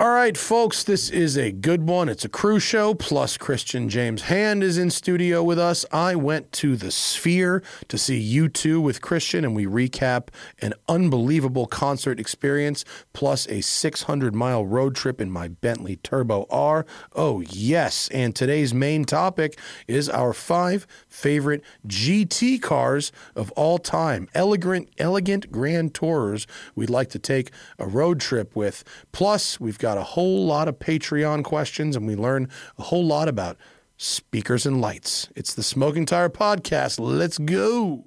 All 0.00 0.10
right, 0.10 0.38
folks, 0.38 0.84
this 0.84 1.10
is 1.10 1.36
a 1.36 1.50
good 1.50 1.88
one. 1.88 2.08
It's 2.08 2.24
a 2.24 2.28
crew 2.28 2.60
show, 2.60 2.94
plus 2.94 3.36
Christian 3.36 3.88
James 3.88 4.22
Hand 4.22 4.62
is 4.62 4.78
in 4.78 4.90
studio 4.90 5.42
with 5.42 5.58
us. 5.58 5.84
I 5.90 6.14
went 6.14 6.52
to 6.52 6.76
the 6.76 6.92
Sphere 6.92 7.64
to 7.88 7.98
see 7.98 8.38
U2 8.38 8.80
with 8.80 9.02
Christian, 9.02 9.44
and 9.44 9.56
we 9.56 9.66
recap 9.66 10.28
an 10.62 10.74
unbelievable 10.88 11.66
concert 11.66 12.20
experience, 12.20 12.84
plus 13.12 13.48
a 13.48 13.60
600 13.60 14.36
mile 14.36 14.64
road 14.64 14.94
trip 14.94 15.20
in 15.20 15.32
my 15.32 15.48
Bentley 15.48 15.96
Turbo 15.96 16.46
R. 16.48 16.86
Oh, 17.16 17.40
yes. 17.40 18.08
And 18.12 18.36
today's 18.36 18.72
main 18.72 19.04
topic 19.04 19.58
is 19.88 20.08
our 20.08 20.32
five 20.32 20.86
favorite 21.08 21.64
GT 21.88 22.62
cars 22.62 23.10
of 23.34 23.50
all 23.56 23.78
time. 23.78 24.28
Elegant, 24.32 24.90
elegant 24.98 25.50
grand 25.50 25.92
tourers 25.92 26.46
we'd 26.76 26.88
like 26.88 27.08
to 27.08 27.18
take 27.18 27.50
a 27.80 27.88
road 27.88 28.20
trip 28.20 28.54
with. 28.54 28.84
Plus, 29.10 29.58
we've 29.58 29.76
got 29.76 29.87
a 29.96 30.02
whole 30.02 30.44
lot 30.44 30.68
of 30.68 30.78
Patreon 30.78 31.44
questions 31.44 31.96
and 31.96 32.06
we 32.06 32.14
learn 32.16 32.48
a 32.78 32.82
whole 32.82 33.06
lot 33.06 33.28
about 33.28 33.56
speakers 33.96 34.66
and 34.66 34.80
lights. 34.80 35.28
It's 35.34 35.54
the 35.54 35.62
Smoking 35.62 36.04
Tire 36.04 36.28
Podcast. 36.28 36.98
Let's 37.00 37.38
go. 37.38 38.04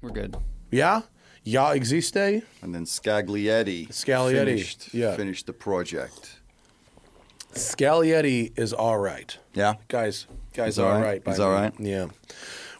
We're 0.00 0.10
good. 0.10 0.36
Yeah? 0.70 1.02
Ya 1.44 1.70
existe? 1.72 2.16
And 2.62 2.74
then 2.74 2.84
Scaglietti, 2.84 3.88
Scaglietti, 3.88 4.32
finished, 4.44 4.94
yeah. 4.94 5.16
finished 5.16 5.46
the 5.46 5.52
project. 5.52 6.36
Scaglietti 7.54 8.56
is 8.58 8.72
all 8.72 8.98
right. 8.98 9.36
Yeah, 9.54 9.74
Guys, 9.88 10.26
guys 10.52 10.66
He's 10.74 10.78
are 10.78 10.86
all 10.86 10.92
all 10.92 11.00
right? 11.00 11.06
right. 11.06 11.24
by 11.24 11.30
He's 11.32 11.40
all 11.40 11.50
me. 11.54 11.56
right? 11.60 11.72
Yeah. 11.80 12.06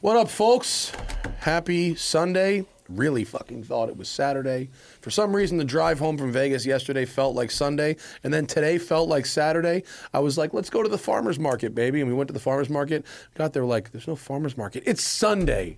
What 0.00 0.16
up, 0.16 0.28
folks? 0.28 0.92
Happy 1.40 1.94
Sunday. 1.94 2.66
Really 2.88 3.24
fucking 3.24 3.64
thought 3.64 3.90
it 3.90 3.96
was 3.96 4.08
Saturday. 4.08 4.70
For 5.02 5.10
some 5.10 5.36
reason, 5.36 5.58
the 5.58 5.64
drive 5.64 5.98
home 5.98 6.16
from 6.16 6.32
Vegas 6.32 6.64
yesterday 6.64 7.04
felt 7.04 7.34
like 7.34 7.50
Sunday, 7.50 7.96
and 8.24 8.32
then 8.32 8.46
today 8.46 8.78
felt 8.78 9.08
like 9.08 9.26
Saturday. 9.26 9.82
I 10.14 10.20
was 10.20 10.38
like, 10.38 10.54
let's 10.54 10.70
go 10.70 10.82
to 10.82 10.88
the 10.88 10.96
farmer's 10.98 11.38
market, 11.38 11.74
baby. 11.74 12.00
And 12.00 12.08
we 12.08 12.14
went 12.14 12.28
to 12.28 12.34
the 12.34 12.40
farmer's 12.40 12.70
market. 12.70 13.04
Got 13.34 13.52
there, 13.52 13.64
like, 13.64 13.92
there's 13.92 14.08
no 14.08 14.16
farmer's 14.16 14.56
market. 14.56 14.84
It's 14.86 15.02
Sunday. 15.02 15.76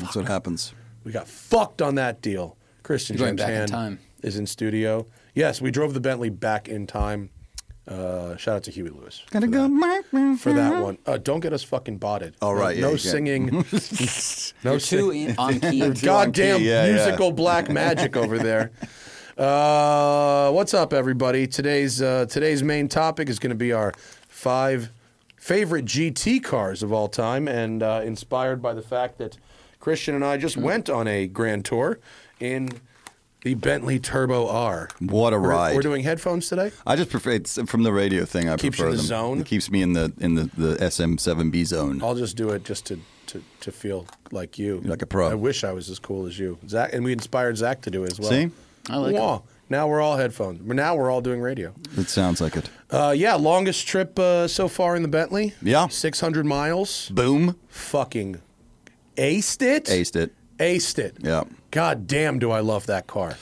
that's 0.00 0.16
what 0.16 0.26
happens. 0.26 0.74
We 1.04 1.12
got 1.12 1.28
fucked 1.28 1.80
on 1.80 1.94
that 1.94 2.20
deal. 2.20 2.56
Christian 2.82 3.16
You're 3.16 3.28
James 3.28 3.40
back 3.40 3.50
in 3.50 3.66
time. 3.68 3.98
is 4.22 4.36
in 4.36 4.46
studio. 4.46 5.06
Yes, 5.34 5.60
we 5.60 5.70
drove 5.70 5.94
the 5.94 6.00
Bentley 6.00 6.30
back 6.30 6.68
in 6.68 6.86
time. 6.86 7.30
Uh, 7.88 8.36
shout 8.36 8.56
out 8.56 8.62
to 8.64 8.70
Huey 8.70 8.90
Lewis. 8.90 9.22
Gotta 9.30 9.46
for 9.46 9.52
go. 9.52 9.68
that 9.68 10.38
for 10.38 10.52
that 10.52 10.82
one. 10.82 10.98
Uh, 11.06 11.18
don't 11.18 11.40
get 11.40 11.52
us 11.52 11.62
fucking 11.64 11.98
botted. 11.98 12.36
All 12.40 12.54
right, 12.54 12.76
No- 12.78 12.88
yeah, 12.88 12.90
no 12.92 12.96
singing. 12.96 13.46
no 14.64 14.70
You're 14.72 14.80
sing- 14.80 15.34
on 15.38 15.58
key. 15.60 15.90
Goddamn 15.90 16.58
key, 16.58 16.68
yeah, 16.68 16.84
yeah. 16.86 16.92
musical 16.92 17.32
black 17.32 17.68
magic 17.68 18.16
over 18.16 18.38
there. 18.38 18.70
Uh, 19.36 20.50
what's 20.52 20.74
up, 20.74 20.92
everybody? 20.92 21.46
Today's 21.46 22.02
uh, 22.02 22.26
today's 22.28 22.62
main 22.62 22.88
topic 22.88 23.28
is 23.28 23.38
going 23.38 23.50
to 23.50 23.56
be 23.56 23.72
our 23.72 23.92
five 24.28 24.90
favorite 25.36 25.86
GT 25.86 26.44
cars 26.44 26.82
of 26.82 26.92
all 26.92 27.08
time, 27.08 27.48
and 27.48 27.82
uh, 27.82 28.02
inspired 28.04 28.60
by 28.60 28.74
the 28.74 28.82
fact 28.82 29.16
that 29.18 29.38
Christian 29.80 30.14
and 30.14 30.24
I 30.24 30.36
just 30.36 30.56
Hmm. 30.56 30.62
went 30.62 30.90
on 30.90 31.08
a 31.08 31.26
grand 31.26 31.64
tour 31.64 31.98
in 32.38 32.68
the 33.42 33.54
Bentley 33.54 33.98
Turbo 33.98 34.48
R. 34.48 34.88
What 35.00 35.32
a 35.32 35.38
We're- 35.38 35.48
ride! 35.54 35.74
We're 35.74 35.82
doing 35.82 36.02
headphones 36.02 36.48
today. 36.48 36.72
I 36.86 36.96
just 36.96 37.10
prefer 37.10 37.30
it's 37.30 37.58
from 37.66 37.82
the 37.82 37.92
radio 37.92 38.24
thing. 38.24 38.48
I 38.48 38.56
Keeps 38.56 38.78
you 38.78 38.84
prefer 38.84 38.86
in 38.90 38.90
the 38.92 38.96
them. 38.98 39.06
zone. 39.06 39.40
It 39.40 39.46
keeps 39.46 39.70
me 39.70 39.82
in 39.82 39.92
the 39.94 40.12
in 40.18 40.34
the, 40.34 40.44
the 40.56 40.76
SM7B 40.76 41.64
zone. 41.66 42.02
I'll 42.02 42.14
just 42.14 42.36
do 42.36 42.50
it 42.50 42.64
just 42.64 42.86
to, 42.86 43.00
to, 43.28 43.42
to 43.60 43.72
feel 43.72 44.06
like 44.30 44.58
you. 44.58 44.80
Like 44.84 45.02
a 45.02 45.06
pro. 45.06 45.28
I 45.30 45.34
wish 45.34 45.64
I 45.64 45.72
was 45.72 45.88
as 45.90 45.98
cool 45.98 46.26
as 46.26 46.38
you. 46.38 46.58
Zack, 46.68 46.92
and 46.92 47.04
we 47.04 47.12
inspired 47.12 47.56
Zack 47.56 47.80
to 47.82 47.90
do 47.90 48.04
it 48.04 48.12
as 48.12 48.20
well. 48.20 48.30
See? 48.30 48.50
I 48.88 48.96
like 48.96 49.14
it. 49.14 49.18
Wow. 49.18 49.44
Now 49.68 49.86
we're 49.86 50.00
all 50.00 50.16
headphones. 50.16 50.60
Now 50.62 50.96
we're 50.96 51.10
all 51.10 51.20
doing 51.20 51.40
radio. 51.40 51.72
It 51.96 52.08
sounds 52.08 52.40
like 52.40 52.56
it. 52.56 52.68
Uh, 52.90 53.14
yeah, 53.16 53.34
longest 53.34 53.86
trip 53.86 54.18
uh, 54.18 54.48
so 54.48 54.66
far 54.66 54.96
in 54.96 55.02
the 55.02 55.08
Bentley. 55.08 55.54
Yeah. 55.62 55.86
600 55.86 56.44
miles. 56.44 57.08
Boom, 57.10 57.54
Fucking 57.68 58.40
aced 59.16 59.62
it. 59.62 59.84
aced 59.84 60.16
it. 60.16 60.34
Aced 60.60 60.98
it. 60.98 61.16
Yeah. 61.20 61.44
God 61.72 62.06
damn, 62.06 62.38
do 62.38 62.50
I 62.50 62.60
love 62.60 62.86
that 62.86 63.06
car. 63.06 63.36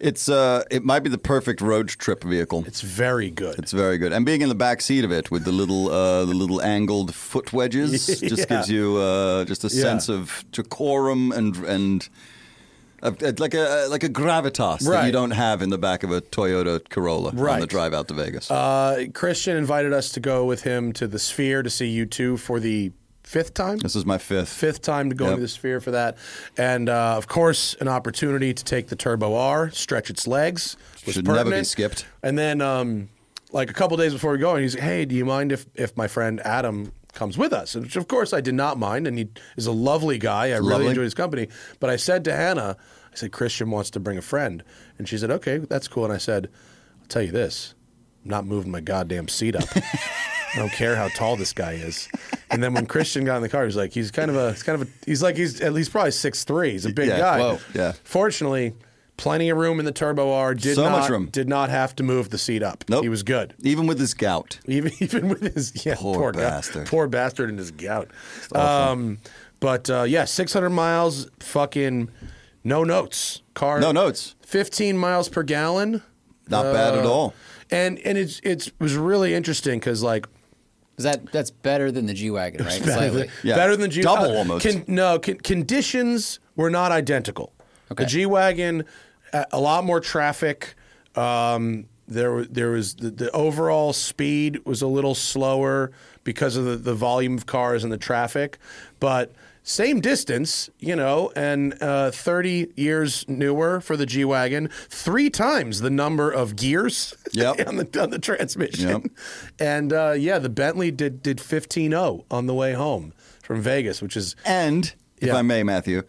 It's 0.00 0.28
uh, 0.28 0.64
it 0.70 0.84
might 0.84 1.00
be 1.04 1.08
the 1.08 1.18
perfect 1.18 1.60
road 1.60 1.88
trip 1.88 2.22
vehicle. 2.24 2.64
It's 2.66 2.82
very 2.82 3.30
good. 3.30 3.58
It's 3.58 3.72
very 3.72 3.96
good, 3.96 4.12
and 4.12 4.26
being 4.26 4.42
in 4.42 4.48
the 4.50 4.54
back 4.54 4.80
seat 4.82 5.04
of 5.04 5.10
it 5.12 5.30
with 5.30 5.44
the 5.44 5.52
little 5.52 5.88
uh, 5.90 6.24
the 6.26 6.34
little 6.34 6.60
angled 6.60 7.14
foot 7.14 7.52
wedges 7.52 8.06
just 8.20 8.48
gives 8.48 8.68
you 8.70 8.96
uh, 8.98 9.44
just 9.46 9.64
a 9.64 9.68
Yeah. 9.68 9.82
sense 9.82 10.08
of 10.10 10.44
decorum 10.50 11.32
and 11.32 11.56
and 11.64 12.08
uh, 13.02 13.12
like 13.38 13.54
a 13.54 13.86
like 13.88 14.02
a 14.02 14.08
gravitas 14.08 14.80
that 14.90 15.06
you 15.06 15.12
don't 15.12 15.30
have 15.30 15.62
in 15.62 15.70
the 15.70 15.78
back 15.78 16.02
of 16.02 16.10
a 16.10 16.20
Toyota 16.20 16.86
Corolla 16.90 17.30
on 17.30 17.60
the 17.60 17.66
drive 17.66 17.94
out 17.94 18.08
to 18.08 18.14
Vegas. 18.14 18.50
uh, 18.50 19.06
Christian 19.14 19.56
invited 19.56 19.92
us 19.92 20.10
to 20.10 20.20
go 20.20 20.44
with 20.44 20.64
him 20.64 20.92
to 20.94 21.06
the 21.06 21.18
Sphere 21.20 21.62
to 21.62 21.70
see 21.70 22.04
U2 22.04 22.38
for 22.38 22.58
the 22.60 22.92
fifth 23.34 23.52
time. 23.54 23.78
this 23.78 23.96
is 23.96 24.06
my 24.06 24.16
fifth. 24.18 24.48
fifth 24.48 24.80
time 24.80 25.10
to 25.10 25.16
go 25.16 25.24
Yep. 25.24 25.32
into 25.32 25.42
the 25.42 25.48
sphere 25.48 25.80
for 25.80 25.90
that. 25.90 26.16
And 26.56 26.88
uh, 26.88 27.16
of 27.16 27.26
course, 27.26 27.74
an 27.80 27.88
opportunity 27.88 28.54
to 28.54 28.64
take 28.64 28.86
the 28.88 28.96
Turbo 28.96 29.34
R, 29.34 29.70
stretch 29.70 30.08
its 30.10 30.26
legs. 30.26 30.76
Was 31.04 31.14
Should 31.16 31.26
never 31.26 31.50
be 31.50 31.64
skipped. 31.64 32.06
And 32.22 32.38
then, 32.38 32.60
um, 32.60 33.08
like 33.52 33.70
a 33.70 33.74
couple 33.74 33.96
days 33.96 34.12
before 34.12 34.32
we 34.32 34.38
go, 34.38 34.52
and 34.54 34.62
he's 34.62 34.74
like, 34.74 34.84
"Hey, 34.84 35.04
do 35.04 35.14
you 35.14 35.24
mind 35.24 35.52
if 35.52 35.66
if 35.74 35.96
my 35.96 36.06
friend 36.08 36.40
Adam 36.44 36.92
comes 37.12 37.36
with 37.36 37.52
us?" 37.52 37.74
Which 37.74 37.96
of 37.96 38.06
course 38.08 38.32
I 38.32 38.40
did 38.40 38.54
not 38.54 38.78
mind, 38.78 39.06
and 39.06 39.18
he 39.18 39.28
is 39.56 39.66
a 39.66 39.72
lovely 39.72 40.18
guy. 40.18 40.46
I 40.52 40.56
really 40.58 40.86
enjoyed 40.86 41.04
his 41.04 41.14
company. 41.14 41.48
But 41.80 41.90
I 41.90 41.96
said 41.96 42.24
to 42.24 42.32
Hannah, 42.34 42.76
I 43.12 43.16
said 43.16 43.30
Christian 43.32 43.70
wants 43.70 43.90
to 43.90 44.00
bring 44.00 44.18
a 44.18 44.22
friend, 44.22 44.62
and 44.98 45.08
she 45.08 45.18
said, 45.18 45.30
"Okay, 45.30 45.58
that's 45.58 45.88
cool." 45.88 46.04
And 46.04 46.12
I 46.12 46.18
said, 46.18 46.48
"I'll 47.00 47.06
tell 47.08 47.22
you 47.22 47.32
this, 47.32 47.74
I'm 48.24 48.30
not 48.30 48.44
moving 48.46 48.70
my 48.72 48.80
goddamn 48.80 49.28
seat 49.28 49.54
up." 49.56 49.68
I 50.54 50.58
don't 50.58 50.72
care 50.72 50.94
how 50.96 51.08
tall 51.08 51.36
this 51.36 51.52
guy 51.52 51.72
is. 51.72 52.08
And 52.50 52.62
then 52.62 52.74
when 52.74 52.86
Christian 52.86 53.24
got 53.24 53.36
in 53.36 53.42
the 53.42 53.48
car, 53.48 53.64
he's 53.64 53.76
like, 53.76 53.92
he's 53.92 54.10
kind 54.10 54.30
of 54.30 54.36
a, 54.36 54.52
he's 54.52 54.62
kind 54.62 54.80
of 54.80 54.88
a, 54.88 54.90
he's 55.04 55.22
like, 55.22 55.36
he's 55.36 55.60
at 55.60 55.72
least 55.72 55.90
probably 55.90 56.12
six 56.12 56.44
three. 56.44 56.70
He's 56.72 56.86
a 56.86 56.92
big 56.92 57.08
Yeah, 57.08 57.18
guy. 57.18 57.38
whoa, 57.40 57.58
yeah. 57.74 57.92
Fortunately, 58.04 58.74
plenty 59.16 59.48
of 59.50 59.58
room 59.58 59.78
in 59.80 59.84
the 59.86 59.92
Turbo 59.92 60.32
R. 60.32 60.54
Did 60.54 60.76
So 60.76 60.84
not, 60.84 61.00
much 61.00 61.10
room. 61.10 61.26
Did 61.32 61.48
not 61.48 61.70
have 61.70 61.96
to 61.96 62.02
move 62.04 62.30
the 62.30 62.38
seat 62.38 62.62
up. 62.62 62.84
Nope. 62.88 63.02
He 63.02 63.08
was 63.08 63.22
good. 63.24 63.54
Even 63.62 63.86
with 63.88 63.98
his 63.98 64.14
gout. 64.14 64.60
Even 64.66 64.92
even 65.00 65.28
with 65.28 65.54
his 65.54 65.84
yeah, 65.84 65.96
Poor 65.96 66.30
guy- 66.32 66.40
bastard. 66.40 66.86
poor 66.86 67.08
bastard 67.08 67.48
and 67.50 67.58
his 67.58 67.70
gout. 67.72 68.10
Um, 68.54 69.18
but 69.60 69.88
uh, 69.90 70.02
yeah, 70.02 70.24
600 70.24 70.70
miles, 70.70 71.28
fucking 71.40 72.10
no 72.62 72.84
notes. 72.84 73.42
Car, 73.54 73.80
No 73.80 73.92
notes. 73.92 74.34
15 74.42 74.96
miles 74.98 75.28
per 75.28 75.42
gallon. 75.42 76.02
Not 76.48 76.64
bad 76.72 76.94
at 76.94 77.06
Uh, 77.06 77.10
all. 77.10 77.34
And 77.70 77.98
and 78.00 78.18
it's 78.18 78.40
it's 78.44 78.66
it 78.68 78.74
was 78.78 78.94
really 78.94 79.32
interesting 79.34 79.78
because 79.80 80.02
like 80.02 80.26
that 80.96 81.30
that's 81.32 81.50
better 81.50 81.90
than 81.90 82.06
the 82.06 82.14
G 82.14 82.30
wagon, 82.30 82.64
right? 82.64 82.78
better 82.80 82.92
Slightly. 82.92 83.20
than, 83.22 83.30
Yeah. 83.42 83.56
better 83.56 83.72
than 83.72 83.82
the 83.82 83.88
G 83.88 84.02
Double 84.02 84.30
uh, 84.30 84.34
almost. 84.38 84.66
Con, 84.66 84.84
no, 84.86 85.18
con, 85.18 85.36
conditions 85.36 86.38
were 86.56 86.70
not 86.70 86.92
identical. 86.92 87.52
Okay. 87.90 88.04
The 88.04 88.10
G 88.10 88.26
wagon, 88.26 88.84
a, 89.32 89.46
a 89.52 89.60
lot 89.60 89.84
more 89.84 90.00
traffic. 90.00 90.74
Um, 91.16 91.86
there, 92.06 92.34
wa- 92.34 92.44
there 92.50 92.70
was 92.70 92.94
the, 92.96 93.10
the 93.10 93.30
overall 93.32 93.92
speed 93.92 94.64
was 94.66 94.82
a 94.82 94.86
little 94.86 95.14
slower 95.14 95.90
because 96.22 96.56
of 96.56 96.64
the, 96.64 96.76
the 96.76 96.94
volume 96.94 97.34
of 97.36 97.46
cars 97.46 97.82
and 97.84 97.92
the 97.92 97.98
traffic, 97.98 98.58
but 99.00 99.32
same 99.66 100.00
distance, 100.00 100.68
you 100.78 100.94
know, 100.94 101.32
and 101.34 101.74
uh, 101.82 102.10
30 102.10 102.68
years 102.76 103.24
newer 103.28 103.80
for 103.80 103.96
the 103.96 104.04
G 104.06 104.24
wagon, 104.24 104.68
three 104.90 105.30
times 105.30 105.80
the 105.80 105.88
number 105.90 106.30
of 106.30 106.54
gears 106.54 107.14
Yep. 107.32 107.66
on 107.66 107.76
the 107.76 108.02
on 108.02 108.10
the 108.10 108.18
transmission. 108.18 108.88
Yep. 108.88 109.02
And 109.58 109.92
uh, 109.92 110.12
yeah, 110.12 110.38
the 110.38 110.50
Bentley 110.50 110.90
did 110.90 111.22
did 111.22 111.38
15.0 111.38 112.24
on 112.30 112.46
the 112.46 112.54
way 112.54 112.74
home 112.74 113.12
from 113.42 113.60
Vegas, 113.62 114.00
which 114.02 114.16
is 114.16 114.36
And 114.44 114.92
if 115.18 115.28
Yeah. 115.28 115.36
I 115.36 115.42
may, 115.42 115.62
Matthew, 115.62 116.02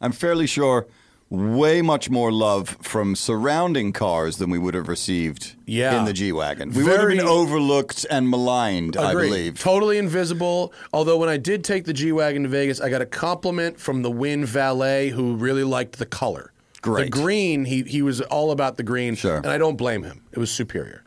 I'm 0.00 0.12
fairly 0.12 0.46
sure 0.46 0.86
way 1.30 1.80
much 1.80 2.10
more 2.10 2.32
love 2.32 2.76
from 2.82 3.14
surrounding 3.14 3.92
cars 3.92 4.38
than 4.38 4.50
we 4.50 4.58
would 4.58 4.74
have 4.74 4.88
received 4.88 5.54
Yeah. 5.64 5.98
in 6.00 6.04
the 6.04 6.12
G 6.12 6.32
Wagon. 6.32 6.72
We 6.72 6.82
would 6.82 6.98
have 6.98 7.08
been 7.08 7.20
overlooked 7.20 8.04
and 8.10 8.28
maligned, 8.28 8.96
I 8.96 9.12
believe. 9.12 9.58
Totally 9.60 9.96
invisible. 9.98 10.72
Although 10.92 11.18
when 11.18 11.28
I 11.28 11.36
did 11.36 11.62
take 11.62 11.84
the 11.84 11.92
G 11.92 12.10
Wagon 12.10 12.42
to 12.42 12.48
Vegas, 12.48 12.80
I 12.80 12.88
got 12.90 13.00
a 13.00 13.06
compliment 13.06 13.78
from 13.78 14.02
the 14.02 14.10
Wynn 14.10 14.44
valet 14.44 15.10
who 15.10 15.36
really 15.36 15.62
liked 15.64 15.98
the 15.98 16.06
color. 16.06 16.52
Great. 16.82 17.04
The 17.04 17.10
green, 17.10 17.64
he, 17.66 17.82
he 17.82 18.02
was 18.02 18.20
all 18.22 18.50
about 18.50 18.76
the 18.76 18.82
green. 18.82 19.14
Sure. 19.14 19.36
And 19.36 19.46
I 19.46 19.58
don't 19.58 19.76
blame 19.76 20.02
him. 20.02 20.22
It 20.32 20.38
was 20.38 20.50
superior. 20.50 21.04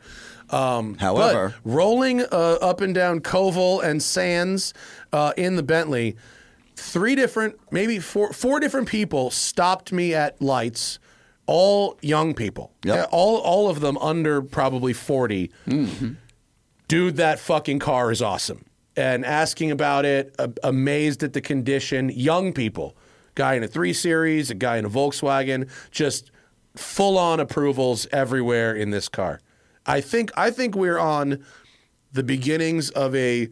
Um, 0.50 0.94
However- 0.98 1.54
rolling 1.64 2.22
uh, 2.22 2.58
up 2.62 2.80
and 2.80 2.94
down 2.94 3.20
Koval 3.20 3.82
and 3.84 4.02
Sands 4.02 4.72
uh, 5.12 5.32
in 5.36 5.56
the 5.56 5.62
Bentley, 5.62 6.16
three 6.76 7.14
different, 7.14 7.58
maybe 7.70 7.98
four, 7.98 8.32
four 8.32 8.60
different 8.60 8.88
people 8.88 9.30
stopped 9.30 9.92
me 9.92 10.14
at 10.14 10.40
lights. 10.40 10.98
All 11.46 11.98
young 12.00 12.32
people, 12.32 12.72
Yep. 12.86 13.10
All 13.12 13.36
all 13.36 13.68
of 13.68 13.80
them 13.80 13.98
under 13.98 14.40
probably 14.40 14.94
40 14.94 15.50
mm-hmm. 15.66 16.12
dude, 16.88 17.16
that 17.16 17.38
fucking 17.38 17.80
car 17.80 18.10
is 18.10 18.22
awesome. 18.22 18.64
And 18.96 19.26
asking 19.26 19.70
about 19.70 20.06
it, 20.06 20.34
a- 20.38 20.52
amazed 20.62 21.22
at 21.22 21.34
the 21.34 21.42
condition. 21.42 22.08
Young 22.08 22.54
people, 22.54 22.96
guy 23.34 23.54
in 23.54 23.62
a 23.62 23.68
three 23.68 23.92
series, 23.92 24.50
a 24.50 24.54
guy 24.54 24.78
in 24.78 24.86
a 24.86 24.88
Volkswagen, 24.90 25.68
just 25.90 26.30
full 26.76 27.18
on 27.18 27.40
approvals 27.40 28.06
everywhere 28.10 28.74
in 28.74 28.88
this 28.88 29.10
car. 29.10 29.40
I 29.84 30.00
think 30.00 30.30
I 30.36 30.50
think 30.50 30.74
we're 30.74 30.98
on 30.98 31.44
the 32.12 32.22
beginnings 32.22 32.88
of 32.90 33.14
a 33.14 33.48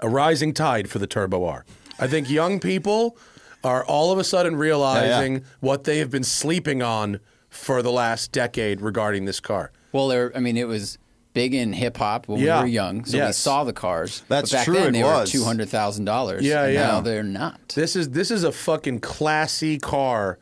a 0.00 0.08
rising 0.08 0.52
tide 0.54 0.88
for 0.88 0.98
the 0.98 1.06
Turbo 1.06 1.44
R. 1.44 1.64
I 1.98 2.06
think 2.06 2.28
young 2.30 2.60
people 2.60 3.16
are 3.64 3.84
all 3.84 4.12
of 4.12 4.18
a 4.18 4.24
sudden 4.24 4.56
realizing 4.56 5.44
what 5.60 5.84
they 5.84 5.98
have 5.98 6.10
been 6.10 6.22
sleeping 6.24 6.82
on 6.82 7.20
for 7.48 7.82
the 7.82 7.90
last 7.92 8.32
decade 8.32 8.80
regarding 8.80 9.24
this 9.24 9.40
car. 9.40 9.72
Well, 9.92 10.08
there. 10.08 10.30
I 10.36 10.40
mean, 10.40 10.56
it 10.56 10.68
was 10.68 10.98
big 11.32 11.54
in 11.54 11.72
hip 11.72 11.96
hop 11.96 12.28
when 12.28 12.40
Yeah. 12.40 12.58
we 12.58 12.62
were 12.62 12.66
young, 12.68 13.04
so 13.04 13.24
we 13.26 13.32
saw 13.32 13.64
the 13.64 13.72
cars. 13.72 14.22
That's 14.28 14.50
but 14.50 14.56
back 14.58 14.64
true, 14.66 14.74
Then 14.74 14.88
it 14.88 14.92
they 14.92 15.02
was. 15.04 15.32
were 15.32 15.38
two 15.38 15.44
hundred 15.44 15.68
thousand 15.68 16.04
dollars. 16.04 16.42
Yeah, 16.44 16.64
and 16.64 16.74
yeah. 16.74 16.86
Now 16.86 17.00
they're 17.00 17.22
not. 17.22 17.60
This 17.74 17.96
is 17.96 18.10
this 18.10 18.30
is 18.30 18.44
a 18.44 18.52
fucking 18.52 19.00
classy 19.00 19.78
car. 19.78 20.38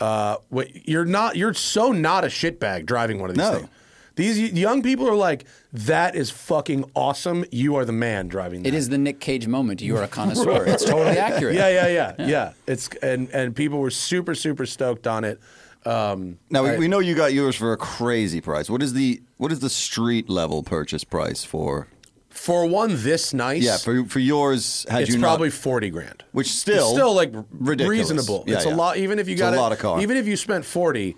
Uh, 0.00 0.36
what 0.50 0.88
you're 0.88 1.04
not 1.06 1.36
you're 1.36 1.54
so 1.54 1.90
not 1.92 2.24
a 2.24 2.28
shitbag 2.28 2.84
driving 2.84 3.18
one 3.20 3.30
of 3.30 3.36
these 3.36 3.44
No. 3.44 3.54
things. 3.58 3.68
These 4.16 4.52
young 4.52 4.82
people 4.82 5.08
are 5.08 5.14
like, 5.14 5.44
that 5.72 6.16
is 6.16 6.30
fucking 6.30 6.90
awesome. 6.94 7.44
You 7.52 7.76
are 7.76 7.84
the 7.84 7.92
man 7.92 8.28
driving 8.28 8.62
that. 8.62 8.70
It 8.70 8.74
is 8.74 8.88
the 8.88 8.98
Nick 8.98 9.20
Cage 9.20 9.46
moment. 9.46 9.80
You 9.82 9.96
are 9.98 10.02
a 10.02 10.08
connoisseur. 10.08 10.64
It's 10.66 10.84
totally 10.84 11.18
accurate. 11.18 11.54
Yeah, 11.54 11.68
yeah, 11.68 11.88
yeah, 12.18 12.26
yeah, 12.26 12.52
It's 12.66 12.88
and 13.02 13.28
and 13.30 13.54
people 13.54 13.78
were 13.78 13.90
super 13.90 14.34
super 14.34 14.66
stoked 14.66 15.06
on 15.06 15.24
it. 15.24 15.38
Um, 15.84 16.38
Now 16.50 16.64
we, 16.64 16.70
I- 16.70 16.78
we 16.78 16.88
know 16.88 16.98
you 16.98 17.14
got 17.14 17.32
yours 17.32 17.54
for 17.54 17.72
a 17.72 17.76
crazy 17.76 18.40
price. 18.40 18.68
What 18.70 18.82
is 18.82 18.92
the 18.94 19.20
what 19.36 19.52
is 19.52 19.60
the 19.60 19.70
street 19.70 20.28
level 20.28 20.62
purchase 20.62 21.04
price 21.04 21.44
for? 21.44 21.88
for 22.30 22.66
one 22.66 22.90
this 23.02 23.32
nice, 23.32 23.62
Yeah, 23.62 23.78
for 23.78 24.04
for 24.04 24.18
yours, 24.18 24.84
had 24.90 25.02
it's 25.02 25.12
you 25.14 25.20
probably 25.20 25.48
not, 25.48 25.54
forty 25.54 25.88
grand. 25.90 26.22
which 26.32 26.48
still 26.52 26.86
it's 26.88 26.92
still 26.92 27.14
like 27.14 27.32
ridiculous. 27.50 27.98
reasonable. 28.10 28.44
Yeah, 28.46 28.56
it's 28.56 28.66
yeah. 28.66 28.74
a 28.74 28.76
lot. 28.76 28.96
Even 28.98 29.18
if 29.18 29.26
you 29.28 29.32
It's 29.32 29.40
got 29.40 29.52
a 29.54 29.56
it- 29.56 29.60
lot 29.60 29.72
of 29.72 29.78
car. 29.78 30.00
Even 30.02 30.16
if 30.18 30.26
you 30.26 30.36
spent 30.36 30.64
forty, 30.64 31.16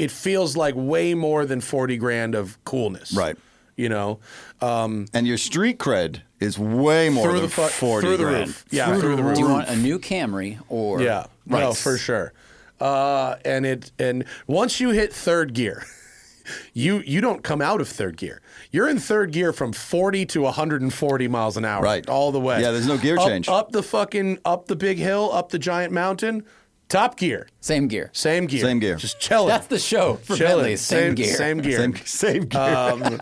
it 0.00 0.10
feels 0.10 0.56
like 0.56 0.74
way 0.76 1.14
more 1.14 1.44
than 1.46 1.60
forty 1.60 1.96
grand 1.96 2.34
of 2.34 2.58
coolness. 2.64 3.12
Right. 3.12 3.36
You 3.76 3.88
know, 3.88 4.18
um, 4.60 5.06
and 5.14 5.26
your 5.26 5.38
street 5.38 5.78
cred 5.78 6.20
is 6.38 6.58
way 6.58 7.08
more 7.08 7.32
than 7.32 7.42
the 7.42 7.48
fu- 7.48 7.62
forty 7.68 8.06
through 8.06 8.16
the 8.18 8.24
grand. 8.24 8.46
roof. 8.48 8.64
Yeah, 8.70 8.98
through, 8.98 9.16
the 9.16 9.22
roof. 9.22 9.34
Do 9.36 9.40
you 9.42 9.48
want 9.48 9.68
a 9.68 9.76
new 9.76 9.98
Camry 9.98 10.58
or 10.68 11.00
Yeah, 11.00 11.26
no, 11.46 11.72
for 11.72 11.96
sure. 11.96 12.32
Uh, 12.78 13.36
and 13.44 13.64
it 13.64 13.90
and 13.98 14.24
once 14.46 14.80
you 14.80 14.90
hit 14.90 15.12
third 15.12 15.54
gear, 15.54 15.84
you 16.74 16.98
you 17.06 17.20
don't 17.20 17.42
come 17.42 17.62
out 17.62 17.80
of 17.80 17.88
third 17.88 18.16
gear. 18.16 18.40
You're 18.72 18.88
in 18.88 18.98
third 18.98 19.32
gear 19.32 19.52
from 19.52 19.72
40 19.72 20.26
to 20.26 20.42
140 20.42 21.28
miles 21.28 21.56
an 21.56 21.64
hour, 21.64 21.82
Right. 21.82 22.08
all 22.08 22.30
the 22.32 22.38
way. 22.40 22.60
Yeah, 22.60 22.70
there's 22.70 22.86
no 22.86 22.96
gear 22.98 23.18
Up- 23.18 23.26
change. 23.26 23.48
Up 23.48 23.72
the 23.72 23.82
fucking 23.82 24.38
up 24.44 24.66
the 24.66 24.76
big 24.76 24.98
hill, 24.98 25.30
up 25.32 25.48
the 25.50 25.58
giant 25.58 25.92
mountain, 25.92 26.44
top 26.90 27.16
gear, 27.16 27.48
Same 27.60 27.88
gear. 27.88 28.10
same 28.12 28.46
gear, 28.46 28.60
Same 28.60 28.78
gear. 28.80 28.96
just 28.96 29.18
chilling. 29.18 29.48
That's 29.48 29.68
the 29.68 29.78
show 29.78 30.16
for 30.16 30.36
chilling. 30.36 30.56
Bentley. 30.56 30.76
Same, 30.76 31.14
gear. 31.14 31.34
same 31.34 31.58
gear. 31.58 31.78
Same, 31.78 31.96
same 32.04 32.42
gear. 32.44 32.60
Um, 32.60 33.18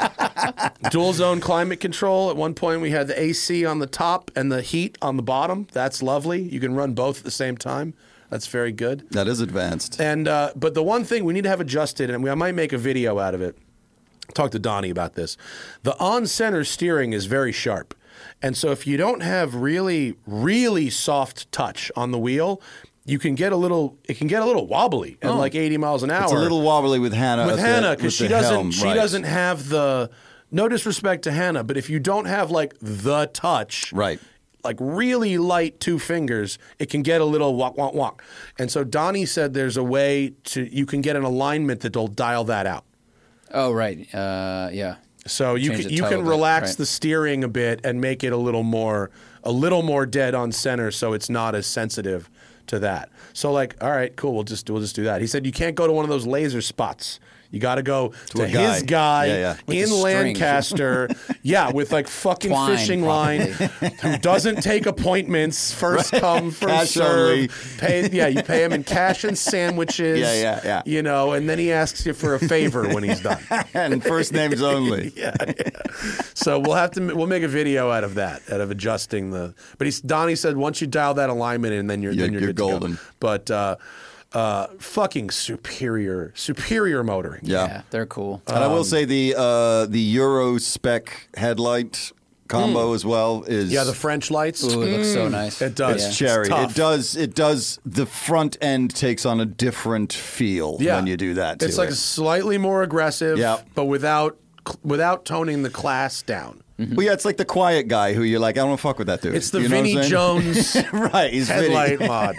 Dual 0.91 1.13
zone 1.13 1.41
climate 1.41 1.79
control. 1.79 2.31
At 2.31 2.37
one 2.37 2.55
point, 2.55 2.81
we 2.81 2.91
had 2.91 3.07
the 3.07 3.21
AC 3.21 3.65
on 3.65 3.79
the 3.79 3.87
top 3.87 4.31
and 4.35 4.51
the 4.51 4.63
heat 4.63 4.99
on 5.01 5.17
the 5.17 5.23
bottom. 5.23 5.69
That's 5.73 6.03
lovely. 6.03 6.43
You 6.43 6.59
can 6.59 6.75
run 6.75 6.95
both 6.95 7.19
at 7.19 7.25
the 7.25 7.31
same 7.31 7.57
time. 7.57 7.95
That's 8.31 8.47
very 8.47 8.73
good. 8.73 9.09
that 9.13 9.27
is 9.29 9.41
advanced. 9.41 10.01
And 10.01 10.29
uh, 10.29 10.53
but 10.57 10.75
the 10.75 10.83
one 10.83 11.05
thing 11.05 11.25
we 11.25 11.33
need 11.33 11.45
to 11.45 11.49
have 11.49 11.61
adjusted, 11.61 12.11
and 12.11 12.23
we, 12.23 12.29
I 12.31 12.35
might 12.35 12.55
make 12.55 12.73
a 12.73 12.79
video 12.79 13.19
out 13.19 13.35
of 13.35 13.41
it. 13.41 13.57
Talk 14.35 14.51
to 14.51 14.59
Donnie 14.59 14.91
about 14.91 15.15
this. 15.15 15.39
The 15.85 15.99
on 15.99 16.27
center 16.27 16.63
steering 16.65 17.15
is 17.15 17.25
very 17.25 17.53
sharp, 17.53 17.95
and 18.43 18.55
so 18.55 18.71
if 18.71 18.87
you 18.87 18.99
don't 18.99 19.23
have 19.23 19.55
really 19.55 20.17
really 20.27 20.91
soft 20.91 21.51
touch 21.53 21.91
on 21.97 22.11
the 22.11 22.19
wheel, 22.19 22.61
you 23.09 23.19
can 23.19 23.35
get 23.35 23.53
a 23.53 23.57
little. 23.57 23.97
It 24.05 24.19
can 24.19 24.27
get 24.27 24.43
a 24.43 24.45
little 24.47 24.67
wobbly 24.67 25.17
at 25.23 25.35
like 25.35 25.55
80 25.55 25.79
miles 25.79 26.03
an 26.03 26.11
hour. 26.11 26.21
Oh. 26.21 26.25
It's 26.25 26.33
a 26.33 26.37
little 26.37 26.63
wobbly 26.63 26.99
with 26.99 27.13
Hannah. 27.15 27.47
with 27.47 27.59
Hannah 27.59 27.97
because 27.97 28.13
she 28.15 28.25
the 28.25 28.29
doesn't. 28.31 28.53
helm, 28.53 28.71
she 28.71 28.85
right. 28.85 28.95
doesn't 28.95 29.25
have 29.25 29.69
the. 29.69 30.11
No 30.51 30.67
disrespect 30.69 31.25
to 31.25 31.33
Hannah, 31.33 31.63
but 31.63 31.77
if 31.77 31.91
you 31.91 31.99
don't 32.01 32.25
have 32.25 32.51
like 32.51 32.75
the 32.81 33.27
touch, 33.35 33.93
Right. 33.93 34.19
like 34.65 34.77
really 34.81 35.37
light 35.37 35.79
two 35.79 35.99
fingers, 35.99 36.59
it 36.79 36.89
can 36.89 37.03
get 37.03 37.21
a 37.21 37.25
little 37.27 37.55
walk, 37.55 37.77
walk, 37.77 37.93
walk. 37.93 38.25
And 38.59 38.71
so 38.71 38.83
Donnie 38.83 39.27
said 39.27 39.53
there's 39.53 39.77
a 39.77 39.85
way 39.85 40.33
to 40.45 40.63
you 40.75 40.87
can 40.87 41.03
get 41.03 41.17
an 41.17 41.23
alignment 41.25 41.81
that'll 41.83 42.09
dial 42.09 42.45
that 42.45 42.67
out. 42.67 42.85
Oh 43.53 43.73
right. 43.73 43.99
Uh, 44.15 44.71
yeah. 44.73 44.97
So 45.27 45.55
you 45.55 45.71
Change 45.73 45.83
can 45.85 45.93
you 45.93 46.03
can 46.05 46.13
a 46.15 46.23
bit, 46.23 46.25
relax 46.25 46.71
right. 46.71 46.79
the 46.79 46.87
steering 46.87 47.45
a 47.45 47.49
bit 47.49 47.81
and 47.85 48.01
make 48.01 48.25
it 48.25 48.33
a 48.33 48.37
little 48.37 48.63
more 48.63 49.11
a 49.45 49.53
little 49.53 49.83
more 49.83 50.07
dead 50.07 50.35
on 50.35 50.51
center, 50.53 50.91
so 50.91 51.13
it's 51.13 51.29
not 51.29 51.55
as 51.55 51.67
sensitive 51.67 52.31
to 52.69 52.79
that. 52.81 53.11
So 53.33 53.53
like, 53.53 53.77
all 53.83 53.91
right, 53.91 54.15
cool, 54.17 54.35
we'll 54.35 54.45
just 54.45 54.69
we'll 54.71 54.81
just 54.81 54.97
do 54.97 55.05
that. 55.05 55.21
He 55.21 55.27
said 55.27 55.45
you 55.45 55.53
can't 55.53 55.75
go 55.75 55.87
to 55.87 55.93
one 55.93 56.05
of 56.05 56.09
those 56.09 56.27
laser 56.27 56.63
spots. 56.63 57.21
You 57.51 57.61
got 57.61 57.77
to 57.77 57.83
go 57.83 58.13
to, 58.31 58.43
a 58.43 58.51
guy. 58.51 58.75
his 58.75 58.83
guy 58.83 59.27
Yeah, 59.27 59.57
yeah. 59.69 59.75
In. 59.85 59.91
Lancaster, 59.91 61.09
yeah, 61.43 61.71
with 61.73 61.93
like 61.93 62.07
fucking 62.07 62.51
Twine, 62.51 62.77
fishing 62.77 63.03
line, 63.03 63.41
who 64.03 64.19
doesn't 64.19 64.63
take 64.63 64.85
appointments, 64.87 65.73
first 65.73 66.13
come, 66.13 66.51
first 66.51 66.67
Cash 66.73 66.89
serve. 66.91 67.77
Pay, 67.79 68.11
yeah, 68.11 68.27
you 68.27 68.43
pay 68.43 68.63
him 68.65 68.73
in 68.73 68.85
cash 68.85 69.25
and 69.25 69.37
sandwiches. 69.37 70.19
Yeah, 70.21 70.35
yeah, 70.35 70.61
yeah. 70.65 70.83
You 70.85 71.03
know, 71.03 71.33
and 71.33 71.49
then 71.49 71.59
he 71.59 71.73
asks 71.73 72.05
you 72.05 72.13
for 72.13 72.35
a 72.35 72.39
favor 72.39 72.87
when 72.89 73.03
he's 73.03 73.21
done. 73.23 73.39
and 73.75 74.03
first 74.05 74.33
names 74.33 74.61
only. 74.63 75.13
yeah, 75.17 75.35
yeah. 75.47 75.71
So 76.35 76.59
we'll 76.59 76.75
have 76.77 76.91
to 76.93 77.15
we'll 77.15 77.27
make 77.27 77.43
a 77.43 77.49
video 77.49 77.91
out 77.91 78.05
of 78.05 78.15
that, 78.17 78.43
out 78.53 78.61
of 78.61 78.71
adjusting 78.71 79.31
the. 79.31 79.55
But 79.79 79.87
he's 79.87 80.01
Donnie 80.01 80.37
said 80.37 80.57
once 80.57 80.81
you 80.81 80.87
dial 80.87 81.15
that 81.15 81.31
alignment 81.31 81.73
in, 81.75 81.87
then 81.87 82.03
you're 82.03 82.13
You're- 82.13 82.25
then 82.25 82.33
you're, 82.33 82.43
you're 82.43 82.49
good 82.53 82.57
to 82.57 82.63
go. 82.63 82.71
golden. 82.79 82.99
But 83.21 83.51
uh, 83.51 83.77
uh, 84.33 84.67
fucking 84.79 85.31
superior, 85.31 86.33
superior 86.37 87.03
motoring. 87.03 87.41
Yeah. 87.45 87.67
Yeah, 87.67 87.83
they're 87.91 88.07
cool. 88.07 88.43
And 88.47 88.59
I 88.59 88.65
Um, 88.67 88.73
will 88.73 88.85
say 88.85 89.05
the 89.05 89.35
uh, 89.37 89.87
the 89.87 90.01
Euro 90.01 90.59
spec 90.59 91.29
headlight 91.37 92.13
combo 92.49 92.93
as 92.95 93.05
well 93.05 93.45
is. 93.47 93.71
Yeah, 93.73 93.85
the 93.85 93.93
French 93.95 94.31
lights. 94.31 94.63
Ooh, 94.65 94.83
it 94.83 94.97
looks 94.97 95.13
so 95.13 95.29
nice. 95.29 95.61
It 95.63 95.75
does. 95.75 96.05
it's 96.05 96.21
Yeah. 96.21 96.27
cherry. 96.29 96.49
tough. 96.49 96.71
it 96.71 96.77
does. 96.77 97.17
It 97.17 97.35
does. 97.35 97.79
The 97.85 98.07
front 98.07 98.57
end 98.61 98.95
takes 98.95 99.25
on 99.27 99.41
a 99.41 99.47
different 99.47 100.13
feel 100.13 100.77
Yeah. 100.81 100.97
when 100.97 101.07
you 101.07 101.17
do 101.17 101.35
that. 101.35 101.59
To 101.61 101.67
It's 101.67 101.79
like 101.79 101.91
it. 101.91 101.95
slightly 101.97 102.59
more 102.59 102.83
aggressive, 102.83 103.39
Yeah. 103.39 103.59
but 103.75 103.85
without 103.87 104.37
without 104.83 105.25
toning 105.25 105.63
the 105.63 105.71
class 105.71 106.21
down. 106.23 106.63
Well, 106.79 107.07
yeah, 107.07 107.13
it's 107.13 107.25
like 107.25 107.39
the 107.39 107.45
quiet 107.45 107.89
guy 107.89 108.13
who 108.13 108.23
you're 108.23 108.39
like, 108.39 108.57
I 108.57 108.61
don't 108.61 108.69
want 108.69 108.79
to 108.79 108.83
fuck 108.83 108.99
with 108.99 109.09
that 109.09 109.21
dude. 109.21 109.35
It's 109.35 109.51
the 109.51 109.63
You 109.63 109.69
know 109.69 109.83
Vinnie 109.83 110.01
Jones 110.09 110.77
right? 110.93 111.33
He's 111.33 111.49
Vinnie. 111.49 111.75
headlight 111.75 112.01
mod. 112.09 112.37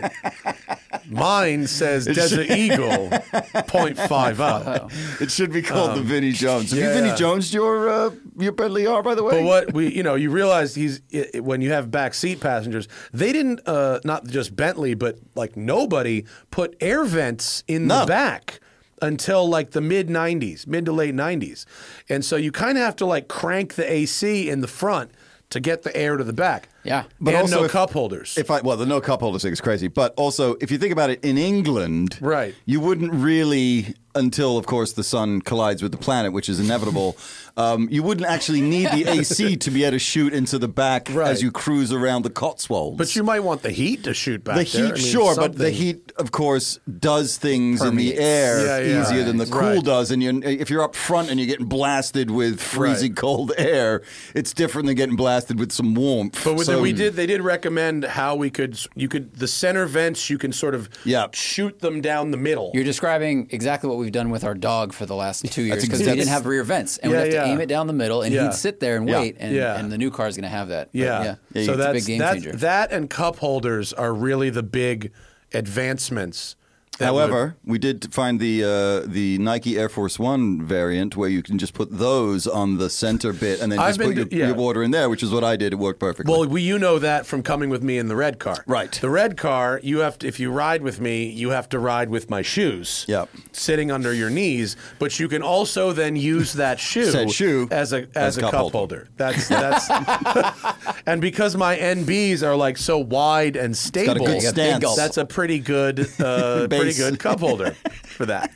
Mine 1.10 1.68
says 1.68 2.06
Desert 2.06 2.50
Eagle 2.50 3.10
0.50. 3.10 4.92
It 5.22 5.32
should 5.32 5.52
be 5.52 5.62
called 5.62 5.98
the 5.98 6.02
Vinnie 6.02 6.32
Jones. 6.32 6.72
Have 6.72 6.80
Um, 6.80 6.84
yeah, 6.84 6.88
you 6.90 6.94
Vinnie 6.96 7.08
yeah. 7.10 7.16
Jones 7.16 7.54
your 7.54 7.90
uh, 7.90 8.12
your 8.38 8.52
Bentley 8.54 8.88
R 8.88 9.04
by 9.04 9.16
the 9.16 9.24
way? 9.24 9.32
But 9.40 9.44
what 9.44 9.74
we, 9.74 9.94
you 9.94 10.04
know, 10.04 10.16
you 10.16 10.30
realize 10.32 10.76
he's 10.76 11.02
i 11.14 11.26
i- 11.36 11.40
when 11.40 11.62
you 11.62 11.72
have 11.72 11.92
back 11.92 12.14
seat 12.14 12.40
passengers, 12.40 12.88
they 13.14 13.32
didn't, 13.34 13.62
uh, 13.68 14.00
not 14.06 14.26
just 14.28 14.56
Bentley, 14.56 14.94
but 14.94 15.20
like 15.36 15.58
nobody 15.58 16.24
put 16.52 16.76
air 16.80 17.04
vents 17.06 17.64
in 17.68 17.88
No. 17.88 18.02
the 18.02 18.06
back 18.06 18.60
until 19.02 19.48
like 19.48 19.72
the 19.72 19.82
mid 19.82 20.08
90s, 20.08 20.68
mid 20.68 20.86
to 20.86 20.92
late 20.92 21.16
90s. 21.16 21.66
And 22.10 22.24
so 22.24 22.36
you 22.36 22.52
kind 22.52 22.78
of 22.78 22.84
have 22.84 22.96
to 22.98 23.06
like 23.06 23.28
crank 23.28 23.76
the 23.76 23.90
AC 23.92 24.50
in 24.50 24.62
the 24.62 24.68
front 24.68 25.12
to 25.52 25.60
get 25.60 25.82
the 25.82 25.96
air 25.98 26.16
to 26.16 26.24
the 26.24 26.34
back. 26.34 26.70
Yeah. 26.84 27.06
But 27.20 27.34
and 27.34 27.42
also 27.42 27.60
no 27.60 27.64
if- 27.66 27.72
cup 27.72 27.92
holders. 27.92 28.38
If 28.38 28.52
I 28.52 28.62
well, 28.62 28.78
the 28.78 28.86
no 28.86 29.02
cup 29.02 29.22
holders 29.22 29.42
thing 29.42 29.52
is 29.54 29.62
crazy. 29.62 29.88
But 29.88 30.14
also, 30.16 30.56
if 30.62 30.70
you 30.72 30.78
think 30.78 30.94
about 30.94 31.10
it, 31.10 31.24
in 31.26 31.38
England, 31.38 32.18
Right. 32.22 32.54
you 32.66 32.80
wouldn't 32.80 33.12
really 33.14 33.96
until, 34.20 34.58
of 34.58 34.66
course, 34.66 34.94
the 34.94 35.04
sun 35.04 35.42
collides 35.42 35.82
with 35.82 35.92
the 35.92 35.98
planet, 35.98 36.34
which 36.34 36.50
is 36.50 36.60
inevitable. 36.60 37.18
um, 37.58 37.88
you 37.92 38.04
wouldn't 38.04 38.28
actually 38.28 38.62
need 38.62 38.90
the 38.92 39.06
AC 39.10 39.58
to 39.58 39.72
be 39.72 39.84
able 39.84 39.94
to 39.96 40.00
shoot 40.00 40.34
into 40.34 40.58
the 40.60 40.68
back 40.68 41.08
Right. 41.12 41.30
as 41.32 41.42
you 41.42 41.52
cruise 41.52 41.92
around 41.92 42.24
the 42.24 42.30
Cotswolds. 42.30 42.98
but 42.98 43.16
you 43.16 43.24
might 43.24 43.40
want 43.42 43.64
the 43.64 43.72
heat 43.72 44.04
to 44.04 44.14
shoot 44.14 44.44
back 44.44 44.58
the 44.58 44.64
there. 44.64 44.86
heat, 44.86 44.92
I 44.92 44.96
mean, 44.96 45.04
sure, 45.12 45.36
but 45.36 45.58
the 45.58 45.70
heat, 45.72 46.12
of 46.18 46.32
course, 46.32 46.80
does 47.00 47.38
things 47.38 47.82
in 47.84 47.96
the 47.96 48.18
air 48.18 48.66
Yeah, 48.66 48.80
yeah. 48.94 49.02
easier 49.02 49.24
than 49.24 49.38
the 49.38 49.46
cool 49.46 49.60
Right. 49.62 49.84
does. 49.84 50.12
And 50.12 50.22
you, 50.22 50.42
if 50.44 50.70
you're 50.70 50.84
up 50.84 50.96
front 50.96 51.30
and 51.30 51.40
you're 51.40 51.48
getting 51.48 51.66
blasted 51.68 52.30
with 52.32 52.62
freezing 52.62 53.12
Right. 53.12 53.18
cold 53.18 53.52
air, 53.58 54.02
it's 54.36 54.54
different 54.54 54.86
than 54.88 54.96
getting 54.96 55.16
blasted 55.16 55.60
with 55.60 55.72
some 55.72 55.96
warmth. 55.96 56.42
But 56.44 56.56
with 56.56 56.68
So- 56.68 56.82
we 56.82 56.94
did, 56.94 57.16
they 57.16 57.26
did 57.26 57.42
recommend 57.42 58.04
how 58.06 58.36
we 58.36 58.50
could, 58.50 58.78
you 58.96 59.08
could, 59.08 59.34
the 59.36 59.48
center 59.48 59.86
vents, 59.86 60.30
you 60.30 60.38
can 60.38 60.52
sort 60.54 60.76
of 60.76 60.90
Yeah. 61.04 61.28
shoot 61.34 61.80
them 61.80 62.02
down 62.02 62.32
the 62.32 62.38
middle. 62.38 62.72
You're 62.74 62.84
describing 62.84 63.48
exactly 63.52 63.90
what 63.90 63.98
we've 63.98 64.09
done 64.10 64.30
with 64.30 64.44
our 64.44 64.54
dog 64.54 64.94
for 64.94 65.06
the 65.06 65.16
last 65.16 65.46
two 65.52 65.62
years 65.70 65.84
because 65.84 66.00
we 66.00 66.06
didn't 66.06 66.28
have 66.28 66.46
rear 66.46 66.64
vents 66.64 66.98
and 66.98 67.12
Yeah, 67.12 67.18
we'd 67.18 67.34
have 67.34 67.44
to 67.44 67.48
yeah. 67.48 67.54
aim 67.54 67.62
it 67.62 67.68
down 67.68 67.88
the 67.88 67.94
middle 67.94 68.22
and 68.22 68.34
Yeah. 68.34 68.44
he'd 68.46 68.54
sit 68.54 68.80
there 68.80 68.96
and 68.98 69.06
wait 69.08 69.36
and, 69.40 69.56
and 69.56 69.92
the 69.92 69.98
new 69.98 70.12
car 70.12 70.28
is 70.28 70.36
going 70.36 70.44
to 70.44 70.50
have 70.50 70.70
that. 70.70 70.90
But 70.92 71.00
Yeah. 71.00 71.36
yeah. 71.54 71.66
So 71.66 71.76
that's 71.76 71.94
big 71.94 72.06
game 72.06 72.20
that, 72.20 72.34
changer. 72.34 72.52
that 72.54 72.92
and 72.92 73.10
cup 73.10 73.38
holders 73.38 73.94
are 73.94 74.14
really 74.14 74.50
the 74.50 74.64
big 74.64 75.12
advancements 75.54 76.56
However, 77.00 77.56
we 77.66 77.78
did 77.78 78.14
find 78.14 78.40
the 78.40 78.64
uh, 78.64 79.08
the 79.08 79.38
Nike 79.38 79.78
Air 79.78 79.90
Force 79.90 80.20
One 80.20 80.62
variant 80.62 81.16
where 81.16 81.30
you 81.30 81.42
can 81.42 81.58
just 81.58 81.74
put 81.74 81.98
those 81.98 82.48
on 82.48 82.78
the 82.78 82.90
center 82.90 83.34
bit 83.34 83.62
and 83.62 83.72
then 83.72 83.80
I've 83.80 83.96
just 83.96 84.02
put 84.02 84.16
your, 84.16 84.28
yeah. 84.32 84.48
your 84.48 84.56
water 84.56 84.84
in 84.84 84.92
there, 84.92 85.10
which 85.10 85.24
is 85.24 85.32
what 85.32 85.44
I 85.44 85.56
did. 85.56 85.74
It 85.74 85.78
worked 85.78 86.00
perfectly. 86.00 86.32
Well, 86.32 86.48
we, 86.48 86.62
you 86.62 86.80
know 86.80 87.00
that 87.00 87.26
from 87.26 87.44
coming 87.44 87.70
with 87.70 87.84
me 87.84 87.98
in 87.98 88.08
the 88.08 88.16
red 88.16 88.40
car. 88.40 88.64
Right. 88.68 88.92
The 88.92 89.10
red 89.10 89.38
car, 89.38 89.80
you 89.84 90.00
have 90.00 90.20
to, 90.20 90.28
if 90.28 90.40
you 90.40 90.52
ride 90.52 90.82
with 90.82 91.00
me, 91.00 91.30
you 91.30 91.50
have 91.52 91.70
to 91.70 91.80
ride 91.80 92.10
with 92.10 92.30
my 92.30 92.42
shoes. 92.42 93.06
Yep. 93.08 93.30
Sitting 93.52 93.92
under 93.92 94.14
your 94.14 94.30
knees, 94.30 94.76
but 94.98 95.20
you 95.20 95.28
can 95.28 95.42
also 95.42 95.92
then 95.92 96.16
use 96.16 96.54
that 96.54 96.80
shoe, 96.90 97.30
shoe 97.30 97.68
as 97.72 97.94
a 97.94 98.08
as 98.16 98.30
as, 98.30 98.38
a 98.38 98.42
cup 98.42 98.52
cup, 98.52 98.60
holder. 98.62 98.78
holder. 98.78 99.08
That's 99.18 99.48
that's 99.48 99.90
and 101.06 101.22
because 101.22 101.56
my 101.56 101.78
NBs 101.78 102.44
are 102.44 102.56
like 102.56 102.78
so 102.78 102.98
wide 102.98 103.56
and 103.56 103.76
stable, 103.76 104.16
got 104.16 104.18
a 104.18 104.26
good 104.26 104.36
You 104.36 104.42
got 104.44 104.56
big 104.56 104.82
stance. 104.82 104.96
that's 104.96 105.18
a 105.18 105.26
pretty 105.26 105.60
good 105.60 106.00
uh, 106.20 106.68
pretty 106.70 106.89
Base. 106.90 107.10
good 107.10 107.20
cup 107.20 107.40
holder 107.40 107.72
for 108.04 108.26
that. 108.26 108.52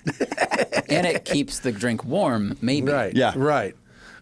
and 0.89 1.05
it 1.07 1.25
keeps 1.25 1.59
the 1.59 1.71
drink 1.71 2.03
warm, 2.03 2.57
maybe. 2.61 2.91
Right. 2.91 3.15
Yeah. 3.15 3.33
Right. 3.35 3.75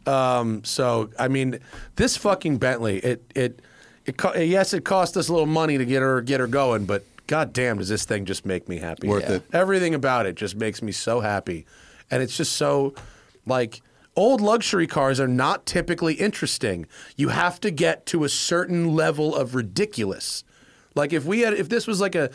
Um, 0.05 0.63
so 0.63 1.09
I 1.19 1.27
mean, 1.27 1.59
this 1.95 2.17
fucking 2.17 2.57
Bentley, 2.57 2.97
it 2.99 3.23
it 3.35 3.61
it 4.05 4.17
co- 4.17 4.33
yes, 4.35 4.73
it 4.73 4.83
cost 4.83 5.15
us 5.17 5.29
a 5.29 5.31
little 5.33 5.45
money 5.45 5.77
to 5.77 5.85
get 5.85 6.01
her 6.01 6.21
get 6.21 6.39
her 6.39 6.47
going, 6.47 6.85
but 6.85 7.03
god 7.27 7.53
damn, 7.53 7.77
does 7.77 7.89
this 7.89 8.05
thing 8.05 8.25
just 8.25 8.45
make 8.45 8.67
me 8.67 8.77
happy? 8.77 9.07
Worth 9.07 9.29
it. 9.29 9.43
Everything 9.53 9.93
about 9.93 10.25
it 10.25 10.35
just 10.35 10.55
makes 10.55 10.81
me 10.81 10.91
so 10.91 11.19
happy, 11.19 11.65
and 12.09 12.21
it's 12.23 12.35
just 12.37 12.53
so 12.53 12.93
like. 13.45 13.81
Old 14.13 14.41
luxury 14.41 14.87
cars 14.87 15.21
are 15.21 15.27
not 15.27 15.65
typically 15.65 16.15
interesting. 16.15 16.85
You 17.15 17.29
have 17.29 17.61
to 17.61 17.71
get 17.71 18.05
to 18.07 18.25
a 18.25 18.29
certain 18.29 18.93
level 18.93 19.33
of 19.33 19.55
ridiculous. 19.55 20.43
Like 20.95 21.13
if 21.13 21.23
we 21.23 21.39
had, 21.39 21.53
if 21.53 21.69
this 21.69 21.87
was 21.87 22.01
like 22.01 22.15
a, 22.15 22.29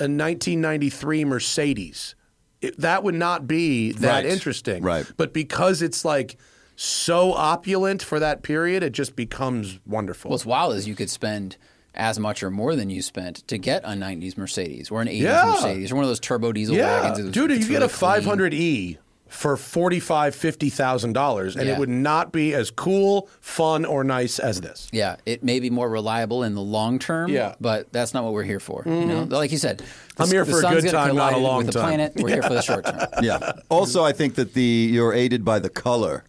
a 0.00 0.08
1993 0.08 1.24
Mercedes, 1.24 2.14
it, 2.60 2.78
that 2.78 3.02
would 3.04 3.14
not 3.14 3.46
be 3.46 3.92
that 3.92 4.24
Right. 4.24 4.26
interesting. 4.26 4.82
Right. 4.82 5.06
But 5.16 5.32
because 5.32 5.82
it's 5.82 6.04
like 6.04 6.36
so 6.76 7.32
opulent 7.34 8.02
for 8.02 8.18
that 8.20 8.42
period, 8.42 8.82
it 8.82 8.92
just 8.92 9.14
becomes 9.16 9.78
wonderful. 9.86 10.30
What's 10.30 10.46
wild 10.46 10.74
is 10.74 10.88
you 10.88 10.94
could 10.94 11.10
spend 11.10 11.56
as 11.94 12.18
much 12.18 12.42
or 12.42 12.50
more 12.50 12.76
than 12.76 12.88
you 12.88 13.02
spent 13.02 13.46
to 13.48 13.58
get 13.58 13.82
a 13.84 13.88
90s 13.94 14.36
Mercedes 14.38 14.90
or 14.90 15.02
an 15.02 15.08
80s 15.08 15.20
Yeah. 15.22 15.44
Mercedes 15.60 15.90
or 15.92 15.96
one 15.96 16.04
of 16.04 16.08
those 16.10 16.20
turbo 16.20 16.52
diesel 16.52 16.76
yeah, 16.76 17.00
wagons. 17.02 17.18
It's- 17.18 17.34
dude, 17.34 17.50
it's 17.50 17.66
you 17.66 17.72
get 17.72 17.82
a 17.82 17.88
clean. 17.88 18.22
500e 18.22 18.98
for 19.30 19.56
forty-five, 19.56 20.34
fifty 20.34 20.68
thousand 20.68 21.14
dollars, 21.14 21.56
and 21.56 21.66
Yeah. 21.66 21.74
it 21.74 21.78
would 21.78 21.88
not 21.88 22.32
be 22.32 22.52
as 22.52 22.70
cool, 22.70 23.28
fun, 23.40 23.84
or 23.84 24.04
nice 24.04 24.38
as 24.38 24.60
this. 24.60 24.88
Yeah, 24.92 25.16
it 25.24 25.42
may 25.42 25.60
be 25.60 25.70
more 25.70 25.88
reliable 25.88 26.42
in 26.42 26.54
the 26.54 26.60
long 26.60 26.98
term, 26.98 27.30
Yeah. 27.30 27.50
Mm-hmm. 27.50 27.62
but 27.62 27.92
that's 27.92 28.12
not 28.12 28.24
what 28.24 28.32
we're 28.32 28.42
here 28.42 28.60
for. 28.60 28.82
You 28.84 29.06
know, 29.06 29.22
like 29.22 29.52
you 29.52 29.58
said, 29.58 29.78
the, 30.16 30.22
I'm 30.24 30.28
here 30.30 30.44
for 30.44 30.58
a 30.58 30.60
sun's 30.60 30.82
good 30.82 30.92
gonna 30.92 31.06
time, 31.08 31.16
not 31.16 31.32
a 31.32 31.38
long 31.38 31.58
with 31.58 31.66
the 31.68 31.72
time. 31.72 31.88
planet. 31.88 32.12
We're 32.16 32.28
here 32.28 32.42
for 32.42 32.54
the 32.54 32.62
short 32.62 32.84
term. 32.84 32.98
yeah. 33.22 33.52
Also, 33.68 34.02
I 34.04 34.12
think 34.12 34.34
that 34.34 34.52
the 34.54 34.62
you're 34.92 35.12
aided 35.14 35.44
by 35.44 35.58
the 35.60 35.70
color. 35.70 36.24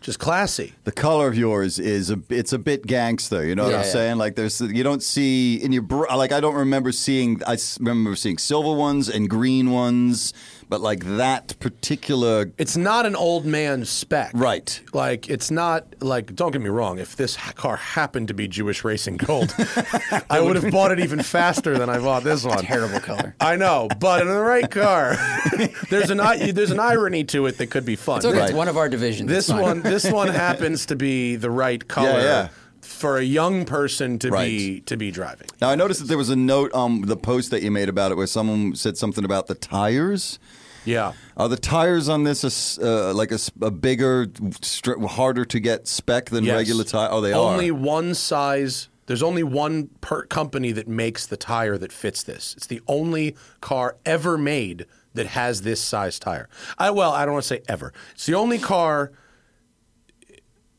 Just 0.00 0.18
classy. 0.18 0.72
The 0.84 0.92
color 0.92 1.28
of 1.28 1.36
yours 1.36 1.78
is 1.78 2.10
a 2.10 2.18
it's 2.30 2.54
a 2.54 2.58
bit 2.58 2.86
gangster. 2.86 3.44
You 3.44 3.54
know 3.54 3.64
what 3.64 3.72
Yeah, 3.72 3.78
I'm 3.80 3.84
yeah. 3.84 3.90
saying? 3.92 4.16
Like 4.16 4.34
there's 4.34 4.58
you 4.58 4.82
don't 4.82 5.02
see 5.02 5.56
in 5.56 5.72
your 5.72 5.82
br- 5.82 6.06
like 6.16 6.32
I 6.32 6.40
don't 6.40 6.54
remember 6.54 6.90
seeing 6.90 7.42
I 7.46 7.54
s- 7.54 7.76
remember 7.78 8.16
seeing 8.16 8.38
silver 8.38 8.72
ones 8.72 9.10
and 9.10 9.28
green 9.28 9.72
ones, 9.72 10.32
but 10.70 10.80
like 10.80 11.04
that 11.18 11.58
particular 11.60 12.50
It's 12.56 12.76
not 12.76 13.04
an 13.04 13.14
old 13.16 13.44
man 13.44 13.84
spec. 13.84 14.30
right. 14.32 14.80
Like 14.94 15.28
it's 15.28 15.50
not 15.50 15.84
like 16.00 16.34
don't 16.34 16.52
get 16.52 16.62
me 16.62 16.70
wrong. 16.70 16.98
If 16.98 17.16
this 17.16 17.36
ha- 17.36 17.52
car 17.52 17.76
happened 17.76 18.28
to 18.28 18.34
be 18.34 18.48
Jewish 18.48 18.84
Racing 18.84 19.18
Gold, 19.18 19.52
I 20.30 20.40
would 20.40 20.56
have 20.56 20.70
bought 20.72 20.92
it 20.92 21.00
even 21.00 21.22
faster 21.22 21.76
than 21.76 21.90
I 21.90 21.98
bought 21.98 22.24
this 22.24 22.44
one. 22.44 22.58
Terrible 22.64 23.00
color. 23.00 23.34
I 23.40 23.56
know, 23.56 23.88
but 23.98 24.22
in 24.22 24.28
the 24.28 24.40
right 24.40 24.70
car, 24.70 25.16
there's 25.90 26.10
an 26.10 26.20
i- 26.20 26.52
there's 26.52 26.70
an 26.70 26.80
irony 26.80 27.24
to 27.24 27.46
it 27.46 27.58
that 27.58 27.66
could 27.70 27.84
be 27.84 27.96
fun. 27.96 28.18
It's 28.18 28.26
okay. 28.26 28.44
It's 28.44 28.52
one 28.52 28.68
of 28.68 28.76
our 28.76 28.88
divisions. 28.88 29.28
This 29.28 29.48
one 29.50 29.82
this 29.82 30.04
one 30.10 30.28
happens 30.28 30.86
to 30.86 30.96
be 30.96 31.36
the 31.36 31.50
right 31.50 31.86
color 31.88 32.10
Yeah, 32.10 32.22
yeah. 32.22 32.48
for 32.80 33.18
a 33.18 33.22
young 33.24 33.64
person 33.64 34.18
to 34.20 34.30
be 34.30 34.80
to 34.82 34.96
be 34.96 35.10
driving. 35.10 35.48
Now 35.60 35.70
I 35.70 35.74
noticed 35.74 36.00
that 36.00 36.06
there 36.06 36.18
was 36.18 36.30
a 36.30 36.36
note 36.36 36.72
on 36.72 37.02
the 37.02 37.16
post 37.16 37.50
that 37.50 37.62
you 37.62 37.70
made 37.70 37.88
about 37.88 38.12
it 38.12 38.16
where 38.16 38.26
someone 38.28 38.74
said 38.76 38.96
something 38.96 39.24
about 39.24 39.46
the 39.48 39.54
tires. 39.56 40.38
Yeah. 40.84 41.12
Are 41.36 41.48
the 41.48 41.56
tires 41.56 42.08
on 42.08 42.24
this 42.24 42.78
a 42.78 43.10
uh, 43.10 43.14
like 43.14 43.32
a 43.60 43.70
bigger, 43.70 44.26
str- 44.62 45.00
harder 45.06 45.44
to 45.44 45.60
get 45.60 45.86
spec 45.86 46.26
than 46.30 46.44
Yes. 46.44 46.56
regular 46.56 46.84
tire? 46.84 47.08
Oh, 47.10 47.20
they 47.20 47.32
only 47.34 47.70
are. 47.70 47.74
one 47.74 48.14
size. 48.14 48.88
There's 49.06 49.22
only 49.22 49.42
one 49.42 49.88
per 50.00 50.24
company 50.26 50.70
that 50.72 50.86
makes 50.86 51.26
the 51.26 51.36
tire 51.36 51.76
that 51.78 51.92
fits 51.92 52.22
this. 52.22 52.54
It's 52.56 52.66
the 52.68 52.80
only 52.86 53.34
car 53.60 53.96
ever 54.06 54.38
made 54.38 54.86
that 55.14 55.26
has 55.26 55.62
this 55.62 55.80
size 55.80 56.18
tire. 56.20 56.48
I 56.78 56.90
well, 56.90 57.10
I 57.12 57.24
don't 57.24 57.34
want 57.34 57.42
to 57.44 57.48
say 57.48 57.62
ever. 57.68 57.92
It's 58.14 58.26
the 58.26 58.34
only 58.34 58.58
car. 58.58 59.10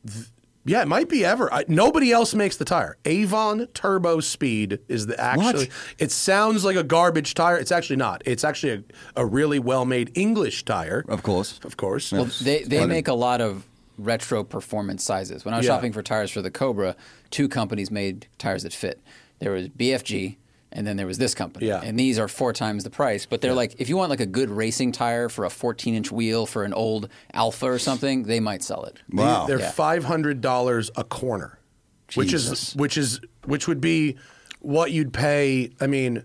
th- 0.06 0.26
Yeah, 0.64 0.82
it 0.82 0.88
might 0.88 1.08
be 1.08 1.24
ever. 1.24 1.52
I, 1.52 1.64
nobody 1.66 2.12
else 2.12 2.34
makes 2.34 2.56
the 2.56 2.64
tire. 2.64 2.96
Avon 3.04 3.66
Turbo 3.74 4.20
Speed 4.20 4.78
is 4.88 5.06
the 5.06 5.18
actually. 5.20 5.66
What? 5.66 5.68
It 5.98 6.12
sounds 6.12 6.64
like 6.64 6.76
a 6.76 6.84
garbage 6.84 7.34
tire. 7.34 7.56
It's 7.56 7.72
actually 7.72 7.96
not. 7.96 8.22
It's 8.24 8.44
actually 8.44 8.72
a, 9.16 9.22
a 9.22 9.26
really 9.26 9.58
well 9.58 9.84
made 9.84 10.12
English 10.14 10.64
tire. 10.64 11.04
Of 11.08 11.22
course. 11.24 11.58
Of 11.64 11.76
course. 11.76 12.12
Well, 12.12 12.26
they 12.42 12.62
they 12.62 12.86
make 12.86 13.08
a 13.08 13.14
lot 13.14 13.40
of 13.40 13.66
retro 13.98 14.44
performance 14.44 15.02
sizes. 15.02 15.44
When 15.44 15.52
I 15.52 15.56
was 15.56 15.66
Yeah. 15.66 15.74
shopping 15.74 15.92
for 15.92 16.02
tires 16.02 16.30
for 16.30 16.42
the 16.42 16.50
Cobra, 16.50 16.94
two 17.30 17.48
companies 17.48 17.90
made 17.90 18.28
tires 18.38 18.62
that 18.62 18.72
fit. 18.72 19.00
There 19.40 19.50
was 19.52 19.68
BFG, 19.68 20.36
and 20.72 20.86
then 20.86 20.96
there 20.96 21.06
was 21.06 21.18
this 21.18 21.34
company. 21.34 21.66
Yeah. 21.66 21.80
And 21.82 21.98
these 21.98 22.18
are 22.18 22.28
four 22.28 22.52
times 22.52 22.84
the 22.84 22.90
price. 22.90 23.26
But 23.26 23.40
they're 23.40 23.54
like, 23.54 23.74
if 23.78 23.88
you 23.88 23.96
want 23.96 24.10
like 24.10 24.20
a 24.20 24.26
good 24.26 24.50
racing 24.50 24.92
tire 24.92 25.28
for 25.28 25.44
a 25.44 25.50
14 25.50 25.94
inch 25.94 26.10
wheel 26.10 26.46
for 26.46 26.64
an 26.64 26.72
old 26.72 27.08
Alfa 27.32 27.66
or 27.70 27.78
something, 27.78 28.24
they 28.24 28.40
might 28.40 28.62
sell 28.62 28.84
it. 28.84 28.98
Wow. 29.12 29.46
They're 29.46 29.58
Yeah. 29.60 29.70
five 29.70 30.04
hundred 30.04 30.40
dollars 30.40 30.90
a 30.96 31.04
corner, 31.04 31.58
which 32.14 32.32
is 32.32 32.74
which 32.74 32.96
is 32.96 33.20
which 33.44 33.68
would 33.68 33.80
be 33.80 34.16
what 34.60 34.92
you'd 34.92 35.12
pay. 35.12 35.70
I 35.80 35.86
mean, 35.86 36.18
i- 36.18 36.22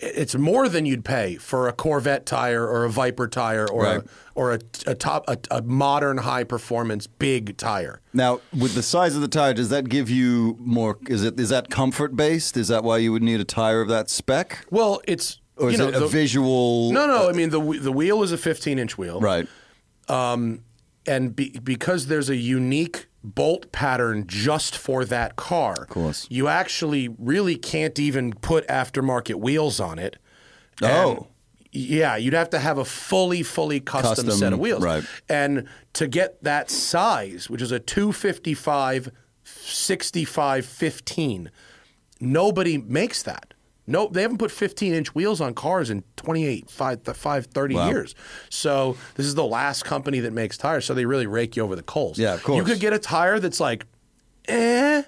it's 0.00 0.34
more 0.36 0.68
than 0.68 0.86
you'd 0.86 1.04
pay 1.04 1.36
for 1.36 1.68
a 1.68 1.72
Corvette 1.72 2.24
tire 2.26 2.66
or 2.66 2.84
a 2.84 2.90
Viper 2.90 3.26
tire 3.28 3.66
or 3.68 3.82
Right. 3.82 3.98
a, 4.00 4.04
or 4.34 4.52
a, 4.52 4.60
a 4.86 4.94
top 4.94 5.24
a, 5.28 5.36
a 5.50 5.62
modern 5.62 6.18
high 6.18 6.44
performance 6.44 7.06
big 7.06 7.56
tire. 7.56 8.00
Now, 8.12 8.40
with 8.56 8.74
the 8.74 8.82
size 8.82 9.16
of 9.16 9.20
the 9.22 9.28
tire, 9.28 9.54
does 9.54 9.68
that 9.70 9.88
give 9.88 10.08
you 10.08 10.56
more? 10.60 10.98
Is 11.08 11.24
it 11.24 11.38
is 11.40 11.48
that 11.48 11.68
comfort 11.70 12.14
based? 12.14 12.56
Is 12.56 12.68
that 12.68 12.84
why 12.84 12.98
you 12.98 13.10
would 13.12 13.22
need 13.22 13.40
a 13.40 13.44
tire 13.44 13.80
of 13.80 13.88
that 13.88 14.08
spec, 14.08 14.64
Well, 14.70 15.00
it's 15.08 15.40
or 15.56 15.68
is 15.70 15.72
you 15.72 15.78
know, 15.78 15.88
it 15.88 15.96
a 15.96 16.00
the- 16.00 16.06
visual? 16.06 16.92
No, 16.92 17.06
no. 17.08 17.26
Uh, 17.26 17.30
I 17.30 17.32
mean 17.32 17.50
the 17.50 17.60
the 17.60 17.92
wheel 17.92 18.22
is 18.22 18.30
a 18.30 18.38
fifteen 18.38 18.78
inch 18.78 18.96
wheel, 18.96 19.20
Right. 19.20 19.48
Um, 20.08 20.62
and 21.06 21.34
be, 21.34 21.58
because 21.62 22.06
there's 22.06 22.30
a 22.30 22.36
unique 22.36 23.07
bolt 23.24 23.72
pattern 23.72 24.24
just 24.26 24.76
for 24.76 25.04
that 25.04 25.36
car, 25.36 25.74
of 25.82 25.88
course. 25.88 26.26
you 26.30 26.48
actually 26.48 27.08
really 27.18 27.56
can't 27.56 27.98
even 27.98 28.32
put 28.32 28.66
aftermarket 28.68 29.34
wheels 29.36 29.80
on 29.80 29.98
it. 29.98 30.16
Oh. 30.82 31.26
Yeah, 31.70 32.16
you'd 32.16 32.32
have 32.34 32.48
to 32.50 32.58
have 32.58 32.78
a 32.78 32.84
fully, 32.84 33.42
fully 33.42 33.78
custom, 33.80 34.24
Custom, 34.26 34.30
set 34.38 34.52
of 34.54 34.58
wheels. 34.58 34.82
right. 34.82 35.04
And 35.28 35.68
to 35.92 36.08
get 36.08 36.42
that 36.42 36.70
size, 36.70 37.50
which 37.50 37.60
is 37.60 37.70
a 37.72 37.78
255, 37.78 39.10
65, 39.44 40.64
15, 40.64 41.50
nobody 42.20 42.78
makes 42.78 43.22
that. 43.24 43.52
No, 43.88 44.08
they 44.08 44.22
haven't 44.22 44.38
put 44.38 44.50
15 44.50 44.92
inch 44.94 45.14
wheels 45.14 45.40
on 45.40 45.54
cars 45.54 45.90
in 45.90 46.04
28, 46.16 46.70
5, 46.70 47.00
5 47.04 47.46
30 47.46 47.74
Wow. 47.74 47.88
years. 47.88 48.14
So 48.50 48.96
this 49.14 49.26
is 49.26 49.34
the 49.34 49.44
last 49.44 49.84
company 49.84 50.20
that 50.20 50.32
makes 50.32 50.56
tires. 50.58 50.84
So 50.84 50.94
they 50.94 51.06
really 51.06 51.26
rake 51.26 51.56
you 51.56 51.62
over 51.64 51.74
the 51.74 51.82
coals. 51.82 52.18
Yeah, 52.18 52.34
of 52.34 52.42
course. 52.42 52.58
You 52.58 52.64
could 52.64 52.80
get 52.80 52.92
a 52.92 52.98
tire 52.98 53.40
that's 53.40 53.60
like, 53.60 53.86
eh. 54.46 55.02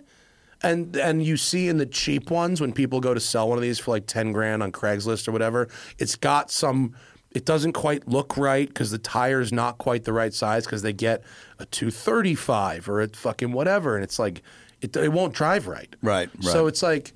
And 0.62 0.94
and 0.96 1.22
you 1.24 1.36
see 1.38 1.68
in 1.68 1.78
the 1.78 1.86
cheap 1.86 2.30
ones 2.30 2.60
when 2.60 2.72
people 2.72 3.00
go 3.00 3.14
to 3.14 3.20
sell 3.20 3.48
one 3.48 3.56
of 3.56 3.62
these 3.62 3.78
for 3.78 3.92
like 3.92 4.06
10 4.06 4.32
grand 4.32 4.62
on 4.62 4.72
Craigslist 4.72 5.26
or 5.26 5.32
whatever, 5.32 5.68
it's 5.98 6.16
got 6.16 6.50
some 6.50 6.94
it 7.30 7.44
doesn't 7.44 7.72
quite 7.74 8.08
look 8.08 8.36
right 8.36 8.66
because 8.68 8.90
the 8.90 8.98
tire's 8.98 9.52
not 9.52 9.78
quite 9.78 10.04
the 10.04 10.12
right 10.12 10.34
size 10.34 10.64
because 10.64 10.82
they 10.82 10.92
get 10.92 11.22
a 11.60 11.66
235 11.66 12.88
or 12.88 13.00
a 13.00 13.08
fucking 13.08 13.52
whatever. 13.52 13.94
And 13.94 14.02
it's 14.02 14.18
like, 14.18 14.42
it, 14.80 14.96
it 14.96 15.12
won't 15.12 15.32
drive 15.32 15.68
right. 15.68 15.94
Right, 16.02 16.28
So 16.40 16.66
it's 16.66 16.82
like, 16.82 17.12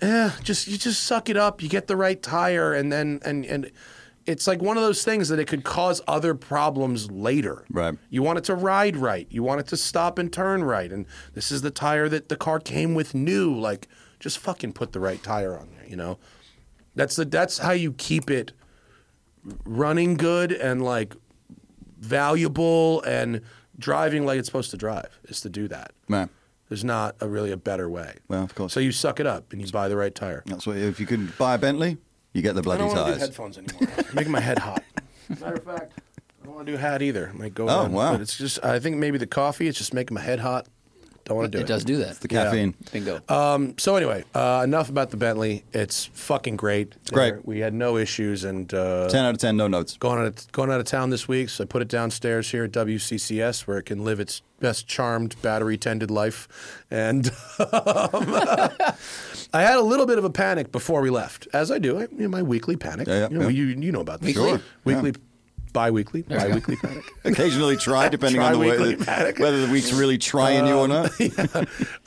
eh, 0.00 0.30
just 0.42 0.66
you 0.66 0.78
just 0.78 1.02
suck 1.02 1.28
it 1.28 1.36
up. 1.36 1.62
You 1.62 1.68
get 1.68 1.86
the 1.86 1.96
right 1.96 2.22
tire, 2.22 2.72
and 2.72 2.92
then 2.92 3.20
and 3.24 3.44
and 3.46 3.70
it's 4.26 4.46
like 4.46 4.60
one 4.60 4.76
of 4.76 4.82
those 4.82 5.04
things 5.04 5.28
that 5.28 5.38
it 5.38 5.46
could 5.46 5.64
cause 5.64 6.02
other 6.08 6.34
problems 6.34 7.10
later. 7.10 7.64
Right. 7.70 7.96
You 8.10 8.22
want 8.22 8.38
it 8.38 8.44
to 8.44 8.54
ride 8.54 8.96
right. 8.96 9.26
You 9.30 9.42
want 9.42 9.60
it 9.60 9.68
to 9.68 9.76
stop 9.76 10.18
and 10.18 10.32
turn 10.32 10.64
right. 10.64 10.90
And 10.90 11.06
this 11.34 11.52
is 11.52 11.62
the 11.62 11.70
tire 11.70 12.08
that 12.08 12.28
the 12.28 12.36
car 12.36 12.58
came 12.58 12.94
with 12.94 13.14
new. 13.14 13.54
Like, 13.54 13.88
just 14.18 14.38
fucking 14.38 14.72
put 14.72 14.92
the 14.92 15.00
right 15.00 15.22
tire 15.22 15.56
on 15.56 15.70
there. 15.76 15.86
You 15.86 15.96
know, 15.96 16.18
that's 16.94 17.16
the 17.16 17.24
that's 17.24 17.58
how 17.58 17.72
you 17.72 17.92
keep 17.92 18.30
it 18.30 18.52
running 19.64 20.16
good 20.16 20.50
and 20.50 20.82
like 20.82 21.14
valuable 21.98 23.02
and 23.02 23.42
driving 23.78 24.26
like 24.26 24.38
it's 24.38 24.48
supposed 24.48 24.72
to 24.72 24.76
drive. 24.76 25.20
Is 25.24 25.40
to 25.42 25.48
do 25.48 25.68
that. 25.68 25.92
Man, 26.08 26.30
There's 26.68 26.84
not 26.84 27.16
a 27.20 27.28
really 27.28 27.52
a 27.52 27.56
better 27.56 27.88
way. 27.88 28.16
Well, 28.28 28.42
of 28.42 28.54
course. 28.54 28.72
So 28.72 28.80
you 28.80 28.90
suck 28.92 29.20
it 29.20 29.26
up 29.26 29.52
and 29.52 29.60
you 29.62 29.70
buy 29.70 29.88
the 29.88 29.96
right 29.96 30.14
tire. 30.14 30.42
that's 30.46 30.66
what. 30.66 30.76
If 30.76 30.98
you 31.00 31.06
can 31.06 31.32
buy 31.38 31.54
a 31.54 31.58
Bentley, 31.58 31.96
You 32.32 32.42
get 32.42 32.54
the 32.54 32.62
bloody 32.62 32.82
I 32.82 32.86
bloody 32.86 32.94
don't 32.96 33.04
want 33.04 33.06
to 33.06 33.12
do 33.12 33.18
tires. 33.18 33.28
headphones 33.28 33.58
anymore. 33.58 34.04
making 34.14 34.32
my 34.32 34.40
head 34.40 34.58
hot. 34.58 34.82
Matter 35.40 35.54
of 35.54 35.64
fact, 35.64 35.92
I 36.42 36.44
don't 36.46 36.54
want 36.54 36.66
to 36.66 36.72
do 36.72 36.78
hat 36.78 37.02
either. 37.02 37.30
Might 37.34 37.54
go. 37.54 37.64
Oh, 37.64 37.82
down, 37.84 37.92
wow. 37.92 38.12
But 38.12 38.20
it's 38.20 38.36
just 38.36 38.64
I 38.64 38.78
think 38.80 38.96
maybe 38.96 39.16
the 39.18 39.26
coffee. 39.26 39.68
It's 39.68 39.78
just 39.78 39.94
making 39.94 40.14
my 40.14 40.20
head 40.20 40.40
hot. 40.40 40.66
Don't 41.26 41.38
want 41.38 41.50
to 41.50 41.58
do 41.58 41.60
it. 41.60 41.64
It 41.64 41.66
does 41.66 41.84
do 41.84 41.96
that. 41.98 42.20
The 42.20 42.28
caffeine. 42.28 42.74
Bingo. 42.92 43.20
Um, 43.28 43.76
so 43.78 43.96
anyway, 43.96 44.22
uh, 44.32 44.62
enough 44.62 44.88
about 44.88 45.10
the 45.10 45.16
Bentley. 45.16 45.64
It's 45.72 46.04
fucking 46.06 46.56
great. 46.56 46.94
It's 47.02 47.10
great. 47.10 47.44
We 47.44 47.58
had 47.58 47.74
no 47.74 47.96
issues 47.96 48.44
and 48.44 48.72
uh, 48.72 49.08
10 49.08 49.24
out 49.24 49.34
of 49.34 49.38
10, 49.38 49.56
no 49.56 49.66
notes. 49.66 49.96
going 49.96 50.20
out 50.20 50.26
of, 50.26 50.52
going 50.52 50.70
out 50.70 50.78
of 50.78 50.86
town 50.86 51.10
this 51.10 51.26
week. 51.26 51.48
So 51.48 51.64
I 51.64 51.66
put 51.66 51.82
it 51.82 51.88
downstairs 51.88 52.52
here 52.52 52.62
at 52.64 52.70
WCCS 52.70 53.66
where 53.66 53.78
it 53.78 53.86
can 53.86 54.04
live 54.04 54.20
its 54.20 54.42
best 54.60 54.86
charmed 54.86 55.34
battery 55.42 55.76
tended 55.76 56.12
life. 56.12 56.46
And 56.92 57.26
um, 57.58 57.66
I 59.52 59.62
had 59.62 59.78
a 59.78 59.82
little 59.82 60.06
bit 60.06 60.18
of 60.18 60.24
a 60.24 60.30
panic 60.30 60.70
before 60.70 61.00
we 61.00 61.10
left, 61.10 61.48
as 61.52 61.72
I 61.72 61.78
do. 61.78 61.98
I, 61.98 62.02
you 62.02 62.08
know, 62.18 62.28
my 62.28 62.42
weekly 62.42 62.76
panic. 62.76 63.08
Yeah, 63.08 63.18
yeah, 63.18 63.28
you, 63.30 63.38
know, 63.38 63.48
yeah. 63.48 63.64
you 63.64 63.80
you 63.80 63.92
know 63.92 64.00
about 64.00 64.20
this. 64.20 64.28
Weekly? 64.36 64.50
Sure, 64.50 64.60
Weekly, 64.84 65.14
bi-weekly, 65.76 66.22
bi-weekly 66.22 66.76
panic. 66.76 67.04
Occasionally 67.24 67.76
try, 67.76 68.08
depending 68.08 68.40
on 68.40 68.52
the 68.54 68.58
way, 68.58 68.74
Tri-weekly 68.76 69.04
panic. 69.04 69.38
whether 69.38 69.66
the 69.66 69.70
week's 69.70 69.92
really 69.92 70.16
trying 70.16 70.66
you 70.66 70.78
or 70.78 70.88
not. 70.88 71.10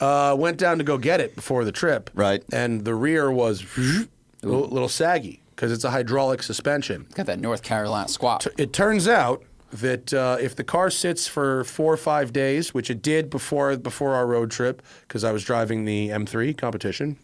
uh, 0.00 0.34
went 0.36 0.56
down 0.56 0.78
to 0.78 0.84
go 0.84 0.98
get 0.98 1.20
it 1.20 1.36
before 1.36 1.64
the 1.64 1.70
trip. 1.70 2.10
Right. 2.12 2.42
And 2.52 2.84
the 2.84 2.96
rear 2.96 3.30
was 3.30 3.62
a 3.78 4.08
little, 4.42 4.66
little 4.66 4.88
saggy 4.88 5.40
because 5.54 5.70
it's 5.70 5.84
a 5.84 5.90
hydraulic 5.92 6.42
suspension. 6.42 7.06
Got 7.14 7.26
that 7.26 7.38
North 7.38 7.62
Carolina 7.62 8.08
squat. 8.08 8.44
It 8.58 8.72
turns 8.72 9.06
out 9.06 9.44
that 9.72 10.12
uh, 10.12 10.38
if 10.40 10.56
the 10.56 10.64
car 10.64 10.90
sits 10.90 11.28
for 11.28 11.62
four 11.62 11.94
or 11.94 11.96
five 11.96 12.32
days, 12.32 12.74
which 12.74 12.90
it 12.90 13.02
did 13.02 13.30
before 13.30 13.76
before 13.76 14.16
our 14.16 14.26
road 14.26 14.50
trip, 14.50 14.82
because 15.02 15.22
I 15.22 15.30
was 15.30 15.44
driving 15.44 15.84
the 15.84 16.08
M3 16.08 16.58
competition, 16.58 17.18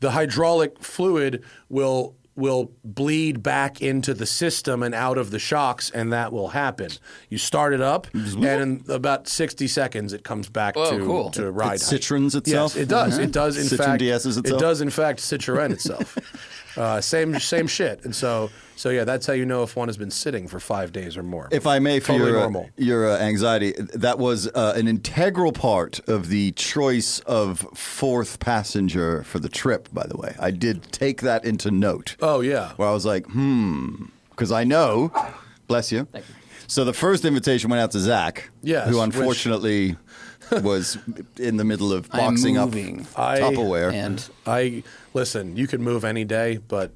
the 0.00 0.12
hydraulic 0.12 0.82
fluid 0.82 1.44
will 1.68 2.15
will 2.36 2.70
bleed 2.84 3.42
back 3.42 3.80
into 3.80 4.14
the 4.14 4.26
system 4.26 4.82
and 4.82 4.94
out 4.94 5.18
of 5.18 5.30
the 5.30 5.38
shocks, 5.38 5.90
and 5.90 6.12
that 6.12 6.32
will 6.32 6.48
happen. 6.48 6.90
You 7.28 7.38
start 7.38 7.72
it 7.72 7.80
up, 7.80 8.06
and 8.14 8.44
in 8.44 8.84
about 8.88 9.26
sixty 9.26 9.66
seconds, 9.66 10.12
it 10.12 10.22
comes 10.22 10.48
back 10.48 10.76
Whoa, 10.76 10.98
to 10.98 11.04
cool. 11.04 11.30
to 11.32 11.50
ride. 11.50 11.76
It 11.76 11.80
Citroens 11.80 12.34
itself? 12.34 12.74
Yes, 12.74 12.82
it 12.82 12.88
does. 12.88 13.18
It 13.18 13.32
does. 13.32 13.56
In 13.56 13.64
Citroen 13.64 13.84
fact, 13.84 14.02
DSs 14.02 14.38
it 14.38 14.58
does 14.58 14.80
in 14.80 14.90
fact 14.90 15.20
Citroen 15.20 15.72
itself. 15.72 16.16
uh, 16.76 17.00
same 17.00 17.38
same 17.40 17.66
shit. 17.66 18.04
And 18.04 18.14
so 18.14 18.50
so 18.76 18.90
yeah, 18.90 19.04
that's 19.04 19.26
how 19.26 19.32
you 19.32 19.46
know 19.46 19.62
if 19.62 19.74
one 19.76 19.88
has 19.88 19.96
been 19.96 20.10
sitting 20.10 20.46
for 20.48 20.60
five 20.60 20.92
days 20.92 21.16
or 21.16 21.22
more. 21.22 21.48
If 21.50 21.66
I 21.66 21.78
may, 21.78 21.98
for 22.00 22.08
Totally 22.08 22.30
your, 22.30 22.38
uh, 22.38 22.42
normal. 22.42 22.70
your 22.76 23.10
uh, 23.10 23.18
anxiety, 23.18 23.72
that 23.94 24.18
was 24.18 24.48
uh, 24.48 24.74
an 24.76 24.86
integral 24.88 25.52
part 25.52 26.00
of 26.08 26.28
the 26.28 26.52
choice 26.52 27.20
of 27.20 27.60
fourth 27.74 28.38
passenger 28.40 29.22
for 29.24 29.38
the 29.38 29.48
trip, 29.48 29.88
by 29.92 30.06
the 30.06 30.16
way. 30.16 30.34
I 30.38 30.50
did 30.50 30.82
take 30.92 31.22
that 31.22 31.44
into 31.44 31.70
note. 31.70 32.16
Oh 32.20 32.40
yeah. 32.40 32.72
Where 32.76 32.88
I 32.88 32.92
was 32.92 33.06
like, 33.06 33.26
hmm, 33.26 34.04
because 34.30 34.52
I 34.52 34.64
know, 34.64 35.10
bless 35.68 35.90
you. 35.90 36.06
Thank 36.12 36.28
you. 36.28 36.34
So 36.68 36.84
the 36.84 36.92
first 36.92 37.24
invitation 37.24 37.70
went 37.70 37.80
out 37.80 37.92
to 37.92 38.00
Zack, 38.00 38.50
Yes, 38.60 38.88
who 38.88 38.96
which- 38.96 39.04
unfortunately 39.04 39.96
was 40.50 40.98
in 41.38 41.56
the 41.56 41.64
middle 41.64 41.92
of 41.92 42.10
boxing 42.10 42.56
up 42.56 42.70
moving. 42.70 43.06
I- 43.16 43.40
Tupperware. 43.40 43.92
And 43.92 44.28
I 44.46 44.82
listen. 45.14 45.56
You 45.56 45.66
could 45.66 45.80
move 45.80 46.04
any 46.04 46.24
day, 46.24 46.58
but 46.68 46.92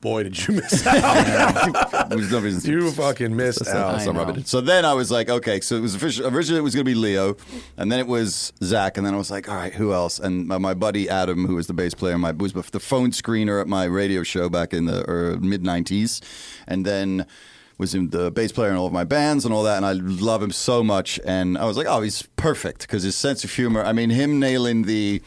boy, 0.00 0.22
did 0.22 0.46
you 0.46 0.54
miss 0.60 0.86
out. 0.86 2.10
No 2.10 2.16
reason 2.38 2.60
to- 2.62 2.70
you 2.70 2.90
fucking 2.92 3.34
missed 3.34 3.66
out. 3.66 4.00
So 4.02 4.12
know. 4.12 4.20
rub 4.20 4.28
it 4.30 4.36
in. 4.38 4.44
So 4.44 4.60
then 4.60 4.84
I 4.84 4.94
was 4.94 5.10
like, 5.10 5.28
okay, 5.28 5.60
so 5.60 5.76
it 5.76 5.80
was 5.80 5.94
official. 5.96 6.26
Originally, 6.28 6.60
it 6.60 6.62
was 6.62 6.74
going 6.74 6.84
to 6.84 6.90
be 6.90 6.94
Leo, 6.94 7.36
and 7.76 7.90
then 7.90 7.98
it 7.98 8.06
was 8.06 8.52
Zack, 8.62 8.96
and 8.96 9.04
then 9.06 9.14
I 9.14 9.16
was 9.16 9.30
like, 9.30 9.48
all 9.48 9.56
right, 9.56 9.74
who 9.74 9.92
else? 9.92 10.20
And 10.20 10.46
my, 10.46 10.58
my 10.58 10.74
buddy 10.74 11.08
Adam, 11.08 11.46
who 11.46 11.56
was 11.56 11.66
the 11.66 11.74
bass 11.74 11.94
player, 11.94 12.16
my 12.18 12.30
was 12.32 12.52
the 12.52 12.80
phone 12.80 13.10
screener 13.10 13.60
at 13.60 13.66
my 13.66 13.84
radio 13.84 14.22
show 14.22 14.48
back 14.48 14.72
in 14.72 14.84
the 14.84 15.04
er, 15.10 15.36
mid 15.40 15.62
'90s, 15.64 16.22
and 16.68 16.86
then 16.86 17.26
was 17.78 17.94
in 17.94 18.10
the 18.10 18.30
bass 18.30 18.52
player 18.52 18.70
in 18.70 18.76
all 18.76 18.86
of 18.86 18.92
my 18.92 19.04
bands 19.04 19.44
and 19.44 19.52
all 19.52 19.62
that, 19.64 19.76
and 19.76 19.84
I 19.86 19.92
love 19.92 20.42
him 20.42 20.50
so 20.52 20.82
much. 20.82 21.20
And 21.24 21.58
I 21.58 21.64
was 21.66 21.76
like, 21.76 21.86
oh, 21.88 22.00
he's 22.02 22.22
perfect 22.36 22.80
because 22.82 23.02
his 23.02 23.16
sense 23.16 23.44
of 23.44 23.52
humor. 23.52 23.84
I 23.84 23.92
mean, 23.92 24.10
him 24.10 24.38
nailing 24.38 24.82
the. 24.82 25.22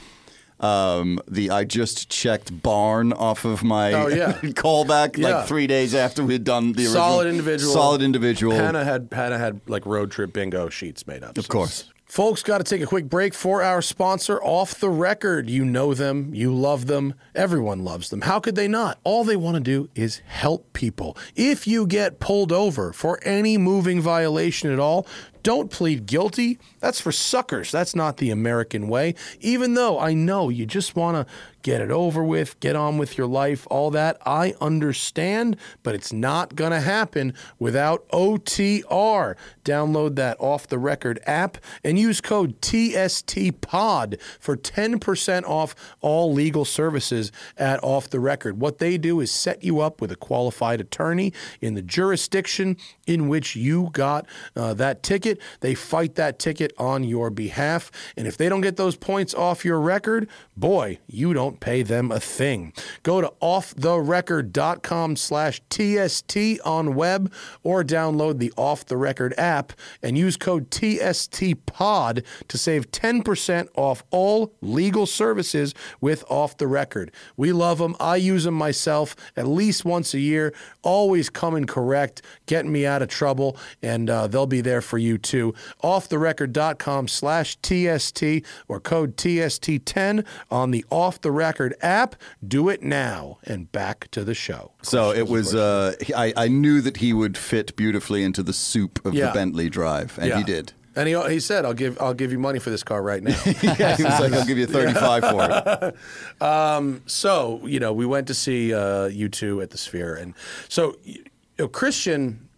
Um, 0.62 1.22
the 1.26 1.52
I 1.52 1.64
just 1.64 2.10
checked 2.10 2.62
barn 2.62 3.14
off 3.14 3.46
of 3.46 3.64
my 3.64 3.94
Oh, 3.94 4.08
yeah. 4.08 4.34
callback 4.44 5.16
Yeah. 5.18 5.30
like 5.38 5.48
three 5.48 5.68
days 5.68 5.96
after 5.96 6.22
we'd 6.22 6.44
done 6.44 6.74
the 6.74 6.84
original. 6.84 6.94
Solid 7.02 7.28
individual. 7.28 7.74
Solid 7.74 8.02
individual. 8.02 8.56
Hannah 8.58 8.84
had 8.84 9.08
Hannah 9.14 9.38
had 9.38 9.62
like 9.68 9.86
road 9.86 10.12
trip 10.12 10.34
bingo 10.34 10.68
sheets 10.68 11.08
made 11.08 11.24
up. 11.24 11.38
Of 11.38 11.48
course. 11.48 11.86
Folks, 12.10 12.42
got 12.42 12.58
to 12.58 12.64
take 12.64 12.82
a 12.82 12.88
quick 12.88 13.08
break 13.08 13.36
for 13.36 13.62
our 13.62 13.84
sponsor, 13.84 14.42
Off 14.42 14.80
the 14.80 14.90
Record. 14.90 15.48
You 15.48 15.64
know 15.64 15.94
them, 15.94 16.34
you 16.34 16.52
love 16.52 16.88
them, 16.88 17.14
everyone 17.36 17.84
loves 17.84 18.10
them. 18.10 18.22
How 18.22 18.40
could 18.40 18.56
they 18.56 18.68
not? 18.68 18.98
All 19.04 19.24
they 19.24 19.36
want 19.36 19.58
to 19.58 19.62
do 19.62 19.92
is 19.94 20.24
help 20.26 20.74
people. 20.74 21.16
If 21.36 21.68
you 21.68 21.86
get 21.86 22.20
pulled 22.20 22.52
over 22.52 22.94
for 22.94 23.20
any 23.22 23.60
moving 23.60 24.02
violation 24.02 24.72
at 24.72 24.80
all, 24.80 25.06
don't 25.44 25.72
plead 25.72 26.06
guilty. 26.06 26.60
That's 26.80 27.02
for 27.02 27.12
suckers. 27.12 27.72
That's 27.72 27.96
not 27.96 28.18
the 28.18 28.32
American 28.32 28.88
way. 28.88 29.16
Even 29.40 29.74
though 29.74 30.00
I 30.00 30.14
know 30.14 30.50
you 30.50 30.66
just 30.66 30.96
want 30.96 31.16
to 31.28 31.34
get 31.62 31.82
it 31.82 31.92
over 31.92 32.24
with, 32.24 32.60
get 32.60 32.76
on 32.76 32.98
with 32.98 33.18
your 33.18 33.28
life, 33.28 33.68
all 33.70 33.92
that, 33.92 34.18
I 34.26 34.54
understand, 34.62 35.58
but 35.84 35.94
it's 35.94 36.14
not 36.14 36.56
going 36.56 36.72
to 36.72 36.80
happen 36.80 37.34
without 37.58 38.08
OTR. 38.10 39.36
Download 39.66 40.16
that 40.16 40.38
off 40.40 40.68
the 40.68 40.78
record 40.78 41.20
app 41.26 41.58
and 41.84 42.00
use 42.00 42.22
code 42.22 42.62
TSTPOD 42.62 44.22
for 44.40 44.56
10% 44.56 45.44
off 45.44 45.76
all 46.02 46.32
legal 46.32 46.66
services 46.66 47.32
at 47.58 47.84
Off 47.84 48.10
the 48.10 48.20
Record. 48.20 48.60
What 48.60 48.78
they 48.78 48.98
do 48.98 49.20
is 49.20 49.32
set 49.32 49.64
you 49.64 49.80
up 49.80 50.02
with 50.02 50.12
a 50.12 50.16
qualified 50.16 50.80
attorney 50.80 51.34
in 51.62 51.74
the 51.74 51.82
jurisdiction 51.82 52.78
in 53.06 53.28
which 53.28 53.56
you 53.56 53.90
got 53.92 54.26
uh, 54.56 54.74
that 54.76 55.04
ticket. 55.04 55.39
They 55.62 55.76
fight 55.76 56.16
that 56.16 56.40
ticket 56.40 56.74
on 56.78 57.04
your 57.04 57.30
behalf. 57.30 57.92
And 58.18 58.28
if 58.28 58.38
they 58.38 58.50
don't 58.50 58.62
get 58.62 58.78
those 58.78 58.96
points 58.96 59.34
off 59.34 59.66
your 59.66 59.80
record, 59.80 60.28
boy, 60.56 61.00
you 61.08 61.34
don't 61.34 61.60
pay 61.60 61.84
them 61.84 62.12
a 62.12 62.20
thing. 62.20 62.74
Go 63.04 63.22
to 63.22 63.32
offtherecord.com 63.42 65.16
slash 65.16 65.62
TST 65.70 66.38
on 66.66 66.96
web 66.96 67.32
or 67.64 67.84
download 67.84 68.40
the 68.40 68.54
Off 68.58 68.86
the 68.86 68.98
Record 68.98 69.34
app 69.38 69.74
and 70.02 70.18
use 70.18 70.38
code 70.38 70.70
TSTPOD 70.72 72.24
to 72.48 72.58
save 72.58 72.92
10% 72.92 73.68
off 73.76 74.04
all 74.12 74.54
legal 74.62 75.06
services 75.06 75.74
with 76.02 76.24
Off 76.30 76.58
the 76.58 76.68
Record. 76.68 77.12
We 77.38 77.52
love 77.52 77.78
them. 77.78 77.96
I 78.00 78.16
use 78.18 78.44
them 78.44 78.56
myself 78.56 79.16
at 79.36 79.48
least 79.48 79.86
once 79.86 80.14
a 80.14 80.20
year, 80.20 80.54
always 80.82 81.30
coming 81.30 81.66
correct, 81.66 82.22
getting 82.46 82.72
me 82.72 82.86
out 82.86 83.02
of 83.02 83.10
trouble, 83.10 83.58
and 83.82 84.10
uh, 84.10 84.28
they'll 84.28 84.46
be 84.46 84.62
there 84.62 84.82
for 84.82 84.98
you 84.98 85.18
too. 85.20 85.54
Offtherecord.com 85.84 87.08
slash 87.08 87.58
TST 87.62 88.24
or 88.68 88.80
code 88.80 89.16
TST10 89.18 90.26
on 90.50 90.72
the 90.72 90.86
Off 90.90 91.22
the 91.22 91.32
Record 91.32 91.76
app. 91.82 92.16
Do 92.46 92.70
it 92.70 92.82
now. 92.82 93.38
And 93.44 93.72
back 93.72 94.10
to 94.12 94.24
the 94.24 94.34
show. 94.34 94.72
So 94.82 95.12
it 95.12 95.28
was. 95.28 95.54
Uh, 95.56 95.94
I, 96.16 96.34
I 96.36 96.48
knew 96.48 96.82
that 96.82 96.98
he 96.98 97.14
would 97.14 97.38
fit 97.38 97.76
beautifully 97.76 98.24
into 98.24 98.44
the 98.44 98.54
soup 98.54 99.06
of 99.06 99.14
Yeah. 99.14 99.28
the 99.28 99.34
Bentley 99.34 99.70
Drive, 99.70 100.18
and 100.18 100.28
Yeah. 100.30 100.38
he 100.38 100.44
did. 100.44 100.74
And 100.96 101.08
he, 101.08 101.16
he 101.30 101.40
said, 101.40 101.64
"I'll 101.66 101.74
give 101.74 102.02
I'll 102.02 102.16
give 102.16 102.32
you 102.32 102.40
money 102.40 102.60
for 102.60 102.72
this 102.72 102.84
car 102.84 103.02
right 103.02 103.24
now." 103.24 103.40
yeah, 103.62 103.96
he 103.96 104.04
was 104.04 104.20
like, 104.20 104.34
"I'll 104.34 104.46
give 104.46 104.58
you 104.58 104.66
thirty-five 104.66 105.24
for 105.24 105.96
it." 106.42 107.02
so 107.06 107.62
you 107.64 107.80
know, 107.80 107.94
we 107.94 108.06
went 108.06 108.28
to 108.28 108.34
see 108.34 108.74
uh, 108.74 109.08
U2 109.10 109.64
at 109.64 109.70
the 109.70 109.78
Sphere, 109.78 110.16
and 110.16 110.34
so 110.68 110.98
you 111.04 111.24
know, 111.58 111.68
Christian, 111.68 112.49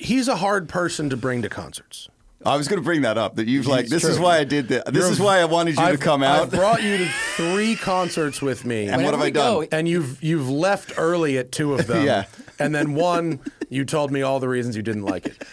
he's 0.00 0.28
a 0.28 0.36
hard 0.36 0.68
person 0.68 1.10
to 1.10 1.16
bring 1.16 1.42
to 1.42 1.48
concerts. 1.48 2.08
I 2.44 2.56
was 2.56 2.68
going 2.68 2.78
to 2.80 2.84
bring 2.84 3.02
that 3.02 3.18
up. 3.18 3.36
That 3.36 3.48
you've 3.48 3.66
like. 3.66 3.82
It's 3.82 3.90
This 3.90 4.04
is 4.04 4.18
why 4.18 4.38
I 4.38 4.44
did 4.44 4.66
this. 4.68 4.82
This 4.86 4.94
You're- 4.94 5.10
is 5.12 5.20
why 5.20 5.40
I 5.40 5.44
wanted 5.44 5.76
you 5.76 5.82
I've- 5.82 5.98
to 5.98 6.02
come 6.02 6.22
out. 6.22 6.40
I've 6.44 6.50
brought 6.50 6.82
you 6.82 6.96
to 6.96 7.06
three 7.36 7.76
concerts 7.76 8.40
with 8.40 8.64
me, 8.64 8.88
And 8.88 9.04
what 9.04 9.12
have 9.12 9.20
I 9.22 9.28
done? 9.30 9.60
go- 9.64 9.68
and 9.70 9.86
you've 9.86 10.22
you've 10.22 10.48
left 10.48 10.94
early 10.96 11.36
at 11.36 11.52
two 11.52 11.74
of 11.74 11.86
them. 11.86 12.04
Yeah. 12.06 12.24
and 12.58 12.74
then 12.74 12.94
one, 12.94 13.40
you 13.68 13.84
told 13.84 14.10
me 14.10 14.22
all 14.22 14.40
the 14.40 14.48
reasons 14.48 14.74
you 14.74 14.82
didn't 14.82 15.04
like 15.04 15.26
it, 15.26 15.44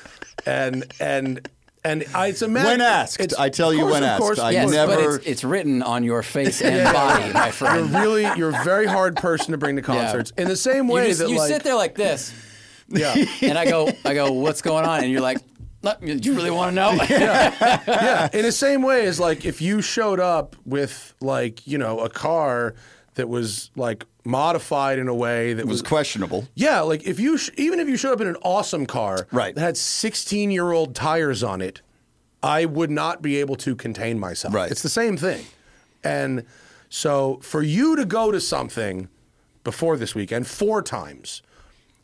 and 0.45 0.85
and. 0.99 1.47
And 1.83 2.03
I, 2.13 2.27
it's 2.27 2.41
a 2.41 2.49
matter. 2.49 2.67
When 2.67 2.81
asked, 2.81 3.21
it's- 3.21 3.39
I 3.39 3.47
tell 3.47 3.71
you 3.73 3.81
course, 3.81 3.93
when 3.93 4.03
of 4.03 4.09
asked. 4.09 4.19
course, 4.19 4.39
I 4.39 4.47
of 4.49 4.53
yes, 4.53 4.63
course. 4.65 4.75
but 4.75 4.97
never- 4.99 5.15
it's, 5.17 5.25
it's 5.25 5.43
written 5.45 5.81
on 5.81 6.03
your 6.03 6.21
face 6.21 6.61
and 6.61 6.83
body, 6.93 7.31
my 7.31 7.49
friend. 7.51 7.89
You're 7.91 8.01
really, 8.01 8.23
you're 8.37 8.49
a 8.49 8.63
very 8.65 8.87
hard 8.87 9.15
person 9.15 9.51
to 9.51 9.57
bring 9.57 9.77
to 9.77 9.81
concerts. 9.81 10.33
In 10.37 10.49
the 10.49 10.57
same 10.57 10.87
You, 10.87 10.93
way 10.95 11.07
just, 11.07 11.19
that, 11.19 11.29
you 11.29 11.37
like, 11.37 11.47
sit 11.47 11.63
there 11.63 11.75
like 11.75 11.95
this, 11.95 12.33
yeah, 12.89 13.15
and 13.41 13.57
I 13.57 13.65
go, 13.65 13.89
I 14.05 14.13
go, 14.13 14.31
what's 14.31 14.61
going 14.61 14.85
on? 14.85 15.03
And 15.03 15.11
you're 15.11 15.21
like, 15.21 15.39
do 16.01 16.15
you 16.17 16.33
really 16.33 16.51
want 16.51 16.71
to 16.71 16.75
know? 16.75 16.91
yeah. 17.09 18.29
In 18.33 18.43
the 18.43 18.51
same 18.51 18.81
way 18.81 19.05
as 19.05 19.19
like 19.19 19.45
if 19.45 19.61
you 19.61 19.81
showed 19.81 20.19
up 20.19 20.55
with 20.65 21.13
like 21.21 21.65
you 21.67 21.77
know 21.77 21.99
a 21.99 22.09
car 22.09 22.73
that 23.15 23.29
was 23.29 23.71
like 23.75 24.05
modified 24.25 24.99
in 24.99 25.07
a 25.07 25.13
way 25.15 25.53
that 25.53 25.65
was 25.65 25.81
was 25.81 25.87
questionable. 25.87 26.47
yeah, 26.55 26.81
like 26.81 27.05
if 27.07 27.19
you 27.19 27.37
sh- 27.37 27.51
even 27.57 27.79
if 27.79 27.87
you 27.87 27.95
showed 27.97 28.13
up 28.13 28.21
in 28.21 28.27
an 28.27 28.35
awesome 28.41 28.85
car 28.85 29.27
Right. 29.31 29.55
that 29.55 29.61
had 29.61 29.77
16 29.77 30.51
year 30.51 30.71
old 30.71 30.93
tires 30.95 31.43
on 31.43 31.61
it, 31.61 31.81
I 32.43 32.65
would 32.65 32.91
not 32.91 33.21
be 33.21 33.37
able 33.37 33.55
to 33.57 33.75
contain 33.75 34.19
myself. 34.19 34.53
Right. 34.53 34.69
It's 34.69 34.81
the 34.81 34.89
same 34.89 35.15
thing, 35.17 35.45
and 36.03 36.43
so 36.89 37.39
for 37.41 37.61
you 37.61 37.95
to 37.95 38.05
go 38.05 38.31
to 38.31 38.39
something. 38.41 39.07
before 39.63 39.97
this 39.97 40.15
weekend 40.15 40.47
four 40.47 40.81
times. 40.81 41.41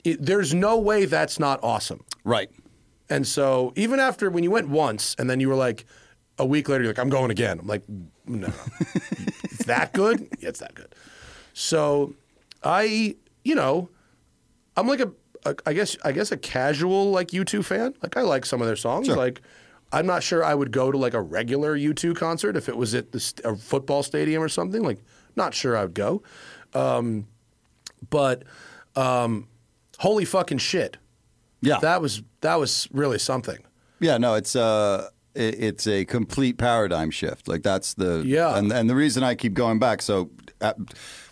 It, 0.04 0.26
there's 0.26 0.54
no 0.54 0.78
way 0.78 1.06
that's 1.06 1.40
not 1.40 1.60
awesome. 1.64 2.04
Right. 2.24 2.50
And 3.10 3.28
so 3.28 3.74
even 3.76 4.00
after 4.00 4.30
when 4.30 4.44
you 4.44 4.52
went 4.52 4.70
once 4.70 5.16
and 5.20 5.30
then 5.30 5.40
you 5.40 5.50
were 5.50 5.56
like 5.56 5.86
a 6.38 6.46
week 6.46 6.70
later, 6.70 6.84
you're 6.84 6.94
like, 6.94 7.00
I'm 7.00 7.10
going 7.10 7.32
again. 7.32 7.60
I'm 7.60 7.68
like, 7.68 7.84
no, 8.26 8.48
it's 9.44 9.66
that 9.66 9.94
good? 9.94 10.28
Yeah, 10.40 10.50
it's 10.50 10.60
that 10.60 10.74
good. 10.74 10.96
So 11.54 12.16
I, 12.64 13.16
you 13.44 13.56
know, 13.56 13.90
I'm 14.76 14.88
like 14.88 15.00
a, 15.00 15.12
a 15.46 15.56
I 15.66 15.74
guess 15.74 15.96
I 16.04 16.12
guess 16.12 16.32
a 16.32 16.38
casual 16.38 17.12
like 17.12 17.30
U2 17.30 17.64
fan. 17.64 17.94
Like 18.02 18.18
I 18.18 18.22
like 18.22 18.46
some 18.46 18.62
of 18.62 18.68
their 18.68 18.76
songs. 18.76 19.08
Sure. 19.08 19.16
Like 19.16 19.42
I'm 19.92 20.08
not 20.08 20.24
sure 20.24 20.44
I 20.44 20.56
would 20.56 20.72
go 20.72 20.92
to 20.92 20.98
like 20.98 21.14
a 21.14 21.22
regular 21.22 21.78
U2 21.78 22.16
concert 22.16 22.58
if 22.58 22.68
it 22.68 22.76
was 22.76 22.96
at 22.96 23.12
the 23.12 23.20
st- 23.20 23.46
a 23.46 23.56
football 23.56 24.02
stadium 24.02 24.42
or 24.42 24.50
something. 24.50 24.82
Like 24.82 25.00
not 25.36 25.54
sure 25.54 25.78
I 25.78 25.84
would 25.84 25.94
go. 25.94 26.24
Um, 26.74 27.28
but 28.10 28.44
um, 28.96 29.48
holy 30.04 30.26
fucking 30.26 30.60
shit. 30.60 30.98
Yeah. 31.62 31.80
That 31.82 32.02
was 32.02 32.22
that 32.42 32.56
was 32.60 32.88
really 32.92 33.20
something. 33.20 33.60
Yeah, 34.00 34.18
no, 34.18 34.36
it's 34.36 34.56
uh 34.56 35.10
it- 35.34 35.58
it's 35.64 35.88
a 35.88 36.06
complete 36.06 36.58
paradigm 36.58 37.10
shift. 37.12 37.48
Like 37.48 37.64
that's 37.64 37.94
the 37.96 38.22
Yeah. 38.26 38.58
and 38.58 38.72
and 38.72 38.90
the 38.90 38.96
reason 38.96 39.24
I 39.24 39.36
keep 39.36 39.54
going 39.54 39.80
back. 39.80 40.02
So, 40.02 40.30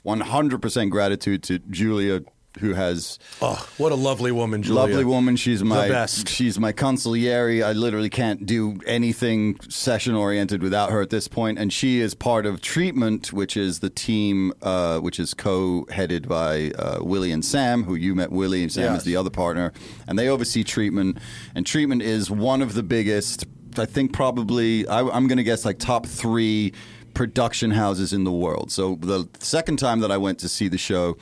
one 0.03 0.21
hundred 0.21 0.61
percent 0.61 0.89
gratitude 0.91 1.43
to 1.43 1.59
Julia, 1.69 2.21
who 2.59 2.73
has 2.73 3.17
Oh, 3.41 3.65
what 3.77 3.91
a 3.91 3.95
lovely 3.95 4.31
woman, 4.31 4.61
Julia. 4.61 4.81
lovely 4.81 5.05
woman. 5.05 5.35
She's 5.37 5.63
my 5.63 5.87
best. 5.87 6.27
she's 6.27 6.59
my 6.59 6.73
consigliere. 6.73 7.63
I 7.63 7.71
literally 7.71 8.09
can't 8.09 8.45
do 8.45 8.79
anything 8.85 9.57
session 9.69 10.15
oriented 10.15 10.61
without 10.61 10.91
her 10.91 11.01
at 11.01 11.09
this 11.11 11.27
point. 11.29 11.57
And 11.57 11.71
she 11.71 12.01
is 12.01 12.13
part 12.13 12.45
of 12.45 12.59
Treatment, 12.61 13.31
which 13.31 13.55
is 13.55 13.79
the 13.79 13.89
team 13.89 14.51
uh, 14.61 14.99
which 14.99 15.19
is 15.19 15.33
co-headed 15.33 16.27
by 16.27 16.71
uh, 16.71 16.99
Willie 17.01 17.31
and 17.31 17.43
Sam, 17.45 17.83
who 17.85 17.95
you 17.95 18.15
met. 18.15 18.31
Willie 18.31 18.63
and 18.63 18.71
Sam 18.71 18.93
Yes. 18.93 18.99
is 18.99 19.03
the 19.05 19.15
other 19.15 19.29
partner, 19.29 19.71
and 20.07 20.19
they 20.19 20.27
oversee 20.27 20.63
Treatment. 20.63 21.17
And 21.55 21.65
Treatment 21.65 22.01
is 22.01 22.29
one 22.29 22.61
of 22.61 22.73
the 22.73 22.83
biggest. 22.83 23.45
I 23.77 23.85
think 23.85 24.11
probably 24.11 24.85
I, 24.89 24.99
I'm 24.99 25.27
going 25.27 25.37
to 25.37 25.43
guess 25.45 25.63
like 25.63 25.79
top 25.79 26.05
three 26.05 26.73
production 27.13 27.71
houses 27.71 28.11
in 28.13 28.23
the 28.25 28.31
world. 28.31 28.71
So 28.71 28.95
the 28.99 29.27
second 29.39 29.77
time 29.79 29.99
that 30.01 30.11
I 30.11 30.17
went 30.17 30.39
to 30.39 30.49
see 30.49 30.67
the 30.67 30.77
show. 30.77 31.17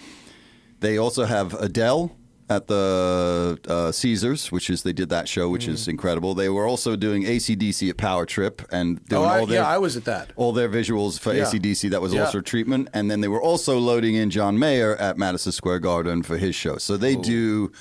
They 0.80 0.98
also 0.98 1.26
have 1.26 1.54
Adele 1.56 2.16
at 2.50 2.66
the 2.68 3.60
uh, 3.68 3.92
Caesars, 3.92 4.52
which 4.52 4.70
is 4.72 4.82
they 4.82 4.94
did 4.94 5.10
that 5.10 5.28
show, 5.28 5.50
which 5.50 5.68
is 5.68 5.88
incredible. 5.88 6.34
They 6.34 6.50
were 6.50 6.66
also 6.66 6.96
doing 6.96 7.24
ACDC 7.24 7.90
at 7.92 7.98
Power 7.98 8.26
Trip 8.26 8.64
and 8.72 9.06
doing 9.06 9.22
Oh, 9.22 9.26
I, 9.26 9.40
all 9.42 9.46
their 9.46 9.62
yeah, 9.62 9.68
I 9.68 9.78
was 9.78 9.96
at 9.96 10.06
that. 10.06 10.32
all 10.36 10.52
their 10.52 10.68
visuals 10.70 11.20
for 11.20 11.32
Yeah. 11.34 11.44
ACDC. 11.44 11.90
That 11.92 12.02
was 12.02 12.12
Yeah. 12.14 12.26
also 12.26 12.42
treatment, 12.42 12.88
and 12.94 13.12
then 13.12 13.22
they 13.22 13.28
were 13.28 13.42
also 13.42 13.78
loading 13.78 14.16
in 14.16 14.32
John 14.32 14.58
Mayer 14.58 14.96
at 14.96 15.16
Madison 15.18 15.52
Square 15.52 15.80
Garden 15.80 16.24
for 16.24 16.38
his 16.38 16.56
show. 16.56 16.78
So 16.78 16.98
they 16.98 17.16
do 17.16 17.72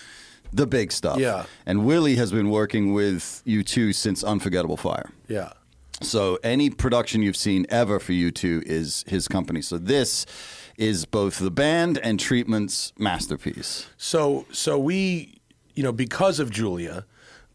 the 0.53 0.67
big 0.67 0.93
stuff. 0.93 1.19
Yeah. 1.19 1.45
and 1.65 1.85
Willie 1.87 2.17
has 2.17 2.31
been 2.33 2.51
working 2.51 2.93
with 2.93 3.43
U2 3.47 3.95
since 3.95 4.23
Unforgettable 4.23 4.77
Fire. 4.77 5.11
Yeah. 5.29 5.53
So 6.03 6.39
any 6.45 6.69
production 6.71 7.23
you've 7.23 7.37
seen 7.37 7.65
ever 7.71 7.99
for 7.99 8.13
U2 8.13 8.63
is 8.67 9.05
his 9.09 9.29
company. 9.29 9.63
So 9.63 9.79
this 9.79 10.27
is 10.79 11.05
both 11.05 11.39
the 11.41 11.51
band 11.51 11.99
and 11.99 12.19
treatment's 12.19 12.95
masterpiece. 12.97 13.89
So 13.99 14.47
so 14.53 14.79
we, 14.79 15.41
you 15.75 15.83
know, 15.83 15.93
because 15.93 16.39
of 16.39 16.51
Julia, 16.51 17.05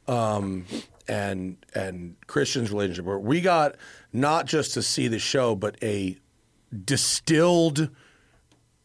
um, 0.07 0.65
and 1.07 1.57
and 1.73 2.15
Christian's 2.27 2.71
relationship, 2.71 3.05
we 3.05 3.41
got 3.41 3.75
not 4.11 4.45
just 4.45 4.73
to 4.75 4.83
see 4.83 5.07
the 5.07 5.19
show, 5.19 5.55
but 5.55 5.81
a 5.81 6.17
distilled, 6.85 7.89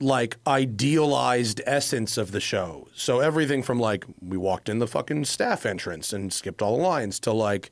like 0.00 0.36
idealized 0.46 1.60
essence 1.66 2.16
of 2.16 2.30
the 2.30 2.40
show. 2.40 2.88
So 2.94 3.20
everything 3.20 3.62
from 3.62 3.80
like 3.80 4.04
we 4.22 4.36
walked 4.36 4.68
in 4.68 4.78
the 4.78 4.86
fucking 4.86 5.24
staff 5.24 5.66
entrance 5.66 6.12
and 6.12 6.32
skipped 6.32 6.62
all 6.62 6.76
the 6.76 6.82
lines 6.82 7.18
to 7.20 7.32
like 7.32 7.70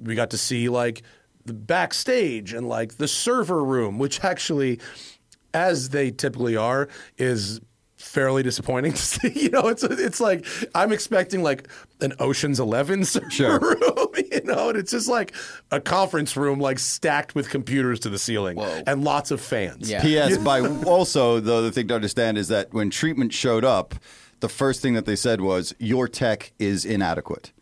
we 0.00 0.14
got 0.14 0.30
to 0.30 0.38
see 0.38 0.68
like 0.68 1.02
the 1.44 1.54
backstage 1.54 2.52
and 2.52 2.68
like 2.68 2.98
the 2.98 3.08
server 3.08 3.64
room, 3.64 3.98
which 3.98 4.22
actually, 4.22 4.78
as 5.58 5.88
they 5.90 6.10
typically 6.10 6.56
are, 6.56 6.88
is 7.18 7.60
fairly 7.96 8.42
disappointing 8.44 8.92
to 8.92 9.02
see. 9.14 9.32
You 9.34 9.50
know, 9.50 9.66
it's 9.68 9.82
it's 9.82 10.20
like 10.20 10.46
I'm 10.74 10.92
expecting 10.92 11.42
like 11.42 11.68
an 12.00 12.12
Ocean's 12.20 12.60
Eleven 12.60 13.04
server 13.12 13.30
Sure. 13.30 13.58
room, 13.58 14.08
you 14.32 14.42
know, 14.44 14.68
and 14.70 14.78
it's 14.78 14.92
just 14.92 15.08
like 15.08 15.34
a 15.72 15.80
conference 15.80 16.36
room 16.36 16.60
like 16.60 16.78
stacked 16.78 17.34
with 17.34 17.50
computers 17.50 17.98
to 18.00 18.08
the 18.08 18.18
ceiling 18.18 18.56
Whoa. 18.56 18.82
and 18.86 19.02
lots 19.04 19.30
of 19.30 19.40
fans. 19.40 19.90
Yeah. 19.90 20.00
P.S. 20.02 20.38
By 20.38 20.60
also, 20.60 21.40
the 21.40 21.52
other 21.54 21.70
thing 21.70 21.88
to 21.88 21.94
understand 21.96 22.38
is 22.38 22.48
that 22.48 22.72
when 22.72 22.90
treatment 22.90 23.32
showed 23.32 23.64
up, 23.64 23.94
the 24.40 24.48
first 24.48 24.80
thing 24.80 24.94
that 24.94 25.04
they 25.06 25.16
said 25.16 25.40
was, 25.40 25.74
"Your 25.78 26.06
tech 26.06 26.52
is 26.60 26.84
inadequate." 26.84 27.52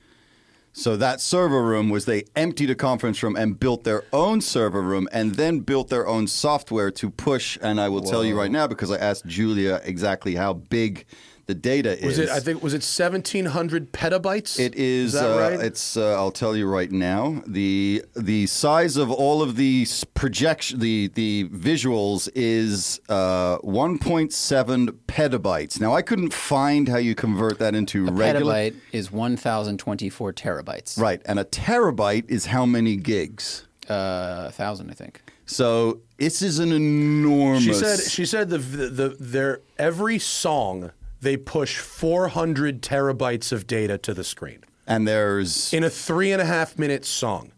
So 0.78 0.94
that 0.98 1.22
server 1.22 1.62
room 1.62 1.88
was 1.88 2.04
they 2.04 2.24
emptied 2.36 2.68
a 2.68 2.74
conference 2.74 3.22
room 3.22 3.34
and 3.34 3.58
built 3.58 3.84
their 3.84 4.04
own 4.12 4.42
server 4.42 4.82
room 4.82 5.08
and 5.10 5.34
then 5.34 5.60
built 5.60 5.88
their 5.88 6.06
own 6.06 6.26
software 6.26 6.90
to 6.90 7.08
push. 7.08 7.56
And 7.62 7.80
I 7.80 7.88
will 7.88 8.02
tell 8.02 8.22
you 8.22 8.38
right 8.38 8.50
now 8.50 8.66
because 8.66 8.90
I 8.90 8.98
asked 8.98 9.24
Julia 9.24 9.80
exactly 9.84 10.34
how 10.34 10.52
big 10.52 11.06
the 11.46 11.54
data 11.54 11.96
Was 12.02 12.18
is. 12.18 12.28
it? 12.28 12.28
I 12.28 12.40
think 12.40 12.60
was 12.62 12.74
it 12.74 12.78
1,700 12.82 13.92
petabytes? 13.92 14.58
It 14.58 14.74
is. 14.74 15.14
Is 15.14 15.20
that 15.20 15.30
uh, 15.30 15.38
right? 15.38 15.60
It's. 15.60 15.96
Uh, 15.96 16.14
I'll 16.14 16.32
tell 16.32 16.56
you 16.56 16.66
right 16.68 16.90
now. 16.90 17.40
the 17.46 18.04
The 18.16 18.46
size 18.46 18.96
of 18.96 19.10
all 19.12 19.42
of 19.42 19.54
the 19.56 19.82
s- 19.82 20.02
projection, 20.04 20.80
the 20.80 21.08
the 21.14 21.48
visuals 21.52 22.28
is 22.34 23.00
uh, 23.08 23.58
1.7 23.58 24.88
petabytes. 25.06 25.80
Now 25.80 25.94
I 25.94 26.02
couldn't 26.02 26.32
find 26.34 26.88
how 26.88 26.96
you 26.98 27.14
convert 27.14 27.58
that 27.60 27.74
into 27.74 28.08
A 28.08 28.12
regular. 28.12 28.52
petabyte 28.52 28.74
is 28.92 29.12
1,024 29.12 30.32
terabytes. 30.32 30.98
Right, 30.98 31.22
and 31.26 31.38
a 31.38 31.44
terabyte 31.44 32.28
is 32.28 32.46
how 32.46 32.66
many 32.66 32.96
gigs? 32.96 33.66
Uh, 33.88 34.46
a 34.48 34.52
thousand, 34.52 34.90
I 34.90 34.94
think. 34.94 35.22
So 35.46 36.00
this 36.18 36.42
is 36.42 36.58
an 36.58 36.72
enormous. 36.72 37.62
She 37.62 37.72
said 37.72 38.00
she 38.00 38.26
said 38.26 38.48
the 38.50 38.58
the, 38.58 38.88
the 38.88 39.16
their 39.20 39.60
every 39.78 40.18
song 40.18 40.90
they 41.26 41.36
push 41.36 41.78
400 41.78 42.82
terabytes 42.82 43.50
of 43.50 43.66
data 43.66 43.98
to 43.98 44.14
the 44.14 44.22
screen 44.22 44.62
and 44.86 45.08
there's 45.08 45.72
in 45.74 45.82
a 45.82 45.90
three 45.90 46.30
and 46.30 46.40
a 46.40 46.44
half 46.44 46.78
minute 46.78 47.04
song. 47.04 47.50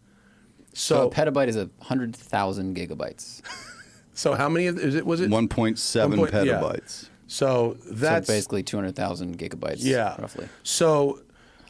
So 0.72 0.94
So 0.94 1.09
a 1.09 1.11
petabyte 1.11 1.48
is 1.48 1.57
a 1.57 1.68
hundred 1.83 2.16
thousand 2.16 2.76
gigabytes. 2.76 3.42
so 4.14 4.35
how 4.35 4.48
many 4.48 4.68
of- 4.68 4.78
is 4.78 4.94
it 4.94 5.04
was 5.04 5.20
it 5.20 5.28
1.7 5.28 6.09
One 6.09 6.18
point- 6.18 6.33
yeah. 6.33 6.54
petabytes. 6.54 7.11
So 7.26 7.76
that's 7.90 8.26
so 8.26 8.33
basically 8.33 8.62
two 8.62 8.78
hundred 8.78 8.96
thousand 8.96 9.38
gigabytes. 9.38 9.81
yeah 9.81 10.18
roughly. 10.18 10.48
So 10.62 11.20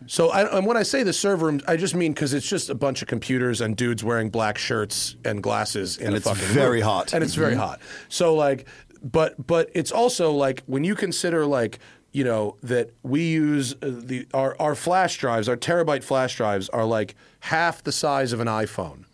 so 0.06 0.30
I, 0.30 0.56
and 0.56 0.64
when 0.64 0.76
I 0.76 0.84
say 0.84 1.02
the 1.02 1.12
server 1.12 1.46
room, 1.46 1.60
I 1.66 1.76
just 1.76 1.94
mean 1.94 2.12
because 2.12 2.32
it's 2.32 2.48
just 2.48 2.70
a 2.70 2.74
bunch 2.74 3.02
of 3.02 3.08
computers 3.08 3.60
and 3.60 3.76
dudes 3.76 4.04
wearing 4.04 4.30
black 4.30 4.56
shirts 4.56 5.16
and 5.24 5.42
glasses 5.42 5.96
in 5.96 6.06
And 6.06 6.14
a 6.14 6.18
it's 6.18 6.26
fucking 6.28 6.46
very 6.54 6.78
room. 6.78 6.88
hot. 6.88 7.12
and 7.12 7.24
it's 7.24 7.34
very 7.34 7.52
mm-hmm. 7.52 7.60
hot. 7.62 7.80
So 8.08 8.34
like, 8.36 8.68
but 9.02 9.46
but 9.46 9.70
it's 9.74 9.92
also 9.92 10.32
like 10.32 10.62
when 10.66 10.84
you 10.84 10.94
consider 10.94 11.46
like 11.46 11.78
you 12.12 12.24
know 12.24 12.56
that 12.62 12.90
we 13.02 13.22
use 13.22 13.74
uh, 13.74 13.76
the 13.82 14.26
our 14.34 14.56
our 14.60 14.74
flash 14.74 15.18
drives, 15.18 15.48
our 15.48 15.56
terabyte 15.56 16.02
flash 16.02 16.36
drives 16.36 16.68
are 16.70 16.84
like 16.84 17.14
half 17.40 17.82
the 17.82 17.92
size 17.92 18.32
of 18.32 18.40
an 18.40 18.48
iPhone. 18.48 19.04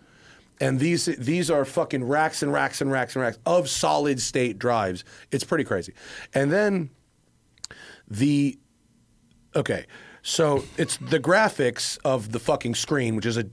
And 0.61 0.79
these 0.79 1.07
these 1.07 1.51
are 1.51 1.64
fucking 1.64 2.05
racks 2.05 2.42
and 2.42 2.53
racks 2.53 2.81
and 2.81 2.90
racks 2.90 3.16
and 3.16 3.23
racks 3.23 3.38
of 3.44 3.68
solid 3.68 4.20
state 4.20 4.59
drives. 4.59 5.05
It's 5.31 5.44
pretty 5.44 5.64
crazy. 5.64 5.92
And 6.33 6.53
then 6.53 6.90
the 8.09 8.57
okay, 9.57 9.87
so 10.23 10.64
it's 10.79 10.97
the 10.99 11.18
graphics 11.18 11.99
of 12.05 12.31
the 12.33 12.38
fucking 12.38 12.77
screen, 12.77 13.16
which 13.16 13.27
is 13.27 13.37
a 13.37 13.44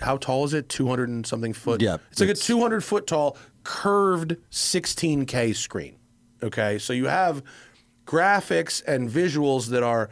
how 0.00 0.16
tall 0.16 0.44
is 0.44 0.54
it? 0.54 0.68
Two 0.68 0.88
hundred 0.88 1.10
and 1.10 1.26
something 1.26 1.52
foot. 1.52 1.82
Yeah, 1.82 1.98
it's 2.10 2.20
like 2.20 2.30
a 2.30 2.34
two 2.34 2.60
hundred 2.60 2.82
foot 2.82 3.06
tall 3.06 3.36
curved 3.66 4.36
sixteen 4.48 5.26
K 5.26 5.52
screen. 5.52 5.96
Okay, 6.40 6.78
so 6.78 6.92
you 6.92 7.06
have 7.06 7.42
graphics 8.06 8.80
and 8.86 9.10
visuals 9.10 9.70
that 9.70 9.82
are 9.82 10.08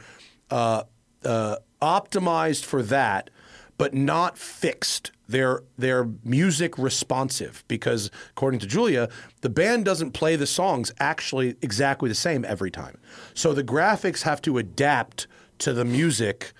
uh, 0.51 0.83
uh, 1.25 1.57
optimized 1.81 2.65
for 2.65 2.83
that, 2.83 3.31
but 3.79 3.95
not 3.95 4.37
fixed. 4.37 5.13
They're 5.29 5.63
they're 5.79 6.09
music 6.25 6.77
responsive 6.77 7.63
because 7.69 8.11
according 8.31 8.61
to 8.61 8.67
Julia, 8.67 9.09
the 9.43 9.49
band 9.49 9.85
doesn't 9.85 10.11
play 10.11 10.35
the 10.37 10.47
songs 10.47 10.93
actually 10.99 11.55
exactly 11.63 12.09
the 12.09 12.15
same 12.17 12.45
every 12.45 12.73
time. 12.73 12.99
So 13.35 13.53
the 13.53 13.65
graphics 13.65 14.23
have 14.23 14.43
to 14.43 14.59
adapt 14.59 15.29
to 15.59 15.73
the 15.73 15.85
music. 15.85 16.53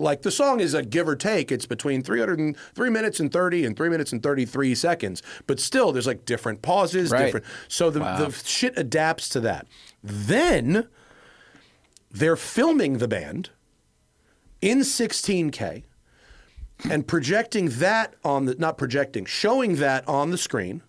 Like 0.00 0.22
the 0.22 0.30
song 0.30 0.60
is 0.60 0.74
a 0.74 0.82
give 0.82 1.08
or 1.08 1.16
take, 1.16 1.50
it's 1.50 1.66
between 1.66 2.02
300 2.02 2.38
and 2.38 2.56
3 2.74 2.88
minutes 2.90 3.18
and 3.18 3.32
30 3.32 3.64
and 3.64 3.76
3 3.76 3.88
minutes 3.88 4.12
and 4.12 4.22
33 4.22 4.74
seconds. 4.76 5.22
But 5.48 5.58
still 5.58 5.90
there's 5.90 6.06
like 6.06 6.24
different 6.24 6.62
pauses, 6.62 7.10
Right. 7.10 7.24
different 7.26 7.46
so 7.66 7.90
the, 7.90 7.98
the 8.00 8.30
shit 8.44 8.78
adapts 8.78 9.28
to 9.30 9.40
that. 9.40 9.66
Then 10.02 10.86
they're 12.10 12.36
filming 12.36 12.98
the 12.98 13.08
band 13.08 13.50
in 14.62 14.80
16K 14.80 15.82
and 16.88 17.06
projecting 17.08 17.68
that 17.70 18.14
on 18.24 18.44
the 18.44 18.54
not 18.54 18.78
projecting, 18.78 19.24
showing 19.24 19.76
that 19.76 20.06
on 20.08 20.30
the 20.30 20.38
screen 20.38 20.82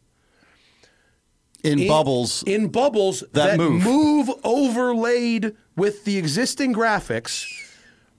In 1.63 1.88
bubbles. 1.88 2.43
in 2.45 2.67
bubbles 2.67 3.24
That 3.34 3.58
move. 3.58 4.30
overlaid 4.43 5.56
with 5.76 6.06
the 6.06 6.17
existing 6.17 6.76
graphics 6.76 7.48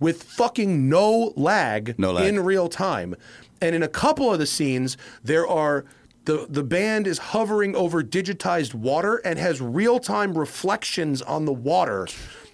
with 0.00 0.22
fucking 0.24 0.88
no 0.88 1.32
lag, 1.36 1.94
No 1.98 2.12
lag. 2.12 2.26
in 2.26 2.40
real 2.40 2.68
time. 2.68 3.14
And 3.62 3.74
in 3.76 3.82
a 3.82 3.88
couple 3.88 4.32
of 4.32 4.38
the 4.38 4.46
scenes, 4.46 4.96
there 5.22 5.46
are 5.46 5.84
the 6.24 6.46
the 6.48 6.62
band 6.64 7.06
is 7.06 7.18
hovering 7.18 7.76
over 7.76 8.02
digitized 8.02 8.74
water 8.74 9.16
and 9.24 9.38
has 9.38 9.60
real 9.60 9.98
time 10.00 10.36
reflections 10.36 11.22
on 11.22 11.44
the 11.44 11.52
water 11.52 12.06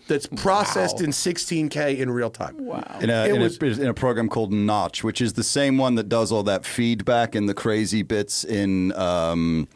that's 0.09 0.26
processed 0.28 1.00
in 1.00 1.11
16K 1.11 1.98
in 1.98 2.09
real 2.11 2.30
time. 2.30 2.64
Wow. 2.64 2.98
in 3.00 3.11
a, 3.11 3.24
It 3.26 3.35
in, 3.35 3.40
was- 3.40 3.61
a, 3.61 3.66
in 3.82 3.88
a 3.88 3.94
program 3.94 4.28
called 4.28 4.52
Notch, 4.52 5.02
which 5.02 5.20
is 5.20 5.32
the 5.32 5.42
same 5.42 5.78
one 5.78 5.96
that 5.96 6.09
does 6.09 6.30
all 6.30 6.44
that 6.44 6.64
feedback 6.64 7.35
and 7.35 7.48
the 7.48 7.54
crazy 7.54 8.02
bits 8.02 8.44
in 8.44 8.92
um, 8.92 9.66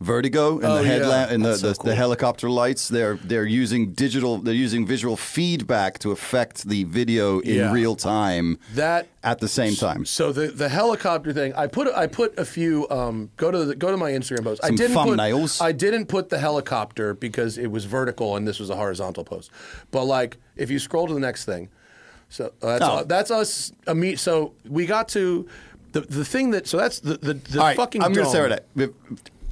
Vertigo 0.00 0.56
and 0.58 0.64
Oh, 0.64 0.76
the 0.76 0.82
yeah. 0.84 0.88
headlamp 0.90 1.30
and 1.32 1.44
the, 1.44 1.56
so 1.56 1.68
the, 1.70 1.74
cool. 1.74 1.84
the 1.90 1.94
helicopter 1.96 2.48
lights. 2.48 2.86
They're 2.88 3.16
they're 3.16 3.44
using 3.44 3.92
digital. 3.94 4.38
They're 4.38 4.54
using 4.54 4.86
visual 4.86 5.16
feedback 5.16 5.98
to 6.00 6.12
affect 6.12 6.68
the 6.68 6.84
video 6.84 7.40
in 7.40 7.54
Yeah. 7.56 7.72
real 7.72 7.96
time. 7.96 8.60
That 8.74 9.08
at 9.24 9.40
the 9.40 9.48
same 9.48 9.74
time. 9.74 10.04
So 10.04 10.30
the 10.30 10.48
the 10.48 10.68
helicopter 10.68 11.32
thing, 11.32 11.52
I 11.54 11.66
put 11.66 11.88
I 11.88 12.06
put 12.06 12.38
a 12.38 12.44
few. 12.44 12.88
Um, 12.90 13.30
go 13.36 13.50
to 13.50 13.64
the, 13.64 13.74
go 13.74 13.90
to 13.90 13.96
my 13.96 14.12
Instagram 14.12 14.44
post. 14.44 14.62
I 14.62 14.68
Some 14.68 14.76
didn't 14.76 14.96
thumbnails. 14.96 15.58
Put, 15.58 15.64
I 15.64 15.72
didn't 15.72 16.06
put 16.06 16.28
the 16.28 16.38
helicopter 16.38 17.12
because 17.14 17.58
it 17.58 17.66
was 17.72 17.84
vertical 17.84 18.36
and 18.36 18.46
this 18.46 18.60
was 18.60 18.70
a 18.70 18.76
horizontal 18.76 19.24
post. 19.24 19.50
But 19.90 20.04
like, 20.04 20.36
if 20.54 20.70
you 20.70 20.78
scroll 20.78 21.08
to 21.08 21.14
the 21.14 21.18
next 21.20 21.44
thing, 21.44 21.70
so 22.28 22.52
uh, 22.62 22.78
that's 22.78 22.84
Oh. 22.84 23.04
that's 23.04 23.30
us. 23.32 23.72
imme- 23.88 24.16
So 24.16 24.52
we 24.68 24.86
got 24.86 25.08
to 25.08 25.48
the 25.90 26.02
the 26.02 26.24
thing 26.24 26.52
that. 26.52 26.68
So 26.68 26.76
that's 26.76 27.00
the 27.00 27.16
the, 27.16 27.34
the 27.34 27.58
right, 27.58 27.76
fucking. 27.76 28.00
I'm 28.04 28.12
going 28.12 28.28
to 28.30 28.32
dome. 28.32 28.50
say 28.50 28.60
that. 28.76 28.94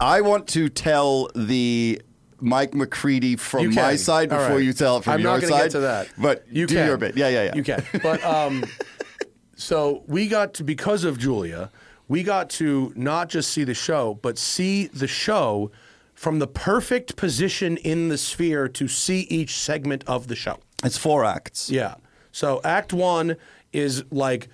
I 0.00 0.20
want 0.20 0.48
to 0.48 0.68
tell 0.68 1.30
the 1.34 2.02
Mike 2.40 2.74
McCready 2.74 3.36
from 3.36 3.74
my 3.74 3.96
side 3.96 4.30
All 4.32 4.38
before 4.38 4.56
right. 4.56 4.64
you 4.64 4.72
tell 4.72 4.98
it 4.98 5.04
from 5.04 5.14
I'm 5.14 5.20
your 5.20 5.32
not 5.32 5.40
gonna 5.40 5.52
side. 5.52 5.62
get 5.64 5.70
to 5.72 5.80
that. 5.80 6.08
But 6.18 6.44
you 6.50 6.66
do 6.66 6.74
can. 6.74 6.86
your 6.86 6.96
bit. 6.96 7.16
Yeah, 7.16 7.28
yeah, 7.28 7.44
yeah. 7.44 7.54
You 7.54 7.62
can. 7.62 7.84
But 8.02 8.22
um, 8.24 8.64
so 9.56 10.04
we 10.06 10.28
got 10.28 10.54
to 10.54 10.64
because 10.64 11.04
of 11.04 11.18
Julia, 11.18 11.70
we 12.08 12.22
got 12.22 12.50
to 12.50 12.92
not 12.94 13.28
just 13.28 13.50
see 13.52 13.64
the 13.64 13.74
show, 13.74 14.18
but 14.22 14.38
see 14.38 14.86
the 14.88 15.08
show 15.08 15.70
from 16.14 16.38
the 16.38 16.46
perfect 16.46 17.16
position 17.16 17.76
in 17.78 18.08
the 18.08 18.18
sphere 18.18 18.68
to 18.68 18.88
see 18.88 19.20
each 19.22 19.56
segment 19.56 20.04
of 20.06 20.28
the 20.28 20.36
show. 20.36 20.58
It's 20.84 20.98
four 20.98 21.24
acts. 21.24 21.70
Yeah. 21.70 21.96
So 22.32 22.60
Act 22.64 22.92
One 22.92 23.36
is 23.72 24.04
like 24.10 24.48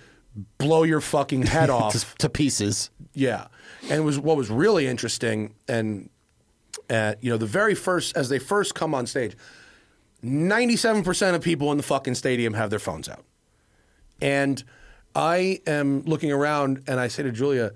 blow 0.57 0.83
your 0.83 1.01
fucking 1.01 1.43
head 1.43 1.69
off. 1.69 1.93
To, 1.93 2.17
to 2.19 2.29
pieces. 2.29 2.89
Yeah, 3.13 3.47
and 3.83 3.99
it 3.99 4.03
was 4.03 4.19
what 4.19 4.37
was 4.37 4.49
really 4.49 4.87
interesting, 4.87 5.55
and 5.67 6.09
uh, 6.89 7.15
you 7.21 7.29
know, 7.29 7.37
the 7.37 7.45
very 7.45 7.75
first 7.75 8.15
as 8.17 8.29
they 8.29 8.39
first 8.39 8.75
come 8.75 8.93
on 8.95 9.05
stage, 9.05 9.35
ninety-seven 10.21 11.03
percent 11.03 11.35
of 11.35 11.41
people 11.41 11.71
in 11.71 11.77
the 11.77 11.83
fucking 11.83 12.15
stadium 12.15 12.53
have 12.53 12.69
their 12.69 12.79
phones 12.79 13.09
out, 13.09 13.23
and 14.21 14.63
I 15.15 15.61
am 15.67 16.03
looking 16.03 16.31
around, 16.31 16.83
and 16.87 16.99
I 16.99 17.07
say 17.07 17.23
to 17.23 17.31
Julia, 17.31 17.71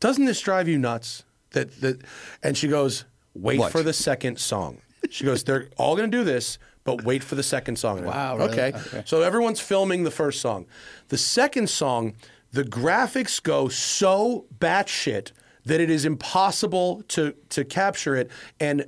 "Doesn't 0.00 0.24
this 0.24 0.40
drive 0.40 0.68
you 0.68 0.78
nuts?" 0.78 1.24
That 1.50 1.80
that, 1.80 2.02
and 2.42 2.56
she 2.56 2.68
goes, 2.68 3.04
"Wait 3.34 3.58
What? 3.58 3.72
for 3.72 3.82
the 3.82 3.92
second 3.92 4.38
song." 4.38 4.78
She 5.10 5.24
goes, 5.24 5.44
"They're 5.44 5.68
all 5.76 5.96
going 5.96 6.10
to 6.10 6.16
do 6.16 6.24
this." 6.24 6.58
But 6.84 7.02
wait 7.02 7.24
for 7.24 7.34
the 7.34 7.42
second 7.42 7.80
song. 7.80 8.04
Wow, 8.04 8.36
really? 8.36 8.52
Okay. 8.52 8.72
Okay. 8.78 9.02
So 9.06 9.22
everyone's 9.22 9.58
filming 9.58 10.04
the 10.04 10.10
first 10.12 10.40
song. 10.40 10.66
The 11.08 11.18
second 11.18 11.68
song, 11.68 12.14
the 12.56 12.64
graphics 12.64 13.42
go 13.42 13.68
so 13.68 14.46
batshit 14.58 15.32
that 15.66 15.80
it 15.80 15.90
is 15.90 16.04
impossible 16.04 17.02
to 17.08 17.34
to 17.50 17.64
capture 17.64 18.16
it, 18.16 18.30
and 18.60 18.86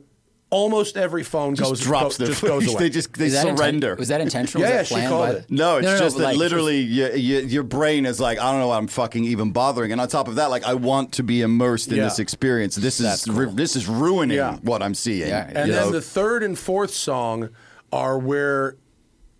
almost 0.50 0.96
every 0.96 1.22
phone 1.22 1.54
Just 1.54 1.68
goes 1.70 1.80
drops 1.80 2.16
go- 2.16 2.24
their 2.24 2.32
just 2.32 2.42
goes 2.42 2.66
away. 2.72 2.78
They 2.84 2.88
just 2.90 3.12
they 3.12 3.26
Is 3.26 3.34
that 3.34 3.46
inten- 3.46 3.58
surrender. 3.58 3.94
was 3.96 4.08
that 4.08 4.22
intentional? 4.22 4.66
Yeah, 4.66 4.78
was 4.80 4.90
yeah, 4.90 4.96
that 4.98 5.02
she 5.02 5.08
called 5.08 5.26
by 5.28 5.32
it. 5.40 5.48
the- 5.48 5.54
No, 5.54 5.76
it's 5.76 5.98
just 6.00 6.16
but 6.16 6.20
that 6.22 6.28
like, 6.28 6.36
literally 6.38 6.78
you, 6.78 7.12
you, 7.12 7.38
your 7.40 7.62
brain 7.64 8.06
is 8.06 8.18
like, 8.18 8.38
I 8.38 8.50
don't 8.50 8.60
know, 8.60 8.68
what 8.68 8.78
I'm 8.78 8.86
fucking 8.86 9.24
even 9.24 9.50
bothering. 9.52 9.92
And 9.92 10.00
on 10.00 10.08
top 10.08 10.26
of 10.26 10.36
that, 10.36 10.46
like, 10.48 10.64
I 10.64 10.72
want 10.72 11.12
to 11.14 11.22
be 11.22 11.42
immersed 11.42 11.88
in 11.90 11.96
Yeah. 11.98 12.04
this 12.04 12.18
experience. 12.18 12.76
This 12.76 12.98
is 12.98 13.24
cool. 13.26 13.34
ru- 13.34 13.50
this 13.52 13.76
is 13.76 13.86
ruining 13.88 14.38
Yeah. 14.38 14.56
what 14.62 14.82
I'm 14.82 14.94
seeing. 14.94 15.28
Yeah, 15.28 15.50
And 15.54 15.68
you 15.68 15.74
then 15.74 15.86
know? 15.86 15.90
the 15.90 16.00
third 16.00 16.42
and 16.42 16.58
fourth 16.58 16.94
song 16.94 17.50
are 17.92 18.18
where 18.18 18.76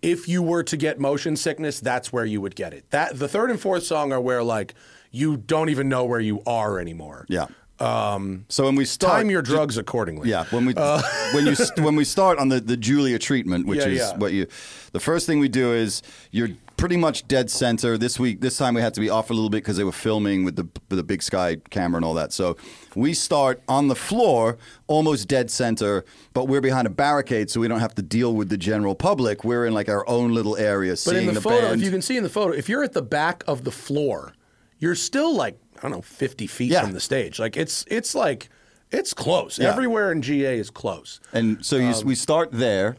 if 0.01 0.27
you 0.27 0.41
were 0.41 0.63
to 0.63 0.77
get 0.77 0.99
motion 0.99 1.35
sickness, 1.35 1.79
that's 1.79 2.11
where 2.13 2.25
you 2.25 2.41
would 2.41 2.55
get 2.55 2.73
it. 2.73 2.89
That 2.91 3.17
the 3.19 3.27
third 3.27 3.51
and 3.51 3.59
fourth 3.59 3.83
song 3.83 4.11
are 4.13 4.21
where 4.21 4.43
like 4.43 4.73
you 5.11 5.37
don't 5.37 5.69
even 5.69 5.89
know 5.89 6.05
where 6.05 6.19
you 6.19 6.41
are 6.45 6.79
anymore. 6.79 7.25
yeah. 7.29 7.47
Um, 7.81 8.43
so 8.49 8.65
when 8.65 8.75
we 8.75 8.83
start, 8.83 9.19
Time 9.21 9.29
your 9.29 9.41
drugs 9.41 9.77
accordingly. 9.77 10.29
Yeah, 10.29 10.43
when 10.51 10.65
we 10.65 10.73
when 11.33 11.45
you 11.45 11.55
when 11.77 11.95
we 11.95 12.03
start 12.03 12.37
on 12.37 12.49
the, 12.49 12.59
the 12.59 12.75
Julia 12.75 13.17
treatment, 13.17 13.67
which 13.67 13.79
Uh, 13.79 13.83
Yeah, 13.83 13.87
is 13.93 13.99
yeah. 13.99 14.17
what 14.17 14.33
you, 14.33 14.47
the 14.91 14.99
first 14.99 15.25
thing 15.25 15.39
we 15.39 15.47
do 15.47 15.71
is 15.73 16.01
you're 16.31 16.49
pretty 16.79 16.97
much 16.97 17.27
dead 17.27 17.49
center. 17.51 17.97
This 17.97 18.19
week, 18.19 18.41
this 18.41 18.57
time 18.57 18.73
we 18.73 18.81
had 18.81 18.93
to 18.95 19.01
be 19.01 19.09
off 19.09 19.29
a 19.29 19.33
little 19.33 19.49
bit 19.49 19.57
because 19.57 19.77
they 19.77 19.83
were 19.83 19.91
filming 19.91 20.43
with 20.45 20.55
the 20.55 20.63
with 20.89 20.97
the 20.97 21.03
big 21.03 21.21
sky 21.21 21.57
camera 21.69 21.97
and 21.97 22.05
all 22.05 22.13
that. 22.15 22.31
So 22.33 22.57
we 22.95 23.13
start 23.13 23.61
on 23.67 23.87
the 23.87 23.95
floor, 23.95 24.57
almost 24.87 25.27
dead 25.27 25.51
center, 25.51 26.05
but 26.33 26.45
we're 26.47 26.61
behind 26.61 26.87
a 26.87 26.89
barricade, 26.91 27.49
so 27.51 27.59
we 27.59 27.67
don't 27.67 27.79
have 27.81 27.95
to 27.95 28.01
deal 28.01 28.33
with 28.33 28.49
the 28.49 28.57
general 28.57 28.95
public. 28.95 29.43
We're 29.43 29.65
in 29.65 29.73
like 29.73 29.89
our 29.89 30.07
own 30.07 30.33
little 30.33 30.55
area, 30.57 30.95
But 31.05 31.15
in 31.17 31.33
the, 31.33 31.41
photo, 31.41 31.61
band. 31.69 31.81
if 31.81 31.85
you 31.85 31.91
can 31.91 32.01
see 32.01 32.17
in 32.17 32.23
the 32.23 32.29
photo, 32.29 32.53
if 32.53 32.69
you're 32.69 32.83
at 32.83 32.93
the 32.93 33.01
back 33.01 33.43
of 33.47 33.63
the 33.63 33.71
floor, 33.71 34.33
you're 34.79 34.95
still 34.95 35.35
like 35.35 35.59
I 35.77 35.81
don't 35.83 35.91
know, 35.91 36.01
fifty 36.01 36.47
feet 36.47 36.71
Yeah. 36.71 36.81
from 36.81 36.93
the 36.93 36.99
stage. 36.99 37.39
Like 37.39 37.57
it's 37.57 37.85
it's 37.87 38.15
like 38.15 38.49
it's 38.91 39.13
close. 39.13 39.59
Yeah. 39.59 39.69
Everywhere 39.71 40.11
in 40.11 40.21
GA 40.21 40.57
is 40.57 40.69
close. 40.71 41.19
And 41.31 41.63
so 41.63 41.75
you, 41.77 41.87
Um, 41.93 42.05
we 42.05 42.15
start 42.15 42.49
there, 42.51 42.97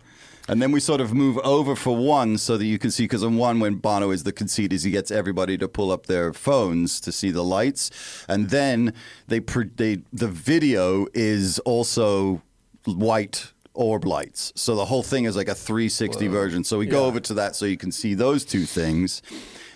and 0.51 0.61
then 0.61 0.73
we 0.73 0.81
sort 0.81 1.01
of 1.01 1.15
move 1.15 1.39
over 1.39 1.77
for 1.77 1.97
one 1.97 2.37
so 2.37 2.57
that 2.57 2.65
you 2.65 2.77
can 2.77 2.91
see. 2.91 3.05
Because 3.05 3.23
on 3.23 3.37
one, 3.37 3.61
when 3.61 3.77
Bono 3.77 4.11
is 4.11 4.25
the 4.25 4.33
conceit, 4.33 4.73
is 4.73 4.83
he 4.83 4.91
gets 4.91 5.13
everybody 5.13 5.57
to 5.57 5.69
pull 5.69 5.93
up 5.93 6.07
their 6.07 6.33
phones 6.33 7.01
to 7.03 7.13
see 7.13 7.31
the 7.31 7.45
lights, 7.45 7.91
and 8.29 8.51
then 8.51 8.93
they 9.29 9.39
they 9.39 10.03
the 10.13 10.27
video 10.27 11.07
is 11.15 11.61
also 11.61 12.43
white 12.85 13.53
orb 13.75 14.05
lights. 14.05 14.53
So 14.57 14.75
the 14.75 14.87
whole 14.87 15.05
thing 15.05 15.25
is 15.25 15.37
like 15.37 15.47
a 15.47 15.55
360 15.55 16.27
version. 16.27 16.65
So 16.65 16.79
we 16.79 16.87
go 16.87 17.05
over 17.05 17.21
to 17.21 17.35
that 17.35 17.55
so 17.55 17.65
you 17.65 17.77
can 17.77 17.93
see 17.93 18.15
those 18.15 18.45
two 18.45 18.65
things, 18.65 19.23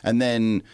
and 0.03 0.21
then. 0.21 0.65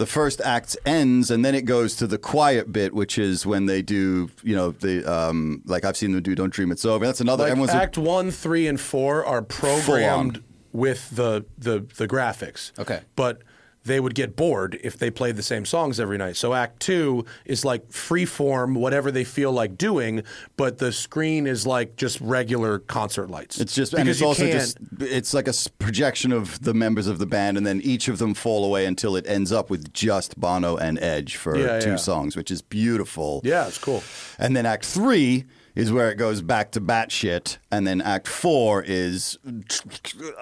The 0.00 0.06
first 0.06 0.40
act 0.40 0.78
ends, 0.86 1.30
and 1.30 1.44
then 1.44 1.54
it 1.54 1.66
goes 1.66 1.94
to 1.96 2.06
the 2.06 2.16
quiet 2.16 2.72
bit, 2.72 2.94
which 2.94 3.18
is 3.18 3.44
when 3.44 3.66
they 3.66 3.82
do, 3.82 4.30
you 4.42 4.56
know, 4.56 4.70
the 4.70 5.04
um, 5.04 5.60
like 5.66 5.84
I've 5.84 5.94
seen 5.94 6.12
them 6.12 6.22
do 6.22 6.34
"Don't 6.34 6.48
Dream 6.50 6.72
It's 6.72 6.86
Over." 6.86 7.04
That's 7.04 7.20
another. 7.20 7.42
Like 7.44 7.50
everyone's 7.50 7.72
Act 7.72 7.98
one, 7.98 8.30
three, 8.30 8.66
and 8.66 8.80
four 8.80 9.22
are 9.26 9.42
programmed 9.42 10.42
with 10.72 11.10
the, 11.14 11.44
the 11.58 11.80
the 11.98 12.08
graphics. 12.08 12.72
Okay. 12.78 13.02
but 13.14 13.42
they 13.84 13.98
would 13.98 14.14
get 14.14 14.36
bored 14.36 14.78
if 14.84 14.98
they 14.98 15.10
played 15.10 15.36
the 15.36 15.42
same 15.42 15.64
songs 15.64 15.98
every 15.98 16.18
night. 16.18 16.36
So 16.36 16.52
Act 16.52 16.80
two 16.80 17.24
is 17.44 17.64
like 17.64 17.90
free 17.90 18.26
form, 18.26 18.74
whatever 18.74 19.10
they 19.10 19.24
feel 19.24 19.52
like 19.52 19.78
doing, 19.78 20.22
but 20.56 20.78
the 20.78 20.92
screen 20.92 21.46
is 21.46 21.66
like 21.66 21.96
just 21.96 22.20
regular 22.20 22.78
concert 22.78 23.30
lights. 23.30 23.58
It's 23.58 23.74
just, 23.74 23.94
and 23.94 24.04
because 24.04 24.16
it's 24.16 24.20
you 24.20 24.26
also 24.26 24.50
just, 24.50 24.78
it's 25.00 25.32
like 25.32 25.48
a 25.48 25.54
projection 25.78 26.30
of 26.32 26.62
the 26.62 26.74
members 26.74 27.06
of 27.06 27.18
the 27.18 27.26
band, 27.26 27.56
and 27.56 27.66
then 27.66 27.80
each 27.80 28.08
of 28.08 28.18
them 28.18 28.34
fall 28.34 28.64
away 28.64 28.84
until 28.84 29.16
it 29.16 29.26
ends 29.26 29.50
up 29.50 29.70
with 29.70 29.92
just 29.92 30.38
Bono 30.38 30.76
and 30.76 30.98
Edge 30.98 31.36
for 31.36 31.56
Yeah, 31.56 31.80
two 31.80 31.90
yeah. 31.90 31.96
songs, 31.96 32.36
which 32.36 32.50
is 32.50 32.60
beautiful. 32.62 33.40
Yeah, 33.44 33.66
it's 33.66 33.78
cool. 33.78 34.02
And 34.38 34.54
then 34.54 34.66
Act 34.66 34.84
Three 34.84 35.44
is 35.74 35.90
where 35.92 36.10
it 36.10 36.16
goes 36.16 36.42
back 36.42 36.72
to 36.72 36.80
batshit, 36.80 37.56
and 37.70 37.86
then 37.86 38.00
Act 38.02 38.28
Four 38.28 38.82
is 38.82 39.38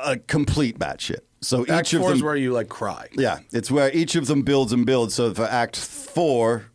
a 0.02 0.16
complete 0.16 0.78
batshit. 0.78 1.20
So 1.40 1.64
Act 1.68 1.88
each 1.88 1.94
of 1.94 2.00
four 2.00 2.10
them, 2.10 2.16
is 2.18 2.22
where 2.22 2.36
you 2.36 2.52
like 2.52 2.68
cry. 2.68 3.08
yeah, 3.12 3.38
it's 3.52 3.70
where 3.70 3.92
each 3.92 4.16
of 4.16 4.26
them 4.26 4.42
builds 4.42 4.72
and 4.72 4.84
builds. 4.84 5.14
So 5.14 5.32
for 5.34 5.44
Act 5.44 5.76
Four, 5.76 6.66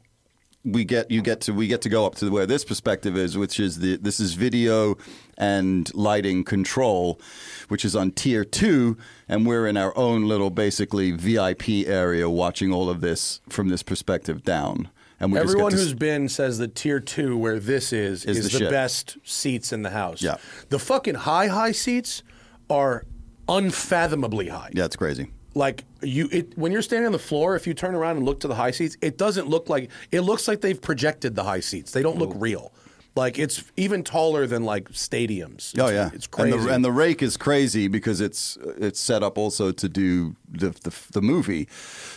we 0.63 0.85
get 0.85 1.11
you 1.11 1.21
get 1.21 1.41
to 1.41 1.53
we 1.53 1.67
get 1.67 1.81
to 1.81 1.89
go 1.89 2.05
up 2.05 2.15
to 2.15 2.29
where 2.29 2.45
this 2.45 2.63
perspective 2.63 3.17
is, 3.17 3.37
which 3.37 3.59
is 3.59 3.79
the 3.79 3.97
this 3.97 4.19
is 4.21 4.35
video 4.35 4.97
and 5.37 5.93
lighting 5.93 6.43
control, 6.45 7.19
which 7.67 7.83
is 7.83 7.93
on 7.95 8.11
tier 8.11 8.45
two, 8.45 8.97
and 9.27 9.45
we're 9.45 9.67
in 9.67 9.75
our 9.75 9.95
own 9.97 10.27
little 10.29 10.49
basically 10.49 11.11
VIP 11.11 11.69
area 11.85 12.29
watching 12.29 12.71
all 12.71 12.89
of 12.89 13.01
this 13.01 13.41
from 13.49 13.67
this 13.67 13.83
perspective 13.83 14.43
down. 14.43 14.89
And 15.19 15.31
we 15.31 15.39
just 15.39 15.49
Everyone 15.51 15.71
who's 15.73 15.87
s- 15.89 15.93
been 15.93 16.29
says 16.29 16.57
that 16.59 16.75
tier 16.75 16.99
two, 16.99 17.37
where 17.37 17.59
this 17.59 17.91
is, 17.93 18.25
Is 18.25 18.37
is, 18.37 18.51
the 18.51 18.65
the, 18.65 18.69
best 18.69 19.17
seats 19.23 19.71
in 19.73 19.81
the 19.81 19.89
house. 19.89 20.21
Yeah. 20.21 20.35
The 20.69 20.79
fucking 20.79 21.15
high, 21.15 21.47
high 21.47 21.71
seats 21.71 22.23
are 22.69 23.05
unfathomably 23.49 24.47
high. 24.47 24.69
yeah, 24.73 24.85
it's 24.85 24.95
crazy. 24.95 25.31
Like 25.55 25.83
you, 26.01 26.27
it, 26.31 26.57
when 26.57 26.71
you're 26.71 26.81
standing 26.81 27.05
on 27.05 27.11
the 27.11 27.19
floor, 27.19 27.55
if 27.55 27.67
you 27.67 27.73
turn 27.75 27.93
around 27.93 28.17
and 28.17 28.25
look 28.25 28.39
to 28.39 28.47
the 28.47 28.55
high 28.55 28.71
seats, 28.71 28.97
it 29.01 29.17
doesn't 29.19 29.47
look 29.47 29.69
like 29.69 29.91
it 30.11 30.21
looks 30.21 30.47
like 30.47 30.61
they've 30.61 30.81
projected 30.81 31.35
the 31.35 31.43
high 31.43 31.59
seats. 31.59 31.91
They 31.91 32.01
don't 32.01 32.17
look 32.17 32.31
real. 32.35 32.73
Like 33.15 33.37
it's 33.37 33.63
even 33.77 34.03
taller 34.03 34.47
than 34.47 34.63
like 34.63 34.89
stadiums. 34.89 35.77
Oh 35.79 35.89
yeah, 35.89 36.09
it's 36.11 36.25
crazy. 36.25 36.57
And 36.57 36.63
the, 36.67 36.73
and 36.73 36.85
the 36.85 36.91
rake 36.91 37.21
is 37.21 37.37
crazy 37.37 37.87
because 37.87 38.19
it's 38.19 38.57
it's 38.77 38.99
set 38.99 39.21
up 39.21 39.37
also 39.37 39.71
to 39.71 39.87
do 39.87 40.35
the, 40.49 40.71
the 40.71 40.91
the 41.11 41.21
movie. 41.21 41.67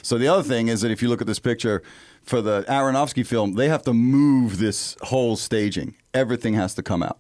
So 0.01 0.17
the 0.17 0.29
other 0.29 0.43
thing 0.43 0.69
is 0.69 0.81
that 0.81 0.91
if 0.91 1.03
you 1.03 1.11
look 1.11 1.21
at 1.21 1.27
this 1.27 1.39
picture 1.39 1.83
for 2.23 2.41
the 2.41 2.65
Aronofsky 2.67 3.27
film, 3.27 3.53
they 3.57 3.69
have 3.69 3.83
to 3.83 3.93
move 3.93 4.57
this 4.59 4.97
whole 5.03 5.37
staging. 5.37 5.95
Everything 6.15 6.55
has 6.55 6.75
to 6.77 6.83
come 6.83 7.03
out. 7.03 7.19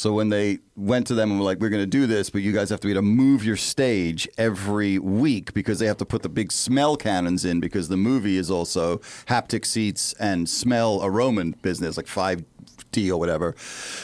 So 0.00 0.14
when 0.14 0.30
they 0.30 0.60
went 0.76 1.06
to 1.08 1.14
them 1.14 1.30
and 1.30 1.38
were 1.38 1.44
like, 1.44 1.60
"We're 1.60 1.68
going 1.68 1.82
to 1.82 1.98
do 2.00 2.06
this, 2.06 2.30
but 2.30 2.40
you 2.40 2.52
guys 2.52 2.70
have 2.70 2.80
to 2.80 2.88
be 2.88 2.94
to 2.94 3.02
move 3.02 3.44
your 3.44 3.58
stage 3.58 4.26
every 4.38 4.98
week 4.98 5.52
because 5.52 5.78
they 5.78 5.84
have 5.84 5.98
to 5.98 6.06
put 6.06 6.22
the 6.22 6.30
big 6.30 6.52
smell 6.52 6.96
cannons 6.96 7.44
in 7.44 7.60
because 7.60 7.88
the 7.88 7.98
movie 7.98 8.38
is 8.38 8.50
also 8.50 8.96
haptic 9.26 9.66
seats 9.66 10.14
and 10.14 10.48
smell 10.48 11.00
aroma 11.04 11.52
business, 11.60 11.98
like 11.98 12.06
five 12.06 12.42
D 12.92 13.10
or 13.10 13.20
whatever. 13.20 13.54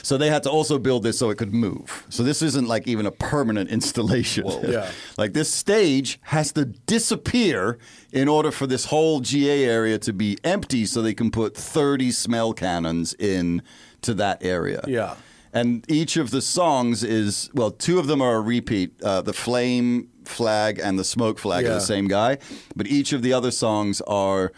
So 0.03 0.19
they 0.19 0.29
had 0.29 0.43
to 0.43 0.51
also 0.51 0.79
build 0.79 1.03
this 1.03 1.19
so 1.19 1.31
it 1.31 1.39
could 1.39 1.55
move. 1.55 2.05
So 2.11 2.23
this 2.23 2.43
isn't 2.43 2.69
like 2.69 2.87
even 2.87 3.07
a 3.07 3.11
permanent 3.11 3.71
installation. 3.77 4.45
Yeah. 4.67 4.91
like 5.17 5.33
this 5.33 5.51
stage 5.51 6.19
has 6.25 6.53
to 6.53 6.67
disappear 6.67 7.79
in 8.13 8.29
order 8.29 8.51
for 8.51 8.67
this 8.67 8.85
whole 8.87 9.21
GA 9.21 9.65
area 9.65 9.99
to 10.01 10.13
be 10.13 10.37
empty 10.45 10.85
so 10.85 11.01
they 11.01 11.15
can 11.15 11.31
put 11.31 11.57
30 11.57 12.11
smell 12.11 12.53
cannons 12.53 13.15
in 13.15 13.63
to 14.03 14.13
that 14.15 14.45
area. 14.45 14.83
Yeah. 14.87 15.15
And 15.57 15.91
each 15.91 16.17
of 16.17 16.31
the 16.31 16.43
songs 16.43 17.03
is 17.03 17.51
well, 17.55 17.71
two 17.71 17.99
of 17.99 18.07
them 18.07 18.21
are 18.21 18.37
a 18.37 18.41
repeat. 18.41 19.03
Uh, 19.03 19.23
the 19.23 19.33
flame 19.33 20.11
flag 20.25 20.79
and 20.79 20.99
the 20.99 21.05
smoke 21.05 21.39
flag 21.39 21.65
are 21.65 21.75
the 21.75 21.81
same 21.81 22.09
guy, 22.09 22.39
but 22.75 22.87
each 22.87 23.13
of 23.13 23.23
the 23.23 23.33
other 23.33 23.51
songs 23.51 24.01
are 24.03 24.53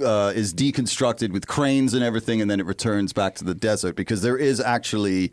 uh, 0.03 0.33
is 0.35 0.53
deconstructed 0.53 1.31
with 1.31 1.47
cranes 1.47 1.93
and 1.93 2.03
everything, 2.03 2.41
and 2.41 2.49
then 2.49 2.59
it 2.59 2.65
returns 2.65 3.13
back 3.13 3.35
to 3.35 3.43
the 3.43 3.53
desert 3.53 3.95
because 3.95 4.21
there 4.21 4.37
is 4.37 4.59
actually 4.59 5.31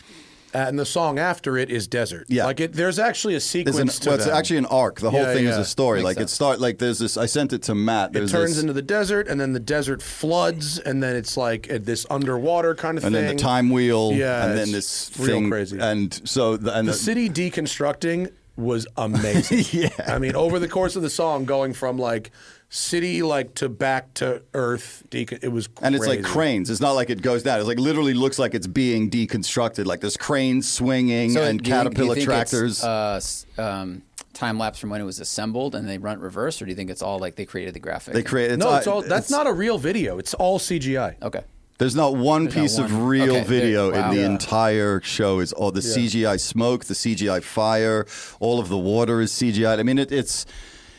And 0.57 0.79
the 0.79 0.87
song 0.87 1.19
after 1.19 1.59
it 1.59 1.71
is 1.71 1.87
Desert. 1.87 2.27
Yeah. 2.29 2.47
Like 2.47 2.61
it, 2.61 2.73
there's 2.73 2.99
actually 2.99 3.35
a 3.35 3.41
sequence 3.41 3.79
an, 3.79 3.89
to 3.89 4.09
well, 4.09 4.17
it's 4.17 4.25
them. 4.27 4.35
actually 4.37 4.57
an 4.57 4.67
arc. 4.67 5.01
The 5.01 5.11
whole 5.11 5.21
Yeah, 5.21 5.35
thing 5.35 5.47
is 5.47 5.57
a 5.59 5.65
story. 5.65 5.99
Makes 5.99 6.05
like 6.17 6.19
it 6.25 6.31
start 6.31 6.61
like 6.61 6.79
there's 6.79 6.99
this. 6.99 7.17
I 7.17 7.27
sent 7.27 7.53
it 7.53 7.63
to 7.65 7.75
Matt. 7.75 8.11
It 8.11 8.13
There's 8.15 8.33
turns 8.33 8.55
this, 8.55 8.61
into 8.63 8.73
the 8.73 8.83
desert, 8.83 9.29
and 9.29 9.39
then 9.41 9.53
the 9.53 9.61
desert 9.61 10.01
floods, 10.01 10.79
and 10.79 11.03
then 11.03 11.15
it's 11.15 11.37
like 11.37 11.71
uh, 11.71 11.79
this 11.81 12.07
underwater 12.11 12.75
kind 12.75 12.97
of 12.97 13.05
and 13.05 13.15
thing. 13.15 13.21
And 13.23 13.29
then 13.31 13.37
the 13.37 13.43
time 13.43 13.71
wheel. 13.71 14.13
Yeah, 14.13 14.47
and 14.47 14.57
then 14.59 14.73
this 14.73 15.11
real 15.19 15.37
thing. 15.41 15.51
crazy. 15.51 15.79
And 15.79 16.13
so 16.29 16.57
the, 16.57 16.77
and 16.77 16.89
The 16.89 16.93
the, 16.93 16.99
city 16.99 17.29
deconstructing 17.29 18.33
was 18.57 18.87
amazing. 18.97 19.65
Yeah. 19.83 19.91
I 20.07 20.19
mean, 20.19 20.35
over 20.35 20.59
the 20.59 20.69
course 20.69 20.97
of 20.97 21.03
the 21.03 21.11
song, 21.11 21.45
going 21.45 21.75
from 21.75 21.99
like 21.99 22.31
city 22.69 23.23
like 23.23 23.55
to 23.55 23.69
back 23.69 24.13
to 24.15 24.43
earth, 24.55 25.05
decon- 25.11 25.43
it 25.43 25.49
was 25.49 25.67
crazy. 25.69 25.87
And 25.87 25.95
it's 25.95 26.07
like 26.07 26.23
cranes. 26.25 26.69
It's 26.71 26.81
not 26.81 26.93
like 26.93 27.11
it 27.11 27.23
goes 27.23 27.43
down. 27.43 27.59
It's 27.59 27.69
like 27.69 27.79
literally 27.79 28.15
looks 28.15 28.39
like 28.39 28.55
it's 28.55 28.67
being 28.67 29.11
deconstructed. 29.11 29.87
Like 29.87 30.01
there's 30.01 30.17
cranes 30.17 30.69
swinging 30.71 31.37
and 31.37 31.37
do 31.37 31.41
you- 31.41 31.59
do 31.61 31.71
you 31.71 31.77
caterpillar 31.77 32.15
think 32.15 32.27
tractors. 32.27 32.73
It's, 32.79 32.85
uh, 32.85 33.15
s- 33.17 33.47
um, 33.59 34.03
time 34.33 34.59
lapse 34.59 34.79
from 34.79 34.91
when 34.91 35.01
it 35.01 35.05
was 35.05 35.19
assembled 35.21 35.75
and 35.75 35.89
they 35.89 35.97
run 35.97 36.21
reverse, 36.21 36.61
or 36.61 36.67
do 36.67 36.71
you 36.71 36.77
think 36.77 36.91
it's 36.91 37.01
all 37.03 37.19
like 37.19 37.37
they 37.37 37.47
created 37.47 37.73
the 37.75 37.81
graphic? 37.81 38.13
they 38.15 38.23
create. 38.23 38.51
It's, 38.51 38.59
No, 38.63 38.75
it's 38.75 38.87
all. 38.87 39.01
That's 39.01 39.27
it's- 39.27 39.31
not 39.31 39.47
a 39.47 39.53
real 39.53 39.79
video. 39.79 40.19
It's 40.19 40.35
all 40.35 40.59
CGI. 40.59 41.17
Okay. 41.23 41.43
There's 41.79 41.95
not 41.95 42.17
one 42.17 42.45
not 42.45 42.55
piece 42.55 42.79
of 42.79 42.91
one. 42.91 43.05
real 43.07 43.37
Okay, 43.37 43.45
video 43.45 43.93
wow. 43.93 44.11
in 44.11 44.17
the 44.17 44.23
Yeah. 44.23 44.31
entire 44.31 45.01
show. 45.03 45.41
Is 45.41 45.53
all 45.53 45.71
the 45.71 45.83
CGI 45.83 46.39
smoke, 46.39 46.87
the 46.87 46.95
CGI 46.95 47.41
fire, 47.43 48.07
all 48.41 48.59
of 48.59 48.69
the 48.71 48.79
water 48.79 49.21
is 49.21 49.31
CGI. 49.31 49.79
I 49.79 49.83
mean, 49.83 49.99
it, 49.99 50.11
it's 50.11 50.47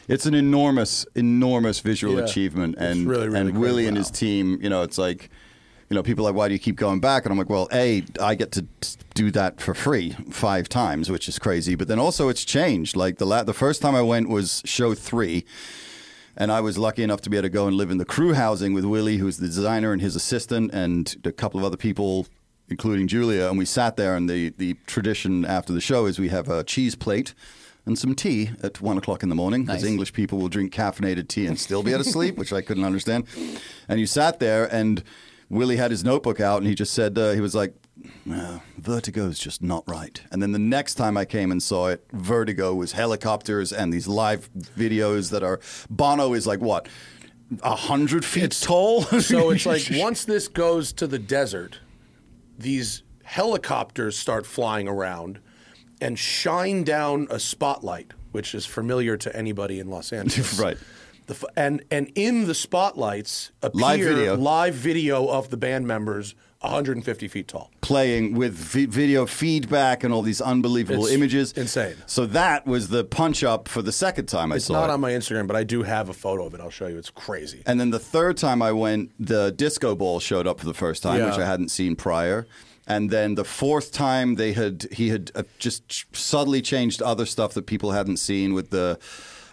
it's 0.08 0.26
an 0.26 0.34
enormous, 0.34 1.06
enormous 1.15 1.80
visual 1.80 2.15
Yeah. 2.17 2.24
achievement, 2.24 2.76
and 2.78 3.08
really, 3.08 3.28
really 3.30 3.50
and. 3.50 3.58
Willie 3.58 3.88
and 3.88 3.98
his 3.98 4.10
team. 4.12 4.60
You 4.62 4.70
know, 4.70 4.84
it's 4.84 4.98
like. 4.98 5.30
You 5.89 5.96
know, 5.96 6.04
people 6.04 6.26
are 6.28 6.32
like, 6.32 6.36
why 6.38 6.50
do 6.50 6.54
you 6.54 6.60
keep 6.60 6.76
going 6.76 7.00
back? 7.00 7.24
And 7.24 7.32
I'm 7.32 7.38
like, 7.38 7.50
well, 7.50 7.70
A, 7.72 8.04
I 8.22 8.36
get 8.36 8.52
to 8.52 8.65
do 9.13 9.32
that 9.32 9.62
for 9.62 9.74
free 9.74 10.12
five 10.30 10.67
times, 10.67 11.10
which 11.10 11.30
is 11.30 11.39
crazy. 11.39 11.76
But 11.76 11.88
then 11.88 11.98
also 11.98 12.28
it's 12.28 12.43
changed. 12.43 12.98
Like 12.98 13.20
the 13.20 13.26
la- 13.26 13.43
the 13.43 13.54
first 13.54 13.82
time 13.82 13.96
I 13.96 14.02
went 14.02 14.28
was 14.28 14.62
show 14.65 14.93
three. 14.93 15.46
And 16.36 16.52
I 16.52 16.60
was 16.60 16.78
lucky 16.78 17.04
enough 17.04 17.22
to 17.22 17.30
be 17.30 17.38
able 17.38 17.43
to 17.43 17.50
go 17.50 17.67
and 17.67 17.78
live 17.78 17.89
in 17.89 18.00
the 18.00 18.04
crew 18.06 18.34
housing 18.34 18.74
with 18.74 18.84
Willie, 18.84 19.15
who's 19.15 19.38
the 19.38 19.46
designer, 19.48 19.93
and 19.93 20.02
his 20.02 20.17
assistant, 20.17 20.72
and 20.74 21.15
a 21.24 21.32
couple 21.32 21.58
of 21.58 21.65
other 21.65 21.78
people, 21.78 22.28
including 22.67 23.08
Julia. 23.08 23.48
And 23.48 23.58
we 23.58 23.63
sat 23.63 23.96
there, 23.96 24.13
and 24.17 24.30
the, 24.30 24.50
the 24.58 24.76
tradition 24.88 25.46
after 25.46 25.72
the 25.72 25.80
show 25.80 26.06
is 26.06 26.20
we 26.20 26.28
have 26.28 26.50
a 26.50 26.65
cheese 26.65 26.96
plate 26.96 27.34
and 27.88 27.97
some 27.97 28.13
tea 28.13 28.52
at 28.62 28.82
one 28.82 28.97
o'clock 28.97 29.23
in 29.23 29.30
the 29.30 29.36
morning, 29.36 29.63
because 29.63 29.82
Nice. 29.82 29.89
English 29.89 30.13
people 30.13 30.38
will 30.38 30.50
drink 30.50 30.73
caffeinated 30.73 31.28
tea 31.28 31.47
and 31.47 31.58
still 31.60 31.82
be 31.82 31.91
able 31.93 32.04
to 32.04 32.10
sleep, 32.10 32.38
which 32.38 32.54
I 32.54 32.62
couldn't 32.62 32.84
understand. 32.84 33.26
And 33.88 34.00
you 34.00 34.06
sat 34.06 34.39
there, 34.39 34.65
and 34.71 35.04
Willie 35.50 35.78
had 35.78 35.91
his 35.91 36.04
notebook 36.04 36.39
out, 36.39 36.58
and 36.60 36.67
he 36.67 36.76
just 36.76 36.93
said, 36.93 37.17
uh, 37.17 37.32
he 37.32 37.41
was 37.41 37.56
like, 37.56 37.73
"Vertigo 38.78 39.28
is 39.28 39.39
just 39.39 39.63
not 39.63 39.84
right. 39.88 40.21
And 40.32 40.41
then 40.41 40.52
the 40.52 40.60
next 40.60 40.95
time 40.95 41.17
I 41.17 41.26
came 41.26 41.52
and 41.52 41.63
saw 41.63 41.88
it, 41.88 42.06
Vertigo 42.12 42.76
was 42.76 42.91
helicopters 42.91 43.71
and 43.71 43.91
these 43.93 44.08
live 44.08 44.50
videos 44.54 45.32
that 45.32 45.43
are 45.43 45.60
Bono 45.89 46.34
is 46.34 46.45
like 46.45 46.60
what, 46.60 46.88
a 47.63 47.76
hundred 47.76 48.26
feet 48.26 48.52
tall. 48.62 49.04
So 49.21 49.52
it's 49.52 49.65
like 49.65 49.84
once 49.91 50.26
this 50.26 50.47
goes 50.47 50.91
to 50.93 51.08
the 51.08 51.19
desert, 51.19 51.80
these 52.58 53.04
helicopters 53.23 54.17
start 54.17 54.45
flying 54.45 54.88
around 54.88 55.39
and 56.01 56.17
shine 56.19 56.83
down 56.83 57.27
a 57.29 57.39
spotlight, 57.39 58.13
which 58.31 58.53
is 58.55 58.65
familiar 58.65 59.17
to 59.17 59.36
anybody 59.36 59.79
in 59.79 59.89
Los 59.89 60.12
Angeles. 60.13 60.60
right. 60.67 60.77
The 61.27 61.33
f- 61.33 61.43
and 61.57 61.83
and 61.91 62.12
in 62.15 62.45
the 62.47 62.55
spotlights 62.55 63.51
appear 63.62 63.81
Live 63.81 63.99
video. 63.99 64.38
live 64.38 64.73
video 64.75 65.27
of 65.27 65.49
the 65.49 65.57
band 65.57 65.86
members 65.88 66.36
150 66.62 67.27
feet 67.27 67.47
tall. 67.49 67.69
playing 67.81 68.33
with 68.33 68.53
vi- 68.53 68.86
video 68.88 69.25
feedback 69.27 70.03
and 70.03 70.12
all 70.13 70.21
these 70.23 70.41
unbelievable 70.41 71.05
It's 71.05 71.13
images. 71.13 71.51
insane. 71.53 71.95
So 72.07 72.25
that 72.27 72.65
was 72.65 72.88
the 72.88 73.03
punch 73.03 73.43
up 73.43 73.67
for 73.67 73.81
the 73.83 73.91
second 73.91 74.25
time 74.27 74.52
I 74.52 74.56
It's 74.56 74.65
saw 74.65 74.73
not 74.73 74.89
it. 74.89 74.93
on 74.93 75.02
my 75.02 75.12
Instagram, 75.12 75.45
but 75.48 75.56
I 75.56 75.63
do 75.63 75.83
have 75.83 76.10
a 76.10 76.13
photo 76.13 76.45
of 76.48 76.54
it. 76.56 76.62
I'll 76.62 76.69
show 76.71 76.87
you. 76.87 76.98
It's 76.98 77.10
crazy. 77.12 77.62
and 77.67 77.79
then 77.79 77.91
the 77.91 78.00
third 78.00 78.37
time 78.37 78.62
I 78.62 78.71
went, 78.71 79.12
the 79.19 79.52
disco 79.52 79.95
ball 79.95 80.19
showed 80.19 80.48
up 80.48 80.60
for 80.60 80.65
the 80.65 80.73
first 80.73 81.04
time, 81.04 81.19
Yeah. 81.19 81.29
which 81.29 81.37
I 81.39 81.45
hadn't 81.45 81.69
seen 81.69 81.95
prior. 81.95 82.48
And 82.88 83.10
then 83.10 83.35
the 83.35 83.44
fourth 83.44 83.92
time, 83.92 84.35
they 84.35 84.54
had 84.54 84.88
he 84.92 85.10
had 85.10 85.31
uh, 85.35 85.44
just 85.60 86.06
subtly 86.15 86.62
changed 86.62 87.02
other 87.02 87.25
stuff 87.25 87.54
that 87.54 87.65
people 87.65 87.92
hadn't 87.92 88.17
seen 88.17 88.54
with 88.54 88.69
the 88.69 88.98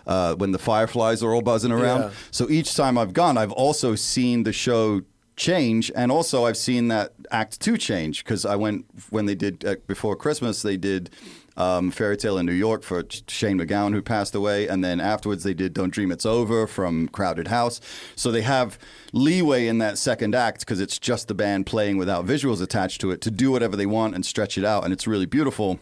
uh, 0.07 0.35
when 0.37 0.53
the 0.53 0.59
fireflies 0.59 1.23
are 1.23 1.35
all 1.35 1.43
buzzing 1.43 1.73
around. 1.73 2.03
Yeah. 2.03 2.11
So 2.31 2.49
each 2.49 2.75
time 2.77 2.97
I've 2.97 3.13
gone, 3.13 3.37
I've 3.37 3.53
also 3.53 3.97
seen 3.97 4.45
the 4.45 4.53
show 4.53 5.03
change, 5.37 5.91
and 5.97 6.13
also 6.13 6.45
I've 6.45 6.57
seen 6.57 6.89
that 6.89 7.13
Act 7.33 7.61
Two 7.61 7.77
change 7.77 8.23
because 8.23 8.47
I 8.47 8.55
went 8.55 8.87
when 9.11 9.27
they 9.27 9.35
did 9.35 9.65
uh, 9.65 9.77
before 9.89 10.15
Christmas. 10.15 10.63
They 10.63 10.77
did 10.77 11.11
um, 11.57 11.91
Fairy 11.91 12.17
Tale 12.17 12.39
in 12.39 12.47
New 12.47 12.53
York 12.53 12.83
for 12.83 13.05
Shane 13.29 13.59
MacGowan, 13.59 13.93
who 13.93 14.03
passed 14.03 14.35
away, 14.35 14.67
and 14.67 14.83
then 14.83 15.01
afterwards 15.01 15.45
they 15.45 15.55
did 15.55 15.73
Don't 15.73 15.91
Dream 15.91 16.11
It's 16.11 16.27
Over 16.27 16.67
from 16.67 17.09
Crowded 17.09 17.49
House. 17.49 17.81
So 18.17 18.31
they 18.31 18.43
have 18.43 18.79
leeway 19.13 19.67
in 19.67 19.79
that 19.79 19.99
second 19.99 20.35
act 20.35 20.61
because 20.61 20.81
it's 20.81 20.99
just 20.99 21.29
the 21.29 21.35
band 21.35 21.67
playing 21.67 21.97
without 21.97 22.27
visuals 22.27 22.61
attached 22.61 23.01
to 23.03 23.11
it 23.11 23.21
to 23.23 23.31
do 23.31 23.51
whatever 23.51 23.77
they 23.77 23.87
want 23.87 24.15
and 24.15 24.27
stretch 24.27 24.59
it 24.59 24.65
out, 24.65 24.85
and 24.85 24.93
it's 24.93 25.07
really 25.07 25.27
beautiful. 25.27 25.79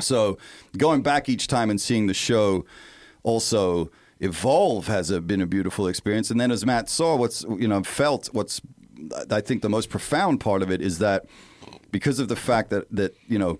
So 0.00 0.38
going 0.76 1.02
back 1.02 1.28
each 1.28 1.46
time 1.46 1.70
and 1.70 1.80
seeing 1.80 2.06
the 2.06 2.14
show 2.14 2.64
also 3.22 3.90
evolve 4.20 4.86
has 4.86 5.10
a, 5.10 5.20
been 5.20 5.40
a 5.40 5.46
beautiful 5.46 5.86
experience. 5.86 6.30
And 6.30 6.40
then 6.40 6.50
as 6.50 6.64
Matt 6.64 6.88
saw, 6.88 7.16
what's 7.16 7.44
you 7.58 7.68
know 7.68 7.82
felt 7.82 8.28
what's 8.32 8.60
I 9.30 9.40
think 9.40 9.62
the 9.62 9.68
most 9.68 9.90
profound 9.90 10.40
part 10.40 10.62
of 10.62 10.70
it 10.70 10.80
is 10.80 10.98
that 10.98 11.26
because 11.90 12.18
of 12.18 12.28
the 12.28 12.36
fact 12.36 12.70
that 12.70 12.90
that 12.90 13.14
you 13.28 13.38
know. 13.38 13.58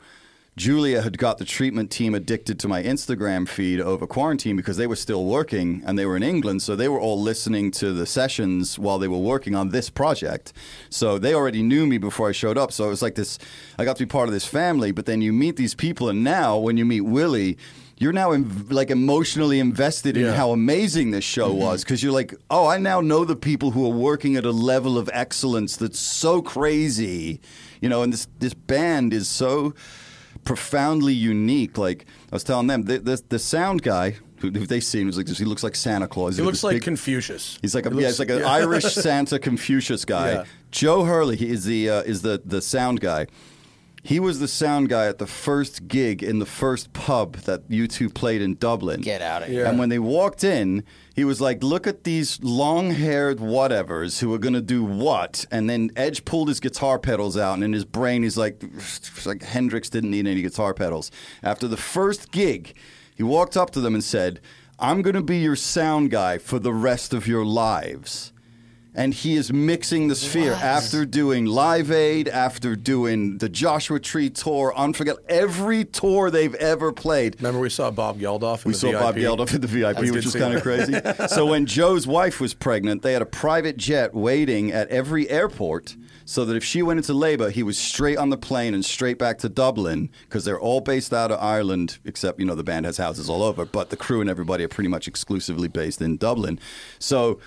Julia 0.56 1.02
had 1.02 1.18
got 1.18 1.38
the 1.38 1.44
treatment 1.44 1.90
team 1.90 2.14
addicted 2.14 2.60
to 2.60 2.68
my 2.68 2.80
Instagram 2.80 3.48
feed 3.48 3.80
over 3.80 4.06
quarantine 4.06 4.54
because 4.54 4.76
they 4.76 4.86
were 4.86 4.94
still 4.94 5.24
working 5.24 5.82
and 5.84 5.98
they 5.98 6.06
were 6.06 6.16
in 6.16 6.22
England. 6.22 6.62
So 6.62 6.76
they 6.76 6.88
were 6.88 7.00
all 7.00 7.20
listening 7.20 7.72
to 7.72 7.92
the 7.92 8.06
sessions 8.06 8.78
while 8.78 9.00
they 9.00 9.08
were 9.08 9.18
working 9.18 9.56
on 9.56 9.70
this 9.70 9.90
project. 9.90 10.52
So 10.90 11.18
they 11.18 11.34
already 11.34 11.62
knew 11.62 11.86
me 11.86 11.98
before 11.98 12.28
I 12.28 12.32
showed 12.32 12.56
up. 12.56 12.70
So 12.70 12.84
it 12.84 12.90
was 12.90 13.02
like 13.02 13.16
this 13.16 13.38
I 13.78 13.84
got 13.84 13.96
to 13.96 14.06
be 14.06 14.08
part 14.08 14.28
of 14.28 14.32
this 14.32 14.46
family. 14.46 14.92
But 14.92 15.06
then 15.06 15.20
you 15.20 15.32
meet 15.32 15.56
these 15.56 15.74
people, 15.74 16.08
and 16.08 16.22
now 16.22 16.56
when 16.56 16.76
you 16.76 16.84
meet 16.84 17.00
Willie, 17.00 17.58
you're 17.98 18.12
now 18.12 18.30
in, 18.30 18.68
like 18.68 18.90
emotionally 18.90 19.58
invested 19.58 20.16
in 20.16 20.26
Yeah. 20.26 20.34
how 20.34 20.50
amazing 20.50 21.10
this 21.10 21.24
show 21.24 21.50
mm-hmm. 21.50 21.62
was 21.62 21.82
because 21.82 22.00
you're 22.00 22.12
like, 22.12 22.32
oh, 22.48 22.66
I 22.66 22.78
now 22.78 23.00
know 23.00 23.24
the 23.24 23.36
people 23.36 23.72
who 23.72 23.84
are 23.86 23.96
working 23.96 24.36
at 24.36 24.44
a 24.44 24.52
level 24.52 24.98
of 24.98 25.10
excellence 25.12 25.76
that's 25.76 25.98
so 25.98 26.42
crazy, 26.42 27.40
you 27.80 27.88
know, 27.88 28.02
and 28.02 28.12
this 28.12 28.28
this 28.38 28.54
band 28.54 29.12
is 29.12 29.28
so 29.28 29.74
profoundly 30.44 31.14
unique. 31.14 31.78
Like 31.78 32.06
I 32.30 32.34
was 32.36 32.44
telling 32.44 32.66
them, 32.66 32.82
the 32.84 32.98
the, 32.98 33.22
the 33.28 33.38
sound 33.38 33.82
guy 33.82 34.16
who, 34.36 34.50
they 34.50 34.80
seen 34.80 35.06
was 35.06 35.16
like 35.16 35.26
this. 35.26 35.38
He 35.38 35.44
looks 35.44 35.62
like 35.62 35.74
Santa 35.74 36.06
Claus. 36.06 36.36
He 36.36 36.42
looks 36.42 36.62
like 36.62 36.76
big- 36.76 36.82
Confucius. 36.82 37.58
He's 37.62 37.74
like 37.74 37.86
a, 37.86 37.90
He 37.90 38.00
yeah, 38.00 38.08
he's 38.08 38.18
like 38.18 38.30
an 38.30 38.38
yeah. 38.40 38.52
Irish 38.52 38.84
Santa 38.84 39.38
Confucius 39.38 40.04
guy. 40.04 40.32
Yeah. 40.32 40.44
Joe 40.70 41.00
O'Herlihy 41.02 41.46
he 41.46 41.50
is 41.50 41.64
the 41.64 41.88
uh, 41.90 42.02
is 42.02 42.22
the 42.22 42.42
the 42.44 42.60
sound 42.60 43.00
guy. 43.00 43.26
He 44.06 44.20
was 44.20 44.38
the 44.38 44.48
sound 44.48 44.90
guy 44.90 45.06
at 45.06 45.16
the 45.16 45.26
first 45.26 45.88
gig 45.88 46.22
in 46.22 46.38
the 46.38 46.44
first 46.44 46.92
pub 46.92 47.36
that 47.48 47.70
U2 47.70 48.12
played 48.12 48.42
in 48.42 48.56
Dublin. 48.56 49.00
Get 49.00 49.22
out 49.22 49.40
of 49.42 49.48
here. 49.48 49.62
Yeah. 49.62 49.70
And 49.70 49.78
when 49.78 49.88
they 49.88 49.98
walked 49.98 50.44
in, 50.44 50.84
he 51.16 51.24
was 51.24 51.40
like, 51.40 51.62
"Look 51.62 51.86
at 51.86 52.04
these 52.04 52.38
long-haired 52.42 53.38
whatevers 53.38 54.20
who 54.20 54.34
are 54.34 54.38
going 54.38 54.52
to 54.52 54.60
do 54.60 54.84
what." 54.84 55.46
And 55.50 55.70
then 55.70 55.90
Edge 55.96 56.26
pulled 56.26 56.48
his 56.48 56.60
guitar 56.60 56.98
pedals 56.98 57.38
out, 57.38 57.54
and 57.54 57.64
in 57.64 57.72
his 57.72 57.86
brain, 57.86 58.24
he's 58.24 58.36
like, 58.36 58.62
"Like 59.24 59.42
Hendrix 59.42 59.88
didn't 59.88 60.10
need 60.10 60.26
any 60.26 60.42
guitar 60.42 60.74
pedals." 60.74 61.10
After 61.42 61.66
the 61.66 61.78
first 61.78 62.30
gig, 62.30 62.74
he 63.14 63.22
walked 63.22 63.56
up 63.56 63.70
to 63.70 63.80
them 63.80 63.94
and 63.94 64.04
said, 64.04 64.38
"I'm 64.78 65.00
going 65.00 65.16
to 65.16 65.22
be 65.22 65.38
your 65.38 65.56
sound 65.56 66.10
guy 66.10 66.36
for 66.36 66.58
the 66.58 66.74
rest 66.74 67.14
of 67.14 67.26
your 67.26 67.46
lives." 67.46 68.33
And 68.96 69.12
he 69.12 69.34
is 69.34 69.52
mixing 69.52 70.06
the 70.06 70.14
sphere 70.14 70.52
What? 70.52 70.62
after 70.62 71.04
doing 71.04 71.46
Live 71.46 71.90
Aid, 71.90 72.28
after 72.28 72.76
doing 72.76 73.38
the 73.38 73.48
Joshua 73.48 73.98
Tree 73.98 74.30
tour, 74.30 74.72
Unforgettable, 74.76 75.24
every 75.28 75.84
tour 75.84 76.30
they've 76.30 76.54
ever 76.54 76.92
played. 76.92 77.36
Remember 77.40 77.58
we 77.60 77.70
saw 77.70 77.90
Bob 77.90 78.20
Geldof. 78.20 78.64
In 78.64 78.68
We 78.68 78.72
the 78.72 78.78
saw 78.78 78.92
Bob 78.92 79.16
Geldof 79.16 79.52
at 79.52 79.62
the 79.62 79.66
VIP, 79.66 79.96
I 79.96 80.00
which 80.00 80.12
did 80.12 80.24
was 80.24 80.36
kind 80.36 80.54
of 80.54 80.62
crazy. 80.62 80.94
so 81.28 81.46
when 81.46 81.66
Joe's 81.66 82.06
wife 82.06 82.40
was 82.40 82.54
pregnant, 82.54 83.02
they 83.02 83.12
had 83.12 83.22
a 83.22 83.26
private 83.26 83.76
jet 83.76 84.14
waiting 84.14 84.70
at 84.70 84.88
every 84.90 85.28
airport 85.28 85.96
so 86.24 86.44
that 86.44 86.56
if 86.56 86.64
she 86.64 86.80
went 86.80 86.98
into 86.98 87.12
labor, 87.12 87.50
he 87.50 87.62
was 87.62 87.76
straight 87.76 88.16
on 88.16 88.30
the 88.30 88.36
plane 88.36 88.74
and 88.74 88.84
straight 88.84 89.18
back 89.18 89.38
to 89.38 89.48
Dublin 89.48 90.08
because 90.22 90.44
they're 90.44 90.60
all 90.60 90.80
based 90.80 91.12
out 91.12 91.30
of 91.30 91.38
Ireland, 91.42 91.98
except, 92.04 92.38
you 92.38 92.46
know, 92.46 92.54
the 92.54 92.64
band 92.64 92.86
has 92.86 92.96
houses 92.96 93.28
all 93.28 93.42
over, 93.42 93.64
but 93.66 93.90
the 93.90 93.96
crew 93.96 94.20
and 94.20 94.30
everybody 94.30 94.64
are 94.64 94.68
pretty 94.68 94.88
much 94.88 95.06
exclusively 95.08 95.68
based 95.68 96.00
in 96.00 96.16
Dublin. 96.16 96.58
So 96.98 97.40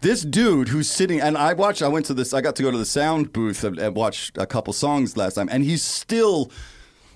this 0.00 0.22
dude 0.22 0.68
who's 0.68 0.88
sitting 0.90 1.20
and 1.20 1.36
I 1.38 1.52
watched 1.54 1.82
I 1.82 1.88
went 1.88 2.06
to 2.06 2.14
this 2.14 2.32
I 2.34 2.40
got 2.40 2.56
to 2.56 2.62
go 2.62 2.70
to 2.70 2.78
the 2.78 2.84
sound 2.84 3.32
booth 3.32 3.64
and, 3.64 3.78
and 3.78 3.94
watch 3.96 4.30
a 4.36 4.46
couple 4.46 4.72
songs 4.72 5.16
last 5.16 5.34
time 5.34 5.48
and 5.50 5.64
he's 5.64 5.82
still 5.82 6.50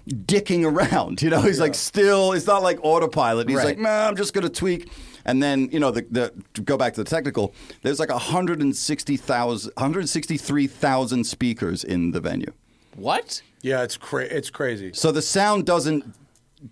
dicking 0.09 0.65
around 0.65 1.21
you 1.25 1.31
know 1.31 1.41
he's 1.43 1.61
like 1.61 1.75
still 1.75 2.33
it's 2.33 2.47
not 2.47 2.63
like 2.63 2.79
autopilot 2.83 3.49
he's 3.49 3.59
Right. 3.59 3.67
like 3.67 3.79
nah 3.79 4.09
I'm 4.09 4.17
just 4.17 4.33
gonna 4.33 4.49
tweak 4.49 4.91
and 5.25 5.43
then 5.43 5.69
you 5.71 5.79
know 5.79 5.91
the, 5.91 6.07
the 6.11 6.33
to 6.55 6.63
go 6.63 6.77
back 6.79 6.95
to 6.95 7.05
the 7.05 7.09
technical 7.11 7.55
there's 7.83 8.01
like 8.01 8.11
160,000 8.11 9.73
163,000 9.77 11.25
speakers 11.25 11.85
in 11.85 12.11
the 12.13 12.21
venue 12.21 12.53
What? 12.97 13.43
Yeah, 13.63 13.83
it's 13.83 13.99
cra- 13.99 14.25
it's 14.25 14.49
crazy. 14.49 14.93
so 14.95 15.13
the 15.13 15.21
sound 15.23 15.67
doesn't 15.67 16.05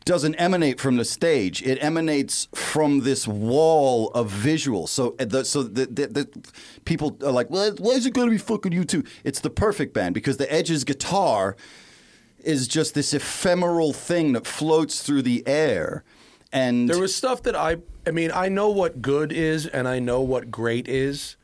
doesn't 0.04 0.34
emanate 0.34 0.80
from 0.80 0.96
the 0.96 1.04
stage. 1.04 1.62
It 1.62 1.82
emanates 1.82 2.48
from 2.54 3.00
this 3.00 3.26
wall 3.26 4.10
of 4.10 4.30
visual. 4.30 4.86
So 4.86 5.16
uh, 5.18 5.24
the, 5.24 5.44
so 5.44 5.62
the, 5.62 5.86
the, 5.86 6.06
the 6.06 6.52
people 6.84 7.16
are 7.24 7.32
like, 7.32 7.48
well, 7.50 7.74
why 7.78 7.92
is 7.92 8.04
it 8.04 8.12
going 8.12 8.26
to 8.26 8.30
be 8.32 8.38
fucking 8.38 8.72
U2? 8.72 9.06
It's 9.24 9.40
the 9.40 9.50
perfect 9.50 9.94
band 9.94 10.14
because 10.14 10.36
the 10.36 10.52
Edge's 10.52 10.84
guitar 10.84 11.56
is 12.40 12.68
just 12.68 12.94
this 12.94 13.14
ephemeral 13.14 13.92
thing 13.92 14.32
that 14.34 14.46
floats 14.46 15.02
through 15.02 15.22
the 15.22 15.46
air. 15.46 16.04
And 16.52 16.88
There 16.88 16.98
was 16.98 17.14
stuff 17.14 17.42
that 17.44 17.56
I 17.56 17.78
I 18.06 18.10
mean, 18.10 18.30
I 18.32 18.48
know 18.48 18.70
what 18.70 19.02
good 19.02 19.32
is 19.32 19.66
and 19.66 19.86
I 19.86 19.98
know 19.98 20.22
what 20.22 20.50
great 20.50 20.88
is, 20.88 21.36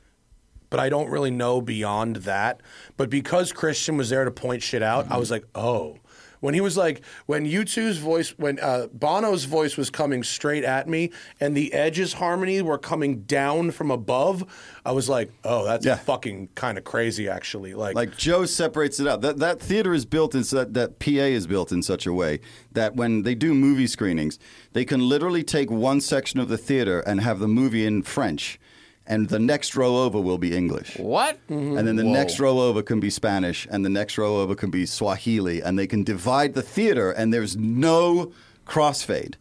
but 0.71 0.81
I 0.81 0.89
don't 0.89 1.11
really 1.11 1.31
know 1.31 1.61
beyond 1.61 2.17
that. 2.17 2.63
But 2.97 3.11
because 3.11 3.53
Christian 3.53 3.97
was 3.99 4.09
there 4.09 4.25
to 4.25 4.31
point 4.31 4.63
shit 4.63 4.83
out, 4.83 5.11
I 5.11 5.19
was 5.19 5.31
like, 5.31 5.45
"Oh." 5.55 5.99
When 6.45 6.53
he 6.53 6.61
was 6.61 6.77
like, 6.77 7.01
when 7.25 7.47
U2's 7.47 7.97
voice, 7.97 8.35
when 8.37 8.61
uh, 8.61 8.89
Bono's 8.93 9.45
voice 9.45 9.79
was 9.79 9.89
coming 9.89 10.23
straight 10.23 10.63
at 10.63 10.87
me, 10.87 11.11
and 11.41 11.57
the 11.57 11.73
Edge's 11.73 12.13
harmony 12.13 12.61
were 12.61 12.77
coming 12.77 13.23
down 13.23 13.71
from 13.71 13.91
above, 13.91 14.45
I 14.85 14.93
was 14.93 15.09
like, 15.09 15.33
"Oh, 15.43 15.65
that's 15.65 15.87
Yeah. 15.87 15.97
fucking 15.97 16.51
kind 16.55 16.77
of 16.77 16.85
crazy, 16.85 17.31
actually." 17.31 17.73
Like, 17.73 17.95
Like 17.97 18.19
Joe 18.19 18.45
separates 18.45 19.01
it 19.01 19.07
out. 19.09 19.23
That 19.23 19.39
that 19.39 19.59
theater 19.59 19.95
is 19.95 20.05
built 20.05 20.35
in 20.35 20.45
so 20.45 20.57
that 20.57 20.75
that 20.75 20.99
PA 20.99 21.09
is 21.33 21.47
built 21.47 21.73
in 21.73 21.83
such 21.83 22.05
a 22.07 22.13
way 22.13 22.41
that 22.73 22.95
when 22.95 23.23
they 23.23 23.35
do 23.35 23.55
movie 23.55 23.87
screenings, 23.87 24.39
they 24.75 24.85
can 24.85 25.01
literally 25.09 25.45
take 25.45 25.71
one 25.71 26.03
section 26.03 26.41
of 26.41 26.51
the 26.51 26.59
theater 26.59 27.01
and 27.07 27.23
have 27.23 27.39
the 27.39 27.49
movie 27.49 27.87
in 27.87 28.03
French, 28.03 28.61
and 29.07 29.29
the 29.29 29.39
next 29.39 29.77
row 29.77 29.99
over 29.99 30.21
will 30.21 30.39
be 30.39 30.57
English. 30.57 30.97
What? 30.99 31.39
And 31.49 31.87
then 31.87 31.97
the 31.97 32.05
Whoa. 32.05 32.13
next 32.13 32.41
row 32.41 32.61
over 32.61 32.83
can 32.83 33.01
be 33.01 33.11
Spanish, 33.11 33.67
and 33.71 33.85
the 33.85 33.91
next 33.91 34.17
row 34.19 34.39
over 34.39 34.55
can 34.55 34.71
be 34.71 34.87
Swahili, 34.87 35.61
and 35.61 35.79
they 35.79 35.87
can 35.87 36.05
divide 36.05 36.55
the 36.55 36.63
theater, 36.63 37.11
and 37.11 37.33
there's 37.33 37.57
no 37.57 38.33
crossfade. 38.67 39.35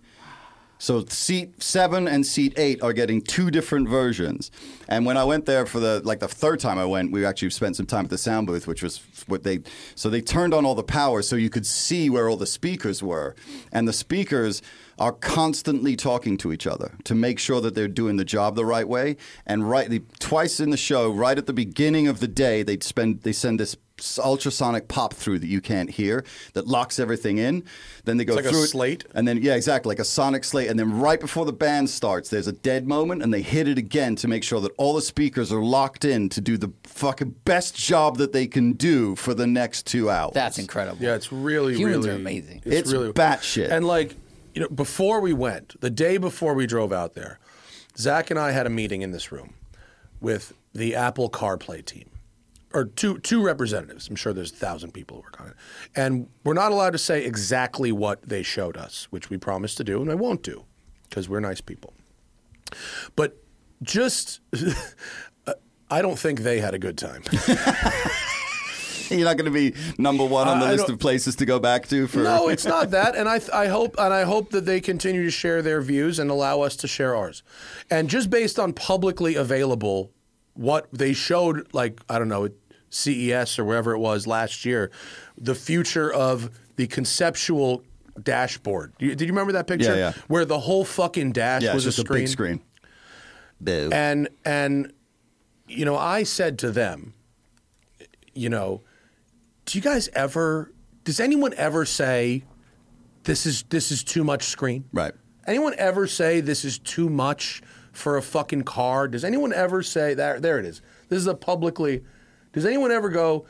So 0.84 1.06
seat 1.06 1.64
seven 1.64 2.10
and 2.10 2.26
seat 2.26 2.56
eight 2.58 2.82
are 2.84 2.92
getting 2.92 3.22
two 3.22 3.50
different 3.50 3.88
versions. 3.88 4.52
And 4.90 5.06
when 5.06 5.16
I 5.16 5.24
went 5.24 5.46
there 5.46 5.66
for 5.66 5.80
the 5.80 6.02
like 6.04 6.20
the 6.20 6.28
third 6.28 6.60
time 6.60 6.78
I 6.78 6.84
went, 6.84 7.14
we 7.14 7.26
actually 7.26 7.52
spent 7.52 7.78
some 7.78 7.86
time 7.86 8.04
at 8.04 8.10
the 8.10 8.18
sound 8.18 8.48
booth, 8.48 8.68
which 8.68 8.84
was 8.84 9.00
what 9.28 9.44
they 9.44 9.60
so 9.96 10.10
they 10.10 10.20
turned 10.20 10.54
on 10.54 10.66
all 10.66 10.76
the 10.76 10.84
power 10.84 11.22
so 11.22 11.38
you 11.38 11.50
could 11.50 11.66
see 11.66 12.10
where 12.10 12.28
all 12.28 12.36
the 12.36 12.46
speakers 12.46 13.02
were. 13.02 13.34
And 13.72 13.88
the 13.88 13.94
speakers 13.94 14.62
are 15.04 15.12
constantly 15.12 15.98
talking 15.98 16.38
to 16.38 16.54
each 16.54 16.66
other 16.66 16.94
to 17.04 17.14
make 17.14 17.38
sure 17.38 17.60
that 17.60 17.76
they're 17.76 17.90
doing 17.90 18.16
the 18.16 18.24
job 18.24 18.56
the 18.56 18.64
right 18.64 18.88
way. 18.88 19.18
And 19.46 19.70
right 19.70 19.90
the, 19.90 20.02
twice 20.20 20.62
in 20.62 20.70
the 20.70 20.78
show, 20.78 21.12
right 21.12 21.38
at 21.38 21.46
the 21.46 21.52
beginning 21.52 22.08
of 22.08 22.22
the 22.22 22.28
day, 22.30 22.64
they 22.64 22.78
spend 22.80 23.22
they 23.24 23.34
send 23.34 23.60
this 23.60 23.76
ultrasonic 24.24 24.88
pop 24.88 25.14
through 25.14 25.40
that 25.40 25.48
you 25.48 25.62
can't 25.62 25.90
hear 25.90 26.24
that 26.54 26.68
locks 26.68 27.00
everything 27.00 27.38
in. 27.38 27.66
Then 28.06 28.16
they 28.16 28.24
go 28.24 28.34
like 28.34 28.46
a 28.46 28.50
through 28.50 28.64
it, 28.64 28.68
slate? 28.68 29.06
and 29.14 29.28
then 29.28 29.42
yeah, 29.42 29.56
exactly 29.56 29.90
like 29.90 30.00
a 30.00 30.06
sonic 30.06 30.46
slate. 30.46 30.70
And 30.70 30.80
then 30.80 30.98
right 30.98 31.20
before 31.20 31.46
the 31.46 31.54
band 31.54 31.90
starts, 31.90 32.30
there's 32.30 32.48
a 32.48 32.54
dead 32.54 32.88
moment, 32.88 33.22
and 33.22 33.34
they 33.34 33.42
hit 33.42 33.68
it 33.68 33.78
again 33.78 34.16
to 34.16 34.30
make 34.30 34.46
sure 34.46 34.62
that 34.62 34.72
all 34.78 34.94
the 34.94 35.02
speakers 35.02 35.52
are 35.52 35.62
locked 35.62 36.06
in 36.06 36.30
to 36.30 36.40
do 36.40 36.58
the 36.58 36.72
fucking 36.86 37.36
best 37.44 37.76
job 37.76 38.18
that 38.18 38.32
they 38.32 38.48
can 38.48 38.72
do 38.72 39.18
for 39.18 39.34
the 39.34 39.48
next 39.48 39.86
two 39.86 40.10
hours. 40.10 40.34
That's 40.34 40.60
incredible. 40.60 41.04
Yeah, 41.04 41.16
it's 41.16 41.34
really, 41.34 41.76
Humans 41.76 42.06
really 42.06 42.10
are 42.10 42.16
amazing. 42.16 42.62
It's 42.66 42.92
really 42.92 43.12
batshit. 43.12 43.70
And 43.70 43.86
like, 43.86 44.16
you 44.54 44.62
know, 44.62 44.70
before 44.70 45.20
we 45.20 45.34
went, 45.34 45.80
the 45.82 45.90
day 45.90 46.18
before 46.18 46.54
we 46.54 46.68
drove 46.68 46.94
out 46.94 47.14
there, 47.14 47.40
Zack 47.98 48.30
and 48.30 48.40
I 48.40 48.52
had 48.52 48.66
a 48.66 48.70
meeting 48.70 49.02
in 49.02 49.12
this 49.12 49.32
room 49.32 49.54
with 50.22 50.54
the 50.74 50.96
Apple 50.96 51.30
CarPlay 51.30 51.86
team, 51.86 52.10
or 52.74 52.86
two 52.86 53.20
two 53.20 53.44
representatives. 53.44 54.08
I'm 54.08 54.16
sure 54.16 54.34
there's 54.34 54.52
a 54.52 54.56
thousand 54.56 54.92
people 54.94 55.18
who 55.18 55.24
work 55.24 55.42
on 55.42 55.48
it, 55.48 55.56
and 55.96 56.28
we're 56.44 56.54
not 56.54 56.72
allowed 56.72 56.92
to 56.92 56.98
say 56.98 57.26
exactly 57.26 57.92
what 57.92 58.22
they 58.24 58.44
showed 58.44 58.78
us, 58.78 59.08
which 59.12 59.30
we 59.30 59.38
promised 59.38 59.78
to 59.78 59.84
do, 59.84 60.02
and 60.02 60.10
I 60.10 60.16
won't 60.16 60.44
do 60.44 60.66
because 61.10 61.30
we're 61.30 61.40
nice 61.40 61.62
people. 61.62 61.94
But 63.16 63.38
just, 63.84 64.40
uh, 65.48 65.54
I 65.92 66.02
don't 66.02 66.18
think 66.18 66.40
they 66.40 66.60
had 66.60 66.74
a 66.74 66.80
good 66.80 66.98
time. 66.98 67.24
You're 69.18 69.28
not 69.28 69.38
going 69.38 69.52
to 69.52 69.72
be 69.72 69.76
number 69.98 70.26
one 70.26 70.48
on 70.48 70.60
the 70.60 70.68
list 70.68 70.90
of 70.90 71.00
places 71.00 71.36
to 71.38 71.46
go 71.46 71.60
back 71.60 71.88
to 71.90 72.08
for. 72.08 72.20
No, 72.20 72.50
it's 72.50 72.66
not 72.66 72.92
that, 72.92 73.16
and 73.16 73.30
I 73.30 73.40
I 73.54 73.68
hope 73.68 73.96
and 73.98 74.14
I 74.14 74.24
hope 74.24 74.52
that 74.52 74.66
they 74.66 74.82
continue 74.82 75.24
to 75.24 75.32
share 75.32 75.62
their 75.62 75.82
views 75.82 76.20
and 76.20 76.30
allow 76.30 76.62
us 76.62 76.76
to 76.78 76.88
share 76.88 77.16
ours. 77.16 77.44
And 77.90 78.10
just 78.10 78.30
based 78.30 78.60
on 78.60 78.74
publicly 78.74 79.36
available, 79.36 80.12
what 80.54 80.88
they 80.92 81.14
showed, 81.14 81.74
like 81.74 82.02
I 82.10 82.20
don't 82.20 82.30
know, 82.30 82.50
CES 82.90 83.60
or 83.60 83.66
wherever 83.66 83.94
it 83.94 84.00
was 84.00 84.28
last 84.28 84.66
year, 84.66 84.92
the 85.38 85.56
future 85.56 86.12
of 86.12 86.50
the 86.76 86.88
conceptual 86.88 87.84
dashboard. 88.22 88.94
Did 89.00 89.22
you 89.22 89.28
remember 89.28 89.54
that 89.54 89.68
picture? 89.68 89.96
Yeah, 89.96 90.12
yeah. 90.12 90.14
Where 90.28 90.46
the 90.46 90.60
whole 90.60 90.86
fucking 90.86 91.32
dash 91.32 91.64
yeah, 91.64 91.74
was 91.74 91.86
it's 91.86 91.98
just 91.98 92.08
a 92.08 92.12
a, 92.12 92.16
big 92.16 92.28
screen. 92.28 92.58
screen. 92.58 92.62
Boo. 93.62 93.90
And 93.92 94.30
and 94.46 94.94
you 95.68 95.86
know, 95.86 95.98
I 95.98 96.24
said 96.24 96.60
to 96.60 96.72
them, 96.72 97.14
you 98.34 98.50
know, 98.50 98.82
do 99.66 99.78
you 99.78 99.82
guys 99.82 100.10
ever 100.14 100.72
does 101.04 101.20
anyone 101.20 101.54
ever 101.56 101.86
say 101.86 102.44
this 103.24 103.46
is 103.46 103.64
this 103.70 103.92
is 103.92 104.04
too 104.04 104.24
much 104.24 104.44
screen? 104.44 104.86
Right. 104.94 105.14
Anyone 105.46 105.74
ever 105.78 106.08
say 106.08 106.42
this 106.42 106.64
is 106.64 106.80
too 106.80 107.10
much 107.10 107.62
for 107.92 108.18
a 108.18 108.22
fucking 108.22 108.64
car? 108.64 109.08
Does 109.08 109.24
anyone 109.24 109.54
ever 109.54 109.84
say 109.84 110.14
that 110.14 110.42
there 110.42 110.60
it 110.60 110.66
is. 110.66 110.82
This 111.10 111.18
is 111.18 111.28
a 111.28 111.36
publicly 111.36 112.04
Does 112.54 112.66
anyone 112.66 112.92
ever 112.92 113.10
go 113.10 113.46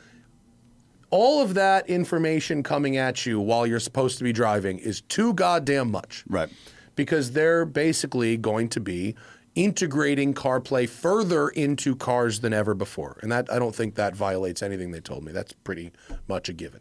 all 1.10 1.40
of 1.42 1.54
that 1.54 1.88
information 1.88 2.62
coming 2.64 2.96
at 2.96 3.24
you 3.24 3.38
while 3.38 3.66
you're 3.66 3.78
supposed 3.80 4.18
to 4.18 4.24
be 4.24 4.32
driving 4.32 4.78
is 4.78 5.00
too 5.02 5.32
goddamn 5.34 5.90
much 5.92 6.24
Right. 6.28 6.48
because 6.96 7.30
they're 7.32 7.64
basically 7.64 8.36
going 8.36 8.68
to 8.70 8.80
be 8.80 9.14
integrating 9.54 10.34
CarPlay 10.34 10.88
further 10.88 11.48
into 11.48 11.94
cars 11.94 12.40
than 12.40 12.52
ever 12.52 12.74
before. 12.74 13.18
And 13.22 13.30
that 13.30 13.50
I 13.52 13.58
don't 13.58 13.74
think 13.74 13.94
that 13.94 14.14
violates 14.14 14.62
anything 14.62 14.90
they 14.90 15.00
told 15.00 15.24
me. 15.24 15.32
That's 15.32 15.52
pretty 15.52 15.92
much 16.26 16.48
a 16.48 16.52
given. 16.52 16.80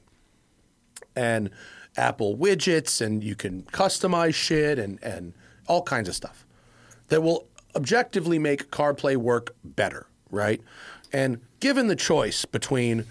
And 1.15 1.51
Apple 1.95 2.35
widgets 2.35 3.01
and 3.05 3.23
you 3.23 3.35
can 3.35 3.63
customize 3.63 4.33
shit 4.33 4.79
and 4.79 5.01
and 5.03 5.33
all 5.67 5.83
kinds 5.83 6.09
of 6.09 6.15
stuff 6.15 6.45
that 7.09 7.21
will 7.21 7.47
objectively 7.75 8.39
make 8.39 8.71
CarPlay 8.71 9.15
work 9.15 9.55
better, 9.63 10.07
right? 10.29 10.61
And 11.11 11.41
given 11.59 11.87
the 11.87 11.95
choice 11.95 12.45
between 12.45 13.05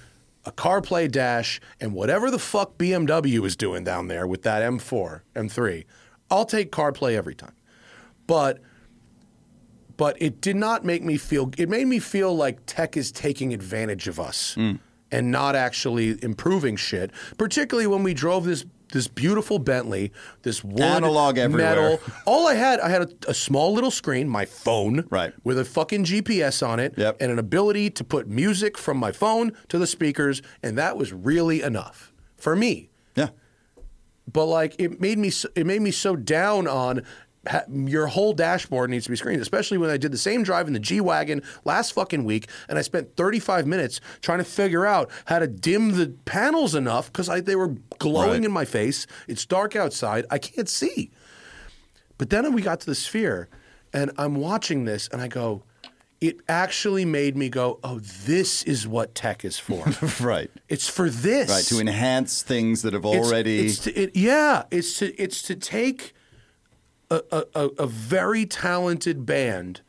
a 0.45 0.53
CarPlay 0.53 1.11
Dash 1.11 1.61
and 1.81 1.95
whatever 1.95 2.31
the 2.31 2.39
fuck 2.39 2.77
BMW 2.77 3.45
is 3.47 3.55
doing 3.57 3.85
down 3.85 4.09
there 4.09 4.27
with 4.27 4.43
that 4.43 4.63
M4, 4.63 5.21
M3, 5.37 5.85
I'll 6.31 6.45
take 6.45 6.73
CarPlay 6.73 7.15
every 7.15 7.35
time. 7.35 7.55
But 8.27 8.61
but 9.97 10.21
it 10.21 10.41
did 10.41 10.57
not 10.57 10.85
make 10.85 11.03
me 11.03 11.17
feel 11.17 11.51
it 11.59 11.69
made 11.69 11.87
me 11.87 11.99
feel 11.99 12.35
like 12.37 12.59
tech 12.67 12.97
is 12.97 13.11
taking 13.13 13.53
advantage 13.53 14.09
of 14.09 14.19
us 14.21 14.55
mm. 14.57 14.79
and 15.11 15.31
not 15.31 15.55
actually 15.57 16.23
improving 16.23 16.77
shit 16.77 17.11
particularly 17.39 17.87
when 17.87 18.03
we 18.03 18.15
drove 18.15 18.45
this 18.45 18.65
this 18.93 19.09
beautiful 19.09 19.59
Bentley, 19.59 20.13
this 20.43 20.63
wood 20.63 20.83
Analog 20.83 21.39
everywhere. 21.39 21.75
metal. 21.97 22.01
All 22.27 22.47
I 22.47 22.53
had, 22.53 22.79
I 22.79 22.91
had 22.91 23.01
a, 23.01 23.31
a 23.31 23.33
small 23.33 23.73
little 23.73 23.91
screen, 23.91 24.29
my 24.29 24.45
phone, 24.45 25.07
Right. 25.09 25.33
with 25.43 25.59
a 25.59 25.65
fucking 25.65 26.05
GPS 26.05 26.63
on 26.63 26.79
it, 26.79 26.93
Yep. 26.99 27.17
and 27.23 27.33
an 27.33 27.39
ability 27.39 27.89
to 27.89 28.05
put 28.05 28.29
music 28.29 28.77
from 28.77 28.99
my 28.99 29.11
phone 29.11 29.53
to 29.69 29.79
the 29.79 29.87
speakers, 29.87 30.43
and 30.63 30.77
that 30.77 30.99
was 30.99 31.11
really 31.11 31.63
enough 31.63 32.13
for 32.37 32.55
me 32.55 32.91
Yeah. 33.17 33.31
but 34.31 34.45
like 34.45 34.75
it 34.79 35.01
made 35.01 35.17
me 35.19 35.31
so, 35.31 35.49
it 35.55 35.67
made 35.67 35.81
me 35.81 35.91
so 35.91 36.15
down 36.15 36.69
on 36.69 37.03
ha- 37.49 37.65
your 37.71 38.07
whole 38.07 38.33
dashboard 38.33 38.91
needs 38.91 39.05
to 39.05 39.11
be 39.11 39.17
screened 39.17 39.41
especially 39.43 39.79
when 39.79 39.91
i 39.91 39.97
did 39.97 40.13
the 40.13 40.19
same 40.19 40.43
drive 40.43 40.67
in 40.67 40.73
the 40.73 40.79
g-wagon 40.81 41.43
last 41.65 41.93
fucking 41.93 42.25
week 42.25 42.49
and 42.69 42.79
i 42.79 42.83
spent 42.83 43.17
35 43.17 43.67
minutes 43.67 44.01
trying 44.21 44.39
to 44.39 44.45
figure 44.45 44.87
out 44.87 45.11
how 45.27 45.39
to 45.39 45.47
dim 45.47 45.93
the 45.97 46.09
panels 46.25 46.75
enough 46.75 47.13
because 47.13 47.27
they 47.45 47.57
were 47.57 47.75
glowing 47.99 48.31
Right. 48.43 48.45
in 48.45 48.53
my 48.53 48.65
face 48.65 49.07
it's 49.29 49.45
dark 49.45 49.75
outside 49.77 50.25
i 50.31 50.39
can't 50.39 50.69
see 50.69 51.11
but 52.19 52.31
then 52.31 52.53
we 52.53 52.63
got 52.63 52.81
to 52.81 52.87
the 52.87 52.95
sphere 52.95 53.49
and 53.93 54.11
i'm 54.19 54.37
watching 54.37 54.85
this 54.85 55.09
and 55.13 55.21
i 55.21 55.29
go 55.29 55.65
it 56.21 56.37
actually 56.49 57.05
made 57.05 57.37
me 57.37 57.49
go 57.49 57.81
oh 57.83 57.99
this 57.99 58.63
is 58.63 58.87
what 58.87 59.13
tech 59.13 59.45
is 59.45 59.59
for 59.59 59.85
Right. 60.25 60.49
it's 60.69 60.89
for 60.89 61.11
this 61.11 61.51
Right. 61.51 61.65
To 61.65 61.81
enhance 61.81 62.43
things 62.43 62.83
that 62.83 62.93
have 62.93 63.05
it's- 63.05 63.27
already. 63.27 63.67
It's, 63.67 63.79
to, 63.81 63.93
it, 63.93 64.15
yeah, 64.15 64.63
it's 64.71 64.99
to 65.01 65.13
it's 65.21 65.43
to 65.43 65.57
take 65.57 66.15
a, 67.31 67.45
a, 67.55 67.67
a, 67.79 67.87
very 67.87 68.47
talented 68.47 69.27
band 69.27 69.81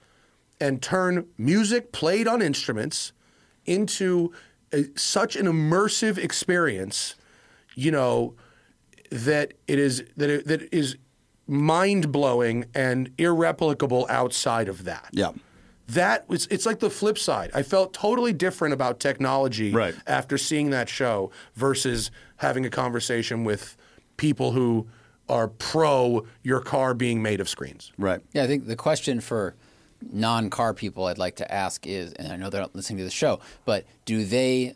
and 0.60 0.82
turn 0.82 1.26
music 1.38 1.92
played 1.92 2.28
on 2.28 2.42
instruments 2.42 3.14
into 3.66 4.32
a, 4.74 4.86
such 4.96 5.36
an 5.36 5.46
immersive 5.46 6.18
experience, 6.18 7.16
you 7.76 7.92
know, 7.92 8.36
that 9.10 9.54
it 9.68 9.80
is 9.80 10.04
that 10.18 10.30
it, 10.30 10.48
that 10.48 10.64
it 10.64 10.70
is 10.72 10.98
mind 11.48 12.12
blowing 12.12 12.66
and 12.74 13.12
irreplicable 13.18 14.06
outside 14.10 14.68
of 14.68 14.86
that. 14.86 15.10
yeah. 15.12 15.32
That 15.90 16.28
was 16.30 16.48
it's 16.48 16.66
like 16.66 16.80
the 16.80 16.90
flip 16.90 17.18
side. 17.18 17.52
I 17.54 17.62
felt 17.62 17.94
totally 17.94 18.32
different 18.32 18.74
about 18.74 19.02
technology 19.02 19.74
Right. 19.74 19.94
after 20.08 20.38
seeing 20.38 20.70
that 20.70 20.88
show 20.88 21.30
versus 21.56 22.10
having 22.38 22.66
a 22.66 22.70
conversation 22.70 23.44
with 23.44 23.76
people 24.16 24.54
who 24.54 24.88
are 25.30 25.48
pro 25.48 26.26
your 26.44 26.60
car 26.60 26.94
being 26.94 27.22
made 27.22 27.40
of 27.40 27.48
screens. 27.50 27.92
Right. 27.98 28.22
Yeah, 28.34 28.44
I 28.44 28.48
think 28.48 28.68
the 28.68 28.76
question 28.76 29.22
for 29.22 29.56
non-car 30.12 30.74
people 30.74 31.06
I'd 31.06 31.18
like 31.18 31.38
to 31.38 31.52
ask 31.54 31.88
is, 31.88 32.14
and 32.14 32.32
I 32.32 32.36
know 32.36 32.50
they're 32.50 32.62
not 32.62 32.76
listening 32.76 32.98
to 32.98 33.06
the 33.06 33.12
show, 33.12 33.40
but 33.66 33.86
do 34.06 34.26
they, 34.26 34.76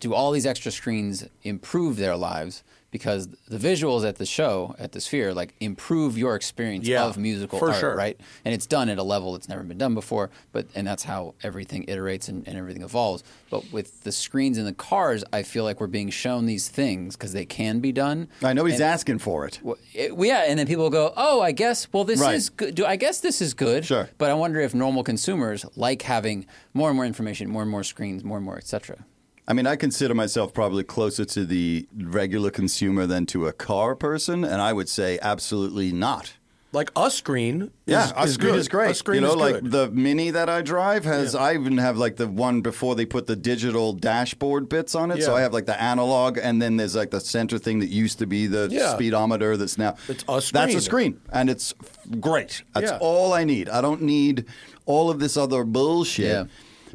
do 0.00 0.12
all 0.14 0.32
these 0.32 0.46
extra 0.46 0.72
screens 0.72 1.26
improve 1.42 1.96
their 1.96 2.16
lives? 2.16 2.64
Because 2.94 3.26
the 3.48 3.58
visuals 3.58 4.06
at 4.06 4.18
the 4.18 4.24
show, 4.24 4.76
at 4.78 4.92
the 4.92 5.00
Sphere, 5.00 5.34
like 5.34 5.52
improve 5.58 6.16
your 6.16 6.36
experience 6.36 6.86
Yeah, 6.86 7.04
of 7.06 7.18
musical 7.18 7.58
for 7.58 7.70
art, 7.72 7.80
sure. 7.80 7.96
right? 7.96 8.16
And 8.44 8.54
it's 8.54 8.66
done 8.68 8.88
at 8.88 8.98
a 8.98 9.02
level 9.02 9.32
that's 9.32 9.48
never 9.48 9.64
been 9.64 9.78
done 9.78 9.94
before, 9.94 10.30
but 10.52 10.68
and 10.76 10.86
that's 10.86 11.02
how 11.02 11.34
everything 11.42 11.86
iterates 11.86 12.28
and, 12.28 12.46
and 12.46 12.56
everything 12.56 12.82
evolves. 12.84 13.24
But 13.50 13.64
with 13.72 14.04
the 14.04 14.12
screens 14.12 14.58
in 14.58 14.64
the 14.64 14.72
cars, 14.72 15.24
I 15.32 15.42
feel 15.42 15.64
like 15.64 15.80
we're 15.80 15.88
being 15.88 16.08
shown 16.10 16.46
these 16.46 16.68
things 16.68 17.16
because 17.16 17.32
they 17.32 17.44
can 17.44 17.80
be 17.80 17.90
done. 17.90 18.28
Right. 18.40 18.54
Nobody's 18.54 18.80
asking 18.80 19.18
for 19.18 19.44
it. 19.44 19.58
Well, 19.60 19.76
it- 19.92 20.16
well, 20.16 20.28
yeah, 20.28 20.44
and 20.46 20.56
then 20.56 20.68
people 20.68 20.88
go, 20.88 21.12
"Oh, 21.16 21.40
I 21.40 21.50
guess. 21.50 21.88
Well, 21.92 22.04
this 22.04 22.20
Right. 22.20 22.36
is 22.36 22.48
good. 22.48 22.76
Do 22.76 22.86
I 22.86 22.94
guess 22.94 23.18
this 23.18 23.42
is 23.42 23.54
good?" 23.54 23.84
Sure. 23.84 24.08
But 24.18 24.30
I 24.30 24.34
wonder 24.34 24.60
if 24.60 24.72
normal 24.72 25.02
consumers 25.02 25.66
like 25.74 26.02
having 26.02 26.46
more 26.74 26.90
and 26.90 26.96
more 26.96 27.06
information, 27.06 27.50
more 27.50 27.62
and 27.62 27.70
more 27.72 27.82
screens, 27.82 28.22
more 28.22 28.36
and 28.36 28.46
more, 28.46 28.56
etc. 28.56 29.04
I 29.46 29.52
mean, 29.52 29.66
I 29.66 29.76
consider 29.76 30.14
myself 30.14 30.54
probably 30.54 30.84
closer 30.84 31.24
to 31.26 31.44
the 31.44 31.86
regular 31.94 32.50
consumer 32.50 33.06
than 33.06 33.26
to 33.26 33.46
a 33.46 33.52
car 33.52 33.94
person, 33.94 34.42
and 34.44 34.62
I 34.62 34.72
would 34.72 34.88
say 34.88 35.18
absolutely 35.20 35.92
not. 35.92 36.34
Like 36.72 36.90
a 36.96 37.08
screen, 37.08 37.70
Yeah, 37.86 38.06
is, 38.06 38.12
a 38.16 38.22
is 38.22 38.34
screen 38.34 38.50
good. 38.52 38.58
is 38.58 38.68
great. 38.68 38.90
A 38.90 38.94
screen 38.94 39.22
you 39.22 39.28
know, 39.28 39.34
is 39.34 39.40
like 39.40 39.62
good. 39.62 39.70
the 39.70 39.90
Mini 39.90 40.30
that 40.30 40.48
I 40.48 40.60
drive 40.62 41.04
has. 41.04 41.36
I 41.36 41.54
even 41.54 41.78
have 41.78 41.98
like 41.98 42.16
the 42.16 42.26
one 42.26 42.62
before 42.62 42.96
they 42.96 43.06
put 43.06 43.26
the 43.28 43.36
digital 43.36 43.92
dashboard 43.92 44.68
bits 44.68 44.96
on 44.96 45.12
it. 45.12 45.22
So 45.22 45.36
I 45.36 45.42
have 45.42 45.52
like 45.52 45.66
the 45.66 45.80
analog, 45.80 46.36
and 46.36 46.60
then 46.60 46.76
there's 46.76 46.96
like 46.96 47.10
the 47.12 47.20
center 47.20 47.58
thing 47.58 47.78
that 47.78 47.90
used 47.90 48.18
to 48.20 48.26
be 48.26 48.48
the 48.48 48.68
Yeah. 48.72 48.92
speedometer. 48.94 49.56
That's 49.56 49.78
now 49.78 49.94
It's 50.08 50.24
a 50.26 50.40
screen. 50.40 50.52
That's 50.52 50.72
screen. 50.72 50.76
a 50.76 50.80
screen, 50.80 51.20
and 51.32 51.50
it's 51.50 51.74
great. 52.18 52.62
That's 52.74 52.90
Yeah. 52.90 52.98
all 53.00 53.32
I 53.34 53.44
need. 53.44 53.68
I 53.68 53.80
don't 53.80 54.02
need 54.02 54.46
all 54.84 55.10
of 55.10 55.20
this 55.20 55.36
other 55.36 55.62
bullshit. 55.62 56.24
Yeah. 56.26 56.44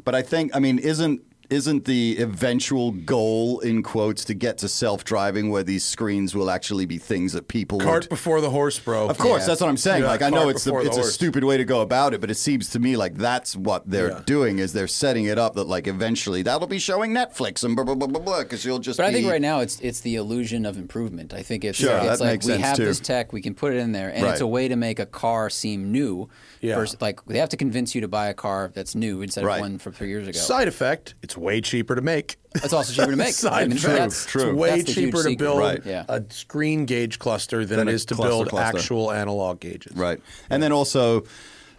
But 0.04 0.14
I 0.14 0.20
think, 0.20 0.50
I 0.54 0.58
mean, 0.58 0.78
isn't 0.78 1.22
isn't 1.50 1.84
the 1.84 2.16
eventual 2.18 2.92
goal 2.92 3.60
in 3.60 3.82
quotes 3.82 4.24
to 4.26 4.34
get 4.34 4.58
to 4.58 4.68
self-driving 4.68 5.50
where 5.50 5.62
these 5.62 5.84
screens 5.84 6.34
will 6.34 6.50
actually 6.50 6.86
be 6.86 6.98
things 6.98 7.32
that 7.32 7.48
people 7.48 7.78
cart 7.80 8.04
would 8.04 8.08
before 8.08 8.40
the 8.40 8.50
horse, 8.50 8.78
bro. 8.78 9.08
of 9.08 9.18
course, 9.18 9.46
that's 9.46 9.60
what 9.60 9.68
I'm 9.68 9.76
saying. 9.76 10.02
Yeah, 10.02 10.08
like 10.08 10.22
I 10.22 10.30
know 10.30 10.48
it's 10.48 10.64
the, 10.64 10.72
the 10.72 10.78
it's 10.80 10.96
a 10.96 11.04
stupid 11.04 11.44
way 11.44 11.56
to 11.56 11.64
go 11.64 11.80
about 11.80 12.14
it, 12.14 12.20
but 12.20 12.30
it 12.30 12.36
seems 12.36 12.70
to 12.70 12.78
me 12.78 12.96
like 12.96 13.14
that's 13.16 13.56
what 13.56 13.88
they're 13.90 14.10
Yeah. 14.10 14.22
doing 14.26 14.58
is 14.58 14.72
they're 14.72 14.86
setting 14.88 15.24
it 15.26 15.38
up 15.38 15.54
that 15.54 15.64
like 15.66 15.86
eventually 15.86 16.42
that'll 16.42 16.66
be 16.68 16.78
showing 16.78 17.12
Netflix 17.12 17.64
and 17.64 17.74
blah 17.76 17.84
blah 17.84 17.94
blah 17.94 18.06
blah 18.08 18.20
blah 18.20 18.42
because 18.42 18.64
you'll 18.64 18.78
just. 18.78 18.96
But 18.98 19.06
I 19.06 19.12
think 19.12 19.28
right 19.28 19.40
now 19.42 19.60
it's 19.60 19.80
it's 19.80 20.00
the 20.00 20.16
illusion 20.16 20.64
of 20.66 20.76
improvement. 20.76 21.34
I 21.34 21.42
think 21.42 21.64
it's 21.64 21.78
Sure, 21.78 21.96
it's 21.96 22.04
that 22.18 22.20
like 22.20 22.32
makes 22.34 22.46
we 22.46 22.52
sense, 22.52 22.64
have 22.64 22.76
too. 22.76 22.84
this 22.84 23.00
tech, 23.00 23.32
we 23.32 23.42
can 23.42 23.54
put 23.54 23.72
it 23.72 23.78
in 23.78 23.92
there, 23.92 24.08
and 24.14 24.26
it's 24.26 24.40
a 24.40 24.46
way 24.46 24.68
to 24.68 24.76
make 24.76 24.98
a 24.98 25.06
car 25.06 25.50
seem 25.50 25.90
new. 25.92 26.28
Yeah. 26.60 26.74
Versus, 26.76 27.00
like 27.00 27.24
they 27.24 27.38
have 27.38 27.48
to 27.50 27.56
convince 27.56 27.94
you 27.94 28.02
to 28.02 28.08
buy 28.08 28.28
a 28.28 28.34
car 28.34 28.70
that's 28.74 28.94
new 28.94 29.22
instead 29.22 29.44
Right. 29.44 29.56
of 29.56 29.60
one 29.62 29.78
from 29.78 29.92
three 29.94 30.08
years 30.08 30.28
ago. 30.28 30.38
Side 30.38 30.68
effect: 30.68 31.14
it's 31.22 31.36
way 31.40 31.60
cheaper 31.60 31.94
to 31.94 32.02
make. 32.02 32.36
It's 32.56 32.72
also 32.72 32.92
cheaper 32.92 33.10
to 33.10 33.16
make. 33.16 33.34
I 33.50 33.62
mean, 33.62 33.72
effect: 33.72 33.82
that's- 33.82 34.26
true. 34.26 34.50
It's 34.50 34.56
way 34.58 34.80
that's 34.82 34.94
cheaper 34.94 35.22
to 35.22 35.36
build 35.36 35.58
Right. 35.58 35.84
Yeah. 35.84 36.04
a 36.08 36.22
screen 36.30 36.84
gauge 36.86 37.18
cluster 37.18 37.64
than, 37.64 37.78
Than 37.78 37.88
it 37.88 37.92
a 37.92 37.94
is 37.94 38.04
to 38.06 38.14
cluster 38.14 38.30
build 38.30 38.48
cluster. 38.50 38.76
actual 38.78 39.10
analog 39.12 39.60
gauges. 39.60 39.96
Right, 39.96 40.20
and 40.50 40.62
then 40.62 40.72
also. 40.72 41.24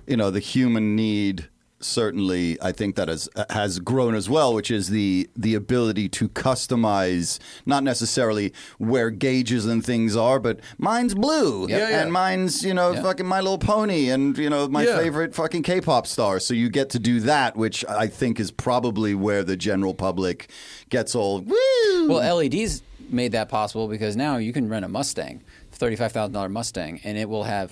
you 0.07 0.17
know, 0.17 0.31
the 0.31 0.39
human 0.39 0.95
need 0.95 1.47
certainly 1.83 2.57
I 2.61 2.71
think 2.71 2.95
that 2.95 3.07
has 3.07 3.29
has 3.49 3.79
grown 3.79 4.15
as 4.15 4.29
well, 4.29 4.53
which 4.53 4.71
is 4.71 4.89
the 4.89 5.29
the 5.35 5.55
ability 5.55 6.09
to 6.09 6.29
customize 6.29 7.39
not 7.65 7.83
necessarily 7.83 8.53
where 8.77 9.09
gauges 9.09 9.65
and 9.65 9.83
things 9.85 10.15
are, 10.15 10.39
but 10.39 10.59
mine's 10.77 11.13
blue 11.15 11.67
Yeah, 11.67 11.89
yeah. 11.89 12.01
and 12.03 12.11
mine's 12.13 12.63
you 12.63 12.73
know 12.73 12.91
Yeah. 12.93 13.01
fucking 13.01 13.25
My 13.25 13.39
Little 13.41 13.57
Pony 13.57 14.09
and 14.09 14.37
you 14.37 14.49
know 14.49 14.67
my 14.67 14.85
favorite 14.85 15.33
fucking 15.35 15.63
K-pop 15.63 16.07
star. 16.07 16.39
So 16.39 16.53
you 16.53 16.69
get 16.69 16.89
to 16.91 16.99
do 16.99 17.19
that, 17.21 17.55
which 17.55 17.83
I 17.87 18.07
think 18.07 18.39
is 18.39 18.51
probably 18.51 19.13
where 19.15 19.43
the 19.43 19.57
general 19.57 19.93
public 19.93 20.49
gets 20.89 21.15
all 21.15 21.41
woo. 21.41 22.07
Well, 22.09 22.35
LEDs 22.37 22.81
made 23.09 23.31
that 23.33 23.49
possible 23.49 23.87
because 23.87 24.15
now 24.15 24.37
you 24.37 24.53
can 24.53 24.69
rent 24.69 24.85
a 24.85 24.87
Mustang, 24.87 25.41
thirty-five 25.71 26.11
thousand 26.11 26.33
dollar 26.33 26.49
Mustang, 26.49 26.99
and 27.03 27.17
it 27.17 27.27
will 27.29 27.43
have 27.43 27.71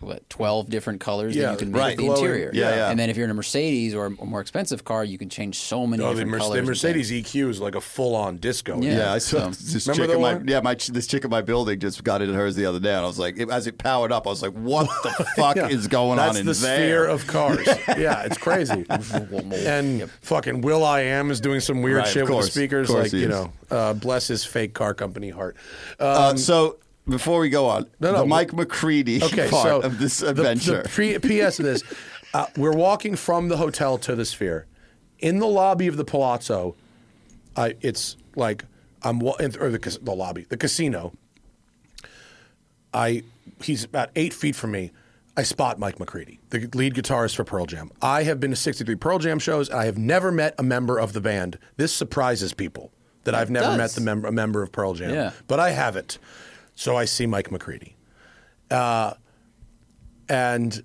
what 0.00 0.28
twelve 0.30 0.68
different 0.70 1.00
colors 1.00 1.34
Yeah, 1.36 1.46
that 1.46 1.52
you 1.52 1.58
can 1.58 1.72
make 1.72 1.80
right. 1.80 1.96
the 1.96 2.04
glowing- 2.04 2.18
interior. 2.24 2.50
Yeah, 2.54 2.74
yeah. 2.74 2.90
And 2.90 2.98
then 2.98 3.10
if 3.10 3.16
you're 3.16 3.24
in 3.24 3.30
a 3.30 3.34
Mercedes 3.34 3.94
or 3.94 4.06
a 4.06 4.10
more 4.10 4.40
expensive 4.40 4.84
car, 4.84 5.04
you 5.04 5.18
can 5.18 5.28
change 5.28 5.58
so 5.58 5.86
many 5.86 6.02
No, 6.02 6.08
the, 6.10 6.14
different 6.16 6.30
Mer- 6.30 6.38
colors. 6.38 6.52
the 6.52 6.58
and 6.58 6.68
Mercedes. 6.68 7.10
EQ 7.10 7.48
is 7.50 7.60
like 7.60 7.74
a 7.74 7.80
full-on 7.80 8.38
disco. 8.38 8.80
Yeah. 8.80 8.96
Yeah, 8.96 9.12
I 9.12 9.18
saw 9.18 9.50
so- 9.50 9.72
this 9.74 9.86
Remember 9.86 10.02
chick 10.02 10.08
the 10.10 10.16
in 10.16 10.22
my 10.22 10.34
one? 10.34 10.48
yeah 10.48 10.60
my 10.60 10.74
this 10.74 11.06
chick 11.06 11.24
in 11.24 11.30
my 11.30 11.42
building 11.42 11.78
just 11.78 12.02
got 12.04 12.22
into 12.22 12.34
hers 12.34 12.56
the 12.56 12.66
other 12.66 12.80
day, 12.80 12.90
and 12.94 13.04
I 13.04 13.06
was 13.06 13.18
like, 13.18 13.38
it, 13.38 13.50
as 13.50 13.66
it 13.66 13.78
powered 13.78 14.12
up, 14.12 14.26
I 14.26 14.30
was 14.30 14.42
like, 14.42 14.52
what 14.52 14.86
the 15.02 15.10
fuck 15.36 15.56
Yeah. 15.56 15.68
is 15.68 15.86
going 15.88 16.16
That's 16.16 16.34
on 16.36 16.40
in 16.40 16.46
the 16.46 16.52
there? 16.52 16.76
sphere 16.76 17.06
of 17.06 17.26
cars. 17.26 17.66
yeah, 17.98 18.22
it's 18.22 18.38
crazy. 18.38 18.84
and 18.90 20.10
fucking 20.22 20.60
will.i.am 20.62 21.30
is 21.30 21.40
doing 21.40 21.60
some 21.60 21.82
weird 21.82 21.98
Right, 21.98 22.06
of 22.06 22.12
shit 22.12 22.28
with 22.28 22.36
the 22.46 22.50
speakers. 22.50 22.90
Like 22.90 23.12
you 23.12 23.28
know, 23.28 23.52
uh, 23.70 23.92
bless 23.94 24.28
his 24.28 24.44
fake 24.44 24.74
car 24.74 24.94
company 24.94 25.30
heart. 25.30 25.56
Uh, 25.98 26.04
Uh, 26.20 26.36
so 26.36 26.76
before 27.10 27.40
we 27.40 27.48
go 27.48 27.66
on, 27.66 27.86
No, 28.00 28.12
no, 28.12 28.18
the 28.20 28.26
Mike 28.26 28.52
McCready 28.52 29.22
okay, 29.22 29.48
part 29.50 29.66
so 29.66 29.80
of 29.80 29.98
this 29.98 30.22
adventure. 30.22 30.82
The, 30.82 30.88
pre- 30.88 31.18
PS 31.18 31.58
of 31.58 31.64
this, 31.64 31.82
uh, 32.34 32.46
we're 32.56 32.72
walking 32.76 33.16
from 33.16 33.48
the 33.48 33.56
hotel 33.56 33.98
to 33.98 34.14
the 34.14 34.24
Sphere. 34.24 34.66
In 35.18 35.38
the 35.38 35.46
lobby 35.46 35.86
of 35.86 35.96
the 35.96 36.04
Palazzo, 36.04 36.76
I, 37.56 37.74
it's 37.80 38.16
like 38.36 38.64
I'm 39.02 39.18
wa- 39.18 39.36
or 39.38 39.70
the, 39.70 39.98
the 40.02 40.12
lobby, 40.14 40.46
the 40.48 40.56
casino. 40.56 41.12
I 42.92 43.22
he's 43.62 43.84
about 43.84 44.10
eight 44.16 44.32
feet 44.32 44.56
from 44.56 44.72
me. 44.72 44.92
I 45.36 45.42
spot 45.44 45.78
Mike 45.78 45.98
McCready, 46.00 46.40
the 46.50 46.68
lead 46.74 46.94
guitarist 46.94 47.36
for 47.36 47.44
Pearl 47.44 47.64
Jam. 47.64 47.90
I 48.02 48.24
have 48.24 48.40
been 48.40 48.50
to 48.50 48.56
63 48.56 48.96
Pearl 48.96 49.18
Jam 49.18 49.38
shows. 49.38 49.68
and 49.68 49.78
I 49.78 49.84
have 49.86 49.96
never 49.96 50.32
met 50.32 50.54
a 50.58 50.62
member 50.62 50.98
of 50.98 51.12
the 51.12 51.20
band. 51.20 51.58
This 51.76 51.92
surprises 51.94 52.52
people 52.52 52.90
that 53.24 53.34
I've 53.34 53.50
never 53.50 53.66
does. 53.66 53.78
met 53.78 53.90
the 53.92 54.00
mem- 54.00 54.24
a 54.24 54.32
member 54.32 54.62
of 54.62 54.72
Pearl 54.72 54.94
Jam. 54.94 55.14
Yeah. 55.14 55.30
But 55.46 55.60
I 55.60 55.70
haven't. 55.70 56.18
So 56.80 56.96
I 56.96 57.04
see 57.04 57.26
Mike 57.26 57.50
McCready. 57.52 57.94
Uh, 58.70 59.12
and 60.30 60.82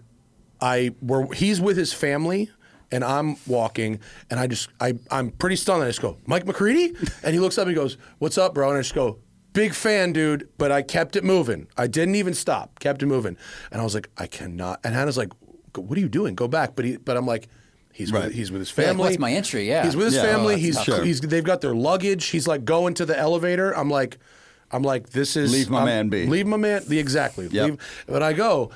I 0.59 0.91
were 1.01 1.33
he's 1.33 1.61
with 1.61 1.77
his 1.77 1.93
family 1.93 2.49
and 2.91 3.01
I'm 3.01 3.37
walking 3.47 4.01
and 4.29 4.37
I 4.37 4.47
just 4.47 4.67
I 4.81 4.95
I'm 5.09 5.29
pretty 5.31 5.55
stunned. 5.55 5.83
I 5.83 5.87
just 5.87 6.01
go, 6.01 6.17
Mike 6.25 6.45
McCready? 6.45 6.93
And 7.23 7.33
he 7.33 7.39
looks 7.39 7.57
up 7.57 7.67
and 7.67 7.69
he 7.69 7.75
goes, 7.81 7.95
What's 8.19 8.37
up, 8.37 8.53
bro? 8.53 8.67
And 8.71 8.77
I 8.77 8.81
just 8.81 8.93
go, 8.93 9.19
Big 9.53 9.73
fan, 9.73 10.11
dude, 10.11 10.49
but 10.57 10.69
I 10.69 10.81
kept 10.81 11.15
it 11.15 11.23
moving. 11.23 11.67
I 11.77 11.87
didn't 11.87 12.15
even 12.15 12.33
stop, 12.33 12.77
kept 12.79 13.01
it 13.01 13.05
moving. 13.05 13.37
And 13.71 13.79
I 13.79 13.85
was 13.85 13.95
like, 13.95 14.09
I 14.17 14.27
cannot 14.27 14.81
and 14.83 14.93
Hannah's 14.93 15.17
like, 15.17 15.31
What 15.77 15.97
are 15.97 16.01
you 16.01 16.09
doing? 16.09 16.35
Go 16.35 16.49
back. 16.49 16.75
But 16.75 16.83
he 16.83 16.97
but 16.97 17.15
I'm 17.15 17.25
like, 17.25 17.47
he's 17.93 18.11
Right. 18.11 18.25
with 18.25 18.33
he's 18.33 18.51
with 18.51 18.59
his 18.59 18.69
Yeah, 18.71 18.75
like, 18.83 18.87
family. 18.87 19.03
what's 19.11 19.19
my 19.19 19.31
entry? 19.31 19.65
Yeah. 19.69 19.85
He's 19.85 19.95
with 19.95 20.07
his 20.07 20.15
Yeah, 20.15 20.23
family. 20.23 20.55
oh, 20.55 20.57
he's 20.57 20.83
sure. 20.83 21.05
he's 21.05 21.21
they've 21.21 21.41
got 21.41 21.61
their 21.61 21.73
luggage. 21.75 22.25
He's 22.25 22.47
like 22.47 22.65
going 22.65 22.95
to 22.95 23.05
the 23.05 23.17
elevator. 23.17 23.71
I'm 23.71 23.89
like 23.89 24.17
I'm 24.75 24.83
like, 24.83 25.09
this 25.11 25.35
is 25.37 25.51
Leave 25.51 25.69
my 25.69 25.77
I'm- 25.79 25.85
man 25.85 26.09
be. 26.09 26.25
Leave 26.27 26.47
my 26.47 26.57
man 26.57 26.83
the 26.87 26.99
exactly. 26.99 27.47
Yep. 27.47 27.65
Leave, 27.65 28.03
but 28.07 28.21
I 28.21 28.33
go, 28.33 28.71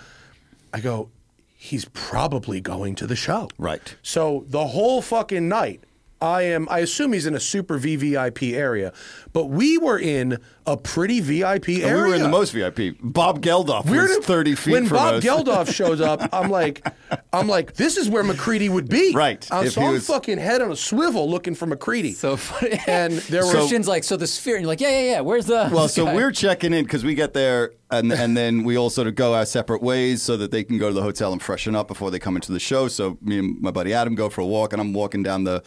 I 0.74 0.80
go, 0.80 1.10
he's 1.58 1.86
probably 1.94 2.62
going 2.62 2.96
to 2.96 3.06
the 3.08 3.16
show. 3.16 3.50
Right. 3.58 3.96
So 4.02 4.46
the 4.48 4.68
whole 4.68 5.02
fucking 5.02 5.48
night, 5.50 5.84
I 6.22 6.44
am. 6.44 6.68
I 6.70 6.80
assume 6.80 7.14
he's 7.14 7.26
in 7.26 7.34
a 7.36 7.40
super 7.40 7.78
VVIP 7.80 8.54
area, 8.54 8.94
but 9.34 9.46
we 9.46 9.78
were 9.78 10.00
in 10.00 10.40
a 10.66 10.78
pretty 10.78 11.20
VIP 11.20 11.70
area. 11.70 11.88
And 11.88 11.96
we 12.04 12.10
were 12.10 12.16
in 12.16 12.22
the 12.22 12.30
most 12.30 12.52
VIP. 12.52 12.96
Bob 13.02 13.42
Geldof 13.42 13.86
We're 13.86 14.04
was 14.04 14.18
in- 14.18 14.22
30 14.22 14.56
feet 14.56 14.72
when 14.72 14.86
from 14.88 14.98
Bob 14.98 15.14
us. 15.16 15.24
Geldof 15.24 15.74
shows 15.74 16.00
up, 16.02 16.28
I'm 16.34 16.50
like, 16.52 16.86
I'm 17.34 17.48
like, 17.48 17.74
this 17.74 17.98
is 17.98 18.10
where 18.10 18.24
McCready 18.24 18.70
would 18.70 18.88
be. 18.90 19.14
Right. 19.14 19.48
If 19.52 19.74
so 19.74 19.82
I'm 19.82 19.94
was- 19.94 20.08
fucking 20.08 20.38
head 20.38 20.62
on 20.62 20.72
a 20.72 20.76
swivel 20.76 21.30
looking 21.30 21.56
for 21.56 21.66
McCready. 21.66 22.14
So 22.14 22.38
funny. 22.38 22.80
And 22.88 23.14
there 23.14 23.46
were- 23.46 23.52
Christian's 23.52 23.88
like, 23.88 24.04
so 24.04 24.18
the 24.18 24.28
sphere, 24.28 24.56
and 24.56 24.64
you're 24.64 24.68
like, 24.68 24.82
yeah, 24.82 24.90
yeah, 24.90 25.12
yeah. 25.14 25.22
Where's 25.22 25.46
the? 25.46 25.70
Well, 25.74 25.84
this 25.84 25.94
so 25.96 26.06
guy? 26.06 26.16
we're 26.16 26.32
checking 26.32 26.74
in 26.74 26.84
because 26.84 27.04
we 27.04 27.16
get 27.16 27.34
there, 27.34 27.72
and 27.92 28.12
and 28.12 28.36
then 28.38 28.64
we 28.64 28.78
all 28.78 28.90
sort 28.90 29.08
of 29.08 29.16
go 29.16 29.34
our 29.36 29.46
separate 29.46 29.82
ways 29.82 30.22
so 30.22 30.38
that 30.38 30.52
they 30.52 30.64
can 30.64 30.78
go 30.78 30.88
to 30.90 30.94
the 30.94 31.02
hotel 31.02 31.32
and 31.34 31.42
freshen 31.42 31.76
up 31.76 31.88
before 31.88 32.12
they 32.12 32.20
come 32.20 32.36
into 32.36 32.52
the 32.52 32.60
show. 32.60 32.88
So 32.88 33.18
me 33.22 33.40
and 33.40 33.62
my 33.62 33.72
buddy 33.72 33.94
Adam 33.94 34.16
go 34.16 34.30
for 34.30 34.42
a 34.42 34.46
walk, 34.46 34.74
and 34.74 34.82
I'm 34.82 34.94
walking 34.94 35.24
down 35.24 35.44
the 35.44 35.64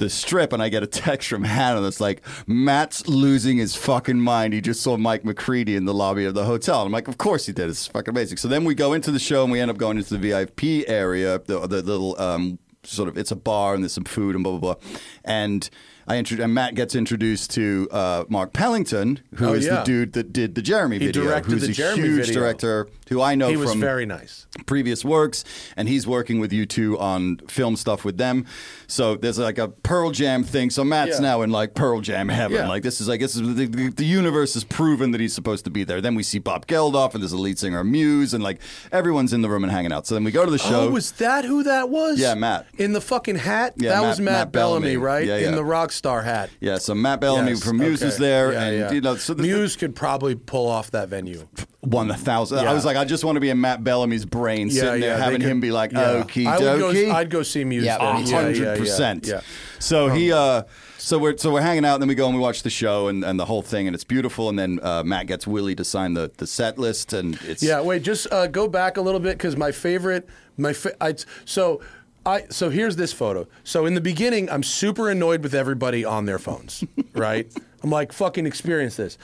the 0.00 0.10
strip, 0.10 0.52
and 0.52 0.60
I 0.60 0.68
get 0.68 0.82
a 0.82 0.86
text 0.88 1.28
from 1.28 1.44
Hannah 1.44 1.80
that's 1.80 2.00
like, 2.00 2.22
"Matt's 2.48 3.06
losing 3.06 3.58
his 3.58 3.76
fucking 3.76 4.18
mind. 4.18 4.52
He 4.52 4.60
just 4.60 4.80
saw 4.82 4.96
Mike 4.96 5.24
McCready 5.24 5.76
in 5.76 5.84
the 5.84 5.94
lobby 5.94 6.24
of 6.24 6.34
the 6.34 6.44
hotel." 6.44 6.80
And 6.80 6.86
I'm 6.86 6.92
like, 6.92 7.06
"Of 7.06 7.18
course 7.18 7.46
he 7.46 7.52
did. 7.52 7.68
It's 7.68 7.86
fucking 7.86 8.10
amazing." 8.10 8.38
So 8.38 8.48
then 8.48 8.64
we 8.64 8.74
go 8.74 8.92
into 8.92 9.12
the 9.12 9.20
show, 9.20 9.44
and 9.44 9.52
we 9.52 9.60
end 9.60 9.70
up 9.70 9.78
going 9.78 9.96
into 9.96 10.16
the 10.16 10.18
VIP 10.18 10.88
area, 10.88 11.40
the, 11.46 11.60
the 11.68 11.82
little 11.82 12.20
um, 12.20 12.58
sort 12.82 13.08
of 13.08 13.16
it's 13.16 13.30
a 13.30 13.36
bar 13.36 13.74
and 13.74 13.84
there's 13.84 13.92
some 13.92 14.04
food 14.04 14.34
and 14.34 14.42
blah 14.42 14.58
blah 14.58 14.74
blah, 14.74 14.84
and. 15.24 15.70
I 16.10 16.16
intro- 16.18 16.42
and 16.42 16.52
Matt 16.54 16.74
gets 16.74 16.94
introduced 16.94 17.50
to 17.52 17.88
uh, 17.90 18.24
Mark 18.28 18.52
Pellington, 18.52 19.20
who 19.36 19.52
is 19.54 19.66
Oh, 19.66 19.70
yeah. 19.70 19.78
the 19.80 19.84
dude 19.84 20.12
that 20.14 20.32
did 20.32 20.54
the 20.54 20.62
Jeremy 20.62 20.98
He 20.98 21.06
video, 21.06 21.24
directed 21.24 21.50
who's 21.52 21.62
the 21.62 21.70
a 21.70 21.74
Jeremy 21.74 22.02
huge 22.02 22.26
video. 22.26 22.40
director 22.40 22.88
who 23.08 23.20
I 23.20 23.34
know 23.34 23.48
he 23.48 23.56
from 23.56 23.80
very 23.80 24.06
nice. 24.06 24.46
previous 24.66 25.04
works, 25.04 25.44
and 25.76 25.88
he's 25.88 26.06
working 26.06 26.38
with 26.40 26.52
U2 26.52 27.00
on 27.00 27.38
film 27.48 27.76
stuff 27.76 28.04
with 28.04 28.18
them. 28.18 28.46
So 28.86 29.16
there's 29.16 29.38
like 29.38 29.58
a 29.58 29.68
Pearl 29.68 30.10
Jam 30.12 30.44
thing. 30.44 30.70
So 30.70 30.84
Matt's 30.84 31.16
Yeah. 31.16 31.20
now 31.22 31.42
in 31.42 31.50
like 31.50 31.74
Pearl 31.74 32.00
Jam 32.00 32.28
heaven. 32.28 32.56
Yeah. 32.58 32.68
Like 32.68 32.82
this 32.82 33.00
is 33.00 33.08
like 33.08 33.20
this 33.20 33.34
is 33.36 33.42
the, 33.54 33.66
the, 33.66 33.88
the 33.90 34.04
universe 34.04 34.54
has 34.54 34.64
proven 34.64 35.10
that 35.12 35.20
he's 35.20 35.34
supposed 35.34 35.64
to 35.64 35.70
be 35.70 35.82
there. 35.84 36.00
Then 36.00 36.14
we 36.14 36.22
see 36.22 36.38
Bob 36.38 36.66
Geldof, 36.66 37.14
and 37.14 37.22
there's 37.22 37.32
a 37.32 37.36
lead 37.38 37.58
singer 37.58 37.82
Muse, 37.84 38.32
and 38.34 38.42
like 38.44 38.60
everyone's 38.92 39.32
in 39.32 39.42
the 39.42 39.48
room 39.48 39.64
and 39.64 39.72
hanging 39.72 39.92
out. 39.92 40.06
So 40.06 40.14
then 40.14 40.22
we 40.24 40.30
go 40.30 40.44
to 40.44 40.50
the 40.50 40.58
show. 40.58 40.82
Oh, 40.82 40.90
was 40.90 41.12
that 41.12 41.44
who 41.44 41.62
that 41.64 41.88
was? 41.90 42.18
Yeah, 42.20 42.34
Matt. 42.34 42.66
In 42.78 42.92
the 42.92 43.00
fucking 43.00 43.36
hat? 43.36 43.74
Yeah, 43.76 43.90
that 43.90 44.00
Matt- 44.02 44.08
was 44.08 44.20
Matt, 44.20 44.32
Matt 44.32 44.52
Bellamy, 44.52 44.80
Bellamy. 44.82 44.96
right? 44.98 45.26
Yeah, 45.26 45.38
yeah. 45.38 45.48
In 45.48 45.54
the 45.56 45.64
rock 45.64 45.90
star 46.00 46.22
hat. 46.22 46.48
yeah, 46.60 46.78
so 46.78 46.94
Matt 46.94 47.20
Bellamy 47.20 47.50
Yes, 47.50 47.62
from 47.62 47.76
Muse 47.76 48.00
okay. 48.02 48.08
is 48.08 48.16
there, 48.16 48.52
Yeah, 48.54 48.62
and 48.64 48.78
yeah. 48.78 48.90
you 48.92 49.00
know, 49.02 49.16
so 49.16 49.34
the, 49.34 49.42
Muse 49.42 49.76
could 49.76 49.94
probably 49.94 50.34
pull 50.34 50.66
off 50.66 50.90
that 50.92 51.10
venue. 51.10 51.46
one 51.80 52.08
thousand. 52.14 52.66
I 52.66 52.72
was 52.72 52.86
like, 52.86 52.96
I 52.96 53.04
just 53.04 53.22
want 53.22 53.36
to 53.36 53.40
be 53.40 53.50
in 53.50 53.60
Matt 53.60 53.84
Bellamy's 53.84 54.24
brain, 54.24 54.68
Yeah, 54.68 54.80
sitting 54.80 55.00
there 55.02 55.16
yeah, 55.18 55.22
having 55.22 55.42
could- 55.42 55.50
him 55.50 55.60
be 55.60 55.70
like, 55.70 55.92
yeah. 55.92 56.22
"Okie 56.24 56.46
I 56.46 56.58
would 56.58 56.78
go, 56.80 56.92
dokie." 56.92 57.12
I'd 57.12 57.28
go 57.28 57.42
see 57.42 57.64
Muse. 57.64 57.84
Yeah, 57.84 57.98
Yeah, 58.00 58.34
hundred 58.34 58.56
yeah, 58.56 58.76
percent. 58.76 59.26
Yeah. 59.26 59.40
So 59.78 60.08
he, 60.08 60.32
uh, 60.32 60.62
so 60.96 61.18
we're 61.18 61.36
so 61.36 61.52
we're 61.52 61.60
hanging 61.60 61.84
out, 61.84 61.94
and 61.96 62.02
then 62.02 62.08
we 62.08 62.14
go 62.14 62.26
and 62.28 62.34
we 62.34 62.40
watch 62.40 62.62
the 62.62 62.70
show 62.70 63.08
and, 63.08 63.22
and 63.22 63.38
the 63.38 63.44
whole 63.44 63.60
thing, 63.62 63.86
and 63.86 63.94
it's 63.94 64.04
beautiful. 64.04 64.48
And 64.48 64.58
then 64.58 64.80
uh, 64.82 65.02
Matt 65.04 65.26
gets 65.26 65.46
Willie 65.46 65.74
to 65.76 65.84
sign 65.84 66.14
the, 66.14 66.30
the 66.38 66.46
set 66.46 66.78
list, 66.78 67.12
and 67.12 67.38
it's 67.42 67.62
Yeah, 67.62 67.82
wait, 67.82 68.02
just 68.02 68.26
uh, 68.32 68.46
go 68.46 68.68
back 68.68 68.96
a 68.96 69.02
little 69.02 69.20
bit 69.20 69.36
because 69.36 69.54
my 69.56 69.70
favorite, 69.72 70.26
my 70.56 70.72
fa- 70.72 70.96
I, 71.02 71.14
so 71.44 71.80
I 72.26 72.44
so 72.50 72.70
here's 72.70 72.96
this 72.96 73.12
photo. 73.12 73.46
So 73.64 73.86
in 73.86 73.94
the 73.94 74.00
beginning, 74.00 74.50
I'm 74.50 74.62
super 74.62 75.08
annoyed 75.10 75.42
with 75.42 75.54
everybody 75.54 76.04
on 76.04 76.26
their 76.26 76.38
phones, 76.38 76.84
right? 77.14 77.50
I'm 77.82 77.90
like, 77.90 78.12
fucking 78.12 78.46
experience 78.46 78.96
this. 78.96 79.16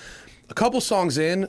A 0.48 0.54
couple 0.54 0.80
songs 0.80 1.18
in, 1.18 1.48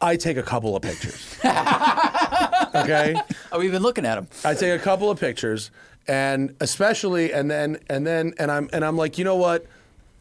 I 0.00 0.16
take 0.16 0.36
a 0.36 0.42
couple 0.42 0.74
of 0.74 0.82
pictures. 0.82 1.36
okay, 1.44 3.14
oh, 3.16 3.22
Are 3.52 3.58
we 3.58 3.66
even 3.66 3.82
looking 3.82 4.04
at 4.04 4.16
them? 4.16 4.28
I 4.44 4.54
take 4.54 4.78
a 4.78 4.82
couple 4.82 5.10
of 5.10 5.20
pictures, 5.20 5.70
and 6.08 6.54
especially, 6.60 7.32
and 7.32 7.50
then, 7.50 7.78
and 7.88 8.06
then, 8.06 8.34
and 8.38 8.50
I'm, 8.50 8.68
and 8.72 8.84
I'm 8.84 8.96
like, 8.96 9.18
you 9.18 9.24
know 9.24 9.36
what? 9.36 9.66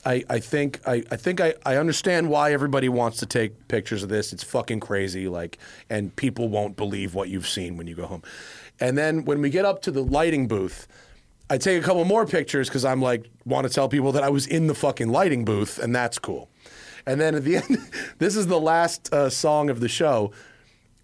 I, 0.06 0.24
I 0.30 0.40
think 0.40 0.82
I, 0.86 1.04
I 1.10 1.16
think 1.16 1.42
I, 1.42 1.56
I 1.66 1.78
understand 1.78 2.30
why 2.30 2.54
everybody 2.54 2.90
wants 2.90 3.18
to 3.18 3.26
take 3.26 3.68
pictures 3.68 4.04
of 4.04 4.10
this. 4.10 4.34
It's 4.34 4.44
fucking 4.44 4.80
crazy, 4.80 5.28
like, 5.28 5.58
and 5.90 6.16
people 6.16 6.48
won't 6.48 6.78
believe 6.78 7.16
what 7.16 7.30
you've 7.30 7.48
seen 7.48 7.76
when 7.76 7.88
you 7.88 7.96
go 7.96 8.06
home. 8.06 8.22
And 8.80 8.98
then 8.98 9.26
when 9.26 9.42
we 9.42 9.50
get 9.50 9.66
up 9.66 9.82
to 9.84 9.92
the 9.92 10.04
lighting 10.04 10.48
booth, 10.48 10.88
I 11.50 11.58
take 11.58 11.82
a 11.82 11.86
couple 11.86 12.04
more 12.06 12.26
pictures 12.26 12.68
because 12.68 12.86
I'm 12.86 13.02
like, 13.02 13.30
want 13.46 13.68
to 13.68 13.74
tell 13.74 13.88
people 13.88 14.12
that 14.14 14.24
I 14.24 14.30
was 14.30 14.48
in 14.48 14.68
the 14.68 14.76
fucking 14.76 15.10
lighting 15.10 15.46
booth, 15.46 15.78
and 15.80 15.96
that's 15.96 16.18
cool. 16.18 16.50
And 17.06 17.22
then 17.22 17.36
at 17.36 17.44
the 17.44 17.58
end, 17.58 17.78
this 18.18 18.36
is 18.36 18.48
the 18.48 18.60
last 18.60 19.14
uh, 19.14 19.30
song 19.30 19.70
of 19.70 19.80
the 19.80 19.90
show. 19.90 20.32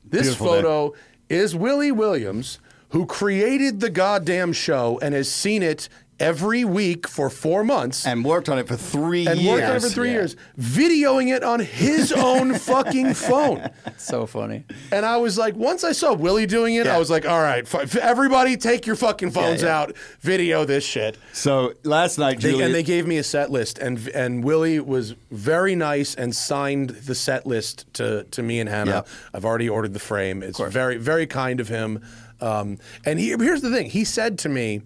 This 0.03 0.24
Beautiful 0.24 0.47
photo 0.47 0.93
is 1.30 1.55
Willie 1.55 1.91
Williams, 1.91 2.59
who 2.89 3.05
created 3.05 3.80
the 3.80 3.89
goddamn 3.89 4.51
show 4.51 4.99
and 5.01 5.13
has 5.13 5.32
seen 5.32 5.63
it 5.63 5.88
every 6.22 6.63
week 6.63 7.07
for 7.07 7.30
four 7.30 7.63
months 7.63 8.05
and 8.05 8.24
worked 8.24 8.47
on 8.47 8.59
it 8.59 8.67
for 8.67 8.76
three 8.76 9.28
and 9.28 9.39
years. 9.39 9.51
worked 9.59 9.69
on 9.69 9.76
it 9.76 9.82
for 9.82 9.89
three 9.89 10.09
Yeah. 10.09 10.13
years, 10.19 10.36
videoing 10.59 11.36
it 11.36 11.43
on 11.43 11.59
his 11.59 12.11
own 12.30 12.53
fucking 12.53 13.13
phone. 13.13 13.69
So 13.97 14.26
funny. 14.26 14.63
And 14.91 15.05
I 15.05 15.17
was 15.17 15.38
like, 15.38 15.55
once 15.55 15.84
I 15.84 15.91
saw 15.91 16.13
Willie 16.13 16.45
doing 16.45 16.76
it, 16.76 16.86
Yeah. 16.86 16.95
I 16.95 16.99
was 16.99 17.09
like, 17.09 17.26
all 17.28 17.41
right, 17.41 17.63
f- 17.74 17.95
everybody 17.97 18.55
take 18.57 18.86
your 18.86 18.95
fucking 18.95 19.32
phones 19.32 19.63
yeah. 19.63 19.80
out, 19.80 19.95
video 20.22 20.63
this 20.65 20.86
shit. 20.86 21.17
So 21.34 21.74
last 21.84 22.17
night, 22.17 22.39
They, 22.39 22.61
and 22.61 22.74
they 22.74 22.84
gave 22.84 23.07
me 23.07 23.17
a 23.17 23.24
set 23.24 23.49
list, 23.51 23.78
and 23.80 24.07
and 24.09 24.43
Willie 24.43 24.80
was 24.80 25.15
very 25.32 25.76
nice 25.76 26.13
and 26.15 26.36
signed 26.36 26.91
the 26.91 27.15
set 27.15 27.45
list 27.47 27.91
to 27.95 28.24
to 28.26 28.43
me 28.43 28.59
and 28.59 28.69
Hannah. 28.69 28.91
Yeah. 28.91 29.01
I've 29.34 29.45
already 29.45 29.67
ordered 29.69 29.93
the 29.93 29.99
frame. 29.99 30.43
It's 30.43 30.59
very 30.59 30.97
very 30.97 31.26
kind 31.28 31.59
of 31.59 31.67
him. 31.67 32.01
Um, 32.39 32.78
and 33.05 33.19
he, 33.19 33.30
here's 33.30 33.61
the 33.61 33.69
thing: 33.72 33.89
he 33.89 34.03
said 34.03 34.38
to 34.39 34.49
me, 34.49 34.82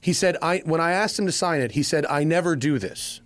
he 0.00 0.12
said, 0.12 0.36
"I 0.42 0.58
when 0.64 0.80
I 0.80 0.92
asked 0.92 1.18
him 1.18 1.26
to 1.26 1.32
sign 1.32 1.60
it, 1.60 1.72
he 1.72 1.82
said, 1.82 2.06
I 2.06 2.24
never 2.24 2.56
do 2.56 2.78
this." 2.78 3.20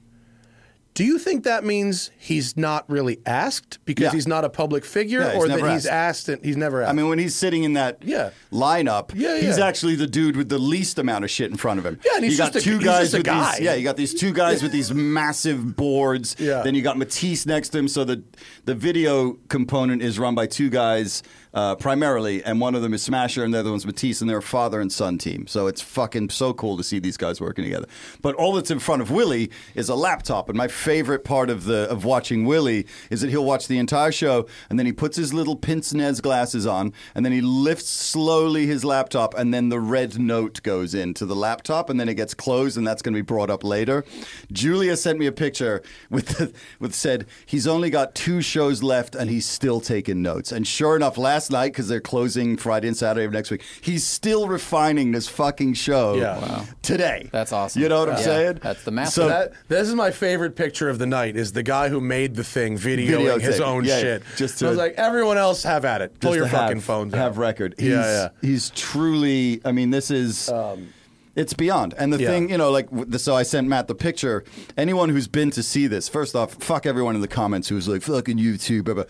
Do 0.94 1.02
you 1.02 1.18
think 1.18 1.42
that 1.42 1.64
means 1.64 2.12
he's 2.16 2.56
not 2.56 2.88
really 2.88 3.18
asked 3.26 3.80
because 3.84 4.04
Yeah. 4.04 4.10
he's 4.12 4.28
not 4.28 4.44
a 4.44 4.48
public 4.48 4.84
figure, 4.84 5.22
Yeah, 5.22 5.34
or 5.34 5.48
that 5.48 5.56
never 5.56 5.72
he's 5.72 5.86
asked 5.86 6.28
and 6.28 6.40
he's 6.44 6.56
never 6.56 6.82
asked? 6.82 6.90
I 6.90 6.92
mean, 6.92 7.08
when 7.08 7.18
he's 7.18 7.34
sitting 7.34 7.64
in 7.64 7.72
that 7.72 7.98
Yeah. 8.00 8.30
lineup, 8.52 9.10
Yeah, 9.12 9.40
he's 9.40 9.58
actually 9.58 9.96
the 9.96 10.06
dude 10.06 10.36
with 10.36 10.50
the 10.50 10.58
least 10.58 11.00
amount 11.00 11.24
of 11.24 11.32
shit 11.32 11.50
in 11.50 11.56
front 11.56 11.80
of 11.80 11.84
him. 11.86 11.98
Yeah, 12.04 12.12
and 12.14 12.22
he's 12.24 12.34
you 12.34 12.38
got 12.38 12.52
just 12.52 12.64
a- 12.64 12.70
two 12.70 12.78
guys 12.80 13.12
with 13.12 13.24
guy. 13.24 13.56
these. 13.56 13.64
Yeah, 13.64 13.74
you 13.74 13.82
got 13.82 13.96
these 13.96 14.14
two 14.14 14.32
guys 14.32 14.62
with 14.62 14.70
these 14.70 14.94
massive 14.94 15.74
boards. 15.74 16.36
Yeah. 16.38 16.62
Then 16.62 16.76
you 16.76 16.82
got 16.82 16.96
Matisse 16.96 17.44
next 17.44 17.70
to 17.70 17.78
him, 17.78 17.88
so 17.88 18.04
the 18.04 18.22
the 18.64 18.76
video 18.76 19.32
component 19.48 20.00
is 20.00 20.20
run 20.20 20.36
by 20.36 20.46
two 20.46 20.70
guys 20.70 21.24
uh, 21.54 21.76
primarily, 21.76 22.44
and 22.44 22.60
one 22.60 22.74
of 22.74 22.82
them 22.82 22.92
is 22.92 23.02
Smasher, 23.02 23.44
and 23.44 23.54
the 23.54 23.60
other 23.60 23.70
one's 23.70 23.86
Matisse, 23.86 24.20
and 24.20 24.28
they're 24.28 24.38
a 24.38 24.42
father 24.42 24.80
and 24.80 24.92
son 24.92 25.16
team. 25.18 25.46
So 25.46 25.66
it's 25.68 25.80
fucking 25.80 26.30
so 26.30 26.52
cool 26.52 26.76
to 26.76 26.82
see 26.82 26.98
these 26.98 27.16
guys 27.16 27.40
working 27.40 27.64
together. 27.64 27.86
But 28.20 28.34
all 28.34 28.52
that's 28.52 28.70
in 28.70 28.80
front 28.80 29.02
of 29.02 29.10
Willie 29.10 29.50
is 29.74 29.88
a 29.88 29.94
laptop, 29.94 30.48
and 30.48 30.58
my 30.58 30.68
favorite 30.68 31.24
part 31.24 31.50
of 31.50 31.64
the 31.64 31.88
of 31.88 32.04
watching 32.04 32.44
Willie 32.44 32.86
is 33.10 33.20
that 33.20 33.30
he'll 33.30 33.44
watch 33.44 33.68
the 33.68 33.78
entire 33.78 34.12
show, 34.12 34.46
and 34.68 34.78
then 34.78 34.86
he 34.86 34.92
puts 34.92 35.16
his 35.16 35.32
little 35.32 35.56
pince 35.56 35.94
nez 35.94 36.20
glasses 36.20 36.66
on, 36.66 36.92
and 37.14 37.24
then 37.24 37.32
he 37.32 37.40
lifts 37.40 37.88
slowly 37.88 38.66
his 38.66 38.84
laptop, 38.84 39.34
and 39.34 39.54
then 39.54 39.68
the 39.68 39.80
red 39.80 40.18
note 40.18 40.62
goes 40.62 40.94
into 40.94 41.24
the 41.24 41.36
laptop, 41.36 41.88
and 41.88 42.00
then 42.00 42.08
it 42.08 42.14
gets 42.14 42.34
closed, 42.34 42.76
and 42.76 42.86
that's 42.86 43.02
going 43.02 43.14
to 43.14 43.18
be 43.18 43.22
brought 43.22 43.50
up 43.50 43.62
later. 43.62 44.04
Julia 44.50 44.96
sent 44.96 45.18
me 45.18 45.26
a 45.26 45.32
picture 45.32 45.82
with 46.10 46.26
the, 46.28 46.52
with 46.80 46.94
said 46.94 47.26
he's 47.46 47.66
only 47.66 47.90
got 47.90 48.14
two 48.14 48.40
shows 48.40 48.82
left, 48.82 49.14
and 49.14 49.30
he's 49.30 49.46
still 49.46 49.80
taking 49.80 50.20
notes. 50.20 50.50
And 50.50 50.66
sure 50.66 50.96
enough, 50.96 51.16
last 51.16 51.43
night 51.50 51.72
because 51.72 51.88
they're 51.88 52.00
closing 52.00 52.56
Friday 52.56 52.88
and 52.88 52.96
Saturday 52.96 53.24
of 53.26 53.32
next 53.32 53.50
week, 53.50 53.62
he's 53.80 54.04
still 54.04 54.48
refining 54.48 55.12
this 55.12 55.28
fucking 55.28 55.74
show 55.74 56.14
Yeah. 56.16 56.38
Wow. 56.38 56.64
today. 56.82 57.28
That's 57.32 57.52
awesome. 57.52 57.82
You 57.82 57.88
know 57.88 58.00
what 58.00 58.10
I'm 58.10 58.16
Yeah. 58.18 58.22
saying? 58.24 58.58
That's 58.62 58.82
the 58.84 58.90
master. 58.90 59.20
So 59.22 59.28
that, 59.28 59.52
this 59.68 59.88
is 59.88 59.94
my 59.94 60.10
favorite 60.10 60.56
picture 60.56 60.88
of 60.88 60.98
the 60.98 61.06
night. 61.06 61.36
Is 61.36 61.52
the 61.52 61.62
guy 61.62 61.88
who 61.88 62.00
made 62.00 62.34
the 62.36 62.44
thing 62.44 62.78
videoing 62.78 63.38
Videotape. 63.38 63.40
his 63.40 63.60
own 63.60 63.84
Yeah, 63.84 64.00
shit. 64.00 64.22
just 64.36 64.62
I 64.62 64.68
was 64.68 64.76
to- 64.76 64.82
like, 64.82 64.94
everyone 64.96 65.38
else 65.38 65.62
have 65.62 65.84
at 65.84 66.00
it. 66.02 66.20
Pull 66.20 66.34
your 66.36 66.46
fucking 66.48 66.76
have, 66.78 66.84
phones. 66.84 67.14
Have 67.14 67.38
record. 67.38 67.74
He's, 67.78 67.88
Yeah, 67.90 68.02
yeah. 68.04 68.28
He's 68.40 68.70
truly. 68.70 69.60
I 69.64 69.72
mean, 69.72 69.90
this 69.90 70.10
is. 70.10 70.48
Um, 70.48 70.88
it's 71.36 71.52
beyond. 71.52 71.94
And 71.98 72.12
the 72.12 72.20
Yeah. 72.20 72.28
thing, 72.28 72.48
you 72.50 72.56
know, 72.58 72.70
like, 72.70 72.88
so 73.16 73.34
I 73.34 73.42
sent 73.42 73.66
Matt 73.66 73.88
the 73.88 73.94
picture. 73.96 74.44
Anyone 74.76 75.08
who's 75.08 75.26
been 75.26 75.50
to 75.50 75.64
see 75.64 75.88
this, 75.88 76.08
first 76.08 76.36
off, 76.36 76.54
fuck 76.62 76.86
everyone 76.86 77.16
in 77.16 77.22
the 77.22 77.26
comments 77.28 77.68
who's 77.68 77.88
like, 77.88 78.02
fucking 78.02 78.38
U2. 78.38 78.84
Blah, 78.84 78.94
blah. 78.94 79.04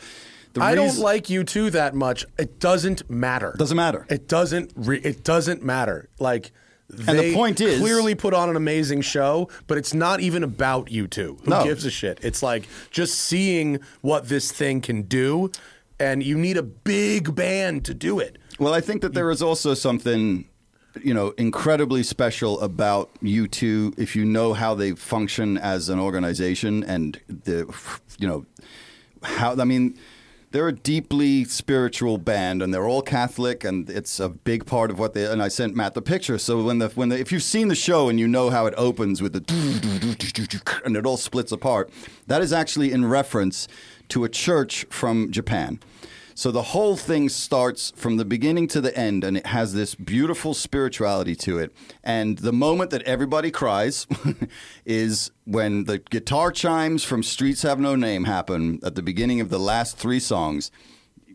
The 0.55 0.63
I 0.63 0.75
don't 0.75 0.97
like 0.99 1.25
U2 1.25 1.73
that 1.73 1.95
much. 1.95 2.25
It 2.39 2.59
doesn't 2.61 3.09
matter. 3.11 3.55
Doesn't 3.59 3.77
matter. 3.77 4.07
It 4.09 4.29
doesn't. 4.29 4.73
Re- 4.77 5.01
it 5.03 5.23
doesn't 5.25 5.63
matter. 5.63 6.09
Like. 6.19 6.53
And 7.09 7.19
the 7.19 7.35
point 7.35 7.61
is- 7.61 7.81
clearly 7.81 8.15
put 8.15 8.35
on 8.35 8.49
an 8.51 8.57
amazing 8.57 9.01
show, 9.01 9.49
but 9.67 9.79
it's 9.79 9.95
not 9.95 10.21
even 10.21 10.45
about 10.45 10.91
U2. 10.91 11.39
Who 11.43 11.51
No. 11.51 11.65
gives 11.65 11.85
a 11.87 11.91
shit? 11.91 12.19
It's 12.23 12.43
like 12.43 12.69
just 12.91 13.15
seeing 13.19 13.81
what 14.03 14.29
this 14.29 14.53
thing 14.53 14.81
can 14.83 15.03
do, 15.03 15.51
and 15.99 16.23
you 16.23 16.37
need 16.37 16.57
a 16.59 16.63
big 16.63 17.35
band 17.35 17.85
to 17.87 17.95
do 17.95 18.19
it. 18.21 18.37
Well, 18.61 18.75
I 18.75 18.81
think 18.83 19.01
that 19.03 19.15
there 19.15 19.31
is 19.31 19.43
also 19.43 19.73
something, 19.75 20.45
you 21.03 21.15
know, 21.15 21.31
incredibly 21.39 22.03
special 22.05 22.61
about 22.61 23.11
U2 23.23 23.95
if 23.99 24.15
you 24.15 24.25
know 24.27 24.53
how 24.53 24.75
they 24.75 24.93
function 24.93 25.57
as 25.57 25.89
an 25.89 25.99
organization 25.99 26.85
and 26.85 27.19
the, 27.27 27.67
you 28.19 28.29
know, 28.29 28.45
how, 29.23 29.57
I 29.59 29.65
mean, 29.65 29.99
they're 30.55 30.69
a 30.69 30.73
deeply 30.73 31.43
spiritual 31.43 32.17
band 32.17 32.63
and 32.63 32.73
they're 32.73 32.87
all 32.87 33.03
Catholic 33.03 33.65
and 33.65 33.91
it's 33.91 34.21
a 34.21 34.29
big 34.29 34.65
part 34.67 34.89
of 34.89 35.01
what 35.01 35.13
they, 35.13 35.25
and 35.25 35.43
I 35.43 35.49
sent 35.49 35.75
Matt 35.75 35.95
the 35.95 36.01
picture. 36.01 36.39
So 36.39 36.63
when 36.63 36.79
the, 36.79 36.91
when 36.91 37.09
the, 37.09 37.19
if 37.19 37.33
you've 37.33 37.43
seen 37.43 37.67
the 37.67 37.75
show 37.75 38.09
and 38.09 38.21
you 38.21 38.29
know 38.29 38.51
how 38.51 38.67
it 38.67 38.75
opens 38.77 39.21
with 39.21 39.33
the, 39.33 40.81
and 40.85 40.97
it 40.97 41.07
all 41.07 41.17
splits 41.17 41.51
apart, 41.51 41.91
that 42.29 42.41
is 42.41 42.53
actually 42.53 42.93
in 42.93 43.05
reference 43.05 43.67
to 44.11 44.23
a 44.23 44.29
church 44.29 44.87
from 44.91 45.33
Japan. 45.33 45.81
So 46.37 46.51
the 46.51 46.63
whole 46.63 46.97
thing 46.97 47.29
starts 47.29 47.93
from 47.95 48.17
the 48.17 48.25
beginning 48.25 48.67
to 48.69 48.81
the 48.81 48.97
end, 48.97 49.23
and 49.23 49.37
it 49.37 49.47
has 49.47 49.73
this 49.73 49.95
beautiful 49.95 50.53
spirituality 50.53 51.37
to 51.37 51.59
it. 51.59 51.73
And 52.03 52.39
the 52.39 52.53
moment 52.53 52.91
that 52.91 53.03
everybody 53.03 53.53
cries 53.53 54.09
is 54.85 55.31
when 55.45 55.85
the 55.85 55.99
guitar 55.99 56.51
chimes 56.51 57.05
from 57.05 57.23
Streets 57.23 57.63
Have 57.63 57.79
No 57.79 57.95
Name 57.95 58.25
happen 58.25 58.81
at 58.83 58.97
the 58.97 59.03
beginning 59.03 59.41
of 59.41 59.49
the 59.49 59.61
last 59.61 59.97
three 59.97 60.19
songs. 60.19 60.73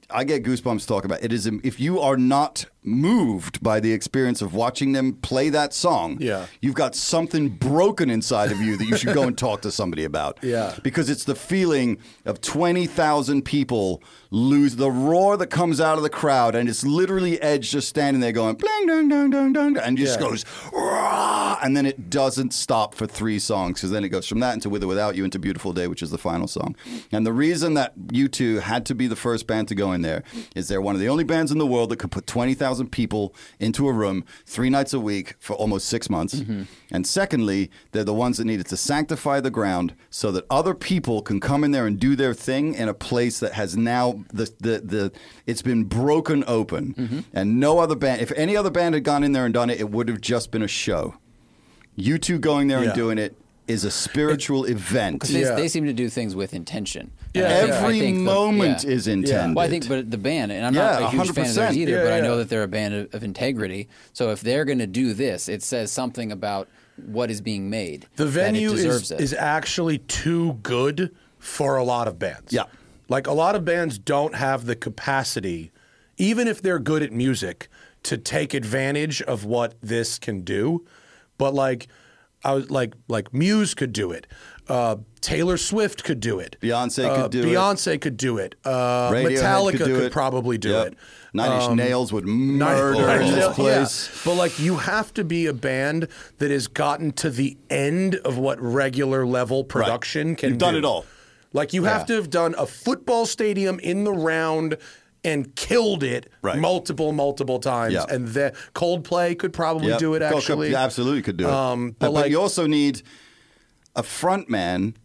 I 0.09 0.25
get 0.25 0.43
goosebumps 0.43 0.85
talking 0.85 1.09
about 1.09 1.23
it. 1.23 1.31
it. 1.31 1.33
Is 1.33 1.45
if 1.45 1.79
you 1.79 1.99
are 2.01 2.17
not 2.17 2.65
moved 2.83 3.61
by 3.61 3.79
the 3.79 3.91
experience 3.91 4.41
of 4.41 4.53
watching 4.53 4.93
them 4.93 5.13
play 5.13 5.49
that 5.49 5.73
song, 5.73 6.17
Yeah. 6.19 6.45
you've 6.61 6.75
got 6.75 6.95
something 6.95 7.49
broken 7.49 8.09
inside 8.09 8.51
of 8.51 8.59
you 8.61 8.77
that 8.77 8.85
you 8.85 8.95
should 8.97 9.13
go 9.13 9.23
and 9.23 9.37
talk 9.37 9.61
to 9.61 9.71
somebody 9.71 10.03
about. 10.05 10.39
Yeah. 10.41 10.75
Because 10.81 11.09
it's 11.09 11.25
the 11.25 11.35
feeling 11.35 11.97
of 12.25 12.39
20,000 12.41 13.43
people 13.43 14.01
lose 14.31 14.75
the 14.75 14.89
roar 14.91 15.35
that 15.37 15.47
comes 15.47 15.81
out 15.81 15.97
of 15.97 16.03
the 16.03 16.09
crowd, 16.09 16.55
and 16.55 16.69
it's 16.69 16.85
literally 16.85 17.41
Edge 17.41 17.71
just 17.71 17.89
standing 17.89 18.21
there 18.21 18.31
going, 18.31 18.55
bling, 18.55 18.87
dong, 18.87 19.09
dong, 19.09 19.29
dong, 19.31 19.53
dong, 19.53 19.77
and 19.77 19.97
just 19.97 20.19
Yeah. 20.19 20.27
goes, 20.27 20.45
"Rah!" 20.71 21.57
and 21.63 21.75
then 21.75 21.85
it 21.85 22.09
doesn't 22.11 22.53
stop 22.53 22.93
for 22.93 23.07
three 23.07 23.39
songs, 23.39 23.79
because 23.79 23.89
then 23.91 24.03
it 24.03 24.09
goes 24.09 24.27
from 24.27 24.39
that 24.41 24.53
into 24.53 24.69
With 24.69 24.83
or 24.83 24.87
Without 24.87 25.15
You 25.15 25.25
into 25.25 25.39
Beautiful 25.39 25.73
Day, 25.73 25.87
which 25.87 26.03
is 26.03 26.11
the 26.11 26.17
final 26.19 26.47
song. 26.47 26.75
And 27.11 27.25
the 27.25 27.33
reason 27.33 27.73
that 27.73 27.93
U2 28.13 28.59
had 28.59 28.85
to 28.85 28.95
be 28.95 29.07
the 29.07 29.15
first 29.15 29.47
band 29.47 29.67
to 29.69 29.75
go 29.75 29.91
in 29.93 30.01
there 30.03 30.23
is 30.55 30.67
they're 30.67 30.79
one 30.81 30.93
of 30.95 31.01
the 31.01 31.09
only 31.09 31.23
bands 31.23 31.51
in 31.51 31.57
the 31.57 31.65
world 31.67 31.89
that 31.89 31.97
could 31.97 32.11
put 32.11 32.27
20,000 32.27 32.68
people 32.91 33.33
into 33.59 33.87
a 33.87 33.93
room 33.93 34.23
three 34.45 34.69
nights 34.69 34.93
a 34.93 34.99
week 34.99 35.35
for 35.39 35.53
almost 35.55 35.87
six 35.87 36.09
months. 36.09 36.35
Mm-hmm. 36.35 36.63
And 36.91 37.05
secondly, 37.07 37.69
they're 37.91 38.03
the 38.03 38.13
ones 38.13 38.37
that 38.37 38.45
needed 38.45 38.67
to 38.67 38.77
sanctify 38.77 39.39
the 39.41 39.49
ground 39.51 39.93
so 40.09 40.31
that 40.31 40.45
other 40.49 40.73
people 40.73 41.21
can 41.21 41.39
come 41.39 41.63
in 41.63 41.71
there 41.71 41.85
and 41.87 41.99
do 41.99 42.15
their 42.15 42.33
thing 42.33 42.73
in 42.73 42.87
a 42.87 42.93
place 42.93 43.39
that 43.39 43.53
has 43.53 43.75
now 43.77 44.23
the 44.33 44.45
the, 44.59 44.79
the 44.83 45.11
it's 45.45 45.61
been 45.61 45.83
broken 45.83 46.43
open. 46.47 46.93
Mm-hmm. 46.93 47.19
And 47.33 47.59
no 47.59 47.79
other 47.79 47.95
band 47.95 48.21
if 48.21 48.31
any 48.33 48.55
other 48.55 48.71
band 48.71 48.95
had 48.95 49.03
gone 49.03 49.23
in 49.23 49.31
there 49.31 49.45
and 49.45 49.53
done 49.53 49.69
it, 49.69 49.79
it 49.79 49.89
would 49.89 50.07
have 50.09 50.21
just 50.21 50.51
been 50.51 50.61
a 50.63 50.67
show. 50.67 51.15
U2 51.97 52.39
going 52.39 52.67
there 52.67 52.79
Yeah. 52.79 52.87
and 52.89 52.95
doing 52.95 53.17
it 53.17 53.35
is 53.69 53.85
a 53.85 53.91
spiritual 53.91 54.65
event. 54.65 55.19
Because 55.19 55.33
they, 55.33 55.41
Yeah. 55.41 55.55
they 55.55 55.67
seem 55.67 55.85
to 55.85 55.93
do 55.93 56.09
things 56.09 56.35
with 56.35 56.53
intention. 56.53 57.11
Yeah, 57.33 57.43
And 57.43 57.51
think- 57.61 57.73
I 57.73 57.77
Every 57.83 57.99
think 57.99 58.17
the- 58.17 58.23
moment 58.23 58.83
yeah. 58.83 58.89
is 58.89 59.07
intended. 59.07 59.55
Well, 59.55 59.65
I 59.65 59.69
think, 59.69 59.87
but 59.87 60.09
the 60.09 60.17
band, 60.17 60.51
and 60.51 60.65
I'm 60.65 60.73
Yeah, 60.73 60.81
not 60.99 61.01
a 61.03 61.09
huge 61.11 61.31
fan 61.31 61.47
of 61.47 61.53
theirs 61.55 61.77
either, 61.77 61.91
Yeah, 61.91 62.03
but 62.03 62.13
I 62.13 62.21
know 62.21 62.37
that 62.37 62.49
they're 62.49 62.63
a 62.63 62.67
band 62.67 62.93
of, 62.95 63.13
of 63.13 63.23
integrity. 63.23 63.87
So 64.13 64.31
if 64.31 64.41
they're 64.41 64.65
going 64.65 64.79
to 64.79 64.87
do 64.87 65.13
this, 65.13 65.47
it 65.47 65.61
says 65.61 65.91
something 65.91 66.31
about 66.31 66.67
what 67.05 67.29
is 67.29 67.41
being 67.41 67.69
made. 67.69 68.07
The 68.15 68.25
that 68.25 68.29
it 68.29 68.33
venue 68.43 68.71
is, 68.71 68.83
deserves 68.83 69.11
it. 69.11 69.21
is 69.21 69.33
actually 69.33 69.99
too 69.99 70.53
good 70.63 71.15
for 71.37 71.77
a 71.77 71.83
lot 71.83 72.07
of 72.07 72.17
bands. 72.19 72.51
Yeah. 72.51 72.63
Like 73.07 73.27
a 73.27 73.31
lot 73.33 73.55
of 73.55 73.63
bands 73.63 73.97
don't 73.99 74.35
have 74.35 74.65
the 74.65 74.75
capacity, 74.75 75.71
even 76.17 76.47
if 76.47 76.61
they're 76.61 76.79
good 76.79 77.01
at 77.03 77.11
music, 77.11 77.69
to 78.03 78.17
take 78.17 78.53
advantage 78.53 79.21
of 79.21 79.45
what 79.45 79.75
this 79.81 80.17
can 80.19 80.41
do. 80.41 80.85
But 81.37 81.53
like 81.53 81.87
I 82.43 82.53
was 82.53 82.69
like 82.71 82.93
like 83.07 83.33
Muse 83.33 83.73
could 83.73 83.93
do 83.93 84.11
it. 84.11 84.27
Uh, 84.67 84.97
Taylor 85.19 85.57
Swift 85.57 86.03
could 86.03 86.19
do 86.19 86.39
it. 86.39 86.55
Beyonce 86.61 87.05
Uh, 87.09 87.23
could 87.23 87.31
do 87.31 87.39
it. 87.41 87.45
Beyonce 87.45 87.99
could 87.99 88.17
do 88.17 88.37
it. 88.37 88.53
Uh, 88.63 89.09
Metallica 89.11 89.71
could, 89.77 89.85
do 89.87 89.95
could 89.95 90.03
it. 90.05 90.11
probably 90.11 90.57
do 90.59 90.69
Yep. 90.69 90.87
it. 90.87 90.93
Nine 91.33 91.51
Inch 91.53 91.63
Um, 91.71 91.75
Nails 91.75 92.13
would 92.13 92.25
murder 92.25 93.01
Nine 93.01 93.21
in 93.21 93.27
this 93.27 93.35
Nails, 93.35 93.55
place. 93.55 94.09
yeah. 94.13 94.21
But 94.25 94.35
like 94.37 94.59
you 94.59 94.77
have 94.77 95.13
to 95.15 95.23
be 95.23 95.47
a 95.47 95.53
band 95.53 96.07
that 96.37 96.51
has 96.51 96.67
gotten 96.67 97.11
to 97.13 97.29
the 97.31 97.57
end 97.69 98.15
of 98.17 98.37
what 98.37 98.61
regular 98.61 99.25
level 99.25 99.63
production 99.63 100.35
can 100.35 100.49
You've 100.49 100.57
done 100.59 100.75
it 100.75 100.85
all. 100.85 101.05
Like 101.51 101.73
you 101.73 101.85
have 101.85 102.05
to 102.05 102.13
have 102.13 102.29
done 102.29 102.53
a 102.57 102.67
football 102.67 103.25
stadium 103.25 103.79
in 103.79 104.03
the 104.03 104.11
round 104.13 104.77
and 105.23 105.53
killed 105.55 106.03
it 106.03 106.29
Right. 106.41 106.57
multiple, 106.57 107.11
multiple 107.11 107.59
times. 107.59 107.93
Yeah. 107.93 108.05
And 108.09 108.27
the 108.29 108.53
Coldplay 108.73 109.37
could 109.37 109.51
probably 109.53 109.89
Yep. 109.89 109.99
do 109.99 110.13
it 110.13 110.21
actually. 110.21 110.73
absolutely 110.75 111.21
could 111.21 111.37
do 111.37 111.45
it. 111.47 111.49
Um, 111.53 111.91
but, 111.99 112.07
but 112.07 112.11
like- 112.13 112.31
you 112.31 112.39
also 112.39 112.65
need 112.67 113.01
a 113.95 114.03
front 114.03 114.49
man 114.49 114.95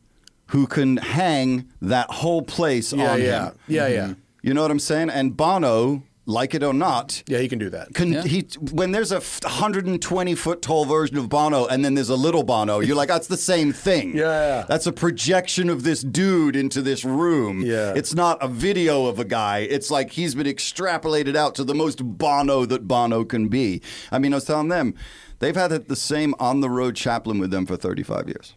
who 0.49 0.67
can 0.67 0.99
hang 0.99 1.67
that 1.83 2.11
whole 2.11 2.43
place 2.43 2.93
Yeah, 2.93 3.13
on 3.13 3.21
yeah. 3.23 3.47
him. 3.47 3.55
Yeah, 3.67 3.87
yeah. 3.89 4.15
You 4.43 4.55
know 4.55 4.63
what 4.63 4.71
I'm 4.71 4.79
saying? 4.79 5.11
And 5.11 5.37
Bono, 5.37 6.03
like 6.27 6.55
it 6.55 6.63
or 6.63 6.73
not, 6.73 7.23
Yeah, 7.27 7.39
he 7.39 7.49
can 7.49 7.59
do 7.59 7.69
that. 7.71 7.93
can 7.95 8.27
he 8.27 8.47
when 8.73 8.93
there's 8.93 9.13
a 9.13 9.21
120 9.21 10.35
foot 10.35 10.63
tall 10.63 10.85
version 10.85 11.19
of 11.19 11.29
Bono 11.29 11.67
and 11.67 11.85
then 11.85 11.95
there's 11.95 12.09
a 12.09 12.17
little 12.17 12.43
Bono, 12.43 12.81
you're 12.81 12.97
like, 12.97 13.09
that's 13.09 13.27
the 13.27 13.37
same 13.37 13.73
thing. 13.73 14.17
Yeah, 14.17 14.23
yeah. 14.61 14.65
That's 14.69 14.87
a 14.87 14.93
projection 14.93 15.69
of 15.69 15.83
this 15.83 16.03
dude 16.03 16.57
into 16.57 16.81
this 16.83 17.05
room. 17.05 17.61
Yeah. 17.63 17.93
It's 17.95 18.15
not 18.15 18.39
a 18.43 18.49
video 18.49 19.07
of 19.07 19.19
a 19.19 19.25
guy. 19.25 19.59
It's 19.61 19.91
like 19.91 20.13
he's 20.13 20.35
been 20.35 20.47
extrapolated 20.47 21.37
out 21.37 21.55
to 21.57 21.65
the 21.65 21.75
most 21.75 21.99
Bono 22.03 22.65
that 22.67 22.89
Bono 22.89 23.25
can 23.25 23.49
be. 23.49 23.83
I 24.11 24.19
mean, 24.19 24.33
I 24.33 24.37
was 24.37 24.45
telling 24.45 24.69
them, 24.69 24.95
they've 25.41 25.57
had 25.57 25.71
the 25.89 25.97
same 25.97 26.35
on 26.39 26.61
the 26.61 26.71
road 26.71 26.97
chaplain 26.97 27.39
with 27.39 27.51
them 27.51 27.67
for 27.67 27.77
35 27.77 28.29
years. 28.29 28.55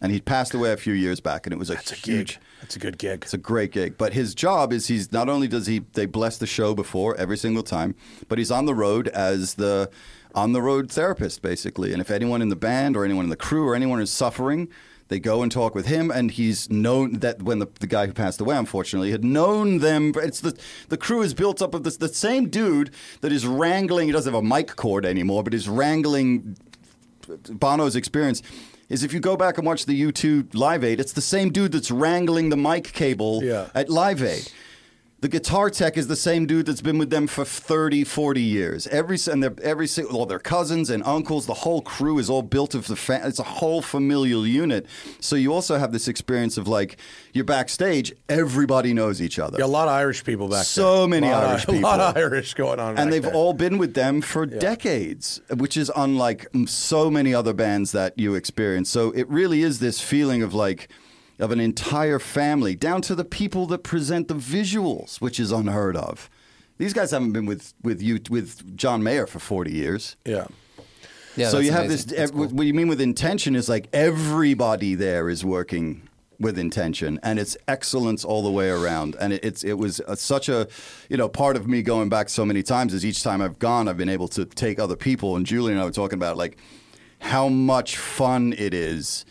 and 0.00 0.12
he 0.12 0.20
passed 0.20 0.54
away 0.54 0.72
a 0.72 0.76
few 0.76 0.92
years 0.92 1.20
back, 1.20 1.46
and 1.46 1.52
it 1.52 1.58
was 1.58 1.70
a 1.70 1.74
That's 1.74 1.90
huge. 1.90 2.34
gig. 2.34 2.38
That's 2.60 2.76
a 2.76 2.78
good 2.78 2.98
gig. 2.98 3.22
It's 3.22 3.34
a 3.34 3.38
great 3.38 3.72
gig. 3.72 3.96
But 3.96 4.12
his 4.12 4.34
job 4.34 4.72
is 4.72 4.88
he's 4.88 5.12
not 5.12 5.28
only 5.28 5.48
does 5.48 5.66
he 5.66 5.80
they 5.92 6.06
bless 6.06 6.38
the 6.38 6.46
show 6.46 6.74
before 6.74 7.16
every 7.16 7.36
single 7.36 7.62
time, 7.62 7.94
but 8.28 8.38
he's 8.38 8.50
on 8.50 8.66
the 8.66 8.74
road 8.74 9.08
as 9.08 9.54
the 9.54 9.90
on 10.34 10.52
the 10.52 10.62
road 10.62 10.90
therapist 10.90 11.42
basically. 11.42 11.92
And 11.92 12.00
if 12.00 12.10
anyone 12.10 12.42
in 12.42 12.48
the 12.48 12.56
band 12.56 12.96
or 12.96 13.04
anyone 13.04 13.24
in 13.24 13.30
the 13.30 13.36
crew 13.36 13.66
or 13.66 13.74
anyone 13.74 14.00
is 14.00 14.10
suffering, 14.10 14.68
they 15.08 15.18
go 15.18 15.42
and 15.42 15.50
talk 15.50 15.74
with 15.74 15.86
him, 15.86 16.10
and 16.10 16.30
he's 16.30 16.70
known 16.70 17.20
that 17.20 17.42
when 17.42 17.60
the, 17.60 17.68
the 17.80 17.86
guy 17.86 18.06
who 18.06 18.12
passed 18.12 18.40
away, 18.40 18.56
unfortunately, 18.56 19.10
had 19.10 19.24
known 19.24 19.78
them. 19.78 20.12
It's 20.16 20.40
the 20.40 20.58
the 20.88 20.98
crew 20.98 21.22
is 21.22 21.34
built 21.34 21.62
up 21.62 21.74
of 21.74 21.84
this 21.84 21.96
the 21.96 22.08
same 22.08 22.48
dude 22.48 22.90
that 23.22 23.32
is 23.32 23.46
wrangling. 23.46 24.06
He 24.06 24.12
doesn't 24.12 24.32
have 24.32 24.42
a 24.42 24.46
mic 24.46 24.76
cord 24.76 25.06
anymore, 25.06 25.42
but 25.42 25.54
is 25.54 25.68
wrangling 25.68 26.56
Bono's 27.26 27.96
experience 27.96 28.42
is 28.88 29.02
if 29.02 29.12
you 29.12 29.20
go 29.20 29.36
back 29.36 29.58
and 29.58 29.66
watch 29.66 29.84
the 29.86 30.00
U2 30.10 30.54
Live 30.54 30.82
Aid, 30.84 31.00
it's 31.00 31.12
the 31.12 31.20
same 31.20 31.50
dude 31.50 31.72
that's 31.72 31.90
wrangling 31.90 32.48
the 32.48 32.56
mic 32.56 32.92
cable 32.92 33.42
Yeah. 33.44 33.68
at 33.74 33.88
Live 33.90 34.22
Aid. 34.22 34.50
The 35.20 35.28
guitar 35.28 35.68
tech 35.68 35.96
is 35.96 36.06
the 36.06 36.14
same 36.14 36.46
dude 36.46 36.66
that's 36.66 36.80
been 36.80 36.96
with 36.96 37.10
them 37.10 37.26
for 37.26 37.44
30, 37.44 38.04
40 38.04 38.40
years. 38.40 38.86
Every 38.86 39.18
and 39.28 39.42
they're 39.42 39.52
every 39.64 39.88
si- 39.88 40.04
all 40.04 40.26
their 40.26 40.38
cousins 40.38 40.90
and 40.90 41.02
uncles, 41.02 41.46
the 41.46 41.54
whole 41.54 41.82
crew 41.82 42.20
is 42.20 42.30
all 42.30 42.42
built 42.42 42.72
of 42.72 42.86
the 42.86 42.94
fa- 42.94 43.22
it's 43.24 43.40
a 43.40 43.42
whole 43.42 43.82
familial 43.82 44.46
unit. 44.46 44.86
So 45.18 45.34
you 45.34 45.52
also 45.52 45.76
have 45.76 45.90
this 45.90 46.06
experience 46.06 46.56
of 46.56 46.68
like 46.68 46.98
you're 47.32 47.44
backstage, 47.44 48.12
everybody 48.28 48.94
knows 48.94 49.20
each 49.20 49.40
other. 49.40 49.58
Yeah, 49.58 49.64
a 49.64 49.66
lot 49.66 49.88
of 49.88 49.94
Irish 49.94 50.22
people 50.22 50.46
back 50.46 50.58
there. 50.58 50.64
So 50.64 51.08
many 51.08 51.26
A 51.26 51.30
lot 51.32 51.42
of- 51.42 51.50
Irish 51.50 51.66
A 51.66 51.72
lot 51.80 51.98
of 52.00 52.14
people. 52.14 52.22
Irish 52.30 52.54
going 52.54 52.78
on. 52.78 52.96
and 52.96 53.12
they've 53.12 53.20
there. 53.24 53.34
all 53.34 53.54
been 53.54 53.76
with 53.78 53.94
them 53.94 54.20
for 54.20 54.46
decades, 54.46 55.40
which 55.56 55.76
is 55.76 55.90
unlike 55.96 56.46
so 56.66 57.10
many 57.10 57.34
other 57.34 57.52
bands 57.52 57.90
that 57.90 58.16
you 58.16 58.36
experience. 58.36 58.88
So 58.88 59.10
it 59.10 59.28
really 59.28 59.62
is 59.62 59.80
this 59.80 60.00
feeling 60.00 60.42
of 60.44 60.54
like 60.54 60.88
of 61.38 61.50
an 61.50 61.60
entire 61.60 62.18
family, 62.18 62.74
down 62.74 63.02
to 63.02 63.14
the 63.14 63.24
people 63.24 63.66
that 63.66 63.82
present 63.82 64.28
the 64.28 64.34
visuals, 64.34 65.20
which 65.20 65.38
is 65.38 65.52
unheard 65.52 65.96
of. 65.96 66.28
These 66.78 66.92
guys 66.92 67.10
haven't 67.10 67.32
been 67.32 67.46
with 67.46 67.74
with 67.82 68.00
you 68.02 68.20
with 68.30 68.76
John 68.76 69.02
Mayer 69.02 69.26
for 69.26 69.38
forty 69.38 69.72
years. 69.72 70.16
Yeah. 70.24 70.46
Yeah, 71.36 71.50
so 71.50 71.58
you 71.60 71.70
have 71.70 71.84
amazing. 71.84 72.08
this. 72.10 72.18
Ev- 72.18 72.32
cool. 72.32 72.48
What 72.48 72.66
you 72.66 72.74
mean 72.74 72.88
with 72.88 73.00
intention 73.00 73.54
is 73.54 73.68
like 73.68 73.88
everybody 73.92 74.96
there 74.96 75.28
is 75.28 75.44
working 75.44 76.08
with 76.40 76.58
intention, 76.58 77.20
and 77.22 77.38
it's 77.38 77.56
excellence 77.66 78.24
all 78.24 78.42
the 78.42 78.50
way 78.50 78.70
around. 78.70 79.16
And 79.20 79.32
it, 79.32 79.44
it's 79.44 79.62
it 79.62 79.74
was 79.74 80.00
uh 80.00 80.16
such 80.16 80.48
a, 80.48 80.68
you 81.08 81.16
know, 81.16 81.28
part 81.28 81.56
of 81.56 81.68
me 81.68 81.82
going 81.82 82.08
back 82.08 82.28
so 82.28 82.44
many 82.44 82.62
times 82.62 82.92
is 82.92 83.04
each 83.04 83.22
time 83.22 83.40
I've 83.40 83.58
gone, 83.58 83.88
I've 83.88 83.96
been 83.96 84.08
able 84.08 84.28
to 84.28 84.44
take 84.44 84.80
other 84.80 84.96
people. 84.96 85.36
And 85.36 85.46
Julie 85.46 85.72
and 85.72 85.80
I 85.80 85.84
were 85.84 85.90
talking 85.90 86.18
about 86.18 86.36
like 86.36 86.58
how 87.20 87.48
much 87.48 87.96
fun 87.96 88.54
it 88.56 88.74
is 88.74 89.24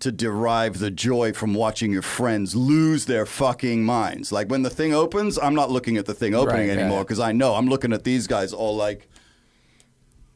to 0.00 0.12
derive 0.12 0.78
the 0.78 0.90
joy 0.90 1.32
from 1.32 1.54
watching 1.54 1.90
your 1.92 2.02
friends 2.02 2.54
lose 2.54 3.06
their 3.06 3.24
fucking 3.26 3.82
minds. 3.84 4.30
Like 4.30 4.48
when 4.48 4.62
the 4.62 4.70
thing 4.70 4.92
opens, 4.92 5.38
I'm 5.38 5.54
not 5.54 5.70
looking 5.70 5.96
at 5.96 6.06
the 6.06 6.14
thing 6.14 6.34
opening 6.34 6.68
Right, 6.68 6.78
anymore 6.78 6.98
right. 6.98 7.06
because 7.06 7.20
I 7.20 7.32
know 7.32 7.54
I'm 7.54 7.66
looking 7.68 7.92
at 7.92 8.04
these 8.04 8.26
guys 8.26 8.52
all 8.52 8.76
like 8.76 9.08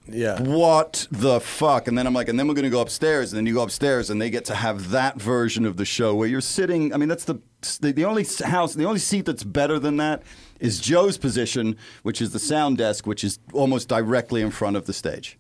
Yeah. 0.09 0.41
what 0.43 1.07
the 1.11 1.41
fuck? 1.41 1.87
And 1.89 1.97
then 1.97 2.07
I'm 2.07 2.15
like, 2.15 2.29
and 2.29 2.39
then 2.39 2.49
we're 2.49 2.55
going 2.55 2.65
to 2.65 2.71
go 2.71 2.81
upstairs. 2.81 3.33
And 3.33 3.39
then 3.39 3.47
you 3.47 3.55
go 3.55 3.63
upstairs, 3.63 4.11
and 4.11 4.21
they 4.21 4.31
get 4.31 4.45
to 4.47 4.55
have 4.55 4.91
that 4.91 5.21
version 5.21 5.65
of 5.67 5.77
the 5.77 5.85
show 5.85 6.15
where 6.15 6.27
you're 6.29 6.41
sitting. 6.41 6.93
I 6.93 6.97
mean, 6.97 7.09
that's 7.09 7.25
the 7.25 7.37
the, 7.81 7.93
the 7.93 8.07
only 8.07 8.25
house, 8.45 8.73
the 8.75 8.87
only 8.87 8.99
seat 8.99 9.27
that's 9.27 9.45
better 9.45 9.79
than 9.79 9.99
that 9.99 10.23
is 10.59 10.81
Joe's 10.81 11.19
position, 11.19 11.77
which 12.03 12.23
is 12.23 12.33
the 12.33 12.39
sound 12.39 12.79
desk, 12.79 13.07
which 13.07 13.23
is 13.23 13.39
almost 13.53 13.89
directly 13.89 14.41
in 14.41 14.51
front 14.51 14.77
of 14.77 14.87
the 14.87 14.95
stage. 14.95 15.39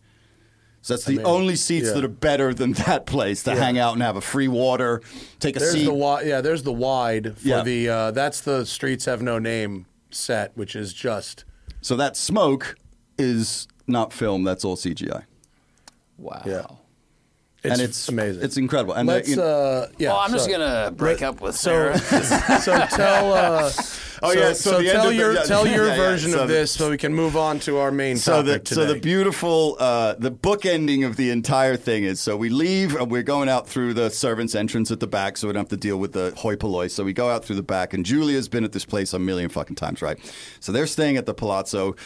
So 0.82 0.94
that's 0.94 1.04
the 1.04 1.16
mean, 1.18 1.26
only 1.26 1.56
seats 1.56 1.88
yeah. 1.88 1.92
that 1.94 2.04
are 2.04 2.08
better 2.08 2.54
than 2.54 2.72
that 2.72 3.04
place 3.04 3.42
to 3.42 3.50
Yeah. 3.52 3.56
hang 3.58 3.78
out 3.78 3.92
and 3.92 4.02
have 4.02 4.16
a 4.16 4.20
free 4.22 4.48
water, 4.48 5.02
take 5.38 5.56
a 5.56 5.58
There's 5.58 5.72
seat. 5.72 5.84
the 5.84 5.92
wide. 5.92 6.26
Yeah, 6.26 6.40
there's 6.40 6.62
the 6.62 6.72
wide 6.72 7.36
for 7.36 7.48
Yeah. 7.48 7.62
the. 7.62 7.88
Uh, 7.88 8.10
that's 8.12 8.40
the 8.40 8.64
Streets 8.64 9.04
Have 9.04 9.20
No 9.20 9.38
Name 9.38 9.84
set, 10.10 10.56
which 10.56 10.74
is 10.74 10.92
just. 10.94 11.44
so 11.82 11.96
that 11.96 12.16
smoke 12.16 12.76
is 13.18 13.68
not 13.86 14.12
film. 14.12 14.42
That's 14.44 14.64
all 14.64 14.76
CGI, 14.76 15.24
wow. 16.16 16.42
Yeah. 16.46 16.66
It's, 17.62 17.72
and 17.74 17.82
it's 17.82 18.08
amazing. 18.08 18.42
It's 18.42 18.56
incredible. 18.56 18.94
And 18.94 19.06
Let's. 19.06 19.28
you 19.28 19.36
know- 19.36 19.42
uh, 19.42 19.88
yeah. 19.98 20.08
well, 20.10 20.18
I'm 20.20 20.32
just 20.32 20.48
gonna 20.48 20.90
break 20.96 21.20
up 21.22 21.40
with 21.42 21.56
So, 21.56 21.94
Sarah. 21.98 22.60
so 22.60 22.86
tell. 22.96 23.32
Uh, 23.32 23.70
Oh, 24.22 24.34
so, 24.34 24.38
yeah, 24.38 24.52
so 24.52 24.70
the 24.72 24.76
end 24.80 24.86
tell 24.90 25.04
of 25.04 25.08
the- 25.12 25.14
your 25.16 25.32
yeah, 25.32 25.42
tell 25.44 25.66
your 25.66 25.86
yeah, 25.86 25.92
yeah. 25.92 25.96
version 25.96 26.30
So 26.32 26.42
of 26.42 26.48
the- 26.48 26.52
this, 26.54 26.72
so 26.72 26.90
we 26.90 26.98
can 26.98 27.14
move 27.14 27.38
on 27.38 27.58
to 27.60 27.78
our 27.78 27.90
main 27.90 28.18
so 28.18 28.42
the 28.42 28.58
topic 28.58 28.68
so 28.68 28.84
the 28.84 29.00
beautiful 29.00 29.78
uh, 29.80 30.12
the 30.18 30.30
book 30.30 30.66
ending 30.66 31.04
of 31.04 31.16
the 31.16 31.30
entire 31.30 31.74
thing 31.74 32.04
is 32.04 32.20
so 32.20 32.36
we 32.36 32.50
leave 32.50 32.94
and 32.96 33.10
we're 33.10 33.22
going 33.22 33.48
out 33.48 33.66
through 33.66 33.94
the 33.94 34.10
servants 34.10 34.54
entrance 34.54 34.90
at 34.90 35.00
the 35.00 35.06
back 35.06 35.38
so 35.38 35.46
we 35.46 35.54
don't 35.54 35.62
have 35.62 35.70
to 35.70 35.76
deal 35.78 35.96
with 35.96 36.12
the 36.12 36.34
hoi 36.36 36.54
polloi 36.54 36.86
so 36.88 37.02
we 37.02 37.14
go 37.14 37.30
out 37.30 37.46
through 37.46 37.56
the 37.56 37.62
back 37.62 37.94
and 37.94 38.04
Julia's 38.04 38.46
been 38.46 38.62
at 38.62 38.72
this 38.72 38.84
place 38.84 39.14
a 39.14 39.18
million 39.18 39.48
fucking 39.48 39.76
times 39.76 40.02
right 40.02 40.18
so 40.60 40.70
they're 40.70 40.86
staying 40.86 41.16
at 41.16 41.24
the 41.24 41.32
Palazzo 41.32 41.96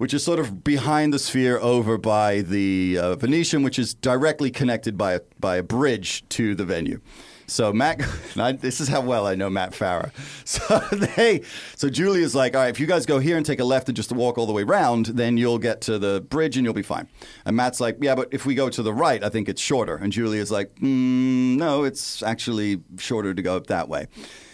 which 0.00 0.14
is 0.14 0.24
sort 0.24 0.38
of 0.38 0.64
behind 0.64 1.12
the 1.12 1.18
sphere 1.18 1.58
over 1.58 1.98
by 1.98 2.40
the 2.40 2.96
uh, 2.98 3.14
Venetian 3.16 3.62
which 3.62 3.78
is 3.78 3.92
directly 3.92 4.50
connected 4.50 4.96
by 4.96 5.12
a, 5.12 5.20
by 5.38 5.56
a 5.56 5.62
bridge 5.62 6.26
to 6.30 6.54
the 6.54 6.64
venue 6.64 7.02
so 7.50 7.72
Matt, 7.72 8.00
I, 8.36 8.52
this 8.52 8.80
is 8.80 8.88
how 8.88 9.00
well 9.00 9.26
I 9.26 9.34
know 9.34 9.50
Matt 9.50 9.72
Farah. 9.72 10.12
So 10.44 10.78
they, 10.94 11.42
so 11.76 11.88
Julia's 11.88 12.34
like, 12.34 12.54
all 12.54 12.62
right, 12.62 12.70
if 12.70 12.80
you 12.80 12.86
guys 12.86 13.06
go 13.06 13.18
here 13.18 13.36
and 13.36 13.44
take 13.44 13.60
a 13.60 13.64
left 13.64 13.88
and 13.88 13.96
just 13.96 14.10
walk 14.12 14.38
all 14.38 14.46
the 14.46 14.52
way 14.52 14.62
around, 14.62 15.06
then 15.06 15.36
you'll 15.36 15.58
get 15.58 15.80
to 15.82 15.98
the 15.98 16.20
bridge 16.28 16.56
and 16.56 16.64
you'll 16.64 16.74
be 16.74 16.82
fine. 16.82 17.08
And 17.44 17.56
Matt's 17.56 17.80
like, 17.80 17.98
yeah, 18.00 18.14
but 18.14 18.28
if 18.32 18.46
we 18.46 18.54
go 18.54 18.68
to 18.68 18.82
the 18.82 18.92
right, 18.92 19.22
I 19.22 19.28
think 19.28 19.48
it's 19.48 19.60
shorter. 19.60 19.96
And 19.96 20.12
Julia's 20.12 20.50
like, 20.50 20.74
mm, 20.76 21.56
no, 21.56 21.84
it's 21.84 22.22
actually 22.22 22.82
shorter 22.98 23.34
to 23.34 23.42
go 23.42 23.56
up 23.56 23.66
that 23.68 23.88
way. 23.88 24.06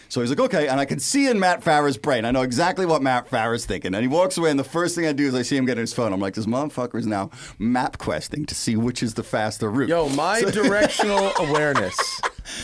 So 0.09 0.21
he's 0.21 0.29
like, 0.29 0.39
okay, 0.39 0.67
and 0.67 0.79
I 0.79 0.85
can 0.85 0.99
see 0.99 1.27
in 1.27 1.39
Matt 1.39 1.61
Farah's 1.63 1.97
brain. 1.97 2.23
I 2.25 2.31
know 2.31 2.41
exactly 2.41 2.85
what 2.85 3.01
Matt 3.01 3.29
Farah's 3.29 3.65
thinking. 3.65 3.93
And 3.93 4.01
he 4.01 4.07
walks 4.07 4.37
away, 4.37 4.49
and 4.51 4.59
the 4.59 4.63
first 4.63 4.95
thing 4.95 5.05
I 5.05 5.11
do 5.13 5.27
is 5.27 5.35
I 5.35 5.41
see 5.41 5.57
him 5.57 5.65
getting 5.65 5.81
his 5.81 5.93
phone. 5.93 6.13
I'm 6.13 6.19
like, 6.21 6.33
this 6.35 6.45
motherfucker 6.45 6.95
is 6.99 7.05
now 7.07 7.29
map 7.59 7.97
questing 7.97 8.45
to 8.45 8.55
see 8.55 8.75
which 8.75 9.03
is 9.03 9.15
the 9.15 9.23
faster 9.23 9.69
route. 9.69 9.89
Yo, 9.89 10.07
my 10.09 10.41
directional 10.51 11.31
awareness 11.39 11.95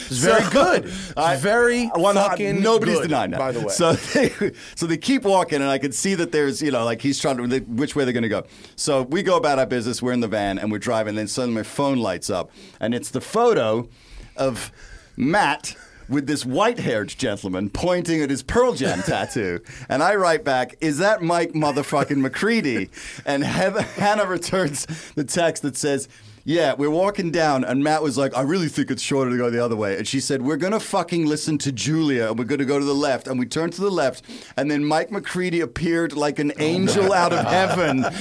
is 0.10 0.20
very 0.20 0.42
So- 0.44 0.50
good. 0.52 0.86
It's 0.86 1.14
I- 1.18 1.36
very 1.36 1.88
One- 1.88 2.16
fucking 2.16 2.62
nobody's 2.62 2.96
good, 3.00 3.10
denying 3.10 3.32
that. 3.32 3.40
By 3.40 3.52
the 3.52 3.62
way, 3.62 3.70
so 3.74 3.94
they, 4.14 4.54
so 4.76 4.86
they 4.88 4.98
keep 4.98 5.24
walking, 5.24 5.62
and 5.62 5.70
I 5.70 5.78
can 5.80 5.92
see 5.92 6.16
that 6.16 6.32
there's 6.32 6.62
you 6.62 6.72
know 6.72 6.86
like 6.86 7.02
he's 7.02 7.20
trying 7.20 7.38
to 7.50 7.60
which 7.62 7.96
way 7.96 8.04
they're 8.06 8.14
going 8.14 8.24
to 8.24 8.30
go. 8.30 8.46
So 8.78 9.02
we 9.04 9.22
go 9.24 9.36
about 9.38 9.60
our 9.60 9.66
business. 9.66 10.02
We're 10.02 10.14
in 10.14 10.22
the 10.22 10.28
van 10.30 10.58
and 10.60 10.72
we're 10.72 10.80
driving. 10.80 11.10
And 11.10 11.18
then 11.18 11.28
suddenly 11.28 11.56
my 11.60 11.64
phone 11.64 11.98
lights 12.00 12.30
up, 12.30 12.52
and 12.80 12.94
it's 12.96 13.12
the 13.12 13.22
photo 13.22 13.90
of 14.38 14.72
Matt. 15.18 15.76
With 16.10 16.28
this 16.28 16.46
white-haired 16.46 17.10
gentleman 17.10 17.70
pointing 17.70 18.22
at 18.22 18.30
his 18.30 18.44
Pearl 18.44 18.74
Jam 18.74 19.02
tattoo, 19.06 19.62
and 19.90 20.04
I 20.04 20.16
write 20.16 20.44
back, 20.44 20.76
"Is 20.82 20.98
that 20.98 21.22
Mike 21.22 21.54
motherfucking 21.54 22.18
McCready?" 22.18 22.90
And 23.26 23.44
Heather, 23.44 23.82
Hannah 23.82 24.26
returns 24.26 24.86
the 25.16 25.24
text 25.24 25.64
that 25.64 25.78
says, 25.78 26.08
yeah, 26.46 26.74
we're 26.74 26.90
walking 26.90 27.32
down, 27.32 27.64
and 27.64 27.82
Matt 27.86 28.04
was 28.04 28.18
like, 28.18 28.36
I 28.36 28.42
really 28.42 28.68
think 28.68 28.92
it's 28.92 29.02
shorter 29.02 29.32
to 29.32 29.38
go 29.38 29.50
the 29.50 29.64
other 29.64 29.78
way. 29.78 29.98
And 29.98 30.06
she 30.06 30.20
said, 30.20 30.42
We're 30.42 30.58
going 30.58 30.74
to 30.74 30.80
fucking 30.80 31.26
listen 31.26 31.58
to 31.60 31.72
Julia, 31.72 32.30
and 32.30 32.38
we're 32.38 32.44
going 32.44 32.60
to 32.60 32.66
go 32.66 32.78
to 32.78 32.84
the 32.84 32.94
left. 32.94 33.30
And 33.30 33.40
we 33.40 33.46
turned 33.46 33.72
to 33.74 33.82
the 33.82 33.90
left, 33.90 34.26
and 34.58 34.70
then 34.70 34.84
Mike 34.84 35.10
McCready 35.10 35.62
appeared 35.62 36.12
like 36.18 36.40
an 36.40 36.52
oh, 36.52 36.62
angel 36.62 37.14
out 37.14 37.32
of 37.32 37.46
heaven. 37.46 38.06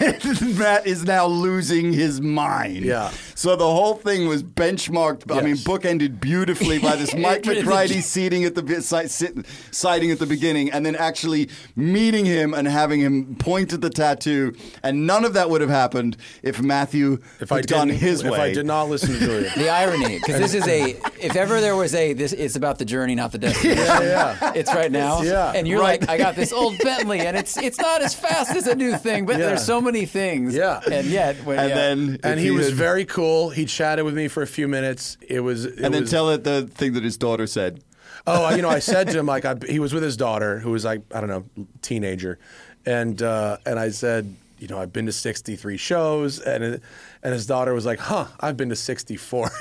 And 0.00 0.58
Matt 0.58 0.86
is 0.86 1.04
now 1.04 1.26
losing 1.26 1.92
his 1.92 2.20
mind. 2.20 2.84
Yeah. 2.84 3.10
So 3.34 3.56
the 3.56 3.64
whole 3.64 3.94
thing 3.94 4.26
was 4.28 4.42
benchmarked, 4.42 5.34
I 5.34 5.42
mean, 5.42 5.56
bookended 5.56 6.20
beautifully 6.20 6.78
by 6.78 6.96
this 6.96 7.14
Mike 7.16 7.46
McCready 7.46 8.00
seating 8.00 8.44
at 8.44 8.54
the 8.54 9.44
sighting 9.70 10.10
at 10.10 10.18
the 10.18 10.26
beginning, 10.26 10.70
and 10.70 10.84
then 10.84 10.96
actually 10.96 11.48
meeting 11.76 12.24
him 12.24 12.52
and 12.52 12.68
having 12.68 13.00
him 13.00 13.36
point 13.36 13.72
at 13.72 13.80
the 13.80 13.90
tattoo. 13.90 14.54
And 14.82 15.06
none 15.06 15.24
of 15.24 15.32
that 15.34 15.48
would 15.48 15.60
have 15.60 15.70
happened 15.70 16.16
if 16.42 16.60
Matthew 16.60 17.18
if 17.40 17.52
I 17.52 17.62
had 17.70 17.78
gone 17.78 17.88
his 17.88 18.20
if 18.22 18.30
way. 18.30 18.36
If 18.36 18.42
I 18.42 18.52
did 18.52 18.66
not 18.66 18.88
listen 18.88 19.14
to 19.14 19.18
Julia. 19.26 19.50
The 19.56 19.68
irony, 19.68 20.18
because 20.18 20.38
this 20.38 20.54
is 20.54 20.66
a. 20.68 20.90
If 21.20 21.36
ever 21.36 21.60
there 21.60 21.76
was 21.76 21.94
a, 21.94 22.12
this 22.12 22.32
it's 22.32 22.56
about 22.56 22.78
the 22.78 22.84
journey, 22.84 23.14
not 23.14 23.32
the 23.32 23.38
destination. 23.38 23.82
yeah, 23.84 24.36
yeah. 24.40 24.52
It's 24.54 24.72
right 24.74 24.90
now. 24.92 25.22
Yeah. 25.22 25.52
And 25.54 25.66
you're 25.68 25.80
Right. 25.80 26.00
like, 26.00 26.10
I 26.10 26.18
got 26.18 26.34
this 26.36 26.52
old 26.52 26.78
Bentley, 26.78 27.20
and 27.20 27.36
it's 27.36 27.56
it's 27.56 27.78
not 27.78 28.02
as 28.02 28.14
fast 28.14 28.54
as 28.56 28.66
a 28.66 28.74
new 28.74 28.96
thing, 28.96 29.26
but 29.26 29.38
Yeah. 29.38 29.46
there's 29.46 29.64
so 29.64 29.80
many 29.80 30.06
things. 30.06 30.54
Yeah. 30.54 30.80
And 30.90 31.06
yet, 31.06 31.36
when, 31.44 31.58
and 31.58 31.68
yeah. 31.68 31.74
then 31.74 32.18
and 32.24 32.38
if 32.38 32.44
he 32.44 32.50
was 32.50 32.66
had- 32.68 32.74
very 32.76 33.04
cool. 33.04 33.50
He 33.50 33.64
chatted 33.66 34.04
with 34.04 34.14
me 34.14 34.28
for 34.28 34.42
a 34.42 34.46
few 34.46 34.68
minutes. 34.68 35.16
It 35.26 35.40
was, 35.40 35.64
it 35.64 35.78
And 35.80 35.92
then 35.94 36.02
was, 36.02 36.10
tell 36.10 36.30
it 36.30 36.44
the 36.44 36.62
thing 36.66 36.92
that 36.94 37.04
his 37.04 37.16
daughter 37.16 37.46
said. 37.46 37.82
Oh, 38.26 38.54
you 38.54 38.60
know, 38.62 38.68
I 38.68 38.80
said 38.80 39.08
to 39.08 39.18
him 39.18 39.26
like 39.34 39.44
I, 39.44 39.56
he 39.68 39.78
was 39.78 39.92
with 39.94 40.02
his 40.02 40.16
daughter, 40.16 40.58
who 40.58 40.70
was 40.72 40.84
like 40.84 41.02
I 41.14 41.20
don't 41.20 41.28
know, 41.30 41.44
teenager, 41.82 42.38
and 42.86 43.20
uh, 43.22 43.56
and 43.66 43.78
I 43.78 43.90
said, 43.90 44.34
you 44.58 44.68
know, 44.68 44.78
I've 44.78 44.92
been 44.92 45.06
to 45.06 45.12
sixty 45.12 45.56
three 45.56 45.76
shows, 45.78 46.38
and 46.38 46.62
it, 46.64 46.82
and 47.22 47.32
his 47.32 47.46
daughter 47.46 47.74
was 47.74 47.84
like, 47.86 47.98
huh, 47.98 48.26
I've 48.40 48.56
been 48.56 48.68
to 48.70 48.76
sixty 48.76 49.16
four. 49.16 49.50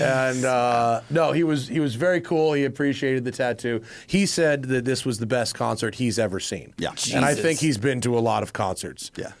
and 0.00 0.44
uh, 0.44 1.00
no, 1.10 1.32
he 1.32 1.44
was 1.44 1.68
he 1.68 1.80
was 1.80 1.94
very 1.94 2.20
cool. 2.20 2.52
He 2.52 2.64
appreciated 2.64 3.24
the 3.24 3.32
tattoo. 3.32 3.82
He 4.06 4.26
said 4.26 4.64
that 4.64 4.84
this 4.84 5.04
was 5.04 5.18
the 5.18 5.26
best 5.26 5.54
concert 5.54 5.94
he's 5.96 6.18
ever 6.18 6.40
seen. 6.40 6.74
Yeah. 6.78 6.92
and 7.14 7.24
I 7.24 7.34
think 7.34 7.60
he's 7.60 7.78
been 7.78 8.00
to 8.02 8.18
a 8.18 8.20
lot 8.20 8.42
of 8.42 8.52
concerts. 8.52 9.10
Yeah. 9.16 9.32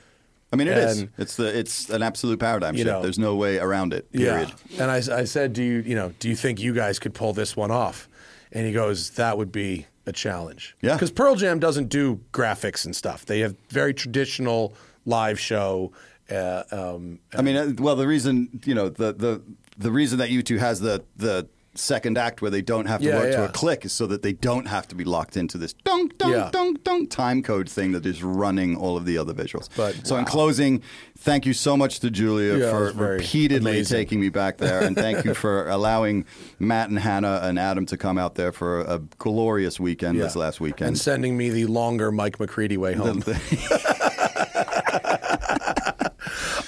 I 0.52 0.56
mean, 0.56 0.66
it 0.66 0.78
is. 0.78 1.00
And- 1.00 1.10
It's 1.16 1.36
the 1.36 1.56
it's 1.56 1.90
an 1.90 2.02
absolute 2.02 2.40
paradigm 2.40 2.74
shift. 2.74 2.86
know. 2.86 3.02
There's 3.02 3.18
no 3.18 3.36
way 3.36 3.58
around 3.58 3.92
it. 3.94 4.10
Period. 4.12 4.52
Yeah. 4.68 4.82
And 4.82 4.90
I, 4.90 5.20
I 5.20 5.24
said, 5.24 5.52
do 5.52 5.62
you, 5.62 5.78
you 5.80 5.94
know, 5.94 6.12
do 6.18 6.28
you 6.28 6.34
think 6.34 6.60
you 6.60 6.74
guys 6.74 6.98
could 6.98 7.14
pull 7.14 7.32
this 7.32 7.56
one 7.56 7.70
off? 7.70 8.08
And 8.52 8.66
he 8.66 8.72
goes, 8.72 9.10
that 9.10 9.38
would 9.38 9.52
be 9.52 9.86
a 10.06 10.12
challenge. 10.12 10.76
Yeah. 10.82 10.94
Because 10.94 11.12
Pearl 11.12 11.36
Jam 11.36 11.60
doesn't 11.60 11.88
do 11.88 12.20
graphics 12.32 12.84
and 12.84 12.96
stuff. 12.96 13.24
They 13.26 13.38
have 13.40 13.54
very 13.68 13.94
traditional 13.94 14.74
live 15.10 15.38
show. 15.38 15.92
Uh, 16.30 16.62
um, 16.70 17.18
I 17.34 17.42
mean, 17.42 17.56
uh, 17.56 17.72
well, 17.78 17.96
the 17.96 18.06
reason 18.06 18.60
you 18.64 18.74
know 18.74 18.88
the 18.88 19.12
the 19.12 19.42
the 19.76 19.90
reason 19.90 20.18
that 20.20 20.30
U2 20.30 20.58
has 20.58 20.80
the 20.80 21.02
the 21.16 21.48
second 21.76 22.18
act 22.18 22.42
where 22.42 22.50
they 22.50 22.60
don't 22.62 22.86
have 22.86 23.00
to 23.00 23.06
Yeah, 23.06 23.16
work 23.20 23.30
to 23.30 23.44
a 23.44 23.48
click 23.48 23.84
is 23.84 23.92
so 23.92 24.04
that 24.08 24.22
they 24.22 24.32
don't 24.32 24.66
have 24.66 24.88
to 24.88 24.96
be 24.96 25.04
locked 25.04 25.36
into 25.36 25.56
this 25.56 25.72
dunk 25.72 26.18
dunk 26.18 26.34
Yeah. 26.34 26.50
dunk 26.52 26.82
dunk 26.82 27.10
time 27.10 27.42
code 27.44 27.68
thing 27.68 27.92
that 27.92 28.04
is 28.04 28.24
running 28.24 28.76
all 28.76 28.96
of 28.96 29.04
the 29.06 29.16
other 29.16 29.32
visuals. 29.32 29.68
But- 29.76 30.04
so 30.04 30.16
in 30.16 30.24
closing, 30.24 30.82
thank 31.16 31.46
you 31.46 31.52
so 31.52 31.76
much 31.76 32.00
to 32.00 32.10
Julia 32.10 32.58
Yeah, 32.58 32.70
for 32.70 32.92
repeatedly 32.92 33.70
amazing. 33.70 33.96
taking 33.98 34.20
me 34.20 34.30
back 34.30 34.58
there, 34.58 34.82
and 34.82 34.96
thank 34.96 35.24
you 35.24 35.32
for 35.32 35.68
allowing 35.78 36.24
Matt 36.58 36.90
and 36.90 36.98
Hannah 36.98 37.38
and 37.44 37.56
Adam 37.56 37.86
to 37.86 37.96
come 37.96 38.18
out 38.18 38.34
there 38.34 38.50
for 38.52 38.80
a 38.80 38.98
glorious 39.18 39.78
weekend 39.78 40.20
this 40.20 40.34
last 40.34 40.60
weekend. 40.60 40.88
And 40.88 40.98
sending 40.98 41.36
me 41.36 41.50
the 41.50 41.66
longer 41.66 42.10
Mike 42.10 42.40
McCready 42.40 42.76
way 42.78 42.94
home. 42.94 43.22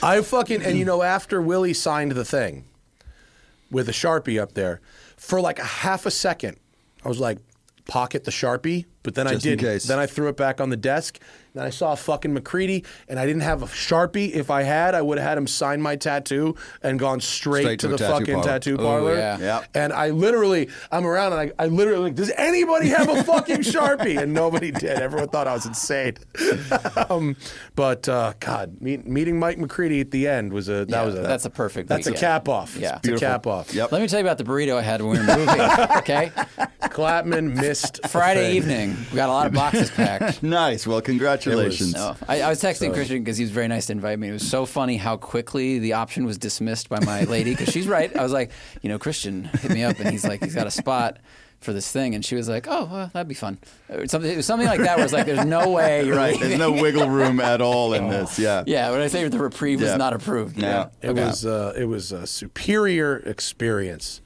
I 0.03 0.21
fucking 0.21 0.63
and 0.63 0.77
you 0.77 0.85
know 0.85 1.03
after 1.03 1.41
Willie 1.41 1.75
signed 1.75 2.13
the 2.13 2.25
thing 2.25 2.65
with 3.71 3.89
a 3.89 3.93
sharpie 3.93 4.41
up 4.41 4.53
there 4.53 4.81
for 5.17 5.41
like 5.41 5.59
a 5.59 5.65
half 5.65 6.05
a 6.05 6.11
second, 6.11 6.59
I 7.05 7.09
was 7.09 7.21
like, 7.21 7.39
pocket 7.87 8.25
the 8.25 8.31
sharpie, 8.31 8.87
but 9.03 9.15
then 9.15 9.27
Just 9.29 9.47
I 9.47 9.51
in 9.51 9.59
case. 9.59 9.85
Then 9.85 9.99
I 9.99 10.07
threw 10.07 10.29
it 10.29 10.37
back 10.37 10.61
on 10.61 10.71
the 10.71 10.77
desk. 10.77 11.21
Then 11.55 11.65
I 11.65 11.71
saw 11.71 11.95
fucking 11.95 12.33
McCready, 12.33 12.85
and 13.09 13.19
I 13.19 13.27
didn't 13.27 13.43
have 13.43 13.63
a 13.63 13.67
sharpie. 13.67 14.31
If 14.33 14.51
I 14.51 14.63
had, 14.63 14.95
I 14.95 15.03
would 15.03 15.19
have 15.19 15.29
had 15.29 15.37
him 15.39 15.47
sign 15.47 15.83
my 15.83 15.97
tattoo 15.97 16.57
and 16.83 16.99
gone 16.99 17.21
straight, 17.21 17.63
Straight 17.63 17.81
to, 17.81 17.87
to 17.89 17.93
the 17.93 17.99
tattoo 17.99 18.13
fucking 18.21 18.35
parlor. 18.37 18.49
tattoo 18.49 18.75
Ooh, 18.75 18.79
parlor. 18.79 19.17
yeah. 19.17 19.39
Yeah. 19.39 19.65
And 19.75 19.93
I 19.93 20.11
literally, 20.11 20.69
I'm 20.91 21.05
around, 21.07 21.35
and 21.35 21.53
I, 21.59 21.65
I 21.65 21.67
literally 21.67 22.05
like, 22.05 22.15
does 22.15 22.31
anybody 22.37 22.89
have 22.89 23.09
a 23.09 23.23
fucking 23.23 23.59
sharpie? 23.61 24.19
And 24.21 24.33
nobody 24.33 24.71
did. 24.71 24.99
Everyone 24.99 25.29
thought 25.29 25.47
I 25.47 25.53
was 25.53 25.67
insane. 25.67 26.15
um, 27.11 27.37
but 27.77 28.09
uh, 28.09 28.33
God, 28.41 28.81
meet, 28.81 29.07
meeting 29.07 29.39
Mike 29.39 29.59
McCready 29.59 30.01
at 30.01 30.11
the 30.11 30.29
end 30.29 30.53
was 30.53 30.69
a 30.69 30.85
that 30.87 30.89
Yeah, 30.91 31.03
was 31.05 31.15
a 31.17 31.21
that's 31.21 31.45
a 31.45 31.51
perfect 31.51 31.89
that's 31.89 32.07
a 32.07 32.11
weekend. 32.11 32.21
cap 32.21 32.49
off. 32.49 32.77
Yeah. 32.77 32.99
it's 33.03 33.09
a 33.09 33.17
cap 33.25 33.47
off. 33.47 33.75
Yep. 33.75 33.93
Let 33.93 34.01
me 34.01 34.09
tell 34.09 34.19
you 34.21 34.25
about 34.27 34.39
the 34.39 34.45
burrito 34.45 34.77
I 34.77 34.83
had 34.83 35.03
when 35.03 35.11
we 35.13 35.19
were 35.19 35.37
moving. 35.37 35.61
okay, 35.99 36.31
Klapman 36.85 37.55
missed 37.55 38.01
Friday 38.09 38.47
thing. 38.49 38.57
evening, 38.91 38.97
we 39.11 39.17
got 39.17 39.29
a 39.29 39.33
lot 39.33 39.47
of 39.47 39.53
boxes 39.53 39.91
packed. 39.91 40.43
nice. 40.43 40.87
Well, 40.87 41.01
congratulations. 41.43 41.95
No, 41.95 42.16
I, 42.28 42.43
I 42.43 42.49
was 42.49 42.62
texting 42.62 42.93
Christian 42.93 43.18
because 43.22 43.36
he 43.38 43.45
was 43.45 43.51
very 43.51 43.68
nice 43.68 43.86
to 43.86 43.93
invite 43.93 44.18
me. 44.18 44.28
It 44.28 44.32
was 44.32 44.49
so 44.49 44.66
funny 44.66 44.97
how 44.97 45.16
quickly 45.16 45.78
the 45.78 45.95
option 45.95 46.24
was 46.24 46.38
dismissed 46.38 46.88
by 46.88 47.01
my 47.01 47.24
lady 47.24 47.51
because 47.55 47.68
she's 47.72 47.86
right. 47.88 48.14
I 48.16 48.22
was 48.22 48.32
like, 48.32 48.51
you 48.82 48.88
know, 48.88 48.99
Christian 48.99 49.45
hit 49.45 49.70
me 49.72 49.82
up 49.84 49.99
and 50.01 50.09
he's 50.11 50.24
like, 50.24 50.43
he's 50.43 50.55
got 50.55 50.66
a 50.66 50.70
spot 50.70 51.18
for 51.61 51.72
this 51.72 51.93
thing, 51.93 52.16
and 52.16 52.24
she 52.24 52.34
was 52.34 52.49
like, 52.49 52.66
oh, 52.68 52.88
well, 52.90 53.11
that'd 53.12 53.28
be 53.28 53.34
fun. 53.36 53.57
Or 53.88 54.05
Something, 54.09 54.32
it 54.32 54.36
was 54.36 54.47
something 54.47 54.66
like 54.66 54.80
that 54.80 54.97
where 54.97 55.05
it's 55.05 55.12
like, 55.12 55.26
there's 55.26 55.45
no 55.45 55.70
way 55.70 56.05
you're 56.05 56.16
Right. 56.16 56.32
leaving. 56.32 56.49
There's 56.49 56.59
no 56.59 56.72
wiggle 56.72 57.09
room 57.09 57.38
at 57.38 57.61
all 57.61 57.95
in 57.95 58.09
this. 58.11 58.36
Yeah. 58.36 58.64
Yeah, 58.66 58.90
when 58.90 59.01
I 59.01 59.07
say 59.07 59.28
the 59.28 59.38
reprieve 59.38 59.80
Yeah. 59.80 59.90
was 59.90 59.97
not 59.99 60.12
approved. 60.12 60.59
Yeah. 60.59 60.88
It 61.03 61.11
Okay. 61.11 61.24
was 61.24 61.47
uh, 61.47 61.72
it 61.76 61.84
was 61.84 62.11
a 62.11 62.26
superior 62.26 63.18
experience. 63.18 64.20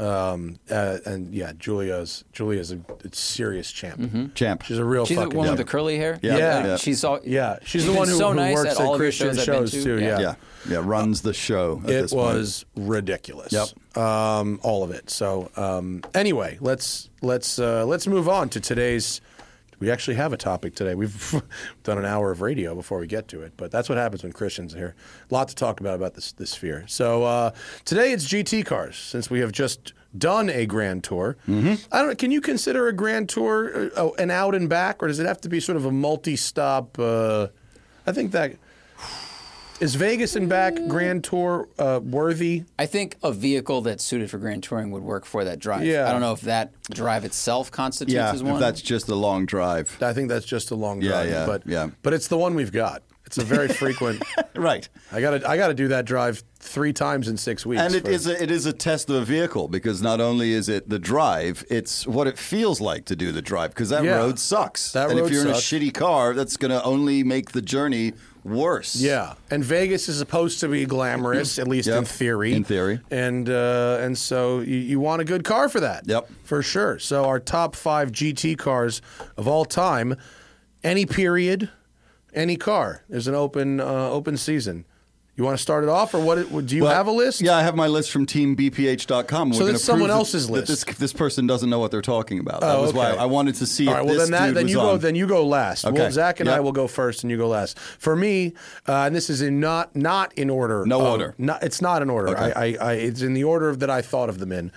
Um, 0.00 0.58
uh, 0.70 0.98
and 1.04 1.34
yeah, 1.34 1.52
Julia's 1.58 2.24
Julia's 2.32 2.72
a, 2.72 2.76
a 3.04 3.14
serious 3.14 3.70
champ. 3.70 4.34
Champ. 4.34 4.62
She's 4.62 4.78
a 4.78 4.84
real 4.84 5.04
She's 5.04 5.18
the 5.18 5.24
fucking 5.24 5.38
one 5.38 5.48
with 5.48 5.58
the 5.58 5.64
curly 5.64 5.98
hair. 5.98 6.18
Yeah. 6.22 6.38
Yeah. 6.38 6.66
Yeah. 6.66 6.76
she's 6.76 7.04
all. 7.04 7.20
Yeah, 7.22 7.58
she's 7.64 7.84
the 7.84 7.92
one 7.92 8.08
who, 8.08 8.16
so 8.16 8.30
who 8.30 8.36
nice 8.36 8.54
works 8.54 8.70
at 8.70 8.80
at, 8.80 8.86
all 8.86 8.94
of 8.94 9.00
your 9.00 9.08
Christian 9.08 9.34
shows 9.36 9.44
shows 9.44 9.70
to. 9.72 9.82
too. 9.82 9.98
Yeah. 10.00 10.06
Yeah, 10.06 10.20
Yeah. 10.20 10.34
Yeah. 10.70 10.82
Runs 10.82 11.20
the 11.20 11.34
show. 11.34 11.80
At 11.84 11.90
it 11.90 12.02
this 12.02 12.12
point. 12.14 12.34
was 12.34 12.64
ridiculous. 12.76 13.52
Yep. 13.52 13.98
Um, 14.02 14.60
all 14.62 14.84
of 14.84 14.90
it. 14.90 15.10
So 15.10 15.50
um, 15.56 16.02
anyway, 16.14 16.56
let's 16.60 17.10
let's 17.20 17.58
uh, 17.58 17.84
let's 17.84 18.06
move 18.06 18.28
on 18.28 18.48
to 18.50 18.60
today's. 18.60 19.20
We 19.80 19.90
actually 19.90 20.16
have 20.16 20.32
a 20.32 20.36
topic 20.36 20.74
today. 20.74 20.94
We've 20.94 21.42
done 21.82 21.98
an 21.98 22.04
hour 22.04 22.30
of 22.30 22.42
radio 22.42 22.74
before 22.74 22.98
we 22.98 23.06
get 23.06 23.28
to 23.28 23.42
it, 23.42 23.54
but 23.56 23.70
that's 23.70 23.88
what 23.88 23.98
happens 23.98 24.22
when 24.22 24.32
Christian's 24.32 24.74
are 24.74 24.78
here. 24.78 24.94
A 25.30 25.34
lot 25.34 25.48
to 25.48 25.54
talk 25.54 25.80
about 25.80 25.94
about 25.94 26.14
this 26.14 26.32
this 26.32 26.50
sphere. 26.50 26.84
So 26.86 27.24
uh, 27.24 27.52
today 27.84 28.12
it's 28.12 28.26
GT 28.26 28.64
cars, 28.64 28.96
since 28.96 29.30
we 29.30 29.40
have 29.40 29.52
just 29.52 29.94
done 30.16 30.50
a 30.50 30.66
grand 30.66 31.04
tour. 31.04 31.36
Mm-hmm. 31.48 31.74
I 31.92 32.02
don't. 32.02 32.18
Can 32.18 32.30
you 32.30 32.40
consider 32.40 32.88
a 32.88 32.92
grand 32.92 33.28
tour 33.28 33.90
uh, 33.96 34.10
an 34.18 34.30
out 34.30 34.54
and 34.54 34.68
back, 34.68 35.02
or 35.02 35.08
does 35.08 35.18
it 35.18 35.26
have 35.26 35.40
to 35.40 35.48
be 35.48 35.60
sort 35.60 35.76
of 35.76 35.86
a 35.86 35.92
multi-stop? 35.92 36.98
Uh, 36.98 37.48
I 38.06 38.12
think 38.12 38.32
that 38.32 38.56
is 39.80 39.94
Vegas 39.94 40.36
and 40.36 40.48
back 40.48 40.74
grand 40.88 41.24
tour 41.24 41.68
uh, 41.78 42.00
worthy. 42.02 42.64
I 42.78 42.86
think 42.86 43.16
a 43.22 43.32
vehicle 43.32 43.80
that's 43.82 44.04
suited 44.04 44.30
for 44.30 44.38
grand 44.38 44.62
touring 44.62 44.90
would 44.90 45.02
work 45.02 45.24
for 45.24 45.44
that 45.44 45.58
drive. 45.58 45.84
Yeah. 45.84 46.08
I 46.08 46.12
don't 46.12 46.20
know 46.20 46.32
if 46.32 46.42
that 46.42 46.72
drive 46.90 47.24
itself 47.24 47.70
constitutes 47.70 48.14
Yeah. 48.14 48.32
as 48.32 48.42
one. 48.42 48.54
If 48.54 48.60
that's 48.60 48.82
just 48.82 49.08
a 49.08 49.14
long 49.14 49.46
drive. 49.46 49.96
I 50.02 50.12
think 50.12 50.28
that's 50.28 50.46
just 50.46 50.70
a 50.70 50.74
long 50.74 51.00
Yeah, 51.00 51.10
drive. 51.10 51.30
yeah, 51.30 51.46
but 51.46 51.62
yeah. 51.66 51.88
but 52.02 52.12
it's 52.12 52.28
the 52.28 52.38
one 52.38 52.54
we've 52.54 52.72
got. 52.72 53.02
It's 53.26 53.38
a 53.38 53.44
very 53.44 53.68
frequent. 53.68 54.22
Right. 54.56 54.86
I 55.10 55.22
got 55.22 55.30
to 55.40 55.48
I 55.48 55.56
got 55.56 55.68
to 55.68 55.74
do 55.74 55.88
that 55.88 56.04
drive 56.04 56.42
three 56.58 56.92
times 56.92 57.28
in 57.28 57.38
six 57.38 57.64
weeks. 57.64 57.80
And 57.80 57.94
it 57.94 58.04
for- 58.04 58.10
is 58.10 58.26
a, 58.26 58.42
it 58.42 58.50
is 58.50 58.66
a 58.66 58.74
test 58.74 59.08
of 59.08 59.16
a 59.16 59.24
vehicle 59.24 59.68
because 59.68 60.02
not 60.02 60.20
only 60.20 60.52
is 60.52 60.68
it 60.68 60.90
the 60.90 60.98
drive, 60.98 61.64
it's 61.70 62.06
what 62.06 62.26
it 62.26 62.36
feels 62.36 62.78
like 62.78 63.06
to 63.06 63.16
do 63.16 63.32
the 63.32 63.40
drive 63.40 63.70
because 63.70 63.88
that 63.88 64.04
Yeah. 64.04 64.16
road 64.16 64.38
sucks. 64.38 64.92
That 64.92 65.08
and 65.08 65.18
road 65.18 65.26
if 65.26 65.32
you're 65.32 65.44
sucks. 65.54 65.72
in 65.72 65.78
a 65.78 65.80
shitty 65.86 65.94
car, 65.94 66.34
that's 66.34 66.58
going 66.58 66.72
to 66.72 66.82
only 66.82 67.22
make 67.24 67.52
the 67.52 67.62
journey 67.62 68.12
worse. 68.44 68.96
Yeah, 68.96 69.34
and 69.50 69.62
Vegas 69.64 70.08
is 70.08 70.18
supposed 70.18 70.60
to 70.60 70.68
be 70.68 70.84
glamorous, 70.86 71.58
at 71.58 71.68
least 71.68 71.88
in 71.88 72.04
theory. 72.04 72.52
in 72.54 72.64
theory. 72.64 73.00
and 73.10 73.48
uh, 73.48 73.98
and 74.00 74.16
so 74.16 74.60
you, 74.60 74.76
you 74.76 75.00
want 75.00 75.22
a 75.22 75.24
good 75.24 75.44
car 75.44 75.68
for 75.68 75.80
that. 75.80 76.04
Yep. 76.06 76.28
for 76.44 76.62
sure. 76.62 76.98
So 76.98 77.24
our 77.24 77.40
top 77.40 77.74
five 77.76 78.12
GT 78.12 78.56
cars 78.58 79.02
of 79.36 79.46
all 79.48 79.64
time, 79.64 80.16
any 80.82 81.06
period, 81.06 81.68
any 82.34 82.56
car. 82.56 83.04
There's 83.08 83.28
an 83.28 83.34
open 83.34 83.80
uh, 83.80 83.84
open 84.10 84.36
season. 84.36 84.84
You 85.36 85.44
want 85.44 85.56
to 85.56 85.62
start 85.62 85.84
it 85.84 85.88
off, 85.88 86.12
or 86.12 86.18
what? 86.20 86.66
Do 86.66 86.76
you 86.76 86.82
Well, 86.82 86.94
have 86.94 87.06
a 87.06 87.10
list? 87.12 87.40
Yeah, 87.40 87.56
I 87.56 87.62
have 87.62 87.74
my 87.74 87.86
list 87.86 88.10
from 88.10 88.26
teambhp.com. 88.26 89.54
So 89.54 89.64
We're 89.64 89.72
that's 89.72 89.82
someone 89.84 90.08
that- 90.10 90.14
else's 90.16 90.48
that 90.48 90.52
list. 90.52 90.66
this, 90.66 90.96
this 90.98 91.12
person 91.14 91.46
doesn't 91.46 91.70
know 91.70 91.78
what 91.78 91.90
they're 91.90 92.02
talking 92.02 92.38
about. 92.40 92.60
That 92.60 92.76
Oh, 92.76 92.82
was 92.82 92.92
why. 92.92 93.12
I 93.12 93.24
wanted 93.24 93.54
to 93.54 93.66
see 93.66 93.88
All 93.88 93.94
if. 93.94 94.04
Well, 94.04 94.14
this 94.16 94.28
then 94.28 94.48
that 94.48 94.54
then 94.54 94.68
you 94.68 94.74
go 94.74 94.90
on. 94.90 94.98
then 94.98 95.14
you 95.14 95.26
go 95.26 95.46
last. 95.46 95.86
Okay. 95.86 95.98
Well, 95.98 96.10
Zack 96.10 96.40
and 96.40 96.48
I 96.50 96.60
will 96.60 96.72
go 96.72 96.86
first, 96.86 97.22
and 97.24 97.30
you 97.30 97.38
go 97.38 97.48
last. 97.48 97.78
For 97.78 98.14
me, 98.16 98.52
uh, 98.86 99.04
and 99.06 99.16
this 99.16 99.30
is 99.30 99.40
in 99.40 99.60
not 99.60 99.96
not 99.96 100.34
in 100.34 100.50
order. 100.50 100.84
No 100.84 101.00
of- 101.00 101.06
order. 101.12 101.34
Not, 101.38 101.62
it's 101.62 101.80
not 101.80 102.02
in 102.02 102.10
order. 102.10 102.36
Okay. 102.36 102.52
I, 102.54 102.64
I, 102.64 102.76
I 102.80 102.92
it's 102.94 103.22
in 103.22 103.32
the 103.32 103.44
order 103.44 103.74
that 103.74 103.88
I 103.88 104.02
thought 104.02 104.28
of 104.28 104.40
them 104.40 104.52
in. 104.52 104.72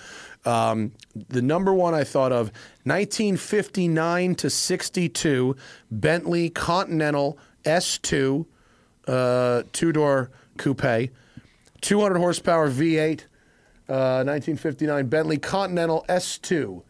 Um, 0.45 0.91
the 1.30 1.41
number 1.41 1.74
one 1.74 1.93
I 1.93 2.04
thought 2.06 2.32
of 2.32 2.51
1959 2.84 4.36
to 4.36 4.49
62 4.49 5.56
Bentley 5.91 6.49
Continental 6.49 7.38
S2 7.66 8.45
uh, 9.08 9.64
two 9.74 9.91
door 9.91 10.32
coupe, 10.58 11.10
200 11.82 12.18
horsepower 12.18 12.70
V8, 12.70 13.22
uh, 13.89 14.24
1959 14.24 15.08
Bentley 15.08 15.38
Continental 15.38 16.06
S2 16.08 16.84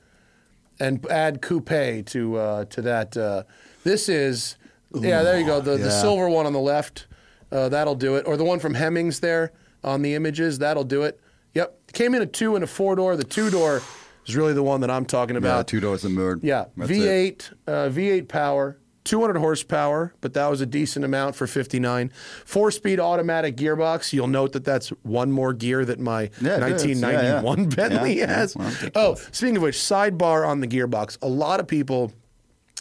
and 0.80 1.06
add 1.10 1.42
coupe 1.42 2.06
to 2.06 2.36
uh, 2.38 2.66
to 2.66 2.82
that. 2.82 3.16
Uh, 3.16 3.44
this 3.84 4.10
is 4.10 4.58
yeah, 4.94 5.24
there 5.24 5.40
you 5.40 5.46
go. 5.46 5.62
The 5.62 5.78
the 5.78 5.92
silver 5.92 6.30
one 6.30 6.46
on 6.46 6.54
the 6.54 6.60
left, 6.60 7.08
uh, 7.52 7.70
that'll 7.70 7.96
do 7.96 8.16
it. 8.16 8.28
Or 8.28 8.38
the 8.38 8.44
one 8.44 8.60
from 8.60 8.74
Hemmings 8.74 9.20
there 9.20 9.52
on 9.84 10.02
the 10.02 10.14
images, 10.14 10.60
that'll 10.60 10.84
do 10.84 11.04
it. 11.04 11.20
Yep, 11.54 11.94
came 11.94 12.16
in 12.16 12.22
a 12.22 12.26
two 12.26 12.56
and 12.56 12.64
a 12.64 12.68
four 12.68 12.96
door. 12.96 13.16
The 13.16 13.24
two 13.24 13.50
door 13.50 13.82
is 14.26 14.36
really 14.36 14.54
the 14.54 14.64
one 14.64 14.82
that 14.82 14.90
I'm 14.90 15.06
talking 15.06 15.36
about. 15.36 15.58
yeah, 15.58 15.64
two 15.64 15.80
doors 15.80 16.04
and 16.04 16.16
moored. 16.16 16.44
Yeah, 16.44 16.66
That's. 16.76 16.92
V8, 16.92 17.54
uh, 17.68 17.72
V8 17.90 18.28
power, 18.28 18.78
200 19.04 19.38
horsepower, 19.38 20.14
but 20.22 20.34
that 20.34 20.48
was 20.50 20.62
a 20.62 20.66
decent 20.66 21.04
amount 21.04 21.36
for 21.36 21.48
59. 21.48 22.12
Four-speed 22.46 23.00
automatic 23.00 23.58
gearbox. 23.58 24.14
You'll 24.14 24.28
note 24.28 24.54
that 24.54 24.64
that's 24.64 24.90
one 25.04 25.32
more 25.32 25.54
gear 25.54 25.84
that 25.86 26.00
my 26.00 26.30
Yeah, 26.42 26.60
1991 26.60 27.58
Yeah, 27.58 27.64
yeah. 27.64 27.76
Bentley 27.76 28.18
has. 28.20 28.56
Well, 28.56 28.74
oh, 28.96 29.16
speaking 29.32 29.58
of 29.58 29.64
which, 29.64 29.76
sidebar 29.76 30.48
on 30.48 30.62
the 30.62 30.68
gearbox. 30.68 31.18
A 31.22 31.28
lot 31.28 31.60
of 31.60 31.68
people 31.68 32.14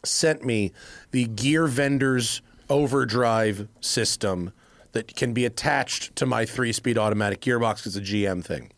sent 0.05 0.45
me 0.45 0.73
the 1.11 1.27
Gear 1.27 1.67
Vendors 1.67 2.43
overdrive 2.69 3.69
system 3.81 4.53
that 4.93 5.15
can 5.17 5.33
be 5.33 5.45
attached 5.45 6.15
to 6.17 6.27
my 6.27 6.45
three-speed 6.45 6.99
automatic 6.99 7.41
gearbox. 7.41 7.87
It's 7.87 7.97
a 7.97 8.01
GM 8.01 8.45
thing. 8.45 8.71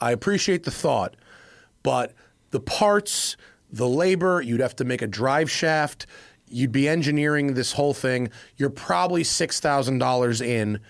I 0.00 0.12
appreciate 0.12 0.64
the 0.64 0.70
thought, 0.70 1.16
but 1.82 2.14
the 2.50 2.60
parts, 2.60 3.36
the 3.70 3.88
labor, 3.88 4.40
you'd 4.40 4.60
have 4.60 4.76
to 4.76 4.84
make 4.84 5.02
a 5.02 5.06
drive 5.06 5.50
shaft, 5.50 6.06
you'd 6.50 6.72
be 6.72 6.88
engineering 6.88 7.54
this 7.54 7.72
whole 7.72 7.94
thing. 7.94 8.30
You're 8.56 8.70
probably 8.70 9.22
$6,000 9.22 10.40
in, 10.44 10.80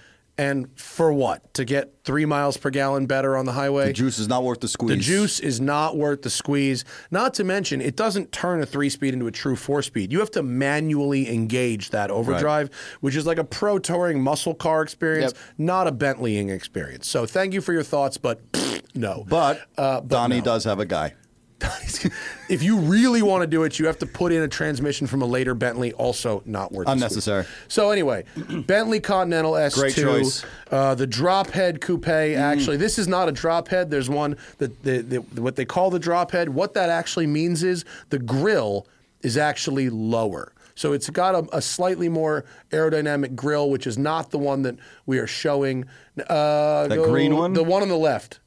And 0.40 0.68
for 0.78 1.12
what? 1.12 1.52
To 1.54 1.64
get 1.64 1.92
three 2.04 2.24
miles 2.24 2.56
per 2.56 2.70
gallon 2.70 3.06
better 3.06 3.36
on 3.36 3.44
the 3.44 3.50
highway? 3.50 3.86
The 3.86 3.92
juice 3.92 4.20
is 4.20 4.28
not 4.28 4.44
worth 4.44 4.60
the 4.60 4.68
squeeze. 4.68 4.90
The 4.96 5.02
juice 5.02 5.40
is 5.40 5.60
not 5.60 5.96
worth 5.96 6.22
the 6.22 6.30
squeeze. 6.30 6.84
Not 7.10 7.34
to 7.34 7.42
mention, 7.44 7.80
it 7.80 7.96
doesn't 7.96 8.30
turn 8.30 8.62
a 8.62 8.66
three 8.66 8.88
speed 8.88 9.14
into 9.14 9.26
a 9.26 9.32
true 9.32 9.56
four 9.56 9.82
speed. 9.82 10.12
You 10.12 10.20
have 10.20 10.30
to 10.32 10.44
manually 10.44 11.28
engage 11.28 11.90
that 11.90 12.12
overdrive, 12.12 12.70
which 13.00 13.16
is 13.16 13.26
like 13.26 13.38
a 13.38 13.44
pro 13.44 13.80
touring 13.80 14.22
muscle 14.22 14.54
car 14.54 14.80
experience, 14.82 15.32
Yep. 15.34 15.42
not 15.58 15.86
a 15.88 15.92
Bentleying 15.92 16.50
experience. 16.54 17.08
So 17.08 17.26
thank 17.26 17.52
you 17.52 17.60
for 17.60 17.72
your 17.72 17.82
thoughts, 17.82 18.16
but 18.16 18.40
no. 18.94 19.24
But, 19.28 19.62
Uh, 19.76 20.00
but 20.02 20.06
Donnie 20.08 20.38
no. 20.38 20.44
does 20.44 20.62
have 20.62 20.78
a 20.78 20.86
guy. 20.86 21.14
if 22.48 22.62
you 22.62 22.78
really 22.78 23.22
want 23.22 23.42
to 23.42 23.46
do 23.46 23.64
it, 23.64 23.78
you 23.78 23.86
have 23.86 23.98
to 23.98 24.06
put 24.06 24.32
in 24.32 24.42
a 24.42 24.48
transmission 24.48 25.06
from 25.06 25.22
a 25.22 25.26
later 25.26 25.54
Bentley, 25.54 25.92
also 25.92 26.42
not 26.46 26.72
worth 26.72 26.86
the. 26.86 26.92
Unnecessary. 26.92 27.46
So 27.66 27.90
anyway, 27.90 28.24
Bentley 28.66 29.00
Continental 29.00 29.52
S2, 29.52 29.74
Great 29.74 29.94
choice. 29.94 30.44
Uh, 30.70 30.94
the 30.94 31.06
drop 31.06 31.50
head 31.50 31.80
coupe. 31.80 32.08
Actually, 32.08 32.76
this 32.76 32.98
is 32.98 33.08
not 33.08 33.28
a 33.28 33.32
drop 33.32 33.68
head. 33.68 33.90
There's 33.90 34.08
one 34.08 34.36
that 34.58 34.82
the, 34.82 34.98
the, 35.00 35.16
what 35.40 35.56
they 35.56 35.64
call 35.64 35.90
the 35.90 35.98
drop 35.98 36.30
head. 36.30 36.48
What 36.48 36.74
that 36.74 36.90
actually 36.90 37.26
means 37.26 37.62
is 37.62 37.84
the 38.10 38.18
grill 38.18 38.86
is 39.22 39.36
actually 39.36 39.90
lower. 39.90 40.52
So 40.76 40.92
it's 40.92 41.10
got 41.10 41.34
a, 41.34 41.56
a 41.56 41.60
slightly 41.60 42.08
more 42.08 42.44
aerodynamic 42.70 43.34
grill, 43.34 43.68
which 43.68 43.84
is 43.84 43.98
not 43.98 44.30
the 44.30 44.38
one 44.38 44.62
that 44.62 44.76
we 45.06 45.18
are 45.18 45.26
showing. 45.26 45.86
Uh, 46.16 46.86
That 46.86 46.96
go- 46.96 47.10
green 47.10 47.34
one? 47.34 47.52
The 47.52 47.64
one 47.64 47.82
on 47.82 47.88
the 47.88 47.96
left. 47.96 48.38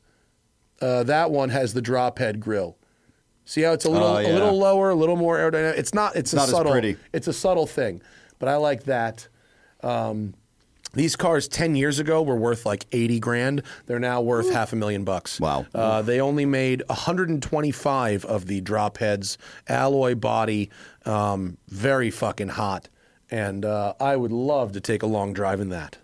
Uh, 0.79 1.03
that 1.03 1.29
one 1.29 1.49
has 1.49 1.73
the 1.73 1.81
drop 1.81 2.19
head 2.19 2.39
grill. 2.39 2.77
See 3.51 3.63
how 3.63 3.73
it's 3.73 3.83
a 3.83 3.89
little 3.89 4.07
Oh, 4.07 4.17
a 4.21 4.31
little 4.31 4.57
lower, 4.57 4.91
a 4.91 4.95
little 4.95 5.17
more 5.17 5.37
aerodynamic. 5.37 5.77
It's 5.77 5.93
not. 5.93 6.15
It's, 6.15 6.31
a 6.31 6.37
not 6.37 6.43
as 6.43 6.51
subtle. 6.51 6.71
pretty. 6.71 6.95
It's 7.11 7.27
a 7.27 7.33
subtle 7.33 7.67
thing, 7.67 8.01
but 8.39 8.47
I 8.47 8.55
like 8.55 8.85
that. 8.85 9.27
Um, 9.83 10.35
these 10.93 11.17
cars 11.17 11.49
ten 11.49 11.75
years 11.75 11.99
ago 11.99 12.21
were 12.21 12.37
worth 12.37 12.65
like 12.65 12.85
eighty 12.93 13.19
grand. 13.19 13.63
They're 13.87 13.99
now 13.99 14.21
worth 14.21 14.53
half 14.53 14.71
a 14.71 14.77
million 14.77 15.03
bucks. 15.03 15.37
Wow. 15.37 15.65
Uh, 15.75 16.01
they 16.01 16.21
only 16.21 16.45
made 16.45 16.81
125 16.87 18.23
of 18.23 18.45
the 18.45 18.61
drop 18.61 18.99
heads, 18.99 19.37
alloy 19.67 20.15
body, 20.15 20.69
um, 21.05 21.57
very 21.67 22.09
fucking 22.09 22.47
hot, 22.47 22.87
and 23.29 23.65
uh, 23.65 23.95
I 23.99 24.15
would 24.15 24.31
love 24.31 24.71
to 24.71 24.79
take 24.79 25.03
a 25.03 25.07
long 25.07 25.33
drive 25.33 25.59
in 25.59 25.67
that. 25.69 25.97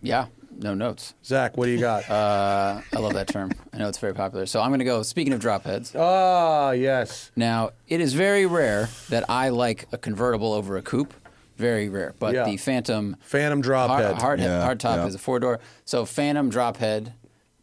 Yeah, 0.00 0.26
no 0.60 0.74
notes. 0.74 1.14
Zack, 1.24 1.56
what 1.56 1.64
do 1.64 1.72
you 1.72 1.80
got? 1.80 2.08
Uh, 2.08 2.82
I 2.94 2.98
love 3.00 3.14
that 3.14 3.26
term. 3.26 3.50
I 3.72 3.78
know 3.78 3.88
it's 3.88 3.98
very 3.98 4.14
popular. 4.14 4.44
So 4.46 4.60
I'm 4.60 4.68
going 4.70 4.80
to 4.80 4.84
go. 4.84 5.02
Speaking 5.02 5.32
of 5.32 5.40
drop 5.40 5.64
heads, 5.64 5.94
Ah, 5.96 6.72
yes. 6.72 7.30
now 7.36 7.70
it 7.88 8.00
is 8.00 8.12
very 8.12 8.44
rare 8.46 8.88
that 9.08 9.24
I 9.30 9.48
like 9.48 9.86
a 9.92 9.98
convertible 9.98 10.52
over 10.52 10.76
a 10.76 10.82
coupe. 10.82 11.14
Very 11.56 11.88
rare. 11.88 12.14
But 12.18 12.34
Yeah. 12.34 12.44
the 12.44 12.56
Phantom 12.56 13.16
Phantom 13.20 13.60
drop 13.60 13.88
hard, 13.90 14.04
head. 14.04 14.14
hard, 14.18 14.40
Yeah, 14.40 14.62
hard 14.62 14.80
top 14.80 14.96
yeah. 14.98 15.06
is 15.06 15.14
a 15.14 15.18
four 15.18 15.38
door. 15.38 15.60
So 15.84 16.04
Phantom 16.04 16.50
drop 16.50 16.78
head, 16.78 17.14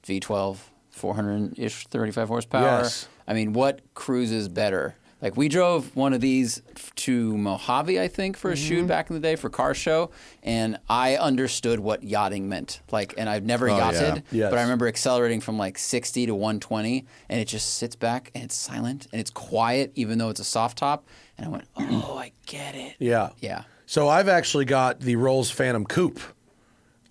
V12, 0.04 0.58
400 0.90 1.60
ish, 1.60 1.86
35 1.88 2.28
horsepower. 2.28 2.64
Yes. 2.64 3.08
I 3.28 3.34
mean, 3.34 3.54
what 3.54 3.82
cruises 3.94 4.48
better? 4.48 4.96
Like 5.22 5.36
we 5.36 5.50
drove 5.50 5.96
one 5.96 6.14
of 6.14 6.22
these 6.22 6.62
f- 6.76 6.96
to 6.96 7.38
Mojave, 7.38 8.00
I 8.00 8.08
think, 8.08 8.38
for 8.38 8.52
a 8.52 8.54
Mm-hmm. 8.54 8.68
shoot 8.68 8.88
back 8.88 9.10
in 9.10 9.16
the 9.16 9.20
day 9.20 9.36
for 9.36 9.50
car 9.50 9.74
show, 9.74 10.12
and 10.44 10.78
I 10.90 11.18
understood 11.18 11.80
what 11.82 12.04
yachting 12.04 12.48
meant. 12.48 12.80
Like, 12.92 13.14
and 13.18 13.30
I've 13.30 13.44
never 13.44 13.70
Oh, 13.70 13.76
yeah. 13.78 13.92
yachted, 13.92 14.24
Yes. 14.32 14.50
but 14.50 14.58
I 14.60 14.62
remember 14.62 14.88
accelerating 14.88 15.42
from 15.42 15.58
like 15.58 15.78
60 15.78 16.26
to 16.28 16.34
120, 16.36 17.06
and 17.28 17.40
it 17.42 17.46
just 17.50 17.76
sits 17.76 17.96
back 17.96 18.32
and 18.34 18.46
it's 18.46 18.56
silent 18.56 19.08
and 19.12 19.20
it's 19.20 19.32
quiet, 19.32 19.92
even 19.96 20.18
though 20.20 20.30
it's 20.30 20.40
a 20.40 20.46
soft 20.46 20.78
top. 20.78 21.06
And 21.38 21.46
I 21.46 21.50
went, 21.50 21.66
oh, 21.78 22.18
I 22.18 22.32
get 22.46 22.76
it. 22.76 22.96
Yeah. 23.00 23.30
Yeah. 23.40 23.64
So 23.86 24.08
I've 24.08 24.30
actually 24.30 24.66
got 24.66 25.00
the 25.02 25.16
Rolls 25.18 25.50
Phantom 25.52 25.84
Coupe 25.86 26.20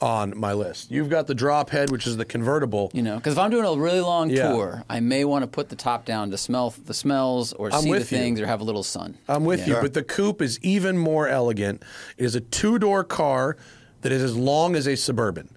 on 0.00 0.38
my 0.38 0.52
list. 0.52 0.90
You've 0.90 1.08
got 1.10 1.26
the 1.26 1.34
drop 1.34 1.70
head, 1.70 1.90
which 1.90 2.06
is 2.06 2.16
the 2.16 2.24
convertible. 2.24 2.90
You 2.94 3.02
know, 3.02 3.16
because 3.16 3.32
if 3.32 3.38
I'm 3.38 3.50
doing 3.50 3.64
a 3.64 3.72
really 3.80 4.00
long 4.00 4.30
Yeah. 4.30 4.52
tour, 4.52 4.84
I 4.88 5.00
may 5.00 5.24
want 5.24 5.42
to 5.42 5.46
put 5.48 5.68
the 5.68 5.76
top 5.76 6.04
down 6.04 6.30
to 6.30 6.38
smell 6.38 6.72
the 6.86 6.94
smells 6.94 7.52
or 7.52 7.72
I'm 7.72 7.80
see 7.82 7.86
the 7.86 7.98
with 7.98 8.12
you. 8.12 8.18
things 8.18 8.40
or 8.40 8.46
have 8.46 8.60
a 8.60 8.64
little 8.64 8.82
sun. 8.84 9.16
I'm 9.28 9.44
with 9.44 9.66
you, 9.66 9.72
Sure. 9.74 9.82
but 9.82 9.94
the 9.94 10.02
coupe 10.04 10.40
is 10.40 10.58
even 10.62 10.96
more 10.98 11.26
elegant. 11.28 11.82
It 12.16 12.24
is 12.24 12.34
a 12.36 12.40
two-door 12.40 13.02
car 13.04 13.56
that 14.02 14.12
is 14.12 14.22
as 14.22 14.36
long 14.36 14.76
as 14.76 14.86
a 14.86 14.96
suburban. 14.96 15.48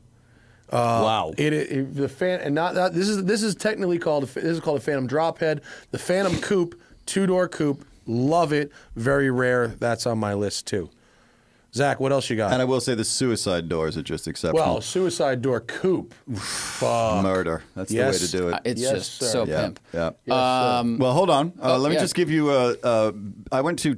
Uh, 0.72 1.02
wow. 1.04 1.34
It, 1.38 1.54
it 1.54 1.96
the 1.96 2.08
fan 2.10 2.40
and 2.40 2.56
not, 2.56 2.74
not 2.76 2.94
this 2.94 3.10
is 3.10 3.26
this 3.26 3.44
is 3.44 3.56
technically 3.56 4.00
called 4.00 4.24
this 4.24 4.38
is 4.44 4.60
called 4.62 4.78
a 4.78 4.82
Phantom 4.82 5.06
drop 5.06 5.40
head. 5.40 5.62
The 5.92 6.00
Phantom 6.00 6.38
coupe, 6.42 6.80
two-door 7.06 7.50
coupe, 7.50 7.86
love 8.08 8.54
it. 8.54 8.72
Very 8.96 9.30
rare. 9.30 9.68
That's 9.68 10.08
on 10.08 10.18
my 10.18 10.34
list 10.34 10.66
too. 10.68 10.90
Zack, 11.74 12.00
what 12.02 12.12
else 12.12 12.30
you 12.30 12.36
got? 12.36 12.52
and 12.52 12.62
I 12.62 12.66
will 12.66 12.82
say 12.82 12.96
the 12.96 13.06
suicide 13.06 13.70
doors 13.70 13.96
are 13.96 14.02
just 14.04 14.28
exceptional. 14.28 14.66
well, 14.66 14.82
suicide 14.82 15.42
door 15.42 15.62
coupe. 15.62 16.14
Fuck. 16.36 17.24
Murder. 17.24 17.64
That's 17.76 17.92
the 17.92 18.00
way 18.00 18.12
to 18.12 18.28
do 18.32 18.50
it. 18.50 18.54
Uh, 18.56 18.60
It's 18.66 18.82
Yes, 18.82 18.94
just 18.94 19.14
sir. 19.20 19.26
so 19.28 19.46
yeah. 19.46 19.62
pimp. 19.62 19.80
Yeah. 19.94 20.10
Yes. 20.26 20.36
Um, 20.36 20.98
Well, 20.98 21.14
hold 21.14 21.30
on. 21.30 21.54
Uh, 21.62 21.76
oh, 21.76 21.78
let 21.78 21.90
me 21.90 21.96
yeah. 21.96 22.02
just 22.02 22.16
give 22.16 22.30
you 22.30 22.52
a. 22.52 22.76
a 22.84 23.14
I 23.54 23.62
went 23.62 23.80
to 23.80 23.96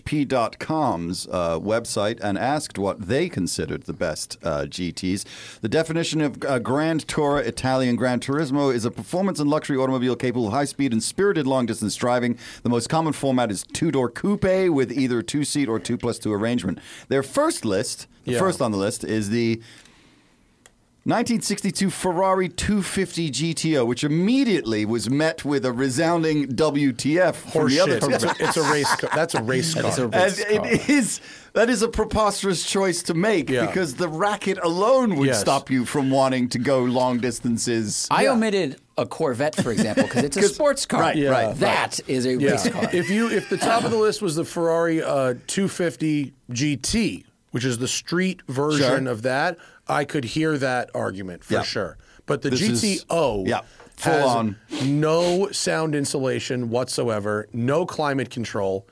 teambhp.com's 0.00 1.28
uh, 1.30 1.58
website 1.58 2.20
and 2.22 2.38
asked 2.38 2.78
what 2.78 3.00
they 3.08 3.28
considered 3.28 3.82
the 3.84 3.92
best 3.92 4.38
uh, 4.42 4.62
GTs. 4.62 5.24
The 5.60 5.68
definition 5.68 6.20
of 6.20 6.42
uh, 6.44 6.58
Grand 6.60 7.06
Tourer 7.06 7.44
Italian 7.44 7.96
Gran 7.96 8.20
Turismo 8.20 8.72
is 8.74 8.84
a 8.84 8.90
performance 8.90 9.38
and 9.40 9.48
luxury 9.50 9.76
automobile 9.76 10.16
capable 10.16 10.46
of 10.48 10.52
high 10.52 10.64
speed 10.64 10.92
and 10.92 11.02
spirited 11.02 11.46
long 11.46 11.66
distance 11.66 11.94
driving. 11.96 12.38
The 12.62 12.68
most 12.70 12.88
common 12.88 13.12
format 13.12 13.50
is 13.50 13.64
two 13.64 13.90
door 13.90 14.10
coupe 14.10 14.44
with 14.70 14.92
either 14.92 15.22
two 15.22 15.44
seat 15.44 15.68
or 15.68 15.78
two 15.78 15.96
plus 15.98 16.18
two 16.18 16.32
arrangement. 16.32 16.69
Their 17.08 17.22
first 17.22 17.64
list, 17.64 18.06
the 18.24 18.32
Yeah. 18.32 18.38
first 18.38 18.60
on 18.60 18.70
the 18.72 18.78
list, 18.78 19.02
is 19.04 19.30
the 19.30 19.60
1962 21.04 21.88
Ferrari 21.88 22.48
250 22.48 23.30
GTO, 23.30 23.86
which 23.86 24.04
immediately 24.04 24.84
was 24.84 25.08
met 25.08 25.46
with 25.46 25.64
a 25.64 25.72
resounding 25.72 26.46
WTF 26.48 27.34
from 27.36 27.68
the 27.70 27.80
other 27.80 27.98
Horseshit. 27.98 28.14
It's 28.14 28.24
a, 28.40 28.44
it's 28.48 28.56
a 28.58 28.70
race 28.70 28.94
car. 28.96 29.10
That's 29.14 29.34
a 29.34 29.42
race 29.42 29.74
car. 29.74 29.84
It's 29.86 29.98
a 29.98 30.04
And 30.04 30.14
race 30.14 30.44
car. 30.44 30.66
it 30.66 30.88
is 30.90 31.20
that 31.54 31.70
is 31.70 31.82
a 31.82 31.88
preposterous 31.88 32.64
choice 32.64 33.02
to 33.04 33.14
make 33.14 33.48
Yeah. 33.48 33.66
because 33.66 33.94
the 33.94 34.08
racket 34.08 34.58
alone 34.62 35.16
would 35.16 35.28
Yes. 35.28 35.40
stop 35.40 35.70
you 35.70 35.84
from 35.86 36.10
wanting 36.10 36.48
to 36.50 36.58
go 36.58 36.80
long 36.84 37.18
distances. 37.18 38.06
I 38.10 38.24
Yeah. 38.24 38.32
omitted 38.32 38.76
a 39.00 39.06
Corvette, 39.06 39.56
for 39.56 39.72
example, 39.72 40.04
because 40.04 40.24
it's 40.24 40.36
a 40.36 40.42
sports 40.54 40.84
car. 40.86 41.00
right, 41.00 41.16
Yeah. 41.16 41.30
right. 41.30 41.56
That 41.56 41.98
is 42.06 42.26
a 42.26 42.36
race 42.36 42.68
car. 42.68 42.88
If 42.92 43.08
you 43.10 43.28
if 43.30 43.48
the 43.48 43.56
top 43.56 43.84
of 43.84 43.90
the 43.90 43.96
list 43.96 44.20
was 44.22 44.36
the 44.36 44.44
Ferrari 44.44 45.02
uh, 45.02 45.34
250 45.46 46.32
GT, 46.52 47.24
which 47.52 47.64
is 47.64 47.78
the 47.78 47.88
street 47.88 48.42
version 48.48 49.04
Sure. 49.04 49.12
of 49.12 49.22
that, 49.22 49.56
I 49.88 50.04
could 50.04 50.24
hear 50.24 50.58
that 50.58 50.90
argument 50.94 51.42
for 51.44 51.54
Yeah. 51.54 51.62
sure. 51.62 51.98
But 52.26 52.42
the 52.42 52.50
This 52.50 52.60
is- 52.62 53.04
GTO 53.04 53.44
yeah, 53.48 53.60
full 53.96 54.12
has 54.12 54.24
on. 54.24 54.56
no 54.84 55.50
sound 55.50 55.94
insulation 55.94 56.68
whatsoever, 56.70 57.48
no 57.52 57.86
climate 57.86 58.30
control. 58.30 58.86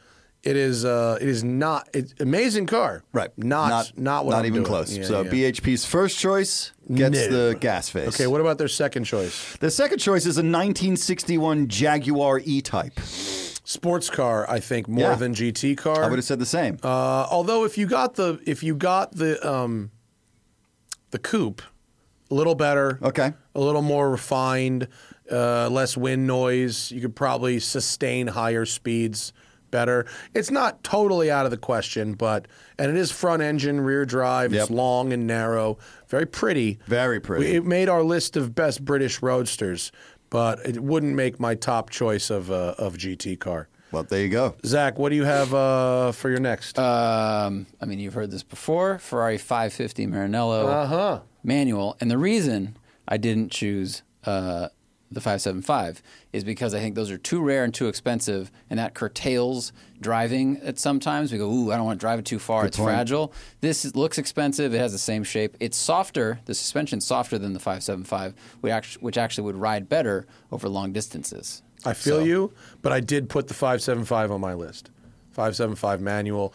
It 0.48 0.56
is 0.56 0.84
uh, 0.84 1.18
it 1.20 1.28
is 1.28 1.44
not 1.44 1.88
it's 1.92 2.14
amazing 2.20 2.66
car. 2.66 3.02
Right, 3.12 3.30
Not 3.36 3.92
not, 3.98 4.24
what 4.24 4.30
not 4.32 4.38
I'm 4.40 4.46
even 4.46 4.54
doing. 4.62 4.64
close. 4.66 4.96
Yeah, 4.96 5.04
so 5.04 5.22
yeah. 5.22 5.30
BHP's 5.30 5.84
first 5.84 6.18
choice 6.18 6.72
gets 6.92 7.28
No. 7.28 7.48
the 7.50 7.54
gas 7.58 7.90
face. 7.90 8.08
Okay, 8.08 8.26
what 8.26 8.40
about 8.40 8.56
their 8.56 8.68
second 8.68 9.04
choice? 9.04 9.56
the 9.58 9.70
second 9.70 9.98
choice 9.98 10.24
is 10.24 10.38
a 10.38 10.42
1961 10.42 11.68
Jaguar 11.68 12.40
E-Type. 12.44 12.98
Sports 13.00 14.08
car, 14.08 14.48
I 14.48 14.60
think 14.60 14.88
more 14.88 15.10
Yeah. 15.10 15.14
than 15.16 15.34
GT 15.34 15.76
car. 15.76 16.02
I 16.02 16.08
would 16.08 16.18
have 16.18 16.24
said 16.24 16.38
the 16.38 16.46
same. 16.46 16.78
Uh, 16.82 17.26
although 17.30 17.64
if 17.64 17.76
you 17.76 17.86
got 17.86 18.14
the 18.14 18.40
if 18.46 18.62
you 18.62 18.74
got 18.74 19.12
the 19.16 19.32
um, 19.46 19.90
the 21.10 21.18
coupe, 21.18 21.60
a 22.30 22.34
little 22.34 22.54
better. 22.54 22.98
Okay. 23.02 23.34
A 23.54 23.60
little 23.60 23.82
more 23.82 24.10
refined, 24.10 24.88
uh, 25.30 25.68
less 25.68 25.94
wind 25.96 26.26
noise. 26.26 26.90
You 26.90 27.00
could 27.02 27.16
probably 27.16 27.58
sustain 27.60 28.28
higher 28.28 28.64
speeds 28.64 29.32
better. 29.70 30.06
It's 30.34 30.50
not 30.50 30.82
totally 30.84 31.30
out 31.30 31.44
of 31.44 31.50
the 31.50 31.56
question, 31.56 32.14
but 32.14 32.46
and 32.78 32.90
it 32.90 32.96
is 32.96 33.10
front 33.10 33.42
engine, 33.42 33.80
rear 33.80 34.04
drive. 34.04 34.52
It's 34.54 34.70
long 34.70 35.12
and 35.12 35.26
narrow, 35.26 35.78
very 36.08 36.26
pretty. 36.26 36.78
Very 36.86 37.20
pretty. 37.20 37.54
It 37.56 37.64
made 37.64 37.88
our 37.88 38.02
list 38.02 38.36
of 38.36 38.54
best 38.54 38.84
British 38.84 39.22
roadsters, 39.22 39.92
but 40.30 40.58
it 40.66 40.80
wouldn't 40.82 41.14
make 41.14 41.38
my 41.40 41.54
top 41.54 41.90
choice 41.90 42.30
of 42.30 42.50
uh, 42.50 42.74
of 42.78 42.96
GT 42.96 43.38
car. 43.38 43.68
well, 43.92 44.02
there 44.02 44.20
you 44.20 44.28
go. 44.28 44.54
Zack, 44.66 44.98
what 44.98 45.08
do 45.08 45.16
you 45.16 45.24
have 45.24 45.54
uh, 45.54 46.12
for 46.12 46.28
your 46.28 46.40
next? 46.40 46.78
Um, 46.78 47.66
I 47.80 47.86
mean, 47.86 47.98
you've 47.98 48.14
heard 48.14 48.30
this 48.30 48.42
before. 48.42 48.98
Ferrari 48.98 49.38
550 49.38 50.06
Maranello 50.06 50.64
Uh-huh. 50.66 51.20
manual, 51.42 51.96
and 52.00 52.10
the 52.10 52.18
reason 52.18 52.76
I 53.06 53.16
didn't 53.16 53.50
choose 53.50 54.02
uh, 54.26 54.68
the 55.10 55.20
575 55.20 56.02
is 56.32 56.44
because 56.44 56.74
I 56.74 56.80
think 56.80 56.94
those 56.94 57.10
are 57.10 57.16
too 57.18 57.40
rare 57.40 57.64
and 57.64 57.72
too 57.72 57.88
expensive, 57.88 58.50
and 58.68 58.78
that 58.78 58.94
curtails 58.94 59.72
driving 60.00 60.58
at 60.58 60.78
sometimes. 60.78 61.32
We 61.32 61.38
go, 61.38 61.50
ooh, 61.50 61.72
I 61.72 61.76
don't 61.76 61.86
want 61.86 61.98
to 61.98 62.04
drive 62.04 62.18
it 62.18 62.24
too 62.26 62.38
far. 62.38 62.66
it's 62.66 62.76
point. 62.76 62.88
fragile. 62.90 63.32
This 63.60 63.84
is, 63.84 63.96
looks 63.96 64.18
expensive. 64.18 64.74
It 64.74 64.78
has 64.78 64.92
the 64.92 64.98
same 64.98 65.24
shape. 65.24 65.56
It's 65.60 65.76
softer. 65.76 66.40
The 66.44 66.54
suspension's 66.54 67.06
softer 67.06 67.38
than 67.38 67.54
the 67.54 67.58
575, 67.60 68.34
which 68.60 68.70
actually, 68.72 69.00
which 69.02 69.16
actually 69.18 69.44
would 69.44 69.56
ride 69.56 69.88
better 69.88 70.26
over 70.52 70.68
long 70.68 70.92
distances. 70.92 71.62
I 71.86 71.94
feel 71.94 72.18
So- 72.18 72.24
you, 72.24 72.52
but 72.82 72.92
I 72.92 73.00
did 73.00 73.28
put 73.28 73.48
the 73.48 73.54
575 73.54 74.30
on 74.30 74.40
my 74.40 74.54
list. 74.54 74.90
575 75.32 76.00
manual, 76.00 76.52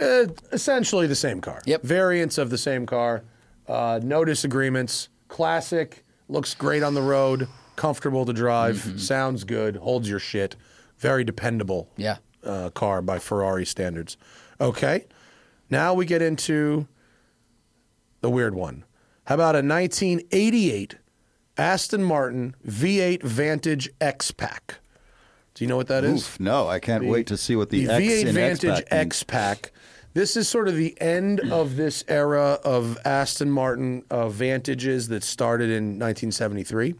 uh, 0.00 0.24
essentially 0.52 1.06
the 1.06 1.14
same 1.14 1.40
car. 1.42 1.60
Yep. 1.66 1.82
Variants 1.82 2.38
of 2.38 2.48
the 2.48 2.56
same 2.56 2.86
car. 2.86 3.24
Uh, 3.68 4.00
no 4.02 4.24
disagreements. 4.24 5.10
Classic. 5.28 6.02
Looks 6.30 6.54
great 6.54 6.82
on 6.82 6.94
the 6.94 7.02
road. 7.02 7.46
Comfortable 7.76 8.24
to 8.26 8.32
drive. 8.32 8.76
Mm-hmm. 8.76 8.98
Sounds 8.98 9.44
good. 9.44 9.76
Holds 9.76 10.08
your 10.08 10.18
shit. 10.18 10.56
Very 10.98 11.24
dependable 11.24 11.88
Yeah. 11.96 12.18
uh, 12.44 12.70
car 12.70 13.02
by 13.02 13.18
Ferrari 13.18 13.64
standards. 13.66 14.16
Okay. 14.60 15.06
Now 15.70 15.94
we 15.94 16.04
get 16.06 16.22
into 16.22 16.86
the 18.20 18.30
weird 18.30 18.54
one. 18.54 18.84
How 19.26 19.34
about 19.36 19.54
a 19.54 19.62
1988 19.66 20.96
Aston 21.56 22.02
Martin 22.04 22.54
V8 22.66 23.22
Vantage 23.22 23.90
X 24.00 24.30
Pack? 24.30 24.76
Do 25.54 25.64
you 25.64 25.68
know 25.68 25.76
what 25.76 25.88
that 25.88 26.04
is? 26.04 26.22
Oof, 26.22 26.40
no, 26.40 26.66
I 26.68 26.78
can't 26.78 27.04
wait 27.04 27.26
to 27.28 27.36
see 27.36 27.56
what 27.56 27.70
the, 27.70 27.84
the 27.86 27.92
X 27.94 28.04
V8 28.04 28.26
in 28.26 28.34
Vantage 28.34 28.70
X-Pack. 28.70 28.86
X 28.90 29.22
Pack. 29.22 29.72
This 30.14 30.36
is 30.36 30.48
sort 30.48 30.68
of 30.68 30.76
the 30.76 30.98
end 31.00 31.40
of 31.40 31.76
this 31.76 32.04
era 32.08 32.58
of 32.64 32.98
Aston 33.04 33.50
Martin 33.50 34.04
uh, 34.10 34.28
Vantages 34.28 35.08
that 35.08 35.22
started 35.22 35.70
in 35.70 35.98
1973. 35.98 36.94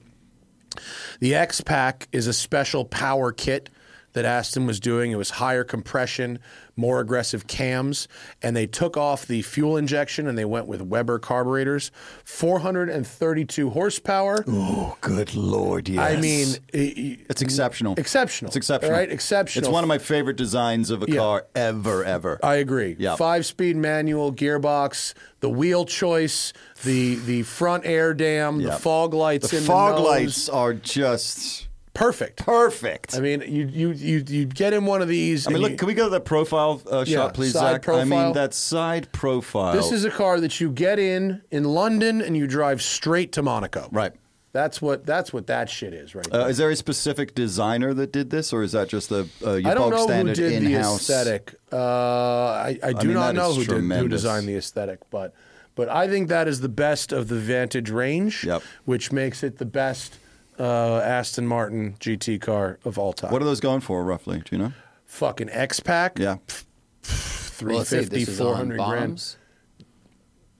The 1.20 1.34
X 1.34 1.60
Pack 1.60 2.08
is 2.12 2.26
a 2.26 2.32
special 2.32 2.84
power 2.84 3.32
kit 3.32 3.70
that 4.12 4.24
Aston 4.24 4.66
was 4.66 4.80
doing. 4.80 5.10
It 5.10 5.16
was 5.16 5.30
higher 5.30 5.64
compression, 5.64 6.38
more 6.76 7.00
aggressive 7.00 7.46
cams, 7.46 8.08
and 8.42 8.56
they 8.56 8.66
took 8.66 8.96
off 8.96 9.26
the 9.26 9.42
fuel 9.42 9.76
injection 9.76 10.26
and 10.26 10.38
they 10.38 10.44
went 10.44 10.66
with 10.66 10.80
Weber 10.82 11.18
carburetors. 11.18 11.90
432 12.24 13.70
horsepower. 13.70 14.44
Oh, 14.48 14.96
good 15.00 15.34
lord, 15.34 15.88
yes. 15.88 16.00
I 16.00 16.20
mean, 16.20 16.56
it- 16.72 17.20
it's 17.28 17.42
exceptional. 17.42 17.94
exceptional. 17.98 18.48
It's 18.48 18.56
exceptional. 18.56 18.92
Right, 18.92 19.10
exceptional. 19.10 19.64
It's 19.64 19.72
one 19.72 19.84
of 19.84 19.88
my 19.88 19.98
favorite 19.98 20.36
designs 20.36 20.90
of 20.90 21.02
a 21.02 21.06
Yeah. 21.08 21.16
car 21.18 21.46
ever, 21.54 22.04
ever. 22.04 22.38
I 22.42 22.56
agree. 22.56 22.96
Yeah. 22.98 23.16
Five 23.16 23.46
speed 23.46 23.76
manual 23.76 24.32
gearbox, 24.32 25.14
the 25.40 25.48
wheel 25.50 25.84
choice, 25.84 26.52
the 26.84 27.16
the 27.16 27.42
front 27.42 27.84
air 27.86 28.14
dam, 28.14 28.62
the 28.62 28.72
fog 28.72 29.14
lights 29.14 29.50
the 29.50 29.58
in 29.58 29.62
fog 29.64 29.96
the 29.96 30.00
lights 30.02 30.48
are 30.48 30.72
just 30.74 31.68
Perfect. 31.94 32.38
perfect. 32.44 33.14
I 33.16 33.20
mean, 33.20 33.42
you 33.42 33.66
you 33.66 33.90
you 33.92 34.24
you 34.26 34.44
get 34.46 34.72
in 34.72 34.86
one 34.86 35.02
of 35.02 35.08
these. 35.08 35.46
I 35.46 35.50
mean, 35.50 35.60
look, 35.60 35.72
you- 35.72 35.76
can 35.76 35.88
we 35.88 35.94
go 35.94 36.04
to 36.04 36.10
that 36.10 36.24
profile 36.24 36.80
uh, 36.90 37.04
Yeah, 37.06 37.16
shot, 37.18 37.34
please, 37.34 37.52
Zack? 37.52 37.86
I 37.88 38.04
mean, 38.04 38.32
that 38.32 38.54
side 38.54 39.12
profile. 39.12 39.74
this 39.74 39.92
is 39.92 40.04
a 40.04 40.10
car 40.10 40.40
that 40.40 40.58
you 40.60 40.70
get 40.70 40.98
in 40.98 41.42
in 41.50 41.64
London 41.64 42.22
and 42.22 42.34
you 42.36 42.46
drive 42.46 42.80
straight 42.82 43.32
to 43.32 43.42
Monaco. 43.42 43.88
right. 43.92 44.12
That's 44.54 44.82
what 44.82 45.06
that's 45.06 45.32
what 45.32 45.46
that 45.46 45.70
shit 45.70 45.94
is 45.94 46.14
right 46.14 46.26
Uh, 46.30 46.44
is 46.46 46.58
there 46.58 46.68
a 46.68 46.76
specific 46.76 47.34
designer 47.34 47.94
that 47.94 48.12
did 48.12 48.28
this, 48.28 48.52
or 48.52 48.62
is 48.62 48.72
that 48.72 48.88
just 48.88 49.08
the 49.08 49.26
uh, 49.46 49.52
you 49.54 49.66
I 49.66 49.72
don't 49.72 49.88
know 49.90 50.06
who 50.06 50.24
did 50.34 50.62
the 50.62 50.74
in-house? 50.74 51.00
aesthetic. 51.08 51.54
Uh, 51.72 51.76
I, 51.78 52.78
I 52.82 52.92
do 52.92 53.08
mean, 53.08 53.14
not 53.16 53.34
know 53.34 53.54
who 53.54 53.64
did 53.64 53.80
who 53.82 54.08
designed 54.08 54.46
the 54.46 54.56
aesthetic, 54.56 54.98
but 55.10 55.32
but 55.74 55.88
I 55.88 56.06
think 56.06 56.28
that 56.28 56.48
is 56.48 56.60
the 56.60 56.68
best 56.68 57.12
of 57.12 57.28
the 57.28 57.36
Vantage 57.36 57.88
range, 57.88 58.44
Yep. 58.44 58.62
which 58.84 59.10
makes 59.10 59.42
it 59.42 59.56
the 59.56 59.64
best 59.64 60.18
uh, 60.58 60.98
Aston 60.98 61.46
Martin 61.46 61.94
GT 62.00 62.40
car 62.40 62.78
of 62.84 62.98
all 62.98 63.12
time. 63.12 63.30
What 63.32 63.42
are 63.42 63.44
those 63.44 63.60
going 63.60 63.80
for, 63.80 64.04
roughly? 64.04 64.38
Do 64.38 64.56
you 64.56 64.58
know? 64.62 64.72
Fucking 65.06 65.50
X 65.50 65.80
Pack, 65.80 66.18
Yeah. 66.18 66.36
Well, 67.62 67.78
let's 67.78 67.90
350, 67.90 68.16
This 68.18 68.28
is 68.28 68.40
on 68.40 68.46
400 68.46 68.76
grand. 68.78 69.00
bombs. 69.10 69.36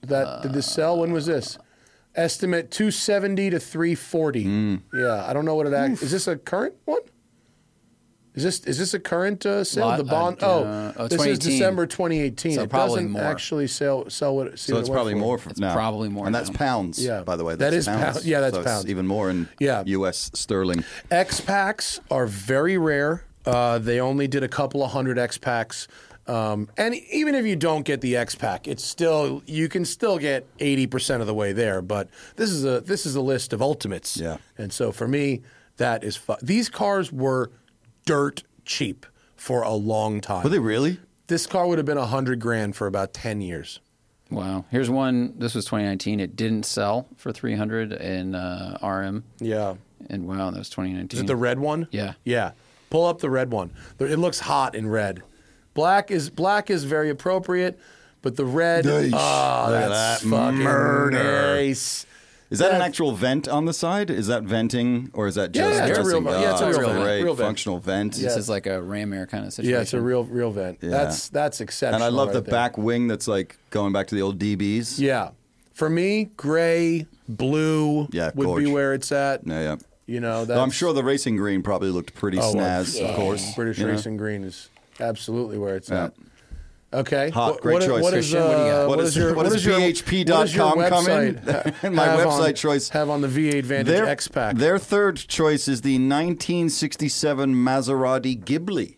That 0.03 0.41
did 0.43 0.53
this 0.53 0.69
sell? 0.71 0.99
When 0.99 1.11
was 1.11 1.25
this? 1.25 1.57
Estimate 2.15 2.69
270 2.71 3.49
to 3.51 3.59
340. 3.59 4.43
Hmm. 4.43 4.75
Yeah, 4.93 5.25
I 5.25 5.33
don't 5.33 5.45
know 5.45 5.55
what 5.55 5.65
it 5.67 5.73
act. 5.73 6.01
Is 6.03 6.11
this 6.11 6.27
a 6.27 6.35
current 6.37 6.75
one? 6.85 7.01
Is 8.35 8.43
this 8.43 8.59
is 8.61 8.77
this 8.79 8.93
a 8.95 8.99
current 8.99 9.45
uh, 9.45 9.63
sale? 9.63 9.85
Lot- 9.85 9.97
the 9.97 10.03
bond. 10.05 10.41
uh, 10.41 10.47
oh, 10.47 10.63
uh, 10.63 10.93
oh, 10.97 11.07
this 11.07 11.23
is 11.25 11.37
December 11.37 11.85
2018. 11.85 12.53
So 12.53 12.61
it 12.63 12.69
probably 12.69 12.95
doesn't 12.95 13.11
more. 13.11 13.21
actually 13.21 13.67
sell 13.67 14.09
sell 14.09 14.35
what. 14.35 14.57
See 14.57 14.71
So 14.71 14.73
what 14.75 14.79
it's 14.79 14.89
it 14.89 14.91
went 14.91 14.95
probably 14.97 15.13
for. 15.13 15.19
more 15.19 15.37
for 15.37 15.49
It's 15.51 15.59
now. 15.59 15.73
probably 15.73 16.09
more 16.09 16.25
and 16.25 16.33
that's 16.33 16.49
now. 16.49 16.57
pounds. 16.57 17.03
Yeah. 17.03 17.21
by 17.23 17.35
the 17.35 17.43
way. 17.43 17.53
That 17.53 17.71
That's 17.71 17.75
is 17.75 17.85
pound- 17.87 18.25
yeah, 18.25 18.39
that's 18.41 18.55
so 18.55 18.61
it's 18.61 18.67
pounds. 18.71 18.87
even 18.89 19.05
more 19.05 19.29
in 19.29 19.47
Yeah. 19.59 19.83
U.S. 19.85 20.31
sterling. 20.33 20.83
X 21.11 21.41
packs 21.41 21.99
are 22.09 22.25
very 22.25 22.77
rare. 22.77 23.23
Uh, 23.45 23.77
they 23.77 23.99
only 23.99 24.27
did 24.27 24.41
a 24.43 24.47
couple 24.47 24.83
of 24.83 24.91
hundred 24.91 25.19
X 25.19 25.37
packs. 25.37 25.87
Um, 26.25 26.69
and 26.77 26.95
even 27.11 27.35
if 27.35 27.45
you 27.45 27.55
don't 27.57 27.83
get 27.83 27.99
the 28.01 28.15
X 28.15 28.33
pack, 28.33 28.67
it's 28.67 28.83
still 28.83 29.43
you 29.45 29.67
can 29.69 29.83
still 29.85 30.17
get 30.17 30.47
eighty 30.59 30.87
percent 30.87 31.21
of 31.21 31.27
the 31.27 31.33
way 31.35 31.51
there. 31.53 31.81
But 31.83 32.07
this 32.37 32.49
is 32.49 32.63
a 32.65 32.79
this 32.81 33.05
is 33.05 33.15
a 33.15 33.21
list 33.21 33.53
of 33.53 33.61
ultimates. 33.61 34.17
Yeah. 34.17 34.37
And 34.57 34.71
so 34.73 34.91
for 34.93 35.07
me, 35.07 35.41
that 35.77 36.03
is 36.03 36.15
fu- 36.15 36.37
these 36.41 36.69
cars 36.69 37.11
were 37.11 37.51
dirt 38.05 38.43
cheap 38.65 39.05
for 39.35 39.61
a 39.61 39.73
long 39.73 40.21
time. 40.21 40.43
Were 40.43 40.49
they 40.49 40.59
really? 40.59 40.99
this 41.27 41.45
car 41.47 41.67
would 41.67 41.77
have 41.79 41.85
been 41.85 41.97
a 41.97 42.05
hundred 42.05 42.39
grand 42.39 42.75
for 42.75 42.85
about 42.87 43.13
ten 43.13 43.41
years. 43.41 43.79
Wow. 44.29 44.65
Here's 44.71 44.89
one. 44.89 45.33
This 45.37 45.53
was 45.53 45.65
2019. 45.65 46.19
It 46.19 46.35
didn't 46.35 46.65
sell 46.65 47.07
for 47.17 47.31
300 47.31 47.93
in 47.93 48.33
uh, 48.33 48.79
RM. 48.81 49.23
Yeah. 49.39 49.75
And 50.09 50.27
wow, 50.27 50.49
that 50.49 50.57
was 50.57 50.69
2019. 50.69 51.17
Is 51.17 51.23
it 51.23 51.27
the 51.27 51.35
red 51.35 51.59
one? 51.59 51.87
Yeah. 51.91 52.13
Yeah. 52.23 52.53
Pull 52.89 53.05
up 53.05 53.19
the 53.19 53.29
red 53.29 53.51
one. 53.51 53.71
It 53.99 54.17
looks 54.17 54.39
hot 54.39 54.73
in 54.73 54.87
red. 54.89 55.21
Black 55.75 56.09
is 56.09 56.29
black 56.31 56.69
is 56.71 56.83
very 56.83 57.09
appropriate, 57.11 57.79
but 58.23 58.35
the 58.35 58.45
red, 58.45 58.85
Nice. 58.85 59.11
oh, 59.13 59.65
Look 59.69 59.81
at 59.81 59.89
that's 59.89 60.21
that 60.23 60.29
fucking 60.29 60.59
murder. 60.59 61.55
nice. 61.55 62.05
Is 62.53 62.59
that 62.59 62.71
an 62.71 62.81
actual 62.81 63.13
vent 63.13 63.47
on 63.47 63.65
the 63.65 63.73
side? 63.73 64.11
Is 64.11 64.27
that 64.27 64.43
venting, 64.43 65.09
or 65.13 65.25
is 65.27 65.35
that 65.35 65.51
just 65.53 65.73
yeah, 65.73 65.85
it's 65.87 65.97
a 65.97 66.03
dressing? 66.03 66.23
real- 66.23 66.39
yeah, 66.39 66.51
it's 66.51 66.61
a 66.61 66.69
real 66.69 66.79
that's 66.89 67.03
vent. 67.03 67.23
Real 67.23 67.33
vent. 67.33 67.47
functional 67.47 67.79
vent. 67.79 68.13
This 68.13 68.37
is 68.37 68.47
like 68.47 68.67
a 68.67 68.79
ram 68.79 69.11
air 69.11 69.25
kind 69.25 69.45
of 69.45 69.53
situation. 69.53 69.73
Yeah, 69.73 69.81
it's 69.81 69.93
a 69.93 69.99
real 70.01 70.23
real 70.23 70.51
vent. 70.51 70.79
That's 70.79 71.29
that's 71.29 71.61
exceptional. 71.61 71.95
And 71.95 72.03
I 72.03 72.15
love 72.15 72.27
right 72.27 72.33
the 72.35 72.41
there. 72.41 72.51
back 72.51 72.77
wing 72.77 73.07
that's 73.07 73.27
like 73.27 73.57
going 73.71 73.91
back 73.91 74.05
to 74.07 74.15
the 74.15 74.21
old 74.21 74.37
DBs. 74.37 74.99
Yeah, 74.99 75.31
for 75.73 75.89
me, 75.89 76.25
gray, 76.37 77.07
blue 77.27 78.07
Yeah, 78.11 78.29
would 78.35 78.45
gorge. 78.45 78.63
be 78.63 78.71
where 78.71 78.93
it's 78.93 79.11
at. 79.11 79.45
Yeah, 79.47 79.61
yeah. 79.61 79.75
You 80.05 80.19
know, 80.19 80.39
Though 80.45 80.53
that's, 80.55 80.59
I'm 80.59 80.69
sure 80.69 80.93
the 80.93 81.03
racing 81.03 81.37
green 81.37 81.63
probably 81.63 81.89
looked 81.89 82.13
pretty 82.13 82.37
oh, 82.37 82.53
snaz, 82.53 83.01
uh, 83.01 83.05
of 83.07 83.15
course. 83.15 83.55
British 83.55 83.79
you 83.79 83.87
know? 83.87 83.93
Racing 83.93 84.17
Green 84.17 84.43
is 84.43 84.69
absolutely 84.99 85.57
where 85.57 85.75
it's 85.77 85.89
Yeah. 85.89 86.05
at. 86.05 86.13
Okay, 86.93 87.29
Hot, 87.31 87.53
What- 87.53 87.61
great 87.61 87.73
what, 87.73 87.81
choice. 87.83 88.03
What 88.03 88.13
is, 88.13 88.29
Christian, 88.31 88.41
what 88.47 88.55
do 88.57 88.63
you 88.63 88.69
got? 88.69 88.83
uh, 88.83 88.87
What 88.87 88.97
what 88.97 89.05
is- 89.07 89.17
your 89.17 89.33
what 89.33 89.45
is 89.47 89.65
your- 89.65 89.79
BHP.com 89.79 90.37
what 90.37 90.43
does 90.45 90.55
your 90.55 90.89
come 90.89 91.09
in? 91.09 91.35
My 91.95 92.07
website 92.09 92.47
on- 92.49 92.53
choice. 92.53 92.89
have 92.89 93.09
on 93.09 93.21
the 93.21 93.27
V8 93.27 93.63
Vantage 93.63 93.87
Their, 93.87 94.05
X 94.07 94.27
Pack. 94.27 94.57
their 94.57 94.77
third 94.77 95.17
choice 95.17 95.67
is 95.67 95.81
the 95.81 95.95
1967 95.97 97.55
Maserati 97.55 98.41
Ghibli. 98.43 98.97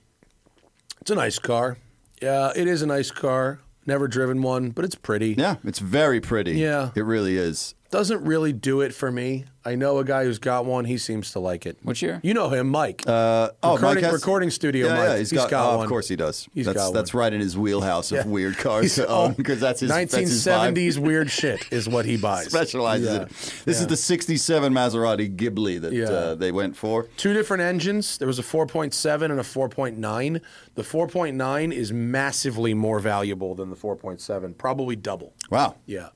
It's 1.01 1.11
a 1.11 1.15
nice 1.15 1.39
car. 1.39 1.77
Yeah, 2.21 2.51
it 2.55 2.67
is 2.67 2.81
a 2.81 2.85
nice 2.87 3.11
car. 3.11 3.59
Never 3.85 4.07
driven 4.07 4.41
one, 4.41 4.71
but 4.71 4.83
it's 4.83 4.95
pretty. 4.95 5.35
Yeah, 5.37 5.57
it's 5.63 5.79
very 5.79 6.19
pretty. 6.19 6.53
Yeah. 6.53 6.89
It 6.95 7.05
really 7.05 7.37
is. 7.37 7.75
Doesn't 7.95 8.25
really 8.25 8.51
do 8.51 8.81
it 8.81 8.93
for 8.93 9.09
me. 9.09 9.45
I 9.63 9.75
know 9.75 9.99
a 9.99 10.03
guy 10.03 10.25
who's 10.25 10.37
got 10.37 10.65
one. 10.65 10.83
He 10.83 10.97
seems 10.97 11.31
to 11.31 11.39
like 11.39 11.65
it. 11.65 11.77
Which 11.81 12.01
year? 12.01 12.19
You 12.23 12.33
know 12.33 12.49
him, 12.49 12.67
Mike. 12.67 13.03
Uh, 13.07 13.51
oh, 13.63 13.75
Recording- 13.75 13.81
Mike 13.95 14.03
has, 14.03 14.13
recording 14.13 14.49
studio 14.51 14.87
Yeah, 14.87 14.93
Mike. 14.97 15.07
yeah, 15.07 15.17
He's 15.19 15.31
got, 15.31 15.49
got 15.49 15.71
oh, 15.73 15.77
one. 15.77 15.85
Of 15.85 15.89
course 15.89 16.09
he 16.09 16.17
does. 16.17 16.45
He's 16.53 16.65
that's 16.65 16.75
got 16.77 16.93
that's 16.93 17.13
one. 17.13 17.21
right 17.21 17.33
in 17.33 17.39
his 17.39 17.57
wheelhouse 17.57 18.11
of 18.11 18.17
Yeah. 18.17 18.27
weird 18.27 18.57
cars 18.65 18.95
to 18.95 19.07
oh, 19.07 19.23
own 19.27 19.33
because 19.33 19.61
that's 19.61 19.79
his 19.79 19.89
that's 19.89 20.13
his 20.13 20.45
1970s 20.45 20.97
weird 20.99 21.31
shit 21.31 21.71
is 21.71 21.87
what 21.87 22.03
he 22.03 22.17
buys. 22.17 22.47
Specializes 22.47 23.07
Yeah. 23.07 23.15
in 23.15 23.21
it. 23.21 23.29
This 23.63 23.79
is 23.79 23.87
the 23.87 23.95
67 23.95 24.73
Maserati 24.73 25.33
Ghibli 25.33 25.79
that 25.79 25.93
Yeah. 25.93 26.03
uh, 26.09 26.35
they 26.35 26.51
went 26.51 26.75
for. 26.75 27.03
Two 27.15 27.33
different 27.33 27.63
engines. 27.63 28.17
There 28.17 28.27
was 28.27 28.39
a 28.39 28.43
4.7 28.43 29.31
and 29.31 29.39
a 29.39 29.43
4.9. 29.43 30.41
The 30.75 30.83
4.9 30.83 31.71
is 31.73 31.93
massively 31.93 32.73
more 32.73 32.99
valuable 32.99 33.55
than 33.55 33.69
the 33.69 33.77
4.7, 33.77 34.57
probably 34.57 34.97
double. 34.97 35.33
Wow. 35.49 35.77
Yeah. 35.85 36.09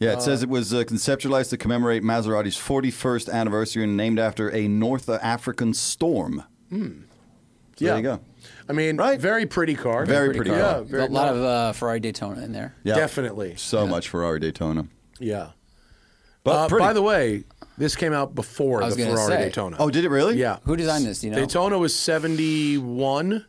Yeah, 0.00 0.12
it 0.12 0.22
says 0.22 0.42
it 0.42 0.48
was 0.48 0.74
uh, 0.74 0.78
conceptualized 0.84 1.50
to 1.50 1.56
commemorate 1.56 2.02
Maserati's 2.02 2.56
41st 2.56 3.32
anniversary 3.32 3.84
and 3.84 3.96
named 3.96 4.18
after 4.18 4.52
a 4.54 4.66
North 4.68 5.08
African 5.08 5.72
storm. 5.72 6.42
Yeah. 6.70 6.88
There 7.78 7.96
you 7.96 8.02
go. 8.02 8.20
I 8.68 8.72
mean, 8.72 8.96
Right. 8.96 9.18
very 9.20 9.46
pretty 9.46 9.74
car. 9.74 10.04
Very 10.06 10.28
Pretty 10.28 10.38
pretty 10.50 10.50
car. 10.50 10.58
Yeah, 10.78 10.80
very 10.82 11.04
a 11.04 11.06
lot 11.06 11.26
nice. 11.26 11.36
of 11.36 11.42
uh, 11.44 11.72
Ferrari 11.72 12.00
Daytona 12.00 12.42
in 12.42 12.52
there. 12.52 12.74
Yeah. 12.82 12.94
Definitely. 12.96 13.54
So 13.56 13.86
much 13.86 14.08
Ferrari 14.08 14.40
Daytona. 14.40 14.86
Yeah. 15.18 15.50
But 16.44 16.72
Uh, 16.72 16.78
by 16.78 16.92
the 16.92 17.02
way, 17.02 17.44
this 17.78 17.96
came 17.96 18.12
out 18.12 18.34
before 18.34 18.80
the 18.88 18.94
Ferrari 18.96 19.16
say. 19.32 19.44
Daytona. 19.44 19.76
oh, 19.78 19.90
did 19.90 20.04
it 20.04 20.10
really? 20.10 20.36
yeah. 20.38 20.58
Who 20.64 20.76
designed 20.76 21.06
this? 21.06 21.20
Do 21.20 21.28
you 21.28 21.32
know? 21.32 21.38
Daytona 21.38 21.78
was 21.78 21.94
71, 21.98 23.44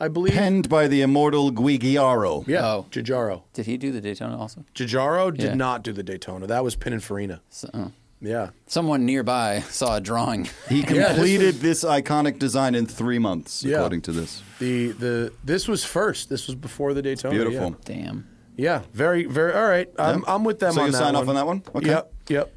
I 0.00 0.08
believe. 0.08 0.34
Penned 0.34 0.68
by 0.68 0.88
the 0.88 1.02
immortal 1.02 1.52
Giugiaro. 1.52 2.46
Yeah. 2.46 2.66
Oh. 2.66 2.86
Giugiaro. 2.90 3.42
Did 3.52 3.66
he 3.66 3.76
do 3.76 3.92
the 3.92 4.00
Daytona 4.00 4.38
also? 4.38 4.64
Giugiaro 4.74 5.30
did 5.30 5.40
Yeah. 5.46 5.54
not 5.54 5.82
do 5.82 5.92
the 5.92 6.02
Daytona. 6.02 6.46
That 6.46 6.64
was 6.64 6.76
Pininfarina. 6.76 7.40
So, 7.50 7.70
oh. 7.74 7.92
Yeah. 8.20 8.50
Someone 8.66 9.04
nearby 9.04 9.60
saw 9.68 9.96
a 9.96 10.00
drawing. 10.00 10.48
He 10.68 10.80
Yeah, 10.80 10.84
this 10.88 11.06
completed 11.08 11.54
this, 11.56 11.84
iconic 11.84 12.38
design 12.38 12.74
in 12.74 12.86
three 12.86 13.18
months, 13.18 13.62
Yeah. 13.62 13.76
according 13.76 14.00
to 14.02 14.12
this. 14.12 14.42
The 14.58 14.92
the 14.92 15.32
this 15.44 15.68
was 15.68 15.84
first. 15.84 16.28
This 16.30 16.46
was 16.46 16.56
before 16.56 16.94
the 16.94 17.02
Daytona. 17.02 17.34
Beautiful. 17.34 17.76
Damn. 17.84 18.26
Yeah. 18.56 18.80
Yeah. 18.80 18.82
Very 18.92 19.24
very. 19.26 19.52
All 19.52 19.66
right. 19.68 19.88
I'm 19.98 20.20
Yeah. 20.20 20.34
I'm 20.34 20.44
with 20.44 20.58
them 20.58 20.72
So 20.72 20.80
on 20.80 20.86
you 20.86 20.92
that 20.92 20.98
sign 20.98 21.14
one. 21.14 21.22
off 21.22 21.28
on 21.28 21.34
that 21.34 21.46
one? 21.46 21.62
Okay. 21.74 21.88
Yep. 21.90 22.12
Yep. 22.28 22.54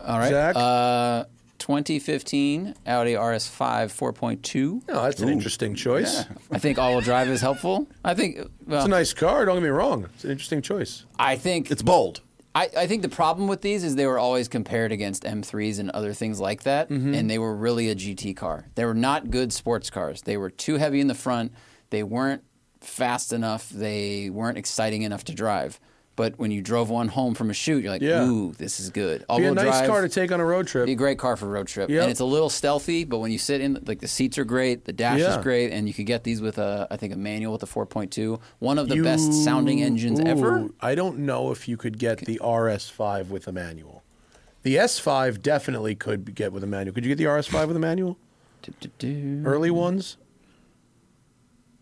All 0.00 0.18
right. 0.18 0.30
Zack? 0.30 0.56
Uh, 0.56 1.24
2015 1.66 2.74
Audi 2.86 3.14
RS5 3.14 3.52
4.2. 4.14 4.86
No, 4.86 5.02
that's 5.02 5.20
an 5.20 5.28
interesting 5.28 5.74
choice. 5.74 6.24
Yeah. 6.28 6.36
I 6.52 6.60
think 6.60 6.78
all-wheel 6.78 7.00
drive 7.00 7.28
is 7.28 7.40
helpful. 7.40 7.88
I 8.04 8.14
think. 8.14 8.38
Well, 8.68 8.78
It's 8.78 8.86
a 8.86 8.88
nice 8.88 9.12
car. 9.12 9.44
Don't 9.44 9.56
get 9.56 9.64
me 9.64 9.70
wrong. 9.70 10.04
It's 10.14 10.22
an 10.22 10.30
interesting 10.30 10.62
choice. 10.62 11.06
I 11.18 11.34
think 11.34 11.72
It's 11.72 11.82
bold. 11.82 12.20
I, 12.54 12.70
I 12.76 12.86
think 12.86 13.02
the 13.02 13.08
problem 13.08 13.48
with 13.48 13.62
these 13.62 13.82
is 13.82 13.96
they 13.96 14.06
were 14.06 14.18
always 14.18 14.46
compared 14.46 14.92
against 14.92 15.24
M3s 15.24 15.80
and 15.80 15.90
other 15.90 16.12
things 16.14 16.38
like 16.38 16.62
that, 16.62 16.88
mm-hmm. 16.88 17.12
and 17.12 17.28
they 17.28 17.38
were 17.38 17.54
really 17.54 17.90
a 17.90 17.96
GT 17.96 18.36
car. 18.36 18.66
They 18.76 18.84
were 18.84 18.94
not 18.94 19.30
good 19.32 19.52
sports 19.52 19.90
cars. 19.90 20.22
They 20.22 20.36
were 20.36 20.50
too 20.50 20.76
heavy 20.76 21.00
in 21.00 21.08
the 21.08 21.14
front. 21.16 21.52
They 21.90 22.04
weren't 22.04 22.44
fast 22.80 23.32
enough. 23.32 23.68
They 23.70 24.30
weren't 24.30 24.56
exciting 24.56 25.02
enough 25.02 25.24
to 25.24 25.34
drive. 25.34 25.80
But 26.16 26.38
when 26.38 26.50
you 26.50 26.62
drove 26.62 26.88
one 26.88 27.08
home 27.08 27.34
from 27.34 27.50
a 27.50 27.52
shoot, 27.52 27.82
you're 27.82 27.92
like, 27.92 28.00
Yeah. 28.00 28.26
"Ooh, 28.26 28.52
this 28.56 28.80
is 28.80 28.88
good." 28.88 29.24
Be 29.28 29.44
a 29.44 29.52
nice 29.54 29.86
car 29.86 30.00
to 30.00 30.08
take 30.08 30.32
on 30.32 30.40
a 30.40 30.44
road 30.44 30.66
trip. 30.66 30.86
be 30.86 30.92
a 30.92 30.96
great 30.96 31.18
car 31.18 31.36
for 31.36 31.44
a 31.46 31.50
road 31.50 31.66
trip, 31.68 31.90
Yep. 31.90 32.02
and 32.02 32.10
it's 32.10 32.20
a 32.20 32.24
little 32.24 32.48
stealthy. 32.48 33.04
But 33.04 33.18
when 33.18 33.30
you 33.30 33.38
sit 33.38 33.60
in, 33.60 33.78
like 33.86 34.00
the 34.00 34.08
seats 34.08 34.38
are 34.38 34.44
great, 34.44 34.86
the 34.86 34.94
dash 34.94 35.20
Yeah. 35.20 35.36
is 35.38 35.42
great, 35.44 35.70
and 35.72 35.86
you 35.86 35.92
could 35.92 36.06
get 36.06 36.24
these 36.24 36.40
with 36.40 36.56
a, 36.56 36.88
I 36.90 36.96
think, 36.96 37.12
a 37.12 37.16
manual 37.18 37.52
with 37.52 37.62
a 37.62 37.66
4.2, 37.66 38.40
one 38.58 38.78
of 38.78 38.88
the 38.88 39.00
best 39.02 39.32
sounding 39.44 39.82
engines 39.82 40.18
ever. 40.20 40.70
I 40.80 40.94
don't 40.94 41.18
know 41.18 41.52
if 41.52 41.68
you 41.68 41.76
could 41.76 41.98
get 41.98 42.24
the 42.24 42.40
RS5 42.42 43.28
with 43.28 43.46
a 43.46 43.52
manual. 43.52 44.02
The 44.62 44.78
S5 44.78 45.42
definitely 45.42 45.94
could 45.94 46.34
get 46.34 46.50
with 46.52 46.64
a 46.64 46.66
manual. 46.66 46.94
Could 46.94 47.04
you 47.04 47.10
get 47.14 47.18
the 47.18 47.26
RS5 47.28 47.68
with 47.68 47.76
a 47.76 47.80
manual? 47.80 48.16
Early 49.44 49.70
ones? 49.70 50.16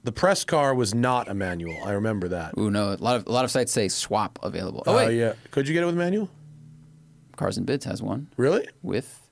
The 0.05 0.13
press 0.13 0.45
car 0.45 0.75
was 0.75 0.95
not 0.95 1.29
a 1.29 1.35
manual. 1.35 1.83
I 1.85 1.93
remember 1.93 2.29
that. 2.29 2.57
Ooh, 2.59 2.71
no, 2.71 2.93
a 2.93 2.97
lot 2.97 3.17
of 3.17 3.27
a 3.27 3.33
lot 3.33 3.45
of 3.45 3.51
sites 3.51 3.73
say 3.73 3.89
swap 3.89 4.39
available. 4.43 4.83
Oh 4.87 4.95
wait, 4.97 5.17
yeah. 5.17 5.33
Could 5.51 5.67
you 5.67 5.73
get 5.75 5.83
it 5.83 5.87
with 5.87 5.95
a 5.95 5.99
manual? 5.99 6.29
Cars 7.37 7.57
and 7.57 7.67
Bids 7.67 7.85
has 7.87 8.01
one 8.03 8.29
Really? 8.37 8.69
with 8.83 9.29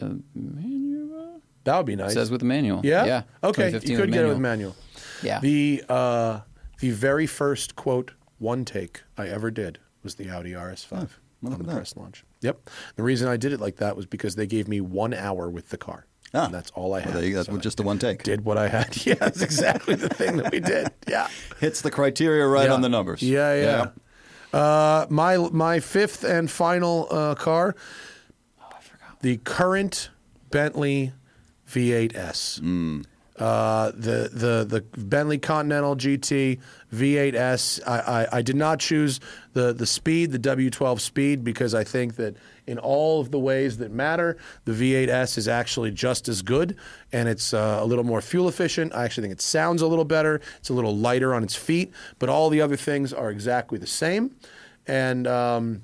a 0.00 0.16
manual. 0.34 1.40
That 1.64 1.76
would 1.76 1.86
be 1.86 1.94
nice. 1.96 2.14
Says 2.14 2.30
with 2.30 2.42
a 2.42 2.46
manual. 2.46 2.80
yeah? 2.84 3.04
yeah. 3.04 3.22
Okay, 3.42 3.70
you 3.70 3.96
could 3.96 4.12
get 4.12 4.24
it 4.24 4.28
with 4.28 4.38
manual. 4.38 4.74
Yeah. 5.22 5.40
The 5.40 5.84
uh, 5.88 6.40
the 6.80 6.90
very 6.90 7.26
first 7.26 7.76
quote 7.76 8.12
one 8.38 8.64
take 8.64 9.02
I 9.16 9.28
ever 9.28 9.50
did 9.50 9.78
was 10.02 10.16
the 10.16 10.28
Audi 10.30 10.52
RS5 10.52 11.08
well, 11.42 11.52
on 11.52 11.58
the 11.58 11.64
that. 11.64 11.74
press 11.74 11.96
launch. 11.96 12.24
Yep. 12.40 12.68
The 12.96 13.02
reason 13.02 13.28
I 13.28 13.36
did 13.36 13.52
it 13.52 13.60
like 13.60 13.76
that 13.76 13.96
was 13.96 14.06
because 14.06 14.34
they 14.34 14.46
gave 14.46 14.68
me 14.68 14.80
one 14.80 15.14
hour 15.14 15.48
with 15.48 15.68
the 15.70 15.78
car. 15.78 16.06
Ah. 16.34 16.46
and 16.46 16.54
that's 16.54 16.70
all 16.72 16.94
I 16.94 17.00
had. 17.00 17.14
Well, 17.14 17.22
you. 17.24 17.34
That's 17.34 17.48
So 17.48 17.54
I 17.54 17.58
just 17.58 17.76
the 17.76 17.82
one 17.84 17.98
take. 17.98 18.22
did 18.22 18.44
what 18.44 18.58
I 18.58 18.68
had. 18.68 18.96
Yeah, 19.06 19.14
that's 19.14 19.40
exactly 19.42 19.94
the 19.94 20.08
thing 20.08 20.36
that 20.38 20.50
we 20.52 20.60
did. 20.60 20.88
Yeah. 21.08 21.28
Hits 21.60 21.80
the 21.82 21.90
criteria 21.90 22.46
right 22.46 22.66
Yeah. 22.66 22.74
on 22.74 22.80
the 22.82 22.88
numbers. 22.88 23.22
Yeah, 23.22 23.54
yeah. 23.54 24.58
Uh, 24.58 25.06
my 25.10 25.36
my 25.36 25.80
fifth 25.80 26.24
and 26.24 26.50
final 26.50 27.08
uh, 27.10 27.34
car, 27.34 27.74
the 29.20 29.36
current 29.38 30.10
Bentley 30.50 31.12
V8S. 31.68 32.60
Uh, 33.36 33.90
the 33.96 34.30
the 34.32 34.64
the 34.64 34.80
Bentley 34.96 35.38
Continental 35.38 35.96
GT 35.96 36.60
V8S. 36.92 37.80
I, 37.84 37.98
I, 38.22 38.38
I 38.38 38.42
did 38.42 38.54
not 38.54 38.78
choose 38.78 39.18
the 39.54 39.72
the 39.72 39.86
speed, 39.86 40.30
the 40.30 40.38
W12 40.38 41.00
speed, 41.00 41.42
because 41.42 41.74
I 41.74 41.82
think 41.82 42.14
that 42.16 42.36
in 42.66 42.78
all 42.78 43.20
of 43.20 43.32
the 43.32 43.38
ways 43.40 43.78
that 43.78 43.90
matter, 43.90 44.36
the 44.66 44.72
V8S 44.72 45.36
is 45.36 45.48
actually 45.48 45.90
just 45.90 46.28
as 46.28 46.42
good, 46.42 46.76
and 47.12 47.28
it's 47.28 47.52
uh, 47.52 47.78
a 47.82 47.84
little 47.84 48.04
more 48.04 48.20
fuel 48.20 48.48
efficient. 48.48 48.94
I 48.94 49.04
actually 49.04 49.22
think 49.22 49.32
it 49.32 49.42
sounds 49.42 49.82
a 49.82 49.86
little 49.88 50.04
better. 50.04 50.40
It's 50.58 50.68
a 50.68 50.74
little 50.74 50.96
lighter 50.96 51.34
on 51.34 51.42
its 51.42 51.56
feet, 51.56 51.92
but 52.20 52.28
all 52.28 52.50
the 52.50 52.60
other 52.60 52.76
things 52.76 53.12
are 53.12 53.30
exactly 53.30 53.78
the 53.78 53.86
same. 53.88 54.36
And 54.86 55.26
um, 55.26 55.82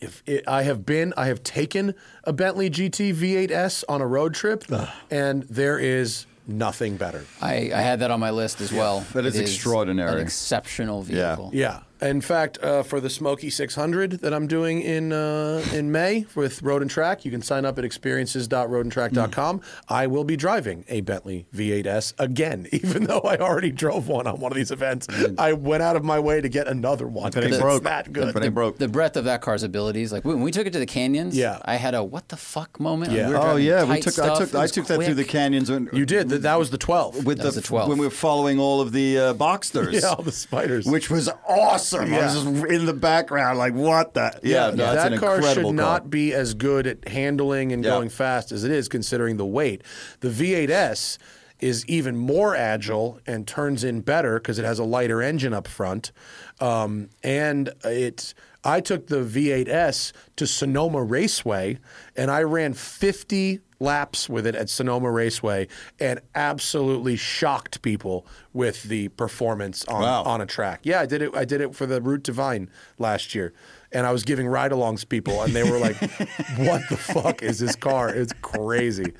if 0.00 0.22
it, 0.26 0.46
I 0.46 0.62
have 0.64 0.84
been, 0.84 1.14
I 1.16 1.26
have 1.26 1.42
taken 1.42 1.94
a 2.24 2.32
Bentley 2.32 2.68
GT 2.68 3.14
V8S 3.14 3.84
on 3.88 4.00
a 4.02 4.06
road 4.06 4.34
trip, 4.34 4.64
and 5.10 5.44
there 5.44 5.78
is 5.78 6.26
nothing 6.48 6.96
better. 6.96 7.24
I, 7.40 7.70
I 7.72 7.80
had 7.80 8.00
that 8.00 8.10
on 8.10 8.18
my 8.20 8.30
list 8.30 8.60
as 8.60 8.72
well. 8.72 9.06
that 9.12 9.24
is 9.26 9.36
It 9.36 9.42
extraordinary. 9.42 10.14
An 10.20 10.26
exceptional 10.26 11.02
vehicle. 11.02 11.20
Yeah. 11.20 11.36
vehicle. 11.36 11.50
Yeah. 11.54 11.80
In 12.00 12.20
fact, 12.20 12.58
uh, 12.62 12.82
for 12.82 13.00
the 13.00 13.10
Smoky 13.10 13.50
600 13.50 14.20
that 14.20 14.32
I'm 14.32 14.46
doing 14.46 14.80
in 14.82 15.12
uh, 15.12 15.64
in 15.72 15.90
May 15.90 16.26
with 16.34 16.62
Road 16.62 16.82
and 16.82 16.90
Track, 16.90 17.24
you 17.24 17.30
can 17.30 17.42
sign 17.42 17.64
up 17.64 17.78
at 17.78 17.84
experiences.roadandtrack.com. 17.84 19.60
I 19.88 20.06
will 20.06 20.24
be 20.24 20.36
driving 20.36 20.84
a 20.88 21.00
Bentley 21.00 21.46
V8S 21.54 22.14
again, 22.18 22.66
even 22.72 23.04
though 23.04 23.20
I 23.20 23.36
already 23.36 23.70
drove 23.70 24.08
one 24.08 24.26
on 24.26 24.40
one 24.40 24.52
of 24.52 24.56
these 24.56 24.70
events. 24.70 25.08
I 25.38 25.52
went 25.52 25.82
out 25.82 25.96
of 25.96 26.04
my 26.04 26.18
way 26.18 26.40
to 26.40 26.48
get 26.48 26.68
another 26.68 27.06
one 27.06 27.28
If 27.28 27.36
it 27.36 27.40
ain't 27.40 27.44
because 27.46 27.56
it's 27.56 27.62
broke, 27.62 27.82
that 27.84 28.12
good. 28.12 28.28
If 28.36 28.42
it 28.42 28.54
broke. 28.54 28.78
The 28.78 28.88
breadth 28.88 29.16
of 29.16 29.24
that 29.24 29.40
car's 29.40 29.62
abilities, 29.62 30.12
like 30.12 30.24
when 30.24 30.40
we 30.40 30.50
took 30.50 30.66
it 30.66 30.72
to 30.74 30.78
the 30.78 30.86
canyons, 30.86 31.36
Yeah. 31.36 31.58
I 31.64 31.76
had 31.76 31.94
a 31.94 32.02
what 32.02 32.28
the 32.28 32.36
fuck 32.36 32.78
moment. 32.80 33.12
Yeah. 33.12 33.28
We 33.28 33.34
Oh 33.34 33.56
yeah, 33.56 33.82
we 33.84 33.94
tight 33.94 34.02
took. 34.02 34.18
I 34.18 34.38
took. 34.38 34.54
I 34.54 34.62
was 34.62 34.72
took 34.72 34.86
that 34.86 35.02
through 35.02 35.14
the 35.14 35.24
canyons. 35.24 35.70
When, 35.70 35.88
You 35.92 36.04
did. 36.06 36.28
That, 36.28 36.42
that 36.42 36.58
was 36.58 36.70
the 36.70 36.78
12. 36.78 37.24
with 37.24 37.38
That 37.38 37.42
the, 37.42 37.48
was 37.48 37.54
the 37.56 37.62
12. 37.62 37.88
when 37.88 37.98
we 37.98 38.06
were 38.06 38.10
following 38.10 38.58
all 38.58 38.80
of 38.80 38.92
the 38.92 39.18
uh, 39.18 39.34
Boxsters. 39.34 39.92
yeah, 40.02 40.08
all 40.08 40.22
the 40.22 40.32
spiders. 40.32 40.86
which 40.86 41.10
was 41.10 41.28
awesome. 41.48 41.87
I 41.94 42.04
was 42.04 42.34
just 42.44 42.46
in 42.72 42.86
the 42.86 42.92
background, 42.94 43.58
like 43.58 43.74
what 43.74 44.14
the? 44.14 44.38
Yeah, 44.42 44.70
no, 44.70 44.76
that's 44.76 45.04
that 45.04 45.12
an 45.12 45.18
car 45.18 45.36
incredible 45.36 45.70
should 45.70 45.76
not 45.76 46.10
be 46.10 46.32
as 46.34 46.54
good 46.54 46.86
at 46.86 47.08
handling 47.08 47.72
and 47.72 47.82
Yeah. 47.84 47.90
going 47.90 48.08
fast 48.08 48.52
as 48.52 48.64
it 48.64 48.70
is, 48.70 48.88
considering 48.88 49.36
the 49.36 49.46
weight. 49.46 49.82
The 50.20 50.28
V8S 50.30 51.18
is 51.60 51.84
even 51.86 52.16
more 52.16 52.54
agile 52.54 53.18
and 53.26 53.46
turns 53.46 53.82
in 53.82 54.00
better 54.00 54.38
because 54.38 54.58
it 54.58 54.64
has 54.64 54.78
a 54.78 54.84
lighter 54.84 55.20
engine 55.22 55.52
up 55.52 55.66
front, 55.66 56.12
um, 56.60 57.08
and 57.22 57.70
it. 57.84 58.34
I 58.64 58.80
took 58.80 59.06
the 59.06 59.22
V8S 59.22 60.12
to 60.36 60.46
Sonoma 60.46 61.02
Raceway, 61.02 61.78
and 62.16 62.30
I 62.30 62.42
ran 62.42 62.74
50 62.74 63.60
laps 63.80 64.28
with 64.28 64.44
it 64.46 64.56
at 64.56 64.68
Sonoma 64.68 65.10
Raceway, 65.10 65.68
and 66.00 66.20
absolutely 66.34 67.14
shocked 67.16 67.80
people 67.82 68.26
with 68.52 68.82
the 68.84 69.08
performance 69.10 69.84
on 69.84 70.02
Wow. 70.02 70.22
on 70.24 70.40
a 70.40 70.46
track. 70.46 70.80
Yeah, 70.82 71.00
I 71.00 71.06
did 71.06 71.22
it. 71.22 71.36
I 71.36 71.44
did 71.44 71.60
it 71.60 71.74
for 71.76 71.86
the 71.86 72.00
Route 72.02 72.24
Divine 72.24 72.68
last 72.98 73.34
year, 73.36 73.52
and 73.92 74.04
I 74.06 74.10
was 74.10 74.24
giving 74.24 74.48
ride-alongs 74.48 75.08
people, 75.08 75.40
and 75.42 75.54
they 75.54 75.62
were 75.62 75.78
like, 75.78 75.96
"What 76.56 76.82
the 76.90 76.96
fuck 76.98 77.42
is 77.42 77.60
this 77.60 77.76
car? 77.76 78.08
It's 78.08 78.32
crazy." 78.42 79.14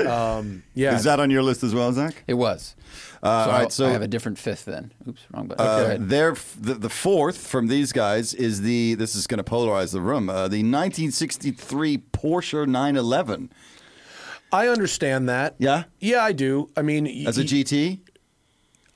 Um, 0.00 0.62
yeah, 0.74 0.96
Is 0.96 1.04
that 1.04 1.20
on 1.20 1.30
your 1.30 1.42
list 1.42 1.62
as 1.62 1.74
well, 1.74 1.92
Zack? 1.92 2.24
It 2.26 2.34
was. 2.34 2.74
Uh, 3.22 3.44
so, 3.44 3.50
all 3.50 3.58
right, 3.58 3.72
so 3.72 3.86
I 3.86 3.90
have 3.90 4.02
a 4.02 4.08
different 4.08 4.38
fifth 4.38 4.64
then. 4.64 4.92
Oops, 5.08 5.20
wrong 5.32 5.46
button. 5.46 5.64
Go 5.64 5.72
Uh, 5.72 5.84
ahead. 5.84 6.08
their 6.08 6.36
the, 6.60 6.74
the 6.74 6.88
fourth 6.90 7.38
from 7.46 7.68
these 7.68 7.92
guys 7.92 8.34
is 8.34 8.60
the 8.62 8.94
this 8.94 9.14
is 9.14 9.26
going 9.26 9.38
to 9.42 9.44
polarize 9.50 9.92
the 9.92 10.00
room. 10.00 10.28
Uh, 10.28 10.48
the 10.48 10.62
1963 10.62 11.98
Porsche 12.12 12.66
911 12.66 13.50
I 14.52 14.68
understand 14.68 15.28
that. 15.28 15.56
Yeah? 15.58 15.84
yeah, 15.98 16.22
I 16.22 16.32
do. 16.32 16.70
I 16.76 16.82
mean, 16.82 17.06
as 17.26 17.38
a 17.38 17.42
GT. 17.44 17.98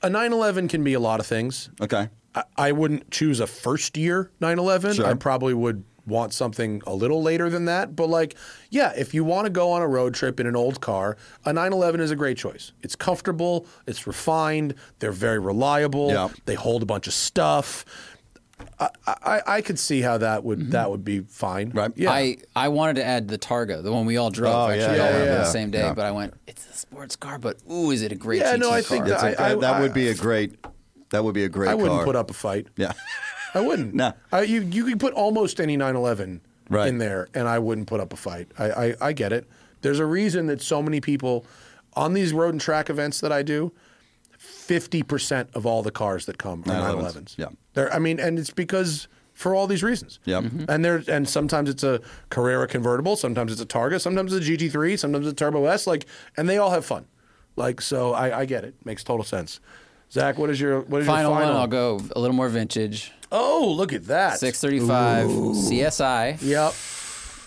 a 0.01 0.09
911 0.09 0.67
can 0.69 0.83
be 0.83 0.93
a 0.93 0.99
lot 1.01 1.19
of 1.19 1.25
things. 1.25 1.69
Okay, 1.81 2.07
I, 2.35 2.43
I 2.55 2.71
wouldn't 2.71 3.11
choose 3.11 3.39
a 3.39 3.47
first 3.47 3.97
year 3.97 4.31
911. 4.39 4.93
Sure. 4.95 5.05
I 5.05 5.15
probably 5.15 5.53
would 5.53 5.83
want 6.09 6.33
something 6.33 6.81
a 6.85 6.93
little 6.93 7.21
later 7.21 7.49
than 7.49 7.65
that. 7.65 7.95
But 7.95 8.09
like, 8.09 8.35
yeah, 8.69 8.91
if 8.97 9.13
you 9.13 9.23
want 9.23 9.45
to 9.45 9.49
go 9.49 9.71
on 9.71 9.81
a 9.81 9.87
road 9.87 10.13
trip 10.13 10.39
in 10.39 10.47
an 10.47 10.55
old 10.55 10.81
car, 10.81 11.15
a 11.45 11.53
911 11.53 12.01
is 12.01 12.11
a 12.11 12.15
great 12.15 12.37
choice. 12.37 12.71
It's 12.81 12.95
comfortable, 12.95 13.65
it's 13.87 14.05
refined, 14.07 14.75
they're 14.99 15.11
very 15.11 15.39
reliable, 15.39 16.09
Yeah. 16.09 16.29
they 16.45 16.55
hold 16.55 16.83
a 16.83 16.85
bunch 16.85 17.07
of 17.07 17.13
stuff. 17.13 17.85
I, 18.77 18.89
I, 19.07 19.41
I 19.47 19.61
could 19.61 19.79
see 19.79 20.01
how 20.01 20.17
that 20.17 20.43
would 20.43 20.71
that 20.71 20.89
would 20.91 21.05
be 21.05 21.21
fine. 21.21 21.69
Mm-hmm. 21.69 21.77
Right. 21.77 21.91
Yeah. 21.95 22.11
I, 22.11 22.37
I 22.57 22.67
wanted 22.67 22.95
to 22.97 23.05
add 23.05 23.29
the 23.29 23.37
Targa, 23.37 23.81
the 23.81 23.91
one 23.93 24.05
we 24.05 24.17
all 24.17 24.29
drove. 24.31 24.53
Oh, 24.53 24.67
actually, 24.69 24.97
yeah, 24.97 25.03
all 25.05 25.11
yeah, 25.11 25.17
went 25.17 25.25
yeah. 25.27 25.37
the 25.37 25.45
same 25.45 25.71
day. 25.71 25.79
Yeah. 25.79 25.93
But 25.93 26.05
I 26.05 26.11
went, 26.11 26.33
it's 26.45 26.67
a 26.69 26.73
sports 26.73 27.15
car, 27.15 27.39
but 27.39 27.55
ooh, 27.71 27.91
is 27.91 28.01
it 28.01 28.11
a 28.11 28.15
great 28.15 28.41
Yeah, 28.41 28.55
GT 28.55 28.59
no, 28.59 28.67
I 28.69 28.81
car? 28.81 28.81
think 28.81 29.05
That's 29.05 29.21
that- 29.21 29.39
a- 29.39 29.41
I- 29.43 29.55
that 29.55 29.79
would 29.81 29.93
be 29.93 30.09
a 30.09 30.13
great. 30.15 30.55
That 31.11 31.23
would 31.23 31.33
be 31.33 31.45
a 31.45 31.49
great. 31.49 31.69
I 31.69 31.73
wouldn't 31.73 31.99
car. 31.99 32.05
put 32.05 32.15
up 32.17 32.29
a 32.29 32.33
fight. 32.33 32.67
Yeah, 32.75 32.91
I 33.53 33.61
wouldn't. 33.61 33.93
No. 33.93 34.13
I, 34.31 34.41
you 34.43 34.61
you 34.61 34.85
could 34.85 34.99
put 34.99 35.13
almost 35.13 35.59
any 35.59 35.75
911 35.77 36.41
Right. 36.69 36.87
in 36.87 36.99
there, 36.99 37.27
and 37.33 37.47
I 37.47 37.57
wouldn't 37.59 37.87
put 37.87 37.99
up 37.99 38.13
a 38.13 38.15
fight. 38.15 38.47
I, 38.59 38.69
I 38.71 38.95
I 39.01 39.13
get 39.13 39.33
it. 39.33 39.47
There's 39.81 39.99
a 39.99 40.05
reason 40.05 40.45
that 40.47 40.61
so 40.61 40.81
many 40.83 41.01
people 41.01 41.45
on 41.95 42.13
these 42.13 42.31
road 42.33 42.49
and 42.53 42.61
track 42.61 42.89
events 42.89 43.19
that 43.21 43.31
I 43.31 43.41
do. 43.41 43.71
Fifty 44.37 45.03
percent 45.03 45.49
of 45.53 45.65
all 45.65 45.81
the 45.83 45.91
cars 45.91 46.25
that 46.27 46.37
come 46.37 46.61
are 46.61 46.65
911s, 46.71 47.13
911s. 47.13 47.35
yeah. 47.37 47.47
They're, 47.73 47.93
I 47.93 47.99
mean, 47.99 48.19
and 48.19 48.37
it's 48.39 48.51
because 48.51 49.07
for 49.33 49.53
all 49.55 49.67
these 49.67 49.83
reasons. 49.83 50.19
Yep. 50.25 50.43
Mhm. 50.43 50.65
And 50.69 50.85
there, 50.85 51.03
and 51.07 51.27
sometimes 51.27 51.69
it's 51.69 51.83
a 51.83 52.01
Carrera 52.29 52.67
convertible, 52.67 53.15
sometimes 53.15 53.51
it's 53.51 53.61
a 53.61 53.65
Targa, 53.65 53.99
sometimes 53.99 54.31
it's 54.33 54.47
a 54.47 54.51
GT3, 54.51 54.97
sometimes 54.99 55.25
it's 55.27 55.33
a 55.33 55.35
Turbo 55.35 55.65
S. 55.65 55.87
Like, 55.87 56.05
and 56.37 56.47
they 56.47 56.57
all 56.57 56.71
have 56.71 56.85
fun. 56.85 57.05
Like, 57.55 57.81
so 57.81 58.13
I, 58.13 58.39
I 58.41 58.45
get 58.45 58.63
it. 58.63 58.75
Makes 58.85 59.03
total 59.03 59.23
sense. 59.25 59.59
Zack, 60.11 60.37
what 60.37 60.49
is 60.49 60.59
your 60.61 60.81
what 60.81 61.01
is 61.01 61.07
Final, 61.07 61.31
your 61.31 61.39
final? 61.39 61.53
one, 61.53 61.61
I'll 61.61 61.67
go 61.67 61.99
a 62.15 62.19
little 62.19 62.35
more 62.35 62.49
vintage. 62.49 63.11
Oh, 63.31 63.73
look 63.75 63.93
at 63.93 64.05
that. 64.07 64.39
635 64.39 65.27
CSI. 65.27 66.37
Yep. 66.41 66.73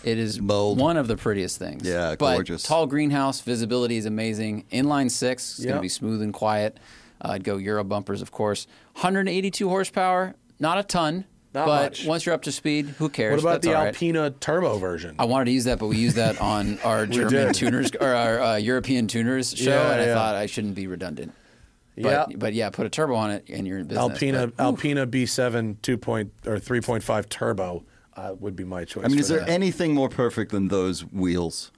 It 0.04 0.18
is 0.18 0.38
Bold. 0.38 0.78
one 0.78 0.96
of 0.96 1.06
the 1.06 1.16
prettiest 1.16 1.58
things. 1.58 1.86
Yeah, 1.88 2.16
but 2.18 2.34
gorgeous. 2.34 2.64
Tall 2.64 2.86
greenhouse, 2.86 3.40
visibility 3.40 3.96
is 3.96 4.06
amazing. 4.06 4.64
Inline 4.72 5.10
six, 5.10 5.50
it's 5.52 5.58
going 5.60 5.68
Yep. 5.70 5.78
to 5.78 5.82
be 5.82 5.88
smooth 5.88 6.22
and 6.22 6.32
quiet. 6.32 6.78
Uh, 7.24 7.28
I'd 7.32 7.44
go 7.44 7.56
Euro 7.56 7.84
bumpers, 7.84 8.20
of 8.20 8.32
course. 8.32 8.66
182 8.94 9.68
horsepower, 9.68 10.34
not 10.58 10.78
a 10.78 10.82
ton, 10.82 11.24
Not 11.54 11.66
but 11.66 11.82
much. 11.92 12.04
once 12.06 12.26
you're 12.26 12.34
up 12.34 12.42
to 12.42 12.52
speed, 12.52 12.86
who 12.98 13.08
cares? 13.08 13.30
What 13.32 13.40
about 13.42 13.52
That's 13.62 13.66
the 13.66 13.74
all 13.74 13.84
right. 13.84 13.94
Alpina 13.94 14.30
turbo 14.30 14.78
version? 14.78 15.14
I 15.20 15.24
wanted 15.26 15.44
to 15.44 15.50
use 15.52 15.64
that, 15.64 15.78
but 15.78 15.86
we 15.86 15.98
used 15.98 16.16
that 16.16 16.40
on 16.40 16.80
our 16.84 17.06
German 17.06 17.30
did. 17.32 17.54
tuners 17.54 17.90
or 18.00 18.08
our 18.12 18.40
uh, 18.40 18.56
European 18.56 19.06
tuners 19.06 19.52
show, 19.56 19.70
Yeah, 19.70 19.92
and 19.92 20.00
I 20.02 20.06
yeah. 20.06 20.14
thought 20.14 20.34
I 20.34 20.46
shouldn't 20.46 20.74
be 20.74 20.88
redundant. 20.88 21.32
But, 21.96 22.30
Yeah. 22.30 22.36
but 22.36 22.54
yeah, 22.54 22.70
put 22.70 22.86
a 22.86 22.90
turbo 22.90 23.14
on 23.14 23.30
it 23.30 23.48
and 23.50 23.66
you're 23.66 23.78
in 23.78 23.86
business. 23.86 24.10
Alpina 24.10 24.46
But, 24.48 24.62
Alpina 24.62 25.06
B7 25.06 25.76
2 25.82 25.98
point 25.98 26.32
or 26.46 26.56
3.5 26.56 27.28
turbo 27.28 27.84
uh, 28.16 28.34
would 28.40 28.56
be 28.56 28.64
my 28.64 28.84
choice. 28.84 29.04
I 29.04 29.08
mean, 29.08 29.18
is 29.18 29.28
there 29.28 29.40
that. 29.40 29.48
anything 29.48 29.94
more 29.94 30.08
perfect 30.08 30.52
than 30.52 30.68
those 30.68 31.02
wheels? 31.04 31.70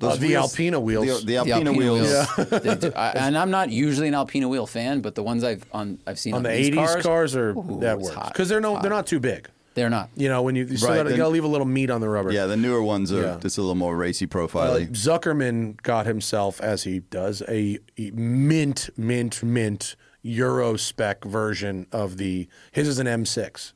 Uh, 0.00 0.14
the 0.16 0.36
Alpina 0.36 0.78
wheels. 0.78 1.06
The, 1.06 1.14
the 1.14 1.26
the 1.26 1.36
Alpina, 1.38 1.56
Alpina 1.56 1.72
wheels. 1.72 2.08
wheels. 2.36 2.50
they 2.62 2.74
do- 2.76 2.92
I, 2.94 3.08
and 3.10 3.36
I'm 3.36 3.50
not 3.50 3.70
usually 3.70 4.06
an 4.06 4.14
Alpina 4.14 4.48
wheel 4.48 4.66
fan, 4.66 5.00
but 5.00 5.16
the 5.16 5.24
ones 5.24 5.42
I've 5.42 5.64
on 5.72 5.98
I've 6.06 6.18
seen 6.20 6.34
on 6.34 6.44
the 6.44 6.50
these 6.50 6.70
80s 6.70 6.74
cars, 6.86 7.02
cars, 7.04 7.36
are 7.36 7.50
ooh, 7.50 7.78
that 7.80 7.98
it's 7.98 8.08
works 8.14 8.28
because 8.28 8.48
they're 8.48 8.60
no 8.60 8.74
Hot. 8.74 8.82
they're 8.82 8.90
not 8.92 9.06
too 9.08 9.18
big. 9.18 9.48
They're 9.78 9.88
not. 9.90 10.10
You 10.16 10.28
know, 10.28 10.42
when 10.42 10.56
you, 10.56 10.64
you 10.64 10.76
still 10.76 10.90
Right, 10.90 10.96
gotta, 10.96 11.08
then- 11.10 11.18
gotta 11.18 11.30
leave 11.30 11.44
a 11.44 11.48
little 11.48 11.66
meat 11.66 11.88
on 11.88 12.00
the 12.00 12.08
rubber. 12.08 12.32
Yeah, 12.32 12.46
the 12.46 12.56
newer 12.56 12.82
ones 12.82 13.12
are 13.12 13.22
Yeah. 13.22 13.38
just 13.40 13.58
a 13.58 13.60
little 13.60 13.74
more 13.76 13.96
racy 13.96 14.24
Uh, 14.24 14.28
profile. 14.28 14.78
Zuckerman 14.80 15.80
got 15.82 16.06
himself, 16.06 16.60
as 16.60 16.82
he 16.82 16.98
does, 17.00 17.42
a, 17.48 17.78
a 17.96 18.10
mint, 18.10 18.90
mint, 18.96 19.42
mint 19.42 19.94
Euro 20.22 20.76
spec 20.76 21.24
version 21.24 21.86
of 21.92 22.16
the. 22.16 22.48
His 22.72 22.88
is 22.88 22.98
an 22.98 23.06
M6, 23.06 23.72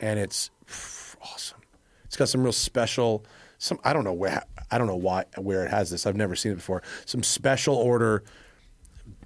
and 0.00 0.18
it's 0.18 0.50
pff, 0.66 1.14
awesome. 1.22 1.58
It's 2.04 2.16
got 2.16 2.28
some 2.28 2.42
real 2.42 2.52
special. 2.52 3.24
Some 3.58 3.78
I 3.84 3.92
don't 3.92 4.02
know 4.04 4.12
where 4.12 4.42
I 4.72 4.76
don't 4.78 4.88
know 4.88 4.96
why 4.96 5.24
where 5.38 5.64
it 5.64 5.70
has 5.70 5.90
this. 5.90 6.04
I've 6.06 6.16
never 6.16 6.34
seen 6.34 6.50
it 6.52 6.56
before. 6.56 6.82
Some 7.06 7.22
special 7.22 7.76
order 7.76 8.24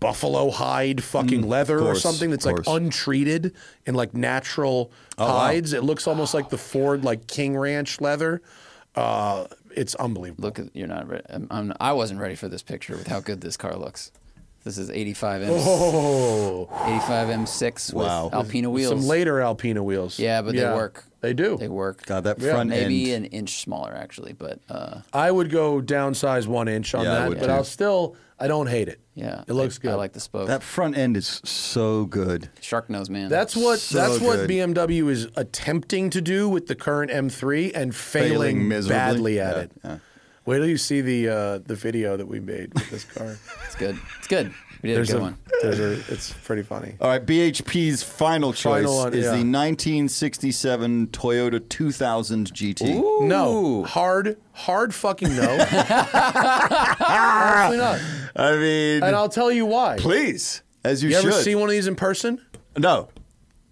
buffalo 0.00 0.50
hide 0.50 1.02
fucking 1.02 1.48
leather 1.48 1.78
or 1.80 1.94
Mm, 1.94 2.00
something 2.00 2.30
that's 2.30 2.46
like 2.46 2.58
untreated 2.66 3.54
and 3.86 3.96
like 3.96 4.14
natural 4.14 4.90
Oh, 5.18 5.26
wow. 5.26 5.38
hides. 5.40 5.72
It 5.72 5.82
looks 5.84 6.06
almost 6.06 6.34
like 6.34 6.48
the 6.50 6.58
Ford 6.58 7.04
like 7.04 7.26
King 7.26 7.56
Ranch 7.56 8.00
leather. 8.00 8.40
Uh, 8.94 9.46
it's 9.74 9.94
unbelievable. 9.96 10.42
Look, 10.44 10.58
at, 10.58 10.74
you're 10.74 10.88
not. 10.88 11.08
Re- 11.08 11.22
I'm, 11.28 11.46
I'm, 11.50 11.72
I 11.80 11.92
wasn't 11.92 12.20
ready 12.20 12.34
for 12.34 12.48
this 12.48 12.62
picture 12.62 12.96
with 12.96 13.06
how 13.06 13.20
good 13.20 13.40
this 13.40 13.56
car 13.56 13.76
looks. 13.76 14.10
This 14.64 14.76
is 14.76 14.90
85 14.90 15.42
M, 15.42 15.50
Oh, 15.52 16.68
85 16.84 17.28
M6 17.28 17.94
Wow. 17.94 18.24
with 18.24 18.34
Alpina 18.34 18.70
wheels. 18.70 18.90
some 18.90 19.06
later 19.08 19.40
Alpina 19.40 19.82
wheels. 19.82 20.18
Yeah, 20.18 20.42
but 20.42 20.54
they 20.54 20.64
work. 20.64 21.04
They 21.20 21.32
do. 21.32 21.56
They 21.56 21.68
work. 21.68 22.04
God, 22.06 22.24
that 22.24 22.38
Yeah, 22.40 22.52
front 22.52 22.70
Maybe 22.70 23.12
an 23.12 23.24
inch 23.26 23.60
smaller 23.62 23.92
actually, 23.94 24.32
but 24.34 24.58
uh, 24.68 25.00
I 25.12 25.30
would 25.30 25.50
go 25.50 25.80
downsize 25.80 26.46
one 26.46 26.68
inch 26.68 26.94
on 26.94 27.04
Yeah, 27.04 27.10
I 27.12 27.14
that, 27.20 27.28
would 27.30 27.40
but 27.40 27.46
too. 27.46 27.52
I'll 27.52 27.64
still. 27.64 28.16
I 28.40 28.46
don't 28.46 28.68
hate 28.68 28.88
it. 28.88 29.00
yeah, 29.14 29.42
it 29.48 29.52
looks 29.52 29.78
I, 29.78 29.82
good. 29.82 29.90
I 29.92 29.94
like 29.96 30.12
the 30.12 30.20
spoke. 30.20 30.46
That 30.46 30.62
front 30.62 30.96
end 30.96 31.16
is 31.16 31.40
so 31.44 32.04
good. 32.04 32.48
Shark 32.60 32.88
nose 32.88 33.10
man. 33.10 33.28
That's 33.28 33.56
what 33.56 33.78
So 33.80 33.98
that's 33.98 34.20
what 34.20 34.46
good. 34.46 34.50
BMW 34.50 35.08
is 35.10 35.26
attempting 35.36 36.10
to 36.10 36.20
do 36.20 36.48
with 36.48 36.66
the 36.68 36.74
current 36.76 37.10
M3 37.10 37.72
and 37.74 37.94
failing, 37.94 38.30
Failing 38.30 38.68
miserably. 38.68 38.94
badly 38.96 39.40
at 39.40 39.56
Yeah, 39.56 39.62
it. 39.62 39.72
yeah. 39.84 39.98
Wait 40.46 40.58
till 40.58 40.68
you 40.68 40.78
see 40.78 41.00
the 41.00 41.28
uh, 41.28 41.58
the 41.66 41.74
video 41.74 42.16
that 42.16 42.26
we 42.26 42.40
made 42.40 42.72
with 42.74 42.88
this 42.90 43.04
car. 43.04 43.36
it's 43.66 43.74
good. 43.74 43.98
It's 44.18 44.28
good. 44.28 44.54
We 44.82 44.90
did 44.90 44.96
there's 44.96 45.10
a 45.10 45.12
good 45.14 45.18
a, 45.18 45.22
one. 45.22 45.38
there's 45.62 45.80
a, 45.80 45.92
it's 46.12 46.32
pretty 46.44 46.62
funny. 46.62 46.94
All 47.00 47.08
right, 47.08 47.24
BHP's 47.24 48.02
final 48.02 48.52
choice 48.52 48.84
Final 48.84 48.96
one, 48.98 49.12
is 49.12 49.24
yeah. 49.24 49.30
the 49.32 49.38
1967 49.38 51.08
Toyota 51.08 51.68
2000 51.68 52.52
GT. 52.52 53.26
No, 53.26 53.82
hard, 53.84 54.36
hard 54.52 54.94
fucking 54.94 55.34
no. 55.34 55.42
Absolutely 56.62 57.78
not. 57.78 58.00
I 58.36 58.56
mean, 58.56 59.02
And 59.02 59.16
I'll 59.16 59.28
tell 59.28 59.50
you 59.50 59.66
why. 59.66 59.96
please, 59.98 60.62
as 60.84 61.02
you, 61.02 61.10
should. 61.10 61.22
You 61.24 61.28
ever 61.30 61.36
should. 61.38 61.44
see 61.44 61.54
one 61.54 61.64
of 61.68 61.72
these 61.72 61.86
in 61.86 61.96
person? 61.96 62.40
no. 62.76 63.08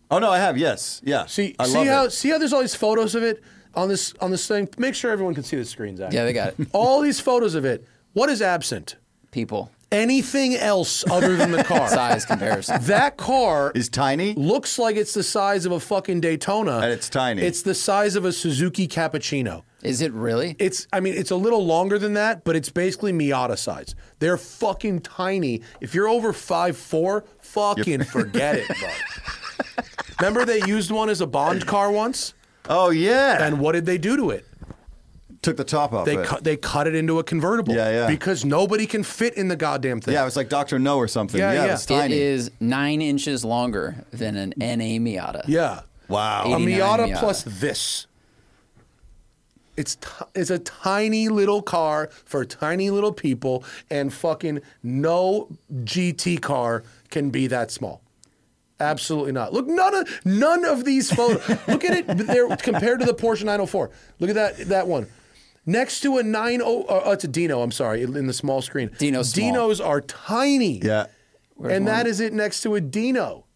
Oh 0.08 0.20
no, 0.20 0.30
I 0.30 0.38
have. 0.38 0.56
Yes, 0.56 1.00
yeah. 1.04 1.26
See, 1.26 1.56
I 1.58 1.66
see 1.66 1.78
love 1.78 1.86
how 1.88 2.04
it. 2.04 2.12
see 2.12 2.28
how 2.28 2.38
there's 2.38 2.52
all 2.52 2.60
these 2.60 2.76
photos 2.76 3.16
of 3.16 3.24
it 3.24 3.42
on 3.74 3.88
this 3.88 4.14
on 4.20 4.30
this 4.30 4.46
thing. 4.46 4.68
Make 4.78 4.94
sure 4.94 5.10
everyone 5.10 5.34
can 5.34 5.42
see 5.42 5.56
the 5.56 5.64
screens. 5.64 5.98
Zack. 5.98 6.12
Yeah, 6.12 6.24
they 6.24 6.32
got 6.32 6.54
it. 6.58 6.68
all 6.72 7.00
these 7.00 7.18
photos 7.18 7.56
of 7.56 7.64
it. 7.64 7.84
What 8.12 8.28
is 8.30 8.40
absent? 8.40 8.96
People 9.32 9.70
Anything 9.96 10.54
else 10.56 11.04
other 11.10 11.36
than 11.36 11.52
the 11.52 11.64
car? 11.64 11.88
size 11.96 12.26
comparison. 12.26 12.82
That 12.82 13.16
car 13.16 13.72
is 13.74 13.88
tiny. 13.88 14.34
looks 14.34 14.78
like 14.78 14.96
it's 14.96 15.14
the 15.14 15.22
size 15.22 15.64
of 15.64 15.72
a 15.72 15.80
fucking 15.80 16.20
Daytona, 16.20 16.78
And 16.78 16.92
it's 16.92 17.08
tiny. 17.08 17.42
It's 17.42 17.62
the 17.62 17.74
size 17.74 18.14
of 18.14 18.24
a 18.24 18.32
Suzuki 18.32 18.86
Cappuccino. 18.86 19.62
Is 19.82 20.02
it 20.02 20.12
really? 20.12 20.56
It's, 20.58 20.86
I 20.92 21.00
mean, 21.00 21.14
it's 21.14 21.30
a 21.30 21.36
little 21.36 21.64
longer 21.64 21.98
than 21.98 22.14
that, 22.14 22.44
but 22.44 22.56
it's 22.56 22.68
basically 22.68 23.12
Miata 23.12 23.56
size. 23.56 23.94
They're 24.18 24.36
fucking 24.36 25.00
tiny. 25.00 25.62
If 25.80 25.94
you're 25.94 26.08
over 26.08 26.32
five 26.32 26.76
four, 26.76 27.24
fucking 27.40 28.04
forget 28.04 28.56
it, 28.56 28.68
bro. 28.68 28.88
Remember 30.20 30.44
they 30.44 30.60
used 30.66 30.90
one 30.90 31.08
as 31.08 31.20
a 31.20 31.26
Bond 31.26 31.66
car 31.66 31.90
once, 31.90 32.34
Oh 32.68 32.90
yeah, 32.90 33.44
and 33.46 33.60
what 33.60 33.72
did 33.72 33.86
they 33.86 33.98
do 33.98 34.16
to 34.16 34.30
it? 34.30 34.44
Took 35.46 35.56
the 35.56 35.64
top 35.64 35.92
off. 35.92 36.04
They 36.04 36.18
it. 36.18 36.26
cut 36.26 36.42
they 36.44 36.56
cut 36.56 36.86
it 36.88 36.94
into 36.96 37.18
a 37.20 37.24
convertible. 37.24 37.72
Yeah, 37.74 37.90
yeah. 37.90 38.06
Because 38.08 38.44
nobody 38.44 38.84
can 38.84 39.02
fit 39.04 39.34
in 39.34 39.46
the 39.48 39.54
goddamn 39.56 40.00
thing. 40.00 40.12
Yeah, 40.14 40.22
it 40.22 40.24
was 40.24 40.36
like 40.36 40.48
Doctor 40.48 40.78
No 40.78 40.96
or 40.98 41.06
something. 41.08 41.38
Yeah, 41.38 41.52
Yeah, 41.52 41.64
yeah. 41.64 41.68
it 41.68 41.72
was 41.72 41.86
tiny. 41.86 42.18
is 42.18 42.50
nine 42.60 43.00
inches 43.00 43.44
longer 43.44 44.04
than 44.10 44.36
an 44.36 44.52
NA 44.58 44.98
Miata. 44.98 45.44
Yeah. 45.46 45.82
Wow. 46.08 46.42
A 46.46 46.48
Miata, 46.58 47.08
Miata. 47.08 47.18
plus 47.20 47.42
this. 47.44 48.06
It's 49.76 49.96
t- 49.96 50.08
it's 50.34 50.50
a 50.50 50.58
tiny 50.58 51.28
little 51.28 51.62
car 51.62 52.08
for 52.24 52.44
tiny 52.44 52.90
little 52.90 53.12
people, 53.12 53.62
and 53.90 54.12
fucking 54.12 54.62
no 54.82 55.48
GT 55.84 56.40
car 56.40 56.82
can 57.10 57.30
be 57.30 57.46
that 57.48 57.70
small. 57.70 58.00
Absolutely 58.80 59.32
not. 59.32 59.52
Look, 59.52 59.66
none 59.66 59.94
of 59.94 60.20
none 60.24 60.64
of 60.64 60.84
these 60.84 61.12
photos. 61.12 61.46
look 61.68 61.84
at 61.84 61.96
it. 61.98 62.06
They're 62.26 62.56
compared 62.56 63.00
to 63.00 63.06
the 63.06 63.14
Porsche 63.14 63.44
904. 63.44 63.90
Look 64.18 64.30
at 64.30 64.34
that 64.36 64.68
that 64.68 64.86
one. 64.88 65.06
Next 65.66 66.00
to 66.00 66.16
a 66.18 66.22
90, 66.22 66.64
uh, 66.64 67.10
it's 67.10 67.24
a 67.24 67.28
Dino. 67.28 67.60
I'm 67.60 67.72
sorry, 67.72 68.02
in 68.02 68.26
the 68.28 68.32
small 68.32 68.62
screen. 68.62 68.90
Dino's 68.98 69.30
small. 69.32 69.52
Dinos 69.52 69.84
are 69.84 70.00
tiny. 70.00 70.78
yeah, 70.78 71.06
Where's 71.56 71.72
and 71.76 71.86
that 71.88 71.98
one? 72.04 72.06
is 72.06 72.20
it 72.20 72.32
next 72.32 72.60
to 72.62 72.76
a 72.76 72.80
Dino. 72.80 73.46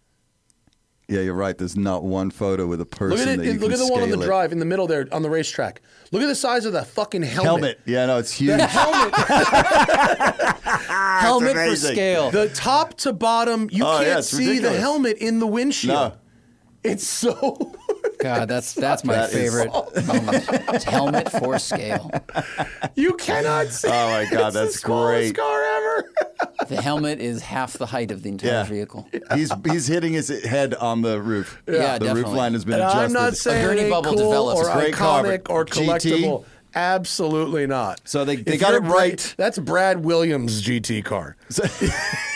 yeah, 1.09 1.21
you're 1.21 1.35
right. 1.35 1.57
There's 1.57 1.77
not 1.77 2.03
one 2.03 2.31
photo 2.33 2.67
with 2.67 2.81
a 2.81 2.85
person 2.85 3.11
Look 3.19 3.29
at 3.29 3.39
that 3.39 3.47
it. 3.47 3.61
Look 3.61 3.71
can 3.71 3.73
at 3.73 3.79
the 3.79 3.87
one 3.93 4.03
on 4.03 4.11
the 4.11 4.21
it. 4.21 4.25
drive 4.25 4.51
in 4.51 4.59
the 4.59 4.65
middle 4.65 4.89
there 4.89 5.07
on 5.13 5.23
the 5.23 5.31
racetrack. 5.31 5.83
Look 6.11 6.21
at 6.23 6.27
the 6.27 6.35
size 6.35 6.65
of 6.65 6.73
the 6.73 6.83
fucking 6.85 7.23
helmet. 7.23 7.45
Helmet. 7.47 7.81
Yeah, 7.87 8.07
no, 8.07 8.19
it's 8.19 8.33
huge. 8.33 8.57
The 8.59 8.67
helmet. 8.67 9.15
helmet 11.21 11.57
for 11.71 11.77
scale. 11.77 12.31
the 12.33 12.49
top 12.49 12.95
to 12.99 13.13
bottom. 13.13 13.69
You 13.71 13.85
Oh, 13.85 13.99
can't 14.03 14.19
it's 14.19 14.29
see 14.29 14.59
the 14.59 14.73
helmet 14.73 15.19
in 15.19 15.39
the 15.39 15.47
windshield. 15.47 15.95
No. 16.13 16.17
It's 16.83 17.07
so. 17.07 17.73
God, 18.23 18.49
that's 18.49 18.73
that's 18.75 19.03
my 19.05 19.15
That 19.15 19.31
is- 19.31 19.35
favorite 19.35 19.73
moment. 20.07 20.45
It's 20.75 20.87
um, 20.89 20.93
helmet 20.93 21.31
for 21.33 21.59
scale. 21.59 22.11
you 22.95 23.15
cannot 23.15 23.69
see. 23.69 23.89
Oh, 23.89 24.11
my 24.11 24.27
God, 24.31 24.49
It's 24.49 24.55
the 24.55 24.61
that's 24.61 24.81
smallest 24.81 25.35
great. 25.35 25.37
car 25.37 25.63
ever. 25.63 26.13
The 26.69 26.81
helmet 26.81 27.21
is 27.21 27.43
half 27.43 27.73
the 27.75 27.87
height 27.87 28.11
of 28.11 28.23
the 28.23 28.29
entire 28.29 28.51
Yeah. 28.51 28.63
vehicle. 28.65 29.09
he's 29.35 29.51
he's 29.67 29.87
hitting 29.87 30.13
his 30.13 30.29
head 30.45 30.75
on 30.75 31.03
the 31.03 31.21
roof. 31.21 31.61
Yeah, 31.67 31.99
the 31.99 32.07
roof 32.07 32.15
definitely. 32.17 32.35
line 32.39 32.53
has 32.53 32.65
been 32.65 32.75
And 32.75 32.83
adjusted. 32.83 33.05
I'm 33.05 33.13
not 33.13 33.37
saying 33.37 33.67
gurney 33.67 33.81
it 33.83 33.91
bubble 33.91 34.13
cool 34.15 34.31
develops. 34.31 34.61
or 34.69 34.73
great 34.75 34.95
car, 34.95 35.23
iconic 35.25 35.45
but 35.45 35.53
or 35.53 35.65
GT? 35.65 35.87
collectible. 35.87 36.45
Absolutely 36.75 37.67
not. 37.67 38.01
So 38.05 38.25
they- 38.25 38.37
they 38.37 38.55
If 38.55 38.61
got 38.61 38.71
you're 38.73 38.79
it 38.79 38.85
Bra- 38.85 38.93
right. 38.99 39.35
That's 39.37 39.59
Brad 39.59 40.05
Williams' 40.05 40.63
GT 40.63 41.03
car. 41.05 41.37
So 41.49 41.65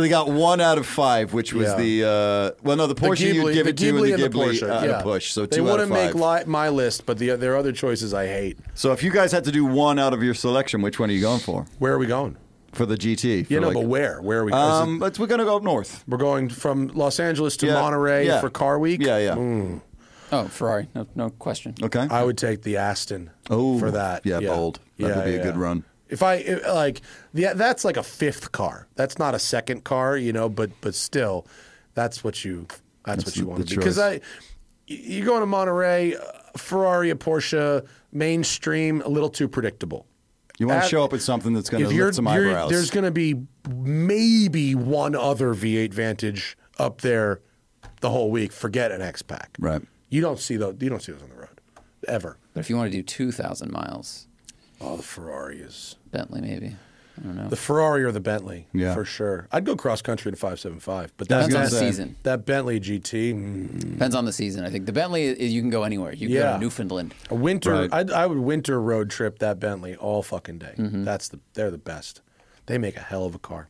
they 0.00 0.08
got 0.08 0.28
one 0.28 0.60
out 0.60 0.78
of 0.78 0.86
five, 0.86 1.32
which 1.32 1.52
was 1.52 1.68
Yeah. 1.68 1.76
the 1.76 2.04
uh, 2.04 2.62
well, 2.62 2.76
no, 2.76 2.86
the 2.86 2.94
Porsche 2.94 3.32
you'd 3.34 3.52
give 3.54 3.66
it 3.66 3.76
to, 3.76 3.88
and 3.88 3.98
Ghibli 3.98 4.02
the 4.06 4.12
and 4.14 4.22
the 4.22 4.28
Ghibli 4.28 4.50
Porsche. 4.50 4.62
uh, 4.82 4.84
yeah. 4.86 5.00
a 5.00 5.02
push. 5.02 5.32
So 5.32 5.46
they 5.46 5.56
two 5.56 5.62
out 5.70 5.80
of 5.80 5.90
wouldn't 5.90 6.14
make 6.14 6.14
li- 6.14 6.44
my 6.46 6.68
list, 6.68 7.06
but 7.06 7.18
the, 7.18 7.30
there 7.36 7.52
are 7.54 7.56
other 7.56 7.72
choices 7.72 8.12
I 8.14 8.26
hate. 8.26 8.58
so 8.74 8.92
if 8.92 9.02
you 9.02 9.10
guys 9.10 9.32
had 9.32 9.44
to 9.44 9.52
do 9.52 9.64
one 9.64 9.98
out 9.98 10.12
of 10.14 10.22
your 10.22 10.34
selection, 10.34 10.82
which 10.82 10.98
one 10.98 11.10
are 11.10 11.12
you 11.12 11.20
going 11.20 11.40
for 11.40 11.66
Where 11.78 11.92
are 11.92 11.98
we 11.98 12.06
going? 12.06 12.36
for 12.72 12.86
the 12.86 12.96
GT? 12.96 13.46
For 13.46 13.52
Yeah, 13.52 13.58
no, 13.60 13.68
like- 13.68 13.74
but 13.74 13.86
where? 13.86 14.20
Where 14.22 14.40
are 14.40 14.44
we? 14.44 14.52
is 14.52 14.56
it- 14.56 14.60
Um, 14.60 14.98
let's 15.00 15.18
we're 15.18 15.26
gonna 15.26 15.44
go 15.44 15.56
up 15.56 15.62
north. 15.64 16.04
we're 16.06 16.18
going 16.18 16.48
from 16.48 16.88
Los 16.88 17.18
Angeles 17.18 17.56
to 17.58 17.66
Yeah, 17.66 17.74
Monterey 17.74 18.26
yeah. 18.26 18.40
for 18.40 18.48
Car 18.50 18.78
Week. 18.78 19.00
Yeah, 19.02 19.18
yeah. 19.18 19.34
Mm. 19.34 19.80
Oh, 20.32 20.44
Ferrari, 20.44 20.86
no, 20.94 21.08
no 21.16 21.30
question. 21.30 21.74
Okay. 21.82 22.06
I 22.08 22.22
would 22.22 22.38
take 22.38 22.62
the 22.62 22.76
Aston. 22.76 23.30
Oh, 23.50 23.80
for 23.80 23.90
that. 23.90 24.24
yeah, 24.24 24.38
bold. 24.38 24.78
That 25.00 25.16
would 25.16 25.24
be 25.24 25.34
a 25.34 25.42
good 25.42 25.56
run. 25.56 25.82
If 26.10 26.22
I 26.22 26.34
if, 26.34 26.66
like, 26.66 27.00
yeah, 27.32 27.54
that's 27.54 27.84
like 27.84 27.96
a 27.96 28.02
fifth 28.02 28.52
car. 28.52 28.88
That's 28.96 29.18
not 29.18 29.34
a 29.34 29.38
second 29.38 29.84
car, 29.84 30.16
you 30.16 30.32
know. 30.32 30.48
But 30.48 30.70
but 30.80 30.94
still, 30.94 31.46
that's 31.94 32.24
what 32.24 32.44
you 32.44 32.66
that's, 33.04 33.24
what 33.24 33.36
you 33.36 33.46
want 33.46 33.60
to 33.60 33.66
do. 33.66 33.76
Because 33.76 33.98
I, 33.98 34.20
you're 34.86 35.24
going 35.24 35.40
to 35.40 35.46
Monterey, 35.46 36.16
uh, 36.16 36.20
Ferrari, 36.56 37.10
a 37.10 37.14
Porsche, 37.14 37.86
mainstream, 38.12 39.00
a 39.02 39.08
little 39.08 39.30
too 39.30 39.48
predictable. 39.48 40.06
You 40.58 40.66
want 40.66 40.82
to 40.82 40.88
show 40.88 41.02
up 41.02 41.12
with 41.12 41.22
something 41.22 41.54
that's 41.54 41.70
going 41.70 41.84
to 41.84 41.94
you're, 41.94 42.06
lift 42.06 42.16
some 42.16 42.28
eyebrows. 42.28 42.70
there's 42.70 42.90
going 42.90 43.04
to 43.04 43.10
be 43.10 43.34
maybe 43.70 44.74
one 44.74 45.14
other 45.14 45.54
V8 45.54 45.94
Vantage 45.94 46.58
up 46.78 47.00
there 47.00 47.40
the 48.02 48.10
whole 48.10 48.30
week. 48.30 48.52
Forget 48.52 48.92
an 48.92 49.00
X 49.00 49.22
Pack. 49.22 49.56
Right. 49.58 49.80
You 50.10 50.20
don't 50.20 50.38
see 50.38 50.56
those. 50.56 50.76
You 50.80 50.90
don't 50.90 51.00
see 51.00 51.12
those 51.12 51.22
on 51.22 51.30
the 51.30 51.36
road 51.36 51.60
ever. 52.06 52.36
But 52.52 52.60
if 52.60 52.68
you 52.68 52.76
want 52.76 52.90
to 52.90 52.98
do 52.98 53.02
2,000 53.02 53.72
miles, 53.72 54.26
Oh, 54.80 54.96
the 54.96 55.02
Ferrari 55.02 55.58
is 55.58 55.96
Bentley 56.10 56.40
maybe. 56.40 56.76
I 57.18 57.22
don't 57.22 57.36
know. 57.36 57.48
the 57.48 57.56
Ferrari 57.56 58.02
or 58.04 58.12
the 58.12 58.20
Bentley. 58.20 58.66
Yeah. 58.72 58.94
for 58.94 59.04
sure. 59.04 59.46
I'd 59.52 59.64
go 59.66 59.76
cross 59.76 60.00
country 60.00 60.30
to 60.30 60.36
575, 60.36 61.12
but 61.18 61.28
Depends 61.28 61.52
that, 61.52 61.58
on 61.58 61.64
the 61.64 61.70
that, 61.70 61.76
season. 61.78 62.16
that 62.22 62.46
Bentley 62.46 62.80
GT, 62.80 63.34
mm, 63.34 63.90
Depends 63.92 64.14
on 64.14 64.24
the 64.24 64.32
season. 64.32 64.64
I 64.64 64.70
think 64.70 64.86
the 64.86 64.92
Bentley 64.92 65.24
is 65.26 65.52
you 65.52 65.60
can 65.60 65.68
go 65.70 65.82
anywhere. 65.82 66.12
You 66.12 66.28
can 66.28 66.36
go 66.36 66.40
Yeah. 66.42 66.52
to 66.52 66.58
Newfoundland. 66.58 67.14
a 67.28 67.34
winter. 67.34 67.72
Right. 67.72 67.92
I'd, 67.92 68.10
I 68.10 68.26
would 68.26 68.38
winter 68.38 68.80
road 68.80 69.10
trip 69.10 69.38
that 69.40 69.60
Bentley 69.60 69.96
all 69.96 70.22
fucking 70.22 70.58
day. 70.60 70.74
Mm-hmm. 70.78 71.04
That's 71.04 71.28
the. 71.28 71.40
They're 71.54 71.70
the 71.70 71.76
best. 71.78 72.22
They 72.66 72.78
make 72.78 72.96
a 72.96 73.00
hell 73.00 73.26
of 73.26 73.34
a 73.34 73.38
car. 73.38 73.68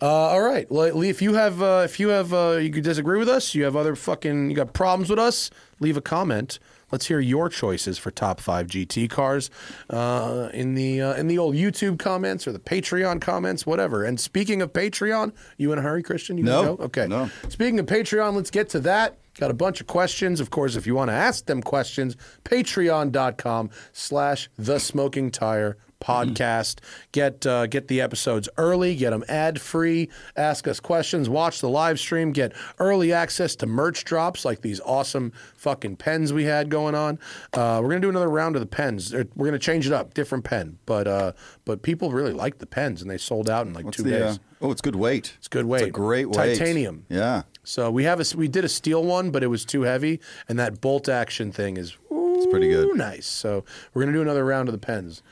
Uh, 0.00 0.06
all 0.06 0.40
right, 0.40 0.68
well, 0.72 0.92
Lee, 0.96 1.08
if 1.10 1.20
you 1.22 1.34
have 1.34 1.62
uh, 1.62 1.82
if 1.84 2.00
you 2.00 2.08
have 2.08 2.32
uh, 2.32 2.56
you 2.60 2.70
could 2.70 2.82
disagree 2.82 3.18
with 3.18 3.28
us, 3.28 3.54
you 3.54 3.62
have 3.64 3.76
other 3.76 3.94
fucking 3.94 4.50
you 4.50 4.56
got 4.56 4.72
problems 4.72 5.08
with 5.10 5.18
us, 5.20 5.50
leave 5.78 5.96
a 5.96 6.00
comment. 6.00 6.58
Let's 6.92 7.06
hear 7.06 7.18
your 7.18 7.48
choices 7.48 7.98
for 7.98 8.10
top 8.10 8.38
five 8.38 8.66
GT 8.68 9.08
cars 9.10 9.50
uh, 9.90 10.50
in 10.52 10.74
the 10.74 11.00
uh, 11.00 11.14
in 11.14 11.26
the 11.26 11.38
old 11.38 11.54
YouTube 11.56 11.98
comments 11.98 12.46
or 12.46 12.52
the 12.52 12.58
Patreon 12.60 13.20
comments, 13.20 13.66
whatever. 13.66 14.04
And 14.04 14.20
speaking 14.20 14.60
of 14.62 14.72
Patreon, 14.72 15.32
you 15.56 15.72
in 15.72 15.78
a 15.78 15.82
hurry, 15.82 16.02
Christian? 16.02 16.36
You 16.36 16.44
No, 16.44 16.76
go? 16.76 16.84
Okay. 16.84 17.06
no. 17.08 17.30
Speaking 17.48 17.80
of 17.80 17.86
Patreon, 17.86 18.34
let's 18.34 18.50
get 18.50 18.68
to 18.70 18.80
that. 18.80 19.18
Got 19.38 19.50
a 19.50 19.54
bunch 19.54 19.80
of 19.80 19.86
questions. 19.86 20.40
Of 20.40 20.50
course, 20.50 20.76
if 20.76 20.86
you 20.86 20.94
want 20.94 21.08
to 21.08 21.14
ask 21.14 21.46
them 21.46 21.62
questions, 21.62 22.16
patreon.com 22.44 23.70
slash 23.92 24.50
the 24.58 24.78
smoking 24.78 25.30
tire 25.30 25.78
podcast. 26.02 26.78
Get 27.12 27.46
uh, 27.46 27.66
get 27.66 27.88
the 27.88 28.00
episodes 28.00 28.48
early, 28.58 28.94
get 28.96 29.10
them 29.10 29.24
ad 29.28 29.60
free, 29.60 30.08
ask 30.36 30.66
us 30.66 30.80
questions, 30.80 31.28
watch 31.28 31.60
the 31.60 31.68
live 31.68 31.98
stream, 32.00 32.32
get 32.32 32.52
early 32.78 33.12
access 33.12 33.54
to 33.56 33.66
merch 33.66 34.04
drops 34.04 34.44
like 34.44 34.60
these 34.62 34.80
awesome 34.80 35.32
fucking 35.56 35.96
pens 35.96 36.32
we 36.32 36.44
had 36.44 36.68
going 36.70 36.94
on. 36.94 37.18
Uh, 37.52 37.80
we're 37.82 37.88
gonna 37.88 38.00
do 38.00 38.10
another 38.10 38.28
round 38.30 38.56
of 38.56 38.60
the 38.60 38.66
pens. 38.66 39.14
Er, 39.14 39.26
We're 39.36 39.46
gonna 39.46 39.58
change 39.58 39.86
it 39.86 39.92
up, 39.92 40.14
different 40.14 40.44
pen, 40.44 40.78
but 40.86 41.06
uh, 41.06 41.32
but 41.64 41.82
people 41.82 42.10
really 42.10 42.32
liked 42.32 42.58
the 42.58 42.66
pens 42.66 43.00
and 43.02 43.10
they 43.10 43.18
sold 43.18 43.48
out 43.48 43.66
in 43.66 43.72
like 43.72 43.84
What's 43.84 43.96
two 43.98 44.02
the? 44.02 44.10
days. 44.10 44.36
Uh, 44.36 44.38
oh, 44.62 44.70
it's 44.70 44.80
good 44.80 44.96
weight. 44.96 45.34
It's 45.38 45.48
good 45.48 45.66
weight. 45.66 45.82
It's 45.82 45.88
a 45.88 45.92
great 45.92 46.28
weight. 46.28 46.58
Titanium. 46.58 47.06
Yeah. 47.08 47.42
So 47.64 47.90
we 47.92 48.04
have 48.04 48.20
a 48.20 48.36
we 48.36 48.48
did 48.48 48.64
a 48.64 48.68
steel 48.68 49.04
one, 49.04 49.30
but 49.30 49.42
it 49.44 49.46
was 49.46 49.64
too 49.64 49.82
heavy, 49.82 50.20
and 50.48 50.58
that 50.58 50.80
bolt 50.80 51.08
action 51.08 51.52
thing 51.52 51.76
is 51.76 51.96
It's 52.10 52.46
pretty 52.50 52.68
good. 52.70 52.96
nice. 52.96 53.26
So 53.26 53.64
we're 53.94 54.02
gonna 54.02 54.12
do 54.16 54.22
another 54.22 54.44
round 54.44 54.68
of 54.68 54.72
the 54.72 54.78
pens. 54.84 55.22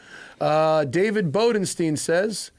Uh, 0.40 0.84
David 0.84 1.32
Bodenstein 1.32 1.98
says, 1.98 2.50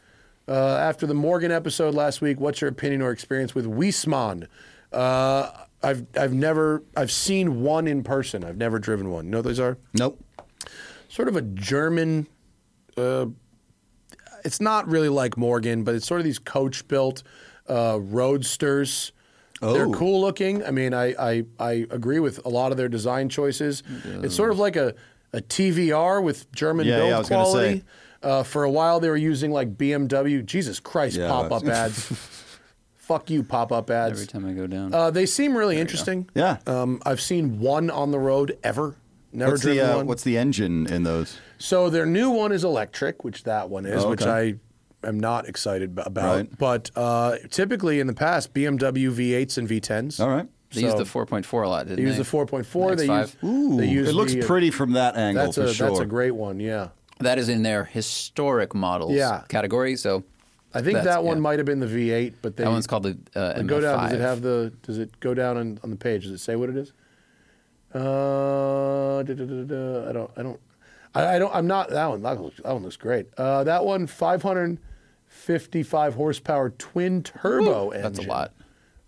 uh, 0.48 0.54
after 0.54 1.08
the 1.08 1.14
Morgan 1.14 1.52
episode 1.52 1.96
last 1.96 2.22
week, 2.22 2.40
what's 2.40 2.62
your 2.62 2.70
opinion 2.70 3.02
or 3.02 3.12
experience 3.12 3.56
with 3.56 3.66
Wiesmann? 3.66 4.48
Uh, 4.92 5.50
I've 5.84 6.06
I've 6.16 6.34
never 6.34 6.84
I've 6.96 7.12
seen 7.12 7.62
one 7.64 7.88
in 7.88 8.04
person. 8.04 8.44
I've 8.44 8.58
never 8.58 8.78
driven 8.78 9.10
one. 9.10 9.26
You 9.26 9.32
know 9.32 9.38
what 9.40 9.46
those 9.46 9.60
are? 9.60 9.78
Nope. 9.94 10.24
Sort 11.10 11.28
of 11.28 11.36
a 11.36 11.42
German. 11.42 12.28
Uh, 12.96 13.28
it's 14.46 14.62
not 14.62 14.88
really 14.88 15.10
like 15.10 15.38
Morgan, 15.38 15.84
but 15.84 15.96
it's 15.96 16.06
sort 16.06 16.20
of 16.20 16.26
these 16.26 16.40
coach 16.40 16.88
built 16.88 17.24
uh, 17.68 17.98
roadsters. 18.00 19.12
They're 19.62 19.86
Oh. 19.88 19.92
cool 19.94 20.22
looking. 20.22 20.64
I 20.66 20.72
mean, 20.72 20.94
I, 20.94 21.14
I 21.20 21.46
I 21.60 21.72
agree 21.92 22.20
with 22.20 22.44
a 22.46 22.50
lot 22.50 22.72
of 22.72 22.78
their 22.78 22.90
design 22.90 23.30
choices. 23.30 23.82
It's 24.06 24.36
sort 24.36 24.50
of 24.52 24.58
like 24.60 24.76
a, 24.76 24.96
a 25.34 25.42
TVR 25.42 26.22
with 26.24 26.52
German 26.52 26.88
Yeah, 26.88 26.98
build 26.98 27.10
yeah, 27.10 27.16
I 27.16 27.20
was 27.20 27.28
quality. 27.28 27.80
say. 27.80 27.84
Uh, 28.24 28.44
for 28.44 28.64
a 28.64 28.70
while, 28.72 29.00
they 29.00 29.10
were 29.10 29.18
using 29.18 29.52
like 29.52 29.78
BMW. 29.78 30.46
Jesus 30.46 30.80
Christ, 30.80 31.18
Yeah, 31.18 31.28
pop 31.28 31.52
up 31.52 31.66
ads. 31.68 32.06
Fuck 32.96 33.30
you, 33.30 33.44
pop 33.44 33.72
up 33.72 33.90
ads. 33.90 34.14
Every 34.22 34.28
time 34.28 34.46
I 34.46 34.54
go 34.54 34.68
down. 34.68 34.94
Uh, 34.94 35.10
they 35.12 35.26
seem 35.26 35.58
really 35.58 35.78
interesting. 35.78 36.30
Yeah. 36.36 36.58
Um, 36.68 37.02
I've 37.06 37.20
seen 37.20 37.60
one 37.60 37.90
on 37.90 38.12
the 38.12 38.20
road 38.20 38.58
ever. 38.64 38.96
Never 39.34 39.52
What's 39.52 39.64
driven 39.64 39.86
the 39.86 39.94
uh, 39.94 39.98
one. 39.98 40.08
What's 40.08 40.24
the 40.24 40.38
engine 40.38 40.88
in 40.88 41.04
those? 41.04 41.38
So 41.58 41.90
their 41.90 42.06
new 42.06 42.30
one 42.30 42.52
is 42.52 42.64
electric, 42.64 43.24
which 43.24 43.44
that 43.44 43.70
one 43.70 43.86
is, 43.86 44.04
Oh, 44.04 44.10
which. 44.10 44.22
I 44.22 44.56
am 45.04 45.20
not 45.20 45.48
excited 45.48 45.98
about. 45.98 46.36
Right. 46.36 46.58
But 46.58 46.92
uh, 46.96 47.38
typically 47.50 48.00
in 48.00 48.08
the 48.08 48.14
past, 48.14 48.54
BMW 48.54 49.10
V8s 49.12 49.58
and 49.58 49.68
V10s. 49.68 50.20
All 50.20 50.30
right. 50.30 50.48
They 50.74 50.82
used 50.82 50.98
the 50.98 51.04
4.4 51.04 51.64
a 51.64 51.70
lot, 51.70 51.88
didn't 51.88 52.04
They 52.04 52.10
use 52.10 52.18
the 52.18 52.24
4.4. 52.24 52.98
They 52.98 53.04
use. 53.06 53.10
X5. 53.10 53.44
Ooh, 53.44 53.78
they 53.78 53.88
use 53.88 54.10
it 54.10 54.16
looks 54.16 54.34
the, 54.34 54.44
uh, 54.44 54.48
pretty 54.48 54.72
from 54.72 54.94
that 54.94 55.16
angle 55.18 55.46
That's 55.46 55.58
for 55.58 55.64
a 55.64 55.74
sure. 55.74 55.88
that's 55.90 56.00
a 56.00 56.06
great 56.06 56.32
one. 56.32 56.60
Yeah, 56.60 56.90
That 57.20 57.38
is 57.38 57.50
in 57.50 57.64
their 57.64 57.84
historic 57.86 58.74
models 58.74 59.14
Yeah. 59.14 59.44
category. 59.50 59.96
So 59.96 60.24
I 60.74 60.82
think 60.82 61.04
that 61.04 61.24
one 61.24 61.38
yeah. 61.38 61.42
might 61.42 61.60
have 61.60 61.66
been 61.66 61.80
the 61.82 61.88
V8, 61.88 62.36
but 62.42 62.56
they 62.56 62.64
that 62.64 62.70
one's 62.70 62.88
called 62.88 63.04
the 63.04 63.18
uh, 63.36 63.54
the 63.54 63.64
go 63.64 63.82
down. 63.82 64.04
Does 64.04 64.14
it 64.14 64.22
have 64.22 64.42
the? 64.42 64.72
Does 64.84 64.98
it 65.00 65.20
go 65.20 65.34
down 65.34 65.58
on, 65.58 65.80
on 65.84 65.90
the 65.90 65.98
page? 65.98 66.24
Does 66.24 66.32
it 66.32 66.40
say 66.40 66.56
what 66.56 66.70
it 66.70 66.78
is? 66.78 66.94
Uh, 67.94 69.22
da, 69.24 69.34
da, 69.34 69.46
da, 69.46 69.64
da, 69.64 70.10
I 70.10 70.14
don't. 70.14 70.32
I 70.38 70.44
don't. 70.44 70.60
I, 71.14 71.36
I 71.36 71.40
don't. 71.40 71.54
I'm 71.54 71.68
not 71.68 71.90
that 71.90 72.06
one. 72.08 72.22
That, 72.22 72.40
looks, 72.42 72.56
that 72.64 72.72
one 72.72 72.84
looks 72.84 72.96
great. 72.96 73.28
Uh, 73.38 73.66
that 73.66 73.84
one, 73.84 74.08
555 74.08 76.14
horsepower 76.16 76.70
twin 76.70 77.22
turbo 77.22 77.90
engine. 77.90 78.14
That's 78.14 78.26
a 78.26 78.30
lot. 78.30 78.54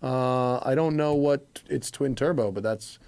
Uh, 0.04 0.58
I 0.62 0.74
don't 0.74 0.96
know 0.96 1.14
what 1.14 1.62
it's 1.66 1.90
twin 1.90 2.14
turbo, 2.14 2.52
but 2.52 2.62
that's 2.62 2.98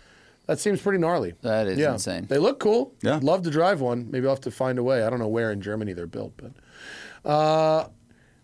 that 0.46 0.58
seems 0.58 0.80
pretty 0.80 0.98
gnarly. 0.98 1.34
That 1.42 1.66
is 1.66 1.78
yeah. 1.78 1.92
insane. 1.92 2.24
They 2.26 2.38
look 2.38 2.58
cool. 2.58 2.94
Yeah. 3.02 3.18
love 3.22 3.42
to 3.42 3.50
drive 3.50 3.80
one. 3.82 4.10
Maybe 4.10 4.26
I'll 4.26 4.34
have 4.34 4.40
to 4.42 4.50
find 4.50 4.78
a 4.78 4.82
way. 4.82 5.02
I 5.02 5.10
don't 5.10 5.18
know 5.18 5.28
where 5.28 5.52
in 5.52 5.60
Germany 5.60 5.92
they're 5.92 6.06
built, 6.06 6.32
but 6.38 7.30
uh, 7.30 7.88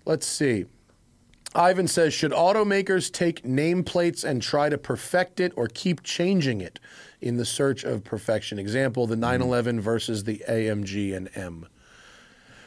let's 0.04 0.26
see. 0.26 0.66
Ivan 1.54 1.86
says, 1.86 2.14
should 2.14 2.32
automakers 2.32 3.12
take 3.12 3.42
nameplates 3.42 4.24
and 4.24 4.42
try 4.42 4.68
to 4.68 4.78
perfect 4.78 5.38
it 5.38 5.52
or 5.56 5.68
keep 5.68 6.02
changing 6.02 6.60
it 6.60 6.80
in 7.20 7.36
the 7.36 7.44
search 7.44 7.84
of 7.84 8.04
perfection? 8.04 8.58
Example, 8.58 9.06
the 9.06 9.16
911 9.16 9.80
versus 9.80 10.24
the 10.24 10.42
AMG 10.48 11.14
and 11.14 11.28
M. 11.34 11.66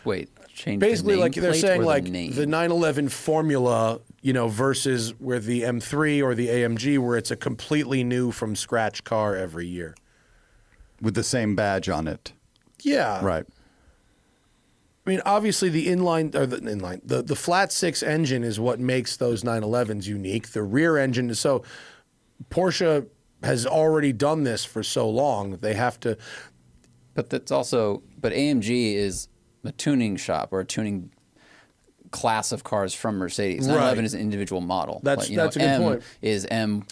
Wait, 0.04 0.30
change 0.54 0.80
Basically, 0.80 1.16
the 1.16 1.22
like 1.22 1.34
they're 1.34 1.54
saying, 1.56 1.82
or 1.82 1.86
like 1.86 2.04
name? 2.04 2.32
the 2.34 2.46
911 2.46 3.10
formula, 3.10 4.00
you 4.26 4.34
know, 4.34 4.48
versus 4.48 5.14
where 5.20 5.38
the 5.38 5.62
M3 5.62 6.24
or 6.24 6.34
the 6.34 6.48
AMG, 6.48 6.98
where 6.98 7.16
it's 7.16 7.30
a 7.30 7.36
completely 7.36 8.04
new 8.04 8.32
from 8.32 8.56
scratch 8.56 9.04
car 9.04 9.36
every 9.36 9.68
year. 9.68 9.94
with 11.00 11.14
the 11.14 11.24
same 11.24 11.56
badge 11.56 11.90
on 11.90 12.08
it. 12.08 12.34
Yeah, 12.82 13.24
Right. 13.24 13.46
I 15.06 15.10
mean, 15.12 15.22
obviously, 15.28 15.70
the 15.70 15.86
inline 15.86 16.34
or 16.34 16.48
the 16.48 16.58
inline, 16.58 17.02
the, 17.06 17.22
the 17.22 17.36
flat 17.36 17.72
six 17.72 18.02
engine 18.02 18.44
is 18.44 18.60
what 18.60 18.80
makes 18.80 19.16
those 19.16 19.44
911s 19.44 20.08
unique. 20.08 20.54
The 20.54 20.64
rear 20.64 20.98
engine 20.98 21.30
is 21.30 21.40
so 21.40 21.64
Porsche 22.50 23.06
has 23.44 23.68
already 23.68 24.12
done 24.12 24.44
this 24.44 24.66
for 24.66 24.82
so 24.82 25.08
long. 25.08 25.58
They 25.58 25.76
have 25.76 26.00
to. 26.00 26.18
But 27.14 27.30
that's 27.30 27.52
also, 27.52 28.02
but 28.20 28.34
AMG 28.34 28.96
is 28.96 29.28
a 29.64 29.72
tuning 29.72 30.16
shop 30.16 30.52
or 30.52 30.62
a 30.62 30.66
tuning 30.66 31.12
class 32.16 32.52
of 32.52 32.64
cars 32.64 32.94
from 32.94 33.18
Mercedes. 33.18 33.68
911 33.68 33.98
Right. 33.98 34.06
is 34.06 34.14
an 34.14 34.20
individual 34.22 34.62
model. 34.62 35.02
That's- 35.04 35.30
you 35.30 35.38
know, 35.38 35.44
that's 35.44 35.56
a 35.56 35.60
good 35.60 35.66
M 35.68 35.82
point. 35.82 36.04
Is 36.22 36.48
M? 36.50 36.86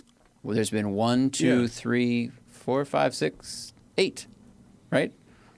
Well, 0.43 0.55
there's 0.55 0.69
been 0.69 0.91
one, 0.93 1.29
two, 1.29 1.61
Yeah. 1.61 1.67
three, 1.67 2.31
four, 2.49 2.83
five, 2.85 3.15
six, 3.15 3.73
eight, 3.97 4.25
right? 4.91 5.11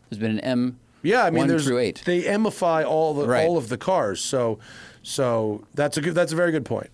There's 0.10 0.20
been 0.20 0.32
an 0.32 0.40
M. 0.42 0.80
Yeah, 1.02 1.24
I 1.24 1.30
mean, 1.30 1.40
one 1.40 1.48
there's 1.48 1.66
through 1.66 1.80
eight. 1.80 2.02
they 2.06 2.24
emify 2.24 2.84
all 2.86 3.14
the 3.14 3.28
Right. 3.28 3.48
all 3.48 3.58
of 3.58 3.70
the 3.70 3.78
cars. 3.78 4.22
So, 4.22 4.60
so 5.04 5.64
that's 5.76 5.98
a 5.98 6.02
good, 6.02 6.16
that's 6.16 6.32
a 6.32 6.36
very 6.36 6.52
good 6.52 6.66
point. 6.66 6.90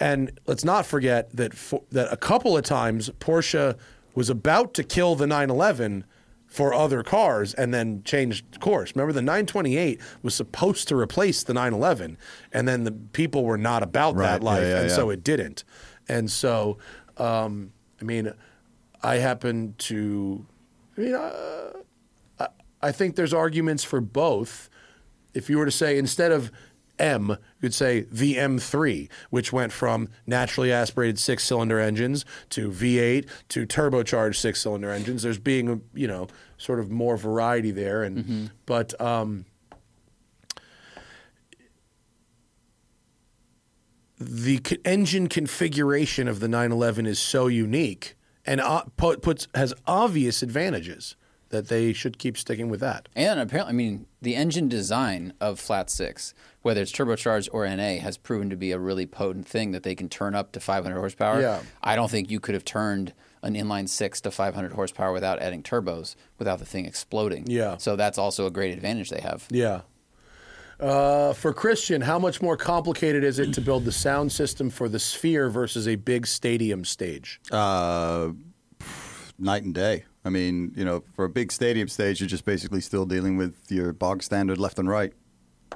And 0.00 0.32
let's 0.46 0.64
not 0.64 0.86
forget 0.86 1.30
that 1.36 1.54
for, 1.54 1.82
that 1.92 2.12
a 2.12 2.16
couple 2.16 2.56
of 2.56 2.64
times 2.64 3.10
Porsche 3.20 3.76
was 4.14 4.28
about 4.30 4.74
to 4.74 4.82
kill 4.84 5.14
the 5.16 5.26
911 5.26 6.04
for 6.52 6.74
other 6.74 7.02
cars 7.02 7.54
and 7.54 7.72
then 7.72 8.02
changed 8.04 8.60
course. 8.60 8.92
Remember, 8.94 9.14
the 9.14 9.22
928 9.22 9.98
was 10.22 10.34
supposed 10.34 10.86
to 10.88 10.94
replace 10.94 11.42
the 11.42 11.54
911, 11.54 12.18
and 12.52 12.68
then 12.68 12.84
the 12.84 12.92
people 12.92 13.42
were 13.46 13.56
not 13.56 13.82
about 13.82 14.14
Right, 14.14 14.26
that 14.26 14.42
yeah, 14.42 14.50
life, 14.50 14.62
yeah, 14.62 14.80
and 14.80 14.90
yeah. 14.90 14.94
so 14.94 15.08
it 15.08 15.24
didn't. 15.24 15.64
And 16.08 16.30
so, 16.30 16.76
um, 17.16 17.72
I 18.02 18.04
mean, 18.04 18.34
I 19.02 19.14
happen 19.16 19.76
to, 19.78 20.44
I 20.98 21.00
mean, 21.00 21.14
uh, 21.14 21.72
I, 22.38 22.48
I 22.82 22.92
think 22.92 23.16
there's 23.16 23.32
arguments 23.32 23.82
for 23.82 24.02
both. 24.02 24.68
If 25.32 25.48
you 25.48 25.56
were 25.56 25.64
to 25.64 25.70
say 25.70 25.96
instead 25.96 26.32
of 26.32 26.52
M, 26.98 27.36
you'd 27.60 27.74
say 27.74 28.02
the 28.12 28.36
M3, 28.36 29.08
which 29.30 29.52
went 29.52 29.72
from 29.72 30.08
naturally 30.26 30.70
aspirated 30.72 31.18
six 31.18 31.44
cylinder 31.44 31.80
engines 31.80 32.24
to 32.50 32.70
V8 32.70 33.28
to 33.48 33.66
turbocharged 33.66 34.36
six 34.36 34.60
cylinder 34.60 34.90
engines. 34.90 35.22
There's 35.22 35.38
being, 35.38 35.82
you 35.94 36.06
know, 36.06 36.28
sort 36.58 36.78
of 36.80 36.90
more 36.90 37.16
variety 37.16 37.70
there. 37.70 38.02
And, 38.02 38.50
but, 38.66 38.98
um, 39.00 39.46
the 44.18 44.60
c- 44.64 44.78
engine 44.84 45.28
configuration 45.28 46.28
of 46.28 46.40
the 46.40 46.48
911 46.48 47.06
is 47.06 47.18
so 47.18 47.48
unique 47.48 48.14
and 48.46 48.60
uh, 48.60 48.84
puts 48.96 49.48
has 49.54 49.74
obvious 49.86 50.42
advantages 50.42 51.16
that 51.52 51.68
they 51.68 51.92
should 51.92 52.18
keep 52.18 52.36
sticking 52.36 52.68
with 52.68 52.80
that. 52.80 53.08
And 53.14 53.38
apparently, 53.38 53.72
I 53.72 53.76
mean, 53.76 54.06
the 54.20 54.34
engine 54.34 54.68
design 54.68 55.34
of 55.40 55.60
Flat 55.60 55.88
Six, 55.88 56.34
whether 56.62 56.82
it's 56.82 56.90
turbocharged 56.90 57.48
or 57.52 57.68
NA, 57.68 58.00
has 58.02 58.16
proven 58.16 58.50
to 58.50 58.56
be 58.56 58.72
a 58.72 58.78
really 58.78 59.06
potent 59.06 59.46
thing 59.46 59.70
that 59.72 59.84
they 59.84 59.94
can 59.94 60.08
turn 60.08 60.34
up 60.34 60.52
to 60.52 60.60
500 60.60 60.98
horsepower. 60.98 61.40
Yeah. 61.40 61.62
I 61.82 61.94
don't 61.94 62.10
think 62.10 62.30
you 62.30 62.40
could 62.40 62.54
have 62.54 62.64
turned 62.64 63.12
an 63.42 63.54
inline 63.54 63.88
six 63.88 64.20
to 64.22 64.30
500 64.30 64.72
horsepower 64.72 65.12
without 65.12 65.40
adding 65.40 65.62
turbos 65.62 66.14
without 66.38 66.58
the 66.58 66.64
thing 66.64 66.86
exploding. 66.86 67.44
Yeah. 67.46 67.76
So 67.76 67.96
that's 67.96 68.18
also 68.18 68.46
a 68.46 68.50
great 68.50 68.72
advantage 68.72 69.10
they 69.10 69.20
have. 69.20 69.46
Yeah. 69.50 69.82
Uh, 70.80 71.32
for 71.32 71.52
Christian, 71.52 72.00
how 72.00 72.18
much 72.18 72.42
more 72.42 72.56
complicated 72.56 73.22
is 73.22 73.38
it 73.38 73.52
to 73.54 73.60
build 73.60 73.84
the 73.84 73.92
sound 73.92 74.32
system 74.32 74.68
for 74.70 74.88
the 74.88 74.98
Sphere 74.98 75.48
versus 75.48 75.86
a 75.86 75.94
big 75.94 76.26
stadium 76.26 76.84
stage? 76.84 77.40
Uh, 77.52 78.30
night 79.38 79.62
and 79.62 79.74
day. 79.74 80.04
I 80.24 80.30
mean, 80.30 80.72
you 80.76 80.84
know, 80.84 81.02
for 81.14 81.24
a 81.24 81.28
big 81.28 81.50
stadium 81.50 81.88
stage, 81.88 82.20
you're 82.20 82.28
just 82.28 82.44
basically 82.44 82.80
still 82.80 83.06
dealing 83.06 83.36
with 83.36 83.56
your 83.70 83.92
bog 83.92 84.22
standard 84.22 84.58
left 84.58 84.78
and 84.78 84.88
right. 84.88 85.12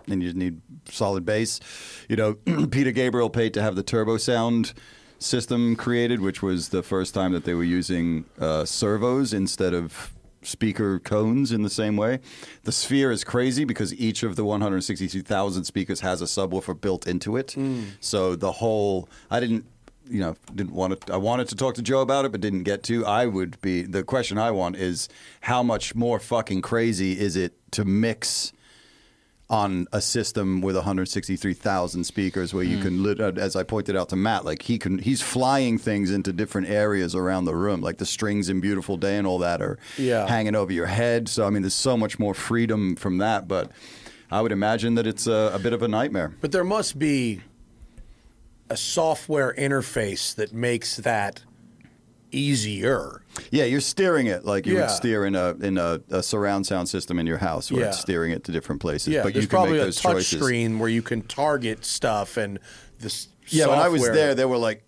and 0.08 0.22
you 0.22 0.32
need 0.32 0.60
solid 0.88 1.24
bass. 1.24 1.60
You 2.08 2.16
know, 2.16 2.34
Peter 2.70 2.92
Gabriel 2.92 3.30
paid 3.30 3.54
to 3.54 3.62
have 3.62 3.76
the 3.76 3.82
turbo 3.82 4.18
sound 4.18 4.72
system 5.18 5.76
created, 5.76 6.20
which 6.20 6.42
was 6.42 6.68
the 6.68 6.82
first 6.82 7.14
time 7.14 7.32
that 7.32 7.44
they 7.44 7.54
were 7.54 7.64
using 7.64 8.24
uh, 8.40 8.64
servos 8.64 9.32
instead 9.32 9.74
of 9.74 10.12
speaker 10.42 11.00
cones 11.00 11.50
in 11.50 11.62
the 11.62 11.70
same 11.70 11.96
way. 11.96 12.20
The 12.62 12.70
Sphere 12.72 13.10
is 13.10 13.24
crazy 13.24 13.64
because 13.64 13.92
each 13.94 14.22
of 14.22 14.36
the 14.36 14.44
162,000 14.44 15.64
speakers 15.64 16.00
has 16.00 16.22
a 16.22 16.26
subwoofer 16.26 16.80
built 16.80 17.06
into 17.06 17.36
it. 17.36 17.56
So 18.00 18.36
the 18.36 18.52
whole, 18.52 19.08
I 19.30 19.40
didn't, 19.40 19.66
you 20.08 20.20
know, 20.20 20.36
didn't 20.54 20.72
want 20.74 21.00
to, 21.06 21.12
I 21.12 21.16
wanted 21.16 21.48
to 21.48 21.56
talk 21.56 21.74
to 21.76 21.82
Joe 21.82 22.00
about 22.00 22.24
it, 22.24 22.32
but 22.32 22.40
didn't 22.40 22.62
get 22.62 22.82
to. 22.84 23.04
I 23.06 23.26
would 23.26 23.60
be, 23.60 23.82
the 23.82 24.02
question 24.02 24.38
I 24.38 24.50
want 24.50 24.76
is 24.76 25.08
how 25.40 25.62
much 25.62 25.94
more 25.94 26.18
fucking 26.20 26.62
crazy 26.62 27.18
is 27.18 27.36
it 27.36 27.54
to 27.72 27.84
mix 27.84 28.52
on 29.48 29.86
a 29.92 30.00
system 30.00 30.60
with 30.60 30.74
163,000 30.74 32.02
speakers 32.04 32.52
where 32.52 32.64
you 32.64 32.78
can 32.82 33.02
lit- 33.04 33.20
uh, 33.20 33.30
as 33.36 33.54
I 33.54 33.62
pointed 33.62 33.94
out 33.96 34.08
to 34.08 34.16
Matt 34.16 34.44
like 34.44 34.62
he 34.62 34.76
can 34.76 34.98
he's 34.98 35.22
flying 35.22 35.78
things 35.78 36.10
into 36.10 36.32
different 36.32 36.68
areas 36.68 37.14
around 37.14 37.44
the 37.44 37.54
room 37.54 37.80
like 37.80 37.98
the 37.98 38.06
strings 38.06 38.48
in 38.48 38.60
beautiful 38.60 38.96
day 38.96 39.16
and 39.16 39.24
all 39.24 39.38
that 39.38 39.62
are 39.62 39.78
Yeah. 39.98 40.26
hanging 40.26 40.56
over 40.56 40.72
your 40.72 40.86
head 40.86 41.28
so 41.28 41.46
I 41.46 41.50
mean 41.50 41.62
there's 41.62 41.74
so 41.74 41.96
much 41.96 42.18
more 42.18 42.34
freedom 42.34 42.96
from 42.96 43.18
that 43.18 43.46
but 43.46 43.70
I 44.32 44.40
would 44.42 44.50
imagine 44.50 44.96
that 44.96 45.06
it's 45.06 45.28
a, 45.28 45.52
a 45.54 45.60
bit 45.60 45.72
of 45.72 45.80
a 45.80 45.86
nightmare 45.86 46.34
But 46.40 46.50
there 46.50 46.64
must 46.64 46.98
be 46.98 47.42
a 48.70 48.76
software 48.76 49.54
interface 49.56 50.34
that 50.34 50.52
makes 50.52 50.96
that 50.96 51.42
easier. 52.32 53.22
yeah 53.50 53.64
you're 53.64 53.80
steering 53.80 54.26
it 54.26 54.44
like 54.44 54.66
you 54.66 54.74
Yeah. 54.74 54.80
would 54.82 54.90
steer 54.90 55.24
in 55.24 55.34
a 55.36 55.50
in 55.60 55.78
a, 55.78 56.00
a 56.10 56.22
surround 56.22 56.66
sound 56.66 56.88
system 56.88 57.18
in 57.18 57.26
your 57.26 57.38
house 57.38 57.70
where 57.70 57.84
it's 57.86 58.00
steering 58.00 58.32
it 58.32 58.44
to 58.44 58.52
different 58.52 58.80
places 58.80 59.08
Yeah, 59.08 59.22
but 59.22 59.32
there's 59.32 59.44
you 59.44 59.48
can 59.48 59.56
probably 59.56 59.72
make 59.74 59.82
a 59.82 59.84
those 59.86 60.00
touch 60.00 60.12
choices 60.14 60.40
screen 60.40 60.78
where 60.78 60.88
you 60.88 61.02
can 61.02 61.22
target 61.22 61.84
stuff 61.84 62.36
and 62.36 62.58
this. 62.98 63.28
yeah 63.48 63.68
when 63.68 63.78
I 63.78 63.88
was 63.88 64.02
there 64.10 64.34
there 64.34 64.48
were 64.48 64.58
like 64.58 64.82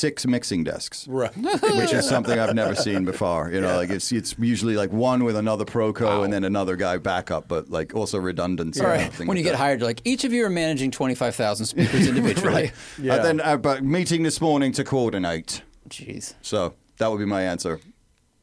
six 0.00 0.26
mixing 0.26 0.64
desks 0.64 1.06
Right. 1.08 1.30
which 1.36 1.92
is 1.92 2.08
something 2.08 2.38
I've 2.38 2.54
never 2.54 2.74
seen 2.74 3.04
before. 3.04 3.50
You 3.52 3.60
know, 3.60 3.76
like 3.76 3.90
it's 3.90 4.10
it's 4.12 4.34
usually 4.38 4.76
like 4.76 4.92
one 4.92 5.24
with 5.24 5.36
another 5.36 5.64
Proco 5.64 6.24
and 6.24 6.32
then 6.32 6.44
another 6.44 6.76
guy 6.76 6.96
backup, 6.98 7.48
but 7.48 7.70
like 7.70 7.94
also 7.94 8.18
redundancy. 8.18 8.80
All 8.80 8.86
right. 8.88 9.02
something 9.02 9.26
When 9.28 9.36
you 9.36 9.42
like 9.44 9.52
get 9.52 9.58
that. 9.58 9.64
hired, 9.64 9.80
you're 9.80 9.88
like 9.88 10.02
each 10.04 10.24
of 10.24 10.32
you 10.32 10.44
are 10.46 10.50
managing 10.50 10.90
25,000 10.90 11.66
speakers 11.66 12.06
individually. 12.12 12.52
right? 12.54 12.72
Yeah. 13.00 13.16
And 13.16 13.24
then 13.24 13.40
uh, 13.40 13.56
but 13.56 13.84
meeting 13.84 14.22
this 14.22 14.40
morning 14.40 14.72
to 14.72 14.84
coordinate. 14.84 15.62
Jeez. 15.88 16.34
So 16.42 16.74
that 16.98 17.10
would 17.10 17.18
be 17.18 17.24
my 17.26 17.42
answer. 17.42 17.80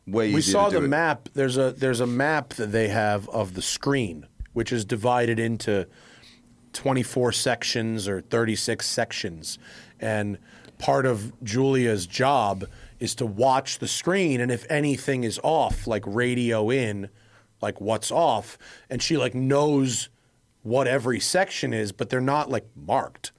Way 0.05 0.33
we 0.33 0.41
saw 0.41 0.65
to 0.65 0.71
do 0.71 0.79
the 0.79 0.85
it. 0.85 0.89
map. 0.89 1.29
There's 1.33 1.57
a 1.57 1.71
there's 1.71 1.99
a 1.99 2.07
map 2.07 2.53
that 2.55 2.71
they 2.71 2.87
have 2.87 3.27
of 3.29 3.55
the 3.55 3.61
screen, 3.61 4.25
which 4.53 4.71
is 4.71 4.85
divided 4.85 5.37
into 5.39 5.85
24 6.73 7.31
sections 7.31 8.07
or 8.07 8.21
36 8.21 8.85
sections, 8.85 9.57
and 9.99 10.37
part 10.79 11.05
of 11.05 11.31
Julia's 11.43 12.05
job 12.07 12.65
is 12.99 13.15
to 13.15 13.25
watch 13.25 13.79
the 13.79 13.87
screen, 13.87 14.41
and 14.41 14.51
if 14.51 14.65
anything 14.69 15.23
is 15.23 15.39
off, 15.43 15.87
like 15.87 16.03
radio 16.05 16.69
in, 16.69 17.09
like 17.61 17.79
what's 17.81 18.11
off, 18.11 18.57
and 18.89 19.01
she 19.01 19.17
like 19.17 19.33
knows 19.35 20.09
what 20.63 20.87
every 20.87 21.19
section 21.19 21.73
is, 21.73 21.91
but 21.91 22.09
they're 22.09 22.19
not 22.21 22.49
like 22.49 22.65
marked. 22.75 23.31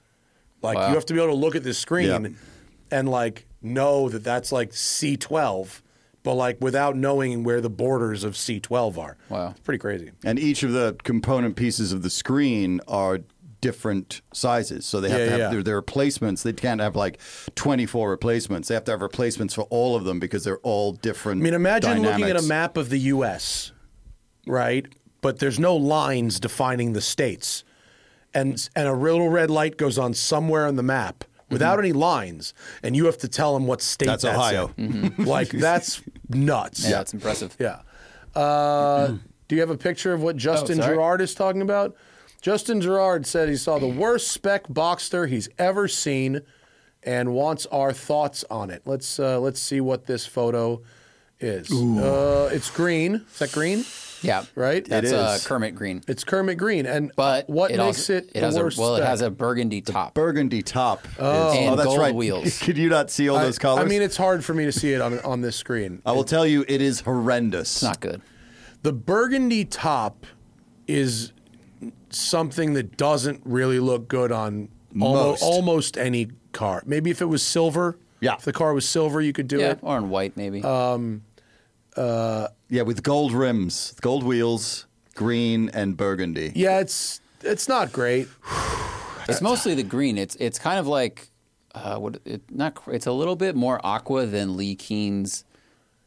Like 0.61 0.77
Wow. 0.77 0.89
you 0.89 0.95
have 0.95 1.05
to 1.05 1.13
be 1.13 1.19
able 1.19 1.33
to 1.33 1.39
look 1.39 1.55
at 1.55 1.63
the 1.63 1.73
screen 1.73 2.07
Yeah. 2.07 2.29
and 2.91 3.09
like 3.09 3.45
know 3.61 4.09
that 4.09 4.23
that's 4.23 4.51
like 4.51 4.71
C12, 4.71 5.81
but 6.23 6.33
like 6.35 6.57
without 6.59 6.95
knowing 6.95 7.43
where 7.43 7.61
the 7.61 7.69
borders 7.69 8.23
of 8.23 8.33
C12 8.33 8.97
are. 8.97 9.17
Wow. 9.29 9.51
It's 9.51 9.59
pretty 9.61 9.77
crazy. 9.79 10.11
and 10.25 10.39
each 10.39 10.63
of 10.63 10.71
the 10.71 10.95
component 11.03 11.55
pieces 11.55 11.91
of 11.93 12.01
the 12.01 12.09
screen 12.09 12.81
are 12.87 13.19
different 13.61 14.21
sizes. 14.33 14.85
So 14.85 15.01
they 15.01 15.09
have 15.09 15.19
Yeah, 15.19 15.25
to 15.25 15.31
have 15.31 15.39
yeah. 15.39 15.49
their, 15.49 15.63
their 15.63 15.75
replacements. 15.75 16.43
They 16.43 16.53
can't 16.53 16.81
have 16.81 16.95
like 16.95 17.19
24 17.55 18.09
replacements. 18.09 18.67
They 18.67 18.73
have 18.75 18.85
to 18.85 18.91
have 18.91 19.01
replacements 19.01 19.53
for 19.53 19.63
all 19.63 19.95
of 19.95 20.03
them 20.05 20.19
because 20.19 20.43
they're 20.43 20.59
all 20.59 20.93
different. 20.93 21.41
I 21.41 21.43
mean, 21.43 21.53
imagine 21.53 22.01
looking 22.01 22.25
at 22.25 22.37
a 22.37 22.43
map 22.43 22.77
of 22.77 22.89
the 22.89 22.99
U.S., 22.99 23.71
right? 24.47 24.87
But 25.21 25.39
there's 25.39 25.59
no 25.59 25.75
lines 25.75 26.39
defining 26.39 26.93
the 26.93 27.01
states, 27.01 27.63
and 28.33 28.69
and 28.75 28.87
a 28.87 28.93
little 28.93 29.29
red 29.29 29.49
light 29.49 29.77
goes 29.77 29.97
on 29.97 30.13
somewhere 30.13 30.65
on 30.65 30.77
the 30.77 30.83
map 30.83 31.19
mm-hmm. 31.19 31.55
without 31.55 31.79
any 31.79 31.91
lines, 31.91 32.53
and 32.81 32.95
you 32.95 33.05
have 33.05 33.17
to 33.17 33.27
tell 33.27 33.53
them 33.53 33.67
what 33.67 33.81
state 33.81 34.05
That's 34.05 34.23
Ohio. 34.23 34.73
in. 34.77 34.93
Mm-hmm. 34.93 35.23
Like 35.29 35.49
that's 35.49 36.01
nuts. 36.29 36.89
Yeah, 36.89 37.01
it's 37.01 37.13
impressive. 37.13 37.55
Yeah. 37.59 37.81
Uh, 38.33 39.07
mm-hmm. 39.07 39.15
do 39.49 39.55
you 39.55 39.61
have 39.61 39.69
a 39.71 39.77
picture 39.77 40.13
of 40.13 40.21
what 40.21 40.35
oh, 40.35 40.39
Justin 40.39 40.77
sorry. 40.77 40.95
Gerard 40.95 41.19
is 41.19 41.35
talking 41.35 41.61
about? 41.61 41.97
Justin 42.41 42.81
Gerard 42.81 43.25
said 43.25 43.49
he 43.49 43.55
saw 43.57 43.79
the 43.79 43.87
worst 43.87 44.29
spec 44.29 44.67
Boxster 44.67 45.27
he's 45.27 45.49
ever 45.57 45.87
seen, 45.87 46.41
and 47.03 47.33
wants 47.33 47.65
our 47.67 47.91
thoughts 47.93 48.45
on 48.49 48.69
it. 48.69 48.81
Let's 48.85 49.19
uh, 49.19 49.39
let's 49.39 49.59
see 49.59 49.81
what 49.81 50.05
this 50.05 50.25
photo 50.25 50.81
is. 51.39 51.71
Uh, 51.71 52.49
it's 52.51 52.69
green. 52.69 53.15
Is 53.31 53.39
that 53.39 53.51
green? 53.51 53.83
Yeah. 54.21 54.43
Right? 54.53 54.83
That's 54.83 55.11
It 55.11 55.15
uh. 55.15 55.37
Kermit 55.45 55.75
Green. 55.75 56.01
It's 56.05 56.25
Kermit 56.25 56.57
Green. 56.57 56.85
And 56.85 57.09
But 57.15 57.49
what 57.49 57.71
it 57.71 57.77
makes 57.77 57.99
also, 58.09 58.15
it, 58.17 58.33
the 58.33 58.41
has 58.41 58.57
worst? 58.57 58.77
a 58.77 58.81
well, 58.81 58.95
it 58.97 59.05
has 59.05 59.21
a 59.21 59.29
burgundy 59.29 59.79
top. 59.79 60.13
burgundy 60.13 60.61
top. 60.61 61.07
Oh. 61.17 61.51
is- 61.53 61.57
And 61.59 61.79
that's 61.79 61.85
gold 61.87 61.99
right. 61.99 62.13
wheels. 62.13 62.59
Could 62.61 62.77
you 62.77 62.89
not 62.89 63.09
see 63.09 63.29
all 63.29 63.37
I- 63.37 63.43
those 63.45 63.57
colors? 63.57 63.81
I 63.85 63.87
mean, 63.87 64.01
it's 64.01 64.17
hard 64.17 64.43
for 64.43 64.53
me 64.53 64.65
to 64.65 64.73
see 64.73 64.91
it 64.93 64.99
on 64.99 65.19
on 65.21 65.39
this 65.39 65.55
screen. 65.55 66.01
I 66.05 66.11
will 66.11 66.25
tell 66.25 66.45
you, 66.45 66.65
it 66.67 66.81
is 66.81 66.99
horrendous. 67.01 67.75
It's 67.77 67.83
not 67.83 68.01
good. 68.01 68.21
The 68.83 68.91
burgundy 68.91 69.63
top 69.63 70.25
is 70.85 71.31
something 72.13 72.73
that 72.73 72.97
doesn't 72.97 73.41
really 73.45 73.79
look 73.79 74.07
good 74.07 74.31
on 74.31 74.69
almost, 74.99 75.41
Most. 75.41 75.43
almost 75.43 75.97
any 75.97 76.29
car. 76.53 76.81
Maybe 76.85 77.09
if 77.11 77.21
it 77.21 77.25
was 77.25 77.43
silver. 77.43 77.97
Yeah. 78.21 78.35
If 78.35 78.41
the 78.43 78.53
car 78.53 78.73
was 78.73 78.87
silver, 78.87 79.21
you 79.21 79.31
could 79.33 79.47
do 79.47 79.59
Yeah, 79.59 79.71
it. 79.71 79.79
or 79.81 79.97
in 79.97 80.09
white 80.09 80.35
maybe. 80.35 80.59
Yeah, 81.97 82.83
with 82.83 83.03
gold 83.03 83.33
rims, 83.33 83.93
gold 84.01 84.23
wheels, 84.23 84.85
green 85.15 85.69
and 85.73 85.97
burgundy. 85.97 86.51
Yeah, 86.55 86.79
it's 86.79 87.21
it's 87.41 87.67
not 87.67 87.91
great. 87.91 88.27
it's 89.27 89.41
mostly 89.41 89.73
the 89.75 89.83
green. 89.83 90.17
It's 90.17 90.35
it's 90.35 90.59
kind 90.59 90.79
of 90.79 90.87
like 90.87 91.29
uh, 91.75 91.97
what 91.97 92.19
it 92.25 92.41
not. 92.51 92.75
cr- 92.75 92.91
It's 92.93 93.07
a 93.07 93.11
little 93.11 93.35
bit 93.35 93.55
more 93.55 93.79
aqua 93.85 94.25
than 94.25 94.55
Lee 94.57 94.75
Keen's 94.75 95.43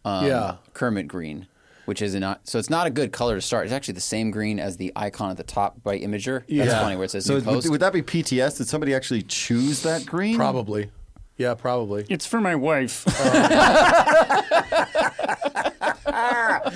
um, 0.05 0.27
Yeah. 0.27 0.57
Kermit 0.75 1.09
Green, 1.09 1.47
which 1.87 2.01
is 2.03 2.15
not. 2.15 2.47
So 2.49 2.59
it's 2.59 2.71
not 2.71 2.87
a 2.87 2.91
good 2.91 3.13
color 3.13 3.35
to 3.35 3.41
start. 3.41 3.65
It's 3.67 3.73
actually 3.73 3.95
the 3.95 4.01
same 4.01 4.31
green 4.31 4.59
as 4.61 4.77
the 4.77 4.93
icon 4.97 5.31
at 5.31 5.37
the 5.37 5.43
top 5.43 5.83
by 5.83 5.99
Imgur. 5.99 6.41
That's 6.41 6.51
Yeah. 6.51 6.81
funny 6.83 6.97
where 6.97 7.05
it 7.05 7.11
says 7.11 7.25
So 7.25 7.35
new 7.35 7.41
would, 7.41 7.45
post. 7.45 7.71
would 7.71 7.81
that 7.81 7.93
be 7.93 8.03
PTS? 8.03 8.59
Did 8.59 8.69
somebody 8.69 8.95
actually 8.95 9.23
choose 9.23 9.83
that 9.83 10.07
green? 10.07 10.37
Probably. 10.37 10.91
Yeah, 11.39 11.55
probably. 11.55 12.05
It's 12.09 12.27
for 12.27 12.41
my 12.41 12.55
wife. 12.55 13.05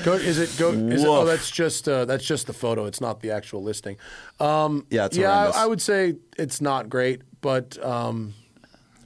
Go, 0.05 0.15
is 0.15 0.39
it 0.39 0.55
go? 0.59 0.71
Is 0.71 1.03
it, 1.03 1.07
oh, 1.07 1.21
Woof. 1.21 1.29
that's 1.29 1.51
just 1.51 1.89
uh, 1.89 2.05
that's 2.05 2.25
just 2.25 2.47
the 2.47 2.53
photo. 2.53 2.87
It's 2.87 3.01
not 3.01 3.21
the 3.21 3.31
actual 3.31 3.63
listing. 3.63 3.97
Yeah, 4.41 4.79
it's 5.07 5.17
yeah. 5.17 5.51
I, 5.55 5.63
I 5.65 5.67
would 5.67 5.81
say 5.81 6.15
it's 6.39 6.61
not 6.61 6.89
great, 6.89 7.23
but 7.41 7.83
um, 7.85 8.35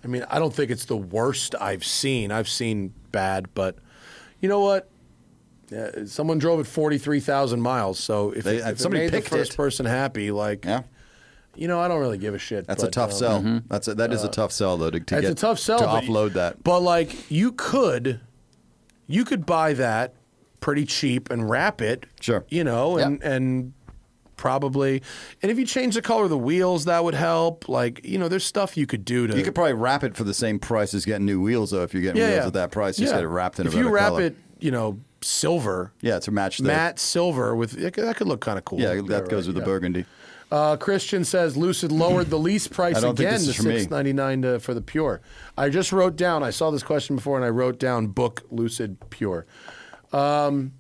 I 0.04 0.06
mean, 0.08 0.24
I 0.30 0.38
don't 0.38 0.54
think 0.54 0.70
it's 0.70 0.84
the 0.86 0.96
worst 0.96 1.54
I've 1.60 1.84
seen. 1.84 2.30
I've 2.32 2.48
seen 2.48 2.92
bad, 3.12 3.48
but 3.54 3.76
you 4.40 4.48
know 4.48 4.60
what? 4.60 4.88
Yeah, 5.70 6.04
someone 6.06 6.38
drove 6.38 6.60
it 6.60 6.66
forty 6.66 6.98
three 6.98 7.20
thousand 7.20 7.60
miles, 7.60 7.98
so 7.98 8.32
if, 8.32 8.44
They- 8.44 8.56
it, 8.56 8.60
if 8.60 8.66
it 8.68 8.80
somebody 8.80 9.04
made 9.04 9.12
the 9.12 9.18
picked 9.18 9.28
first 9.28 9.52
it. 9.52 9.56
person 9.56 9.86
happy, 9.86 10.30
like 10.32 10.64
Yeah, 10.64 10.82
you 11.54 11.68
know, 11.68 11.78
I 11.80 11.86
don't 11.88 12.00
really 12.00 12.18
give 12.18 12.34
a 12.34 12.38
shit. 12.38 12.66
that's 12.66 12.82
a 12.82 12.86
but, 12.86 12.92
tough 12.92 13.10
um, 13.12 13.16
sell. 13.16 13.60
That's 13.68 13.86
a, 13.88 13.94
that 13.94 14.12
is 14.12 14.24
a 14.24 14.28
tough 14.28 14.50
sell 14.52 14.76
though 14.76 14.90
to, 14.90 14.98
to 15.00 15.16
It's 15.16 15.22
get 15.22 15.30
a 15.30 15.34
tough 15.34 15.58
sell 15.60 15.78
to 15.78 15.84
but- 15.84 16.04
offload 16.04 16.32
that. 16.32 16.62
But 16.64 16.80
like, 16.80 17.30
you 17.30 17.52
could, 17.52 18.20
you 19.06 19.24
could 19.24 19.46
buy 19.46 19.72
that 19.74 20.14
pretty 20.60 20.84
cheap 20.86 21.30
and 21.30 21.48
wrap 21.48 21.80
it. 21.80 22.04
Sure. 22.20 22.44
You 22.48 22.64
know, 22.64 22.96
and 22.98 23.22
and 23.22 23.72
probably, 24.36 25.02
and 25.42 25.52
if 25.52 25.58
you 25.58 25.66
change 25.66 25.94
the 25.94 26.02
color 26.02 26.24
of 26.24 26.30
the 26.30 26.38
wheels, 26.38 26.86
that 26.86 27.04
would 27.04 27.14
help. 27.14 27.68
Like, 27.68 28.04
you 28.04 28.18
know, 28.18 28.26
there's 28.28 28.44
stuff 28.44 28.76
you 28.76 28.86
could 28.86 29.04
do 29.04 29.26
to. 29.26 29.36
You 29.36 29.44
could 29.44 29.54
probably 29.54 29.74
wrap 29.74 30.02
it 30.02 30.16
for 30.16 30.24
the 30.24 30.34
same 30.34 30.58
price 30.58 30.94
as 30.94 31.04
getting 31.04 31.26
new 31.26 31.40
wheels 31.40 31.70
though. 31.70 31.82
If 31.82 31.92
you're 31.94 32.02
getting 32.02 32.22
wheels 32.22 32.46
at 32.46 32.52
that 32.54 32.72
price, 32.72 32.96
just 32.96 33.12
Yeah. 33.12 33.18
get 33.18 33.24
it 33.24 33.28
wrapped 33.28 33.60
in 33.60 33.66
a 33.66 33.68
If 33.68 33.74
you 33.74 33.82
better 33.84 33.94
wrap 33.94 34.08
color. 34.08 34.22
it, 34.22 34.36
you 34.58 34.70
know, 34.70 34.98
silver. 35.22 35.92
yeah, 36.00 36.18
to 36.20 36.30
match 36.30 36.58
the 36.58 36.64
Matte 36.64 36.98
silver 36.98 37.54
with 37.54 37.72
that 37.72 38.16
could, 38.16 38.26
look 38.26 38.40
kind 38.40 38.58
of 38.58 38.64
cool. 38.64 38.80
Yeah, 38.80 39.00
that 39.08 39.28
goes 39.28 39.46
with 39.46 39.56
the 39.56 39.62
yeah. 39.62 39.66
burgundy. 39.66 40.04
Uh, 40.50 40.76
Christian 40.76 41.24
says 41.24 41.56
Lucid 41.56 41.92
lowered 41.92 42.28
the 42.28 42.38
lease 42.38 42.66
price 42.68 42.96
I 42.96 43.00
don't 43.00 43.16
think 43.16 43.28
again 43.28 43.34
this 43.34 43.44
to 43.44 43.50
is 43.50 43.56
for 43.56 43.78
six 43.78 43.90
ninety 43.90 44.12
nine 44.12 44.58
for 44.58 44.74
the 44.74 44.80
Pure. 44.80 45.20
I 45.56 45.68
just 45.68 45.92
wrote 45.92 46.16
down. 46.16 46.42
I 46.42 46.50
saw 46.50 46.70
this 46.70 46.82
question 46.82 47.16
before, 47.16 47.36
and 47.36 47.44
I 47.44 47.50
wrote 47.50 47.78
down 47.78 48.08
book 48.08 48.42
Lucid 48.50 48.98
Pure. 49.10 49.46
Um, 50.12 50.72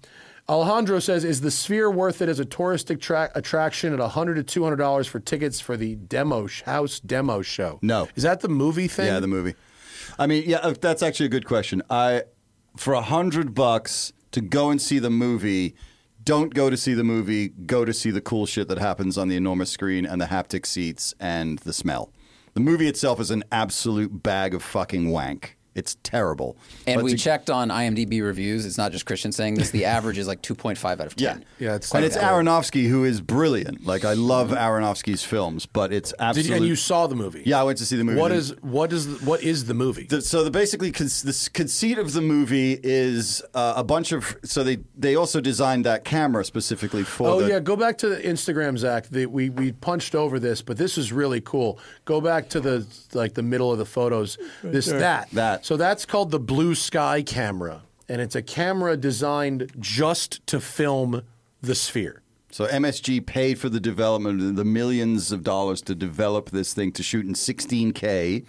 Alejandro 0.48 0.98
says, 0.98 1.24
"Is 1.24 1.42
the 1.42 1.50
Sphere 1.52 1.88
worth 1.88 2.20
it 2.20 2.28
as 2.28 2.40
a 2.40 2.44
touristic 2.44 3.00
tra- 3.00 3.30
attraction 3.36 3.94
at 3.94 4.00
hundred 4.00 4.34
to 4.34 4.42
two 4.42 4.64
hundred 4.64 4.76
dollars 4.76 5.06
for 5.06 5.20
tickets 5.20 5.60
for 5.60 5.76
the 5.76 5.94
demo 5.94 6.48
sh- 6.48 6.62
house 6.62 6.98
demo 6.98 7.40
show?" 7.40 7.78
No. 7.82 8.08
is 8.16 8.24
that 8.24 8.40
the 8.40 8.48
movie 8.48 8.88
thing? 8.88 9.06
Yeah, 9.06 9.20
the 9.20 9.28
movie. 9.28 9.54
I 10.18 10.26
mean, 10.26 10.42
yeah, 10.46 10.58
uh, 10.58 10.74
that's 10.80 11.04
actually 11.04 11.26
a 11.26 11.30
good 11.30 11.46
question. 11.46 11.82
I 11.88 12.24
for 12.76 12.94
a 12.94 13.02
hundred 13.02 13.54
bucks 13.54 14.12
to 14.32 14.40
go 14.40 14.70
and 14.70 14.80
see 14.80 14.98
the 14.98 15.10
movie 15.10 15.74
don't 16.22 16.52
go 16.52 16.68
to 16.68 16.76
see 16.76 16.94
the 16.94 17.04
movie. 17.04 17.48
Go 17.48 17.84
to 17.84 17.92
see 17.92 18.10
the 18.10 18.20
cool 18.20 18.46
shit 18.46 18.68
that 18.68 18.78
happens 18.78 19.16
on 19.16 19.28
the 19.28 19.36
enormous 19.36 19.70
screen 19.70 20.04
and 20.04 20.20
the 20.20 20.26
haptic 20.26 20.66
seats 20.66 21.14
and 21.18 21.58
the 21.60 21.72
smell. 21.72 22.12
The 22.54 22.60
movie 22.60 22.88
itself 22.88 23.20
is 23.20 23.30
an 23.30 23.44
absolute 23.50 24.22
bag 24.22 24.54
of 24.54 24.62
fucking 24.62 25.10
wank. 25.10 25.56
It's 25.74 25.96
terrible. 26.02 26.56
And 26.86 26.96
But 26.96 27.04
we 27.04 27.12
to- 27.12 27.16
checked 27.16 27.48
on 27.48 27.68
IMDb 27.68 28.22
reviews. 28.22 28.66
It's 28.66 28.76
not 28.76 28.90
just 28.90 29.06
Christian 29.06 29.30
saying 29.30 29.54
this. 29.54 29.70
The 29.70 29.84
average 29.84 30.18
is 30.18 30.26
like 30.26 30.42
2.5 30.42 30.84
out 31.00 31.06
of 31.06 31.14
10. 31.14 31.44
Yeah, 31.60 31.68
Yeah, 31.68 31.74
it's 31.76 31.94
and 31.94 32.04
it's 32.04 32.16
that. 32.16 32.24
Aronofsky 32.24 32.88
who 32.88 33.04
is 33.04 33.20
brilliant. 33.20 33.86
Like 33.86 34.04
I 34.04 34.14
love 34.14 34.50
Aronofsky's 34.50 35.22
films, 35.22 35.66
but 35.66 35.92
it's 35.92 36.10
Did 36.10 36.20
absolutely. 36.20 36.50
you, 36.50 36.56
and 36.56 36.66
you 36.66 36.76
saw 36.76 37.06
the 37.06 37.14
movie? 37.14 37.42
yeah, 37.46 37.60
I 37.60 37.62
went 37.62 37.78
to 37.78 37.86
see 37.86 37.96
the 37.96 38.02
movie. 38.04 38.18
What 38.18 38.32
is 38.32 38.52
what 38.62 38.92
is 38.92 39.06
the- 39.18 39.24
what 39.24 39.42
is 39.44 39.66
the 39.66 39.74
movie? 39.74 40.04
The, 40.04 40.20
so 40.22 40.42
the 40.42 40.50
basically 40.50 40.90
con- 40.90 41.06
the 41.06 41.50
conceit 41.52 41.98
of 41.98 42.12
the 42.14 42.20
movie 42.20 42.78
is 42.82 43.40
uh, 43.54 43.74
a 43.76 43.84
bunch 43.84 44.10
of 44.12 44.36
so 44.42 44.64
they 44.64 44.78
they 44.98 45.14
also 45.14 45.40
designed 45.40 45.84
that 45.84 46.04
camera 46.04 46.44
specifically 46.44 47.04
for 47.04 47.28
Oh 47.28 47.40
the 47.42 47.48
yeah, 47.48 47.60
go 47.60 47.76
back 47.76 47.96
to 47.98 48.08
the 48.08 48.16
Instagram, 48.16 48.76
Zack. 48.76 49.06
The, 49.06 49.26
we 49.26 49.50
we 49.50 49.70
punched 49.70 50.16
over 50.16 50.40
this, 50.40 50.62
but 50.62 50.78
this 50.78 50.98
is 50.98 51.12
really 51.12 51.40
cool. 51.40 51.78
Go 52.06 52.20
back 52.20 52.48
to 52.50 52.60
the 52.60 52.86
like 53.14 53.34
the 53.34 53.42
middle 53.44 53.70
of 53.70 53.78
the 53.78 53.86
photos. 53.86 54.36
This 54.64 54.86
that 54.86 55.30
That. 55.30 55.59
So 55.62 55.76
that's 55.76 56.06
called 56.06 56.30
the 56.30 56.40
Blue 56.40 56.74
Sky 56.74 57.22
camera, 57.22 57.82
and 58.08 58.20
it's 58.20 58.34
a 58.34 58.42
camera 58.42 58.96
designed 58.96 59.72
just 59.78 60.46
to 60.48 60.60
film 60.60 61.22
the 61.60 61.74
sphere. 61.74 62.22
So 62.50 62.66
MSG 62.66 63.24
paid 63.24 63.58
for 63.58 63.68
the 63.68 63.78
development 63.78 64.56
the 64.56 64.64
millions 64.64 65.30
of 65.30 65.44
dollars 65.44 65.82
to 65.82 65.94
develop 65.94 66.50
this 66.50 66.74
thing 66.74 66.90
to 66.92 67.02
shoot 67.02 67.24
in 67.24 67.34
16K. 67.34 68.44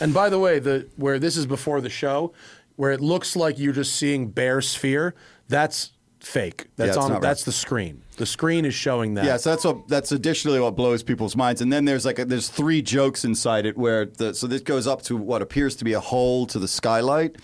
And 0.00 0.14
by 0.14 0.30
the 0.30 0.38
way, 0.38 0.58
the 0.58 0.88
where 0.96 1.18
this 1.18 1.36
is 1.36 1.46
before 1.46 1.80
the 1.80 1.90
show, 1.90 2.32
where 2.76 2.90
it 2.90 3.00
looks 3.00 3.36
like 3.36 3.58
you're 3.58 3.74
just 3.74 3.94
seeing 3.94 4.30
bare 4.30 4.62
sphere, 4.62 5.14
that's 5.48 5.92
fake. 6.20 6.68
That's 6.76 6.96
it's 6.96 6.96
on. 6.96 7.10
not 7.10 7.14
right. 7.16 7.22
That's 7.22 7.44
the 7.44 7.52
screen. 7.52 8.01
The 8.22 8.26
screen 8.26 8.64
is 8.64 8.72
showing 8.72 9.14
that. 9.14 9.24
Yeah, 9.24 9.36
so 9.36 9.50
that's 9.50 9.64
what 9.64 9.88
that's 9.88 10.12
additionally 10.12 10.60
what 10.60 10.76
blows 10.76 11.02
people's 11.02 11.34
minds. 11.34 11.60
And 11.60 11.72
then 11.72 11.86
there's 11.86 12.06
like 12.06 12.20
a, 12.20 12.24
there's 12.24 12.48
three 12.48 12.80
jokes 12.80 13.24
inside 13.24 13.66
it 13.66 13.76
where 13.76 14.06
the 14.06 14.32
so 14.32 14.46
this 14.46 14.60
goes 14.60 14.86
up 14.86 15.02
to 15.02 15.16
what 15.16 15.42
appears 15.42 15.74
to 15.74 15.84
be 15.84 15.92
a 15.94 15.98
hole 15.98 16.46
to 16.46 16.60
the 16.60 16.68
skylight. 16.68 17.34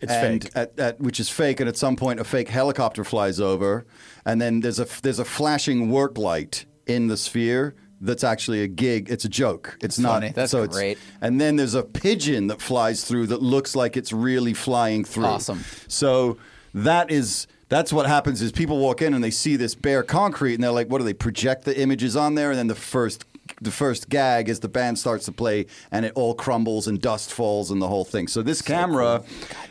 It's 0.00 0.10
and 0.10 0.42
fake. 0.42 0.52
At, 0.54 0.78
at, 0.78 1.00
which 1.00 1.20
is 1.20 1.28
fake, 1.28 1.60
and 1.60 1.68
at 1.68 1.76
some 1.76 1.96
point 1.96 2.18
a 2.18 2.24
fake 2.24 2.48
helicopter 2.48 3.04
flies 3.04 3.40
over, 3.40 3.84
and 4.24 4.40
then 4.40 4.60
there's 4.60 4.80
a 4.80 4.86
there's 5.02 5.18
a 5.18 5.24
flashing 5.26 5.90
work 5.90 6.16
light 6.16 6.64
in 6.86 7.08
the 7.08 7.18
sphere 7.18 7.74
that's 8.00 8.24
actually 8.24 8.62
a 8.62 8.68
gig. 8.68 9.10
It's 9.10 9.26
a 9.26 9.28
joke. 9.28 9.76
It's 9.82 9.98
not. 9.98 10.14
funny. 10.22 10.30
That's 10.30 10.50
so 10.50 10.62
it's- 10.62 10.74
great. 10.74 10.96
and 11.20 11.38
then 11.38 11.56
there's 11.56 11.74
a 11.74 11.82
pigeon 11.82 12.46
that 12.46 12.62
flies 12.62 13.04
through 13.04 13.26
that 13.26 13.42
looks 13.42 13.76
like 13.76 13.98
it's 13.98 14.14
really 14.14 14.54
flying 14.54 15.04
through. 15.04 15.26
Awesome. 15.26 15.62
So 15.88 16.38
that 16.72 17.10
is 17.10 17.46
that's 17.72 17.92
what 17.92 18.06
happens 18.06 18.42
is 18.42 18.52
people 18.52 18.78
walk 18.78 19.00
in 19.02 19.14
and 19.14 19.24
they 19.24 19.30
see 19.30 19.56
this 19.56 19.74
bare 19.74 20.02
concrete 20.02 20.54
and 20.54 20.62
they're 20.62 20.70
like, 20.70 20.88
what 20.88 20.98
do 20.98 21.04
they 21.04 21.14
project 21.14 21.64
the 21.64 21.78
images 21.78 22.16
on 22.16 22.34
there? 22.34 22.50
And 22.50 22.58
then 22.58 22.66
the 22.66 22.74
first 22.74 23.24
the 23.60 23.70
first 23.70 24.08
gag 24.08 24.48
is 24.48 24.60
the 24.60 24.68
band 24.68 24.98
starts 24.98 25.24
to 25.24 25.32
play 25.32 25.66
and 25.90 26.06
it 26.06 26.12
all 26.14 26.34
crumbles 26.34 26.86
and 26.86 27.00
dust 27.00 27.32
falls 27.32 27.70
and 27.70 27.82
the 27.82 27.88
whole 27.88 28.04
thing. 28.04 28.28
So 28.28 28.42
this 28.42 28.62
camera 28.62 29.22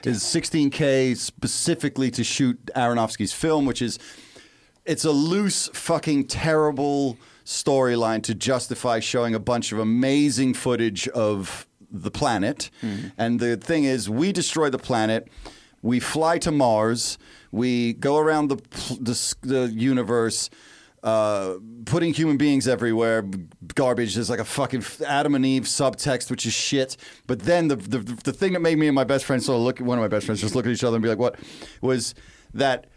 is 0.04 0.24
16K 0.24 1.16
specifically 1.16 2.12
to 2.12 2.24
shoot 2.24 2.58
Aronofsky's 2.76 3.34
film, 3.34 3.66
which 3.66 3.82
is 3.82 3.98
it's 4.86 5.06
a 5.06 5.12
loose, 5.12 5.70
fucking 5.74 6.28
terrible 6.28 7.18
storyline 7.46 8.24
to 8.24 8.36
justify 8.36 9.00
showing 9.00 9.36
a 9.36 9.40
bunch 9.40 9.72
of 9.72 9.80
amazing 9.80 10.54
footage 10.54 11.08
of 11.10 11.68
the 11.92 12.12
planet. 12.12 12.70
Hmm. 12.82 13.08
And 13.18 13.40
the 13.40 13.58
thing 13.58 13.84
is, 13.84 14.10
we 14.10 14.32
destroy 14.32 14.70
the 14.70 14.80
planet. 14.80 15.28
We 15.82 16.00
fly 16.00 16.38
to 16.40 16.52
Mars. 16.52 17.18
We 17.52 17.94
go 17.94 18.18
around 18.18 18.50
the 18.50 18.58
the, 19.00 19.36
the 19.42 19.74
universe, 19.74 20.50
uh, 21.04 21.56
putting 21.86 22.14
human 22.14 22.38
beings 22.38 22.68
everywhere. 22.68 23.24
Garbage. 23.76 24.16
There's 24.16 24.30
like 24.30 24.40
a 24.40 24.46
fucking 24.46 24.84
Adam 25.06 25.36
and 25.36 25.46
Eve 25.46 25.64
subtext, 25.64 26.30
which 26.30 26.46
is 26.46 26.54
shit. 26.54 26.98
But 27.28 27.40
then 27.40 27.68
the 27.68 27.76
the, 27.76 28.00
the 28.00 28.34
thing 28.34 28.54
that 28.54 28.62
made 28.62 28.78
me 28.78 28.88
and 28.88 28.96
my 28.96 29.04
best 29.04 29.26
friend 29.26 29.42
sort 29.42 29.58
of 29.58 29.64
look 29.64 29.80
one 29.80 29.98
of 29.98 30.02
my 30.02 30.08
best 30.08 30.26
friends 30.26 30.42
just 30.42 30.56
look 30.56 30.66
at 30.66 30.72
each 30.72 30.84
other 30.84 30.96
and 30.96 31.04
be 31.04 31.10
like, 31.10 31.20
"What?" 31.20 31.40
was 31.82 32.14
that 32.54 32.88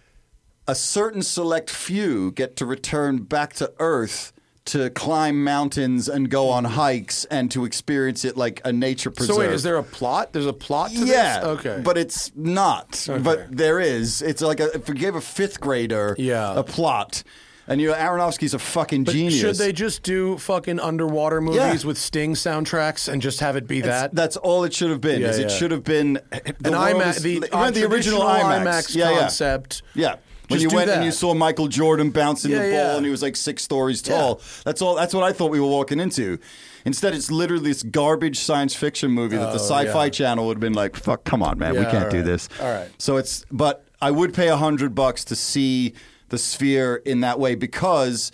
a 0.66 0.74
certain 0.74 1.22
select 1.22 1.70
few 1.70 2.32
get 2.32 2.56
to 2.56 2.66
return 2.66 3.18
back 3.18 3.52
to 3.54 3.72
Earth 3.78 4.32
to 4.66 4.88
climb 4.90 5.44
mountains 5.44 6.08
and 6.08 6.30
go 6.30 6.48
on 6.48 6.64
mm-hmm. 6.64 6.74
hikes 6.74 7.24
and 7.26 7.50
to 7.50 7.64
experience 7.64 8.24
it 8.24 8.36
like 8.36 8.60
a 8.64 8.72
nature 8.72 9.10
preserve. 9.10 9.36
So 9.36 9.40
wait, 9.40 9.50
is 9.50 9.62
there 9.62 9.76
a 9.76 9.82
plot? 9.82 10.32
There's 10.32 10.46
a 10.46 10.52
plot 10.52 10.90
to 10.90 11.04
yeah, 11.04 11.40
this? 11.40 11.44
Okay. 11.44 11.82
but 11.84 11.98
it's 11.98 12.32
not. 12.34 13.06
Okay. 13.08 13.22
But 13.22 13.54
there 13.54 13.78
is. 13.78 14.22
It's 14.22 14.40
like 14.40 14.60
a, 14.60 14.74
if 14.74 14.88
we 14.88 14.94
gave 14.94 15.14
a 15.16 15.20
fifth 15.20 15.60
grader 15.60 16.16
Yeah. 16.18 16.58
a 16.58 16.62
plot, 16.62 17.24
and 17.66 17.80
you 17.80 17.88
know 17.88 17.94
Aronofsky's 17.94 18.54
a 18.54 18.58
fucking 18.58 19.04
But 19.04 19.12
genius. 19.12 19.40
Should 19.40 19.56
they 19.56 19.72
just 19.72 20.02
do 20.02 20.38
fucking 20.38 20.80
underwater 20.80 21.40
movies 21.40 21.82
Yeah. 21.82 21.86
with 21.86 21.98
Sting 21.98 22.34
soundtracks 22.34 23.10
and 23.10 23.20
just 23.20 23.40
have 23.40 23.56
it 23.56 23.66
be 23.66 23.80
That's, 23.80 24.02
that? 24.02 24.14
that's 24.14 24.36
all 24.38 24.64
it 24.64 24.74
should 24.74 24.90
have 24.90 25.00
been. 25.00 25.20
Yeah, 25.20 25.28
is 25.28 25.38
it 25.38 25.50
should 25.50 25.70
have 25.70 25.84
been 25.84 26.14
the 26.14 26.70
IMAX, 26.70 27.20
the, 27.20 27.40
the 27.40 27.46
original 27.56 27.88
traditional 27.88 28.22
IMAX, 28.22 28.94
yeah, 28.94 29.10
yeah. 29.10 29.18
concept. 29.20 29.82
Yeah. 29.94 30.16
When 30.48 30.60
Just 30.60 30.70
you 30.70 30.76
went 30.76 30.90
and 30.90 31.04
you 31.04 31.10
saw 31.10 31.32
Michael 31.32 31.68
Jordan 31.68 32.10
bouncing 32.10 32.50
Yeah, 32.50 32.58
the 32.58 32.70
ball 32.70 32.72
yeah. 32.72 32.96
and 32.96 33.04
he 33.04 33.10
was 33.10 33.22
like 33.22 33.34
six 33.34 33.62
stories 33.62 34.02
tall. 34.02 34.40
That's 34.64 34.82
all 34.82 34.94
that's 34.94 35.14
what 35.14 35.24
I 35.24 35.32
thought 35.32 35.50
we 35.50 35.58
were 35.58 35.66
walking 35.66 36.00
into. 36.00 36.38
Instead 36.84 37.14
it's 37.14 37.30
literally 37.30 37.64
this 37.64 37.82
garbage 37.82 38.38
science 38.38 38.74
fiction 38.74 39.10
movie 39.10 39.36
that 39.36 39.46
the 39.46 39.60
oh, 39.60 39.84
sci-fi 39.86 39.98
Oh, 39.98 40.02
yeah. 40.04 40.08
channel 40.10 40.46
would 40.46 40.56
have 40.58 40.60
been 40.60 40.74
like, 40.74 40.96
fuck, 40.96 41.24
come 41.24 41.42
on, 41.42 41.58
man, 41.58 41.74
we 41.74 41.84
can't 41.86 42.04
all 42.04 42.10
do 42.10 42.22
this. 42.22 42.48
All 42.60 42.68
right. 42.70 42.90
So 42.98 43.16
it's 43.16 43.44
but 43.50 43.84
I 44.02 44.10
would 44.10 44.34
pay 44.34 44.48
a 44.48 44.56
hundred 44.56 44.94
bucks 44.94 45.24
to 45.26 45.36
see 45.36 45.94
the 46.28 46.36
sphere 46.36 46.96
in 47.06 47.20
that 47.20 47.38
way 47.40 47.54
because 47.54 48.30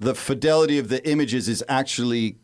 the 0.00 0.14
fidelity 0.14 0.78
of 0.78 0.88
the 0.88 1.08
images 1.08 1.48
is 1.48 1.62
actually 1.68 2.36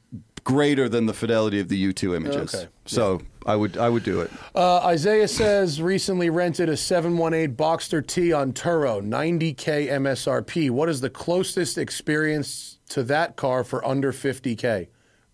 greater 0.45 0.89
than 0.89 1.07
the 1.07 1.15
fidelity 1.15 1.59
of 1.59 1.69
the 1.69 1.93
U2 1.93 2.15
images. 2.17 2.55
Okay. 2.55 2.69
So 2.85 3.23
I 3.47 3.57
would 3.57 3.77
I 3.77 3.89
would 3.89 4.03
do 4.05 4.21
it. 4.23 4.31
Uh, 4.55 4.79
Isaiah 4.79 5.29
says 5.29 5.81
recently 5.83 6.31
rented 6.31 6.69
a 6.69 6.77
718 6.77 7.55
Boxster 7.57 8.07
T 8.07 8.33
on 8.33 8.53
Turo, 8.53 9.03
90k 9.03 9.89
MSRP. 9.89 10.71
What 10.71 10.89
is 10.89 11.01
the 11.01 11.11
closest 11.11 11.77
experience 11.77 12.79
to 12.91 13.03
that 13.05 13.37
car 13.37 13.65
for 13.65 13.85
under 13.87 14.13
50k? 14.13 14.89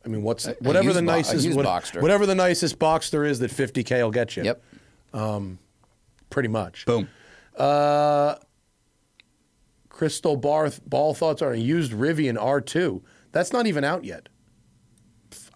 I 0.05 0.09
mean, 0.09 0.23
what's 0.23 0.47
whatever 0.61 0.87
used 0.87 0.97
the 0.99 1.03
bo- 1.03 1.07
nicest 1.13 1.45
used 1.45 1.57
what- 1.57 1.95
whatever 2.01 2.27
the 2.27 2.35
nicest 2.35 2.79
Boxster 2.79 3.29
is 3.29 3.39
that 3.41 3.51
50k 3.51 4.03
will 4.03 4.11
get 4.11 4.37
you. 4.37 4.45
Yep. 4.45 4.63
pretty 6.31 6.49
much. 6.49 6.87
Boom. 6.87 7.09
Crystal 9.91 10.37
bar 10.37 10.71
ball 10.87 11.13
thoughts 11.15 11.43
are 11.43 11.53
a 11.53 11.59
used 11.59 11.93
Rivian 11.93 12.39
R2. 12.39 13.03
That's 13.33 13.53
not 13.53 13.67
even 13.67 13.85
out 13.85 14.05
yet. 14.05 14.30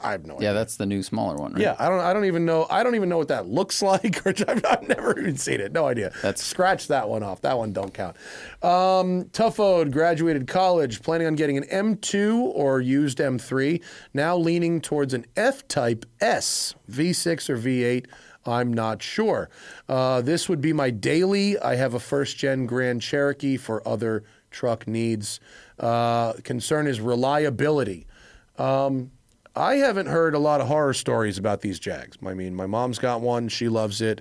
I 0.04 0.12
have 0.12 0.26
no 0.26 0.34
idea. 0.36 0.48
Yeah, 0.50 0.52
that's 0.52 0.76
the 0.76 0.86
new 0.86 1.02
smaller 1.02 1.36
one, 1.36 1.54
right? 1.54 1.62
Yeah, 1.62 1.76
I 1.78 1.88
don't. 1.88 2.00
I 2.00 2.12
don't 2.12 2.26
even 2.26 2.44
know. 2.44 2.66
I 2.70 2.82
don't 2.82 2.94
even 2.94 3.08
know 3.08 3.18
what 3.18 3.28
that 3.28 3.46
looks 3.48 3.80
like. 3.90 4.24
Or 4.26 4.30
I've, 4.48 4.64
I've 4.64 4.86
never 4.88 5.18
even 5.18 5.36
seen 5.36 5.60
it. 5.60 5.72
No 5.72 5.86
idea. 5.86 6.10
That's- 6.22 6.42
scratch 6.44 6.88
that 6.88 7.08
one 7.08 7.22
off. 7.22 7.40
That 7.40 7.56
one 7.58 7.72
don't 7.72 7.92
count. 7.94 8.16
Um, 8.62 9.24
Tuffode 9.32 9.90
graduated 9.90 10.46
college, 10.46 11.02
planning 11.02 11.26
on 11.26 11.34
getting 11.34 11.56
an 11.56 11.64
M2 11.64 12.38
or 12.54 12.80
used 12.80 13.18
M3. 13.18 13.82
Now 14.12 14.36
leaning 14.36 14.80
towards 14.80 15.14
an 15.14 15.24
F-Type 15.36 16.04
S, 16.20 16.74
V6 16.90 17.48
or 17.50 17.56
V8. 17.56 18.06
I'm 18.46 18.74
not 18.74 19.02
sure. 19.02 19.48
Uh, 19.88 20.20
this 20.20 20.50
would 20.50 20.60
be 20.60 20.74
my 20.74 20.90
daily. 20.90 21.58
I 21.58 21.76
have 21.76 21.94
a 21.94 21.98
first-gen 22.00 22.66
Grand 22.66 23.00
Cherokee 23.00 23.56
for 23.56 23.86
other 23.88 24.22
truck 24.50 24.86
needs. 24.86 25.40
Uh, 25.78 26.34
concern 26.44 26.86
is 26.86 27.00
reliability. 27.00 28.06
Um, 28.58 29.10
I 29.56 29.76
haven't 29.76 30.06
heard 30.06 30.34
a 30.34 30.38
lot 30.38 30.60
of 30.60 30.66
horror 30.66 30.94
stories 30.94 31.38
about 31.38 31.60
these 31.60 31.78
Jags. 31.78 32.18
I 32.26 32.34
mean, 32.34 32.54
my 32.54 32.66
mom's 32.66 32.98
got 32.98 33.20
one. 33.20 33.48
She 33.48 33.68
loves 33.68 34.00
it. 34.00 34.20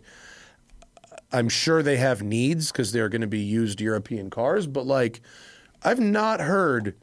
I'm 1.31 1.49
sure 1.49 1.81
they 1.81 1.97
have 1.97 2.21
needs 2.21 2.71
because 2.71 2.91
they're 2.91 3.09
going 3.09 3.21
to 3.21 3.27
be 3.27 3.39
used 3.39 3.81
European 3.81 4.29
cars, 4.29 4.67
but 4.67 4.85
like, 4.85 5.21
I've 5.81 5.99
not 5.99 6.39
heard 6.39 6.95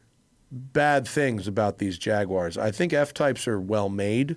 bad 0.53 1.07
things 1.07 1.49
about 1.49 1.79
these 1.79 1.99
Jaguars. 1.99 2.57
I 2.57 2.71
think 2.71 2.93
F 2.93 3.13
types 3.13 3.49
are 3.49 3.61
well 3.61 3.89
made 3.89 4.37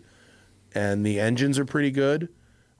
and 0.74 1.06
the 1.06 1.20
engines 1.20 1.60
are 1.60 1.66
pretty 1.66 1.92
good. 1.92 2.30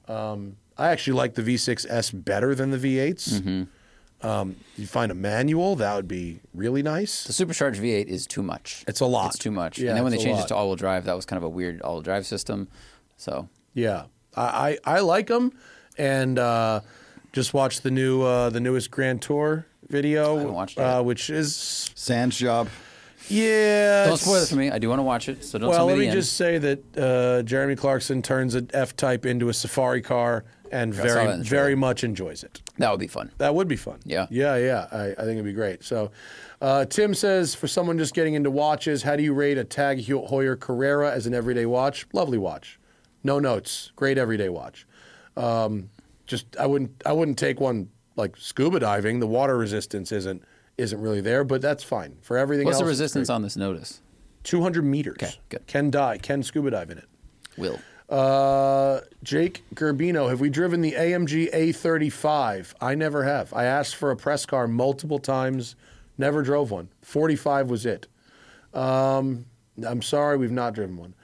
Um, 0.08 0.56
I 0.76 0.88
actually 0.88 1.14
like 1.16 1.34
the 1.34 1.42
V6S 1.42 2.24
better 2.24 2.54
than 2.56 2.70
the 2.72 2.78
V8s. 2.78 3.68
Um, 4.24 4.56
you 4.76 4.86
find 4.86 5.12
a 5.12 5.14
manual, 5.14 5.76
that 5.76 5.94
would 5.94 6.08
be 6.08 6.40
really 6.54 6.82
nice. 6.82 7.24
The 7.24 7.32
supercharged 7.32 7.80
V8 7.80 8.06
is 8.06 8.26
too 8.26 8.42
much. 8.42 8.84
It's 8.88 9.00
a 9.00 9.06
lot. 9.06 9.34
It's 9.34 9.38
too 9.38 9.50
much. 9.50 9.78
Yeah, 9.78 9.90
and 9.90 9.96
then 9.96 10.04
when 10.04 10.12
they 10.12 10.18
changed 10.18 10.38
lot. 10.38 10.44
it 10.44 10.48
to 10.48 10.56
all-wheel 10.56 10.76
drive, 10.76 11.04
that 11.04 11.14
was 11.14 11.26
kind 11.26 11.36
of 11.36 11.44
a 11.44 11.48
weird 11.48 11.82
all-wheel 11.82 12.02
drive 12.02 12.26
system. 12.26 12.68
So 13.16 13.48
Yeah, 13.74 14.04
I 14.34 14.78
I, 14.84 14.96
I 14.96 15.00
like 15.00 15.26
them, 15.26 15.52
and 15.98 16.38
uh, 16.38 16.80
just 17.32 17.52
watched 17.54 17.82
the 17.82 17.90
new 17.90 18.22
uh, 18.22 18.50
the 18.50 18.60
newest 18.60 18.90
Grand 18.90 19.20
Tour 19.22 19.66
video, 19.88 20.38
haven't 20.38 20.54
watched 20.54 20.78
uh, 20.78 21.02
which 21.02 21.30
is 21.30 21.90
Sand 21.94 22.32
Job. 22.32 22.68
Yeah. 23.28 24.06
Don't 24.06 24.16
spoil 24.18 24.42
it 24.42 24.48
for 24.48 24.56
me. 24.56 24.70
I 24.70 24.78
do 24.78 24.88
want 24.88 24.98
to 24.98 25.02
watch 25.04 25.28
it, 25.28 25.44
so 25.44 25.58
don't 25.58 25.70
Well, 25.70 25.78
tell 25.78 25.86
me 25.86 25.92
let 25.92 25.96
the 25.98 26.00
me 26.04 26.08
end. 26.08 26.16
just 26.20 26.34
say 26.36 26.58
that 26.58 26.98
uh, 26.98 27.42
Jeremy 27.42 27.76
Clarkson 27.76 28.22
turns 28.22 28.54
an 28.54 28.70
F 28.74 28.94
Type 28.96 29.24
into 29.26 29.48
a 29.48 29.54
Safari 29.54 30.02
car 30.02 30.44
and 30.70 30.92
I 30.92 30.96
saw 30.96 31.02
that 31.02 31.08
very, 31.08 31.32
in 31.32 31.38
the 31.38 31.44
trailer. 31.44 31.62
very 31.64 31.74
much 31.74 32.04
enjoys 32.04 32.42
it. 32.42 32.60
That 32.78 32.90
would 32.90 33.00
be 33.00 33.06
fun. 33.06 33.30
That 33.38 33.54
would 33.54 33.68
be 33.68 33.76
fun. 33.76 34.00
Yeah. 34.04 34.26
Yeah, 34.30 34.56
yeah. 34.56 34.88
I, 34.90 35.04
I 35.12 35.14
think 35.14 35.32
it'd 35.32 35.44
be 35.44 35.52
great. 35.52 35.84
So, 35.84 36.10
uh, 36.60 36.84
Tim 36.86 37.14
says 37.14 37.54
for 37.54 37.68
someone 37.68 37.96
just 37.98 38.14
getting 38.14 38.34
into 38.34 38.50
watches, 38.50 39.02
how 39.02 39.14
do 39.16 39.22
you 39.22 39.34
rate 39.34 39.56
a 39.58 39.64
Tag 39.64 39.98
Heuer 39.98 40.58
Carrera 40.58 41.12
as 41.12 41.26
an 41.26 41.34
everyday 41.34 41.66
watch? 41.66 42.06
Lovely 42.12 42.38
watch. 42.38 42.78
No 43.22 43.38
notes. 43.38 43.92
Great 43.96 44.18
everyday 44.18 44.48
watch. 44.48 44.86
Um, 45.36 45.90
just 46.26 46.56
I 46.58 46.66
wouldn't 46.66 47.02
I 47.04 47.12
wouldn't 47.12 47.38
take 47.38 47.60
one 47.60 47.88
like 48.16 48.36
scuba 48.36 48.80
diving. 48.80 49.20
The 49.20 49.26
water 49.26 49.56
resistance 49.58 50.10
isn't 50.12 50.42
isn't 50.76 51.00
really 51.00 51.20
there, 51.20 51.44
but 51.44 51.60
that's 51.62 51.82
fine 51.84 52.16
for 52.20 52.36
everything 52.36 52.64
What's 52.64 52.76
else. 52.76 52.82
the 52.82 52.88
resistance 52.88 53.30
on 53.30 53.42
this 53.42 53.56
notice? 53.56 54.00
200 54.44 54.84
meters. 54.84 55.16
Okay, 55.22 55.34
good. 55.48 55.66
Can 55.66 55.90
die. 55.90 56.18
Can 56.18 56.42
scuba 56.42 56.70
dive 56.70 56.90
in 56.90 56.98
it. 56.98 57.08
Will. 57.56 57.78
Uh, 58.08 59.00
Jake 59.22 59.62
Gerbino, 59.74 60.28
have 60.28 60.40
we 60.40 60.50
driven 60.50 60.82
the 60.82 60.92
AMG 60.92 61.52
A35? 61.52 62.74
I 62.80 62.94
never 62.94 63.24
have. 63.24 63.52
I 63.54 63.64
asked 63.64 63.96
for 63.96 64.10
a 64.10 64.16
press 64.16 64.44
car 64.44 64.68
multiple 64.68 65.18
times, 65.18 65.74
never 66.18 66.42
drove 66.42 66.70
one. 66.70 66.88
45 67.02 67.70
was 67.70 67.86
it. 67.86 68.06
Um, 68.74 69.46
I'm 69.86 70.02
sorry, 70.02 70.36
we've 70.36 70.50
not 70.52 70.74
driven 70.74 70.96
one. 70.96 71.14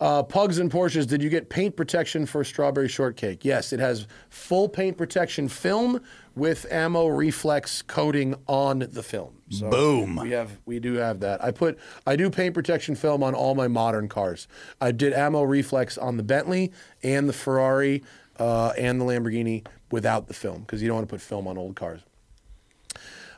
Uh, 0.00 0.22
Pugs 0.22 0.58
and 0.58 0.68
Porsches, 0.70 1.06
did 1.06 1.22
you 1.22 1.28
get 1.28 1.48
paint 1.48 1.76
protection 1.76 2.26
for 2.26 2.42
strawberry 2.42 2.88
shortcake? 2.88 3.44
Yes, 3.44 3.72
it 3.72 3.78
has 3.78 4.08
full 4.30 4.68
paint 4.68 4.96
protection 4.96 5.48
film 5.48 6.00
with 6.34 6.66
ammo 6.72 7.06
reflex 7.08 7.82
coating 7.82 8.34
on 8.46 8.80
the 8.90 9.02
film. 9.02 9.34
So 9.50 9.68
Boom. 9.70 10.16
We 10.16 10.30
have 10.30 10.58
we 10.64 10.78
do 10.78 10.94
have 10.94 11.20
that. 11.20 11.42
I 11.44 11.50
put 11.50 11.78
I 12.06 12.16
do 12.16 12.30
paint 12.30 12.54
protection 12.54 12.94
film 12.94 13.22
on 13.22 13.34
all 13.34 13.54
my 13.54 13.68
modern 13.68 14.08
cars. 14.08 14.48
I 14.80 14.92
did 14.92 15.12
ammo 15.12 15.42
reflex 15.42 15.98
on 15.98 16.16
the 16.16 16.22
Bentley 16.22 16.72
and 17.02 17.28
the 17.28 17.32
Ferrari 17.34 18.02
uh, 18.38 18.72
and 18.78 19.00
the 19.00 19.04
Lamborghini 19.04 19.66
without 19.90 20.26
the 20.28 20.34
film 20.34 20.62
because 20.62 20.80
you 20.82 20.88
don't 20.88 20.96
want 20.96 21.08
to 21.08 21.12
put 21.12 21.20
film 21.20 21.46
on 21.46 21.58
old 21.58 21.76
cars. 21.76 22.00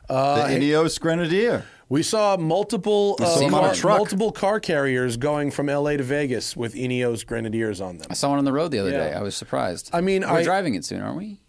the 0.07 0.13
Uh, 0.13 0.47
Ineos 0.47 0.99
Grenadier. 0.99 1.65
We 1.87 2.01
saw 2.01 2.35
multiple 2.37 3.15
uh, 3.19 3.25
saw 3.25 3.39
them 3.41 3.53
on 3.53 3.63
a 3.63 3.67
car, 3.67 3.75
truck. 3.75 3.97
multiple 3.97 4.31
car 4.31 4.59
carriers 4.59 5.17
going 5.17 5.51
from 5.51 5.67
LA 5.67 5.97
to 5.97 6.03
Vegas 6.03 6.55
with 6.57 6.73
Ineos 6.73 7.25
Grenadiers 7.25 7.79
on 7.79 7.97
them. 7.99 8.07
I 8.09 8.15
saw 8.15 8.29
one 8.29 8.39
on 8.39 8.45
the 8.45 8.51
road 8.53 8.71
the 8.71 8.79
other 8.79 8.89
Yeah. 8.91 9.09
day. 9.09 9.13
I 9.13 9.21
was 9.21 9.35
surprised. 9.35 9.89
I 9.93 10.01
mean, 10.01 10.21
we're 10.21 10.29
I- 10.39 10.43
driving 10.43 10.73
it 10.75 10.83
soon, 10.85 11.01
aren't 11.01 11.17
we? 11.17 11.41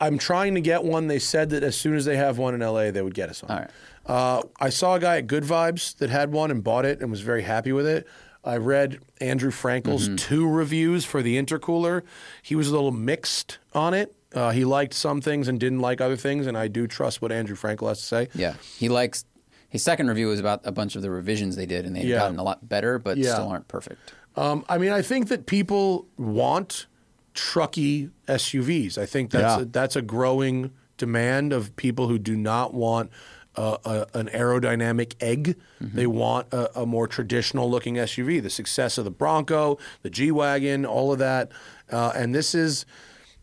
I'm 0.00 0.16
trying 0.18 0.54
to 0.54 0.60
get 0.60 0.82
one. 0.84 1.06
They 1.08 1.18
said 1.18 1.50
that 1.50 1.62
as 1.62 1.76
soon 1.76 1.94
as 1.94 2.04
they 2.04 2.16
have 2.16 2.38
one 2.38 2.54
in 2.54 2.60
LA, 2.60 2.90
they 2.90 3.02
would 3.02 3.14
get 3.14 3.28
us 3.28 3.42
one. 3.42 3.50
All 3.52 3.58
right. 3.58 3.70
Uh, 4.06 4.42
I 4.58 4.70
saw 4.70 4.94
a 4.94 5.00
guy 5.00 5.18
at 5.18 5.26
Good 5.26 5.44
Vibes 5.44 5.96
that 5.98 6.10
had 6.10 6.32
one 6.32 6.50
and 6.50 6.64
bought 6.64 6.84
it 6.86 7.00
and 7.00 7.10
was 7.10 7.20
very 7.20 7.42
happy 7.42 7.72
with 7.72 7.86
it. 7.86 8.06
I 8.42 8.56
read 8.56 8.98
Andrew 9.20 9.50
Frankel's 9.50 10.06
Mm-hmm. 10.08 10.16
two 10.16 10.48
reviews 10.48 11.04
for 11.04 11.22
the 11.22 11.36
intercooler. 11.40 12.02
He 12.42 12.56
was 12.56 12.68
a 12.68 12.72
little 12.72 12.90
mixed 12.92 13.58
on 13.74 13.92
it. 13.92 14.14
Uh, 14.34 14.50
he 14.50 14.64
liked 14.64 14.94
some 14.94 15.20
things 15.20 15.48
and 15.48 15.60
didn't 15.60 15.80
like 15.80 16.00
other 16.00 16.16
things, 16.16 16.46
and 16.46 16.56
I 16.56 16.68
do 16.68 16.86
trust 16.86 17.20
what 17.20 17.30
Andrew 17.32 17.56
Frankel 17.56 17.88
has 17.88 17.98
to 17.98 18.04
say. 18.04 18.28
Yeah. 18.34 18.54
He 18.78 18.88
likes. 18.88 19.24
His 19.68 19.82
second 19.82 20.08
review 20.08 20.28
was 20.28 20.40
about 20.40 20.62
a 20.64 20.72
bunch 20.72 20.96
of 20.96 21.02
the 21.02 21.10
revisions 21.10 21.54
they 21.56 21.66
did, 21.66 21.84
and 21.84 21.94
they've 21.94 22.04
Yeah. 22.04 22.18
gotten 22.20 22.38
a 22.38 22.42
lot 22.42 22.66
better, 22.68 22.98
but 22.98 23.18
Yeah. 23.18 23.34
still 23.34 23.48
aren't 23.48 23.68
perfect. 23.68 24.14
Um, 24.36 24.64
I 24.68 24.78
mean, 24.78 24.92
I 24.92 25.02
think 25.02 25.28
that 25.28 25.46
people 25.46 26.06
want 26.16 26.86
trucky 27.34 28.10
SUVs. 28.28 28.98
I 28.98 29.06
think 29.06 29.30
that's 29.30 29.56
Yeah. 29.56 29.62
a, 29.62 29.64
that's 29.64 29.96
a 29.96 30.02
growing 30.02 30.70
demand 30.96 31.52
of 31.52 31.74
people 31.76 32.08
who 32.08 32.18
do 32.18 32.36
not 32.36 32.74
want 32.74 33.10
uh, 33.56 33.76
a, 33.84 34.06
an 34.18 34.28
aerodynamic 34.28 35.14
egg. 35.20 35.56
They 35.80 36.06
want 36.06 36.52
a, 36.52 36.82
a 36.82 36.86
more 36.86 37.08
traditional 37.08 37.68
looking 37.70 37.94
SUV. 37.96 38.40
The 38.42 38.50
success 38.50 38.96
of 38.96 39.04
the 39.04 39.10
Bronco, 39.10 39.78
the 40.02 40.10
G 40.10 40.30
wagon, 40.30 40.86
all 40.86 41.12
of 41.12 41.18
that, 41.18 41.50
uh, 41.90 42.12
and 42.14 42.34
this 42.34 42.54
is. 42.54 42.84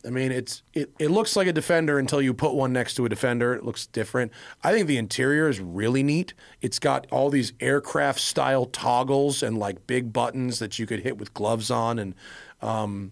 I 0.06 0.10
mean, 0.10 0.32
it's 0.32 0.62
it, 0.74 0.92
it 1.00 1.10
looks 1.12 1.36
like 1.36 1.48
a 1.48 1.52
Defender 1.52 2.00
until 2.00 2.22
you 2.22 2.34
put 2.34 2.54
one 2.54 2.72
next 2.72 2.94
to 2.94 3.06
a 3.06 3.10
Defender. 3.10 3.54
It 3.56 3.66
looks 3.66 3.88
different. 3.88 4.32
I 4.64 4.72
think 4.72 4.88
the 4.88 4.98
interior 4.98 5.50
is 5.50 5.60
really 5.60 6.04
neat. 6.04 6.34
It's 6.62 6.80
got 6.80 7.06
all 7.12 7.30
these 7.30 7.52
aircraft 7.60 8.22
style 8.22 8.66
toggles 8.68 9.44
and 9.44 9.58
like 9.58 9.86
big 9.88 10.14
buttons 10.14 10.60
that 10.60 10.80
you 10.80 10.86
could 10.86 11.02
hit 11.02 11.18
with 11.18 11.34
gloves 11.34 11.70
on, 11.70 12.00
and 12.00 12.16
um, 12.62 13.12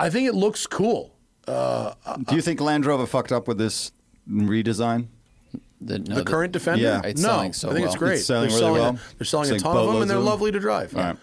I 0.00 0.10
think 0.10 0.28
it 0.28 0.34
looks 0.34 0.66
cool. 0.66 1.14
Uh, 1.46 1.94
Do 2.28 2.34
you 2.36 2.42
think 2.42 2.60
Land 2.60 2.86
Rover 2.86 3.06
fucked 3.06 3.32
up 3.32 3.46
with 3.48 3.58
this 3.58 3.92
redesign? 4.30 5.08
The, 5.80 5.98
no, 5.98 6.14
the 6.16 6.24
current 6.24 6.52
Defender, 6.52 6.82
yeah. 6.82 7.00
It's 7.04 7.20
no, 7.22 7.28
selling 7.28 7.52
so 7.54 7.70
I 7.70 7.74
think 7.74 7.86
it's 7.86 7.96
great. 7.96 8.14
It's 8.18 8.26
selling 8.26 8.50
they're 8.50 8.58
really 8.60 8.74
selling 8.78 8.82
well. 8.82 8.94
A, 8.94 9.16
they're 9.18 9.24
selling 9.24 9.44
a 9.46 9.58
Selling 9.58 9.62
ton 9.62 9.76
of 9.76 9.86
them, 9.92 10.02
and 10.02 10.10
they're 10.10 10.18
them. 10.18 10.26
lovely 10.26 10.52
to 10.52 10.60
drive. 10.60 10.94
All 10.96 11.02
right. 11.02 11.16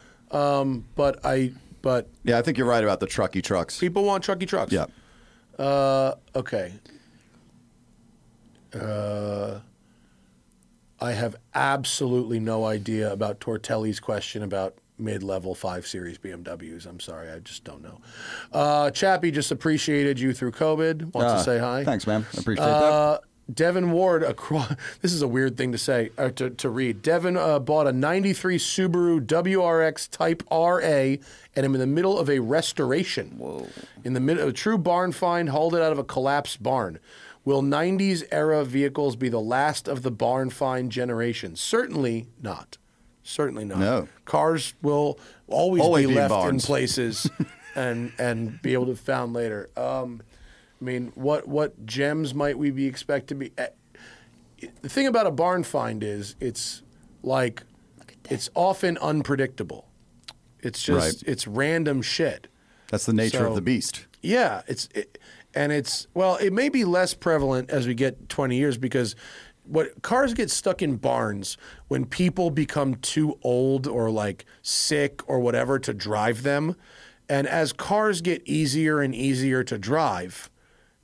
Um, 0.60 0.86
but 0.96 1.24
I, 1.26 1.54
but 1.82 2.10
Yeah, 2.24 2.38
I 2.40 2.42
think 2.42 2.58
you're 2.58 2.68
right 2.68 2.84
about 2.84 3.00
the 3.00 3.08
trucky 3.08 3.44
trucks. 3.44 3.80
people 3.80 4.04
want 4.04 4.24
trucky 4.26 4.48
trucks. 4.48 4.72
Yeah. 4.74 4.86
Uh, 5.60 6.16
okay. 6.36 6.74
Uh, 8.74 9.60
I 11.00 11.12
have 11.12 11.36
absolutely 11.54 12.40
no 12.40 12.66
idea 12.66 13.12
about 13.12 13.40
Tortelli's 13.40 14.00
question 14.00 14.44
about 14.44 14.76
mid-level 15.00 15.54
five 15.56 15.86
series 15.88 16.18
BMWs. 16.18 16.86
I'm 16.88 17.00
sorry, 17.00 17.30
I 17.32 17.40
just 17.40 17.64
don't 17.64 17.84
know. 17.84 18.00
Uh, 18.52 18.92
Chappie 18.92 19.32
just 19.32 19.52
appreciated 19.52 20.20
you 20.20 20.34
through 20.34 20.52
COVID. 20.52 21.14
Wants 21.14 21.34
Ah, 21.34 21.38
to 21.38 21.44
say 21.44 21.60
hi. 21.60 21.84
Thanks, 21.84 22.08
man. 22.08 22.26
I 22.36 22.40
appreciate 22.40 22.66
that. 22.66 22.72
Uh, 22.72 23.18
Devin 23.54 23.92
Ward 23.92 24.24
across. 24.24 24.74
This 25.02 25.14
is 25.14 25.22
a 25.22 25.28
weird 25.28 25.56
thing 25.56 25.72
to 25.72 25.78
say 25.78 26.10
uh, 26.18 26.30
to, 26.32 26.50
to 26.50 26.70
read. 26.70 27.02
Devin 27.02 27.38
uh, 27.38 27.60
bought 27.60 27.88
a 27.88 27.94
'93 27.94 28.58
Subaru 28.58 29.22
WRX 29.26 30.10
Type 30.12 30.44
RA, 30.52 31.16
and 31.56 31.66
I'm 31.66 31.74
in 31.74 31.80
the 31.80 31.88
middle 31.88 32.20
of 32.20 32.30
a 32.30 32.40
restoration. 32.40 33.38
Whoa! 33.38 33.68
In 34.04 34.14
the 34.14 34.20
middle, 34.20 34.44
of 34.44 34.50
a 34.50 34.54
true 34.54 34.78
barn 34.78 35.14
find, 35.14 35.48
hauled 35.50 35.76
it 35.76 35.82
out 35.82 35.94
of 35.94 35.98
a 36.00 36.04
collapsed 36.04 36.62
barn. 36.62 37.00
Will 37.46 37.62
'90s 37.62 38.26
era 38.34 38.66
vehicles 38.66 39.16
be 39.16 39.30
the 39.30 39.40
last 39.40 39.88
of 39.88 40.04
the 40.04 40.12
barn 40.12 40.50
find 40.50 40.92
generation? 40.92 41.56
Certainly 41.56 42.28
not. 42.42 42.78
Certainly 43.28 43.66
not. 43.66 43.80
No. 43.80 44.08
Cars 44.24 44.74
will 44.82 45.20
always, 45.48 45.82
Always 45.82 46.08
be 46.08 46.14
be 46.14 46.20
in 46.20 46.30
left 46.30 46.48
in 46.50 46.60
places 46.62 47.30
and 47.76 48.14
and 48.18 48.62
be 48.62 48.72
able 48.72 48.86
to 48.86 48.94
be 48.94 48.98
found 48.98 49.34
later. 49.34 49.70
Um, 49.76 50.22
I 50.82 50.86
mean, 50.86 51.12
what 51.16 51.46
what 51.46 51.86
gems 51.86 52.34
might 52.34 52.58
we 52.58 52.72
be 52.72 52.86
expect 52.86 53.28
to 53.28 53.36
be? 53.36 53.52
eh, 53.58 53.68
The 54.82 54.88
thing 54.88 55.08
about 55.08 55.28
a 55.28 55.32
barn 55.32 55.64
find 55.64 56.04
is 56.04 56.36
it's 56.40 56.84
like 57.22 57.64
it's 58.30 58.50
often 58.56 58.98
unpredictable. 59.00 59.90
It's 60.64 60.82
just 60.82 61.24
Right. 61.24 61.30
it's 61.32 61.48
random 61.48 62.02
shit. 62.02 62.48
That's 62.90 63.06
the 63.06 63.14
nature 63.14 63.40
so- 63.40 63.50
of 63.50 63.56
the 63.56 63.62
beast. 63.62 64.06
Yeah, 64.22 64.62
it's 64.68 64.88
it, 64.96 65.18
and 65.54 65.72
it's 65.74 66.08
well, 66.14 66.38
it 66.38 66.54
may 66.54 66.70
be 66.70 66.86
less 66.86 67.14
prevalent 67.14 67.70
as 67.72 67.88
we 67.88 67.94
get 67.94 68.30
20 68.30 68.56
years 68.56 68.78
because 68.78 69.16
what 69.68 70.02
cars 70.02 70.34
get 70.34 70.50
stuck 70.50 70.82
in 70.82 70.96
barns 70.98 71.58
when 71.88 72.06
people 72.06 72.50
become 72.52 72.96
too 72.96 73.38
old 73.44 73.88
or 73.88 74.10
like 74.10 74.46
sick 74.62 75.22
or 75.30 75.40
whatever 75.40 75.78
to 75.80 75.94
drive 75.94 76.44
them. 76.44 76.76
And 77.30 77.48
as 77.48 77.74
cars 77.74 78.22
get 78.22 78.42
easier 78.46 79.02
and 79.02 79.14
easier 79.14 79.64
to 79.66 79.78
drive, 79.78 80.50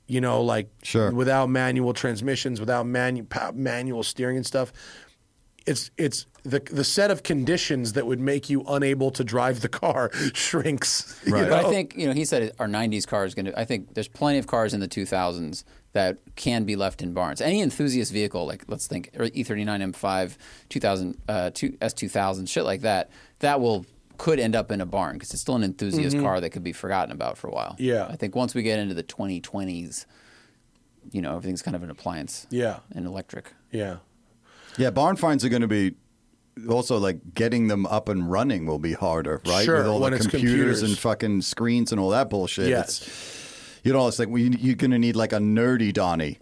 you 0.06 0.20
know, 0.20 0.40
like 0.42 0.70
Sure. 0.82 1.10
without 1.10 1.50
manual 1.50 1.92
transmissions, 1.92 2.60
without 2.60 2.86
manu- 2.86 3.26
manual 3.52 4.02
steering 4.02 4.36
and 4.36 4.46
stuff, 4.46 4.72
it's 5.66 5.90
it's 5.96 6.26
the 6.42 6.60
the 6.60 6.84
set 6.84 7.10
of 7.10 7.22
conditions 7.22 7.94
that 7.94 8.06
would 8.06 8.20
make 8.20 8.50
you 8.50 8.62
unable 8.68 9.10
to 9.12 9.24
drive 9.24 9.60
the 9.60 9.68
car 9.68 10.10
shrinks. 10.34 11.20
you 11.26 11.32
Right. 11.32 11.48
But? 11.48 11.64
I 11.64 11.70
think 11.70 11.96
you 11.96 12.06
know 12.06 12.12
he 12.12 12.24
said 12.24 12.52
our 12.58 12.66
'90s 12.66 13.06
car 13.06 13.24
is 13.24 13.34
going 13.34 13.46
to. 13.46 13.58
I 13.58 13.64
think 13.64 13.94
there's 13.94 14.08
plenty 14.08 14.38
of 14.38 14.46
cars 14.46 14.74
in 14.74 14.80
the 14.80 14.88
2000s 14.88 15.64
that 15.92 16.18
can 16.36 16.64
be 16.64 16.76
left 16.76 17.02
in 17.02 17.14
barns. 17.14 17.40
Any 17.40 17.62
enthusiast 17.62 18.12
vehicle, 18.12 18.46
like 18.46 18.64
let's 18.68 18.86
think 18.86 19.10
E 19.14 19.44
E39 19.44 19.92
M5, 19.94 20.36
2000, 20.68 21.18
uh, 21.28 21.50
two, 21.54 21.70
S2000, 21.80 22.48
shit 22.48 22.64
like 22.64 22.80
that, 22.82 23.10
that 23.38 23.60
will 23.60 23.86
could 24.18 24.38
end 24.38 24.54
up 24.54 24.70
in 24.70 24.80
a 24.80 24.86
barn 24.86 25.14
because 25.14 25.32
it's 25.32 25.42
still 25.42 25.56
an 25.56 25.64
enthusiast 25.64 26.18
car 26.18 26.40
that 26.40 26.50
could 26.50 26.62
be 26.62 26.72
forgotten 26.72 27.10
about 27.12 27.38
for 27.38 27.48
a 27.48 27.52
while. 27.52 27.72
Mm-hmm. 27.72 27.84
Yeah. 27.84 28.06
I 28.06 28.16
think 28.16 28.36
once 28.36 28.54
we 28.54 28.62
get 28.62 28.78
into 28.78 28.94
the 28.94 29.02
2020s, 29.02 30.06
you 31.10 31.22
know 31.22 31.36
everything's 31.36 31.62
kind 31.62 31.74
of 31.74 31.82
an 31.82 31.90
appliance. 31.90 32.46
Yeah. 32.50 32.80
and 32.94 33.06
electric. 33.06 33.52
yeah. 33.70 33.96
Yeah, 34.76 34.90
barn 34.90 35.16
finds 35.16 35.44
are 35.44 35.48
going 35.48 35.62
to 35.62 35.68
be 35.68 35.94
also 36.68 36.98
like 36.98 37.34
getting 37.34 37.68
them 37.68 37.86
up 37.86 38.08
and 38.08 38.30
running 38.30 38.66
will 38.66 38.78
be 38.78 38.92
harder, 38.92 39.40
right? 39.46 39.64
Sure, 39.64 39.78
With 39.78 39.86
all 39.86 40.00
when 40.00 40.12
the 40.12 40.18
computers, 40.18 40.50
computers. 40.50 40.82
and 40.82 40.98
fucking 40.98 41.42
screens 41.42 41.90
and 41.92 42.00
all 42.00 42.10
that 42.10 42.30
bullshit. 42.30 42.68
Yes. 42.68 43.02
It's, 43.02 43.80
you 43.84 43.92
know, 43.92 44.06
it's 44.08 44.18
like 44.18 44.28
we, 44.28 44.48
you're 44.50 44.76
going 44.76 44.90
to 44.92 44.98
need 44.98 45.16
like 45.16 45.32
a 45.32 45.38
nerdy 45.38 45.92
Donnie 45.92 46.38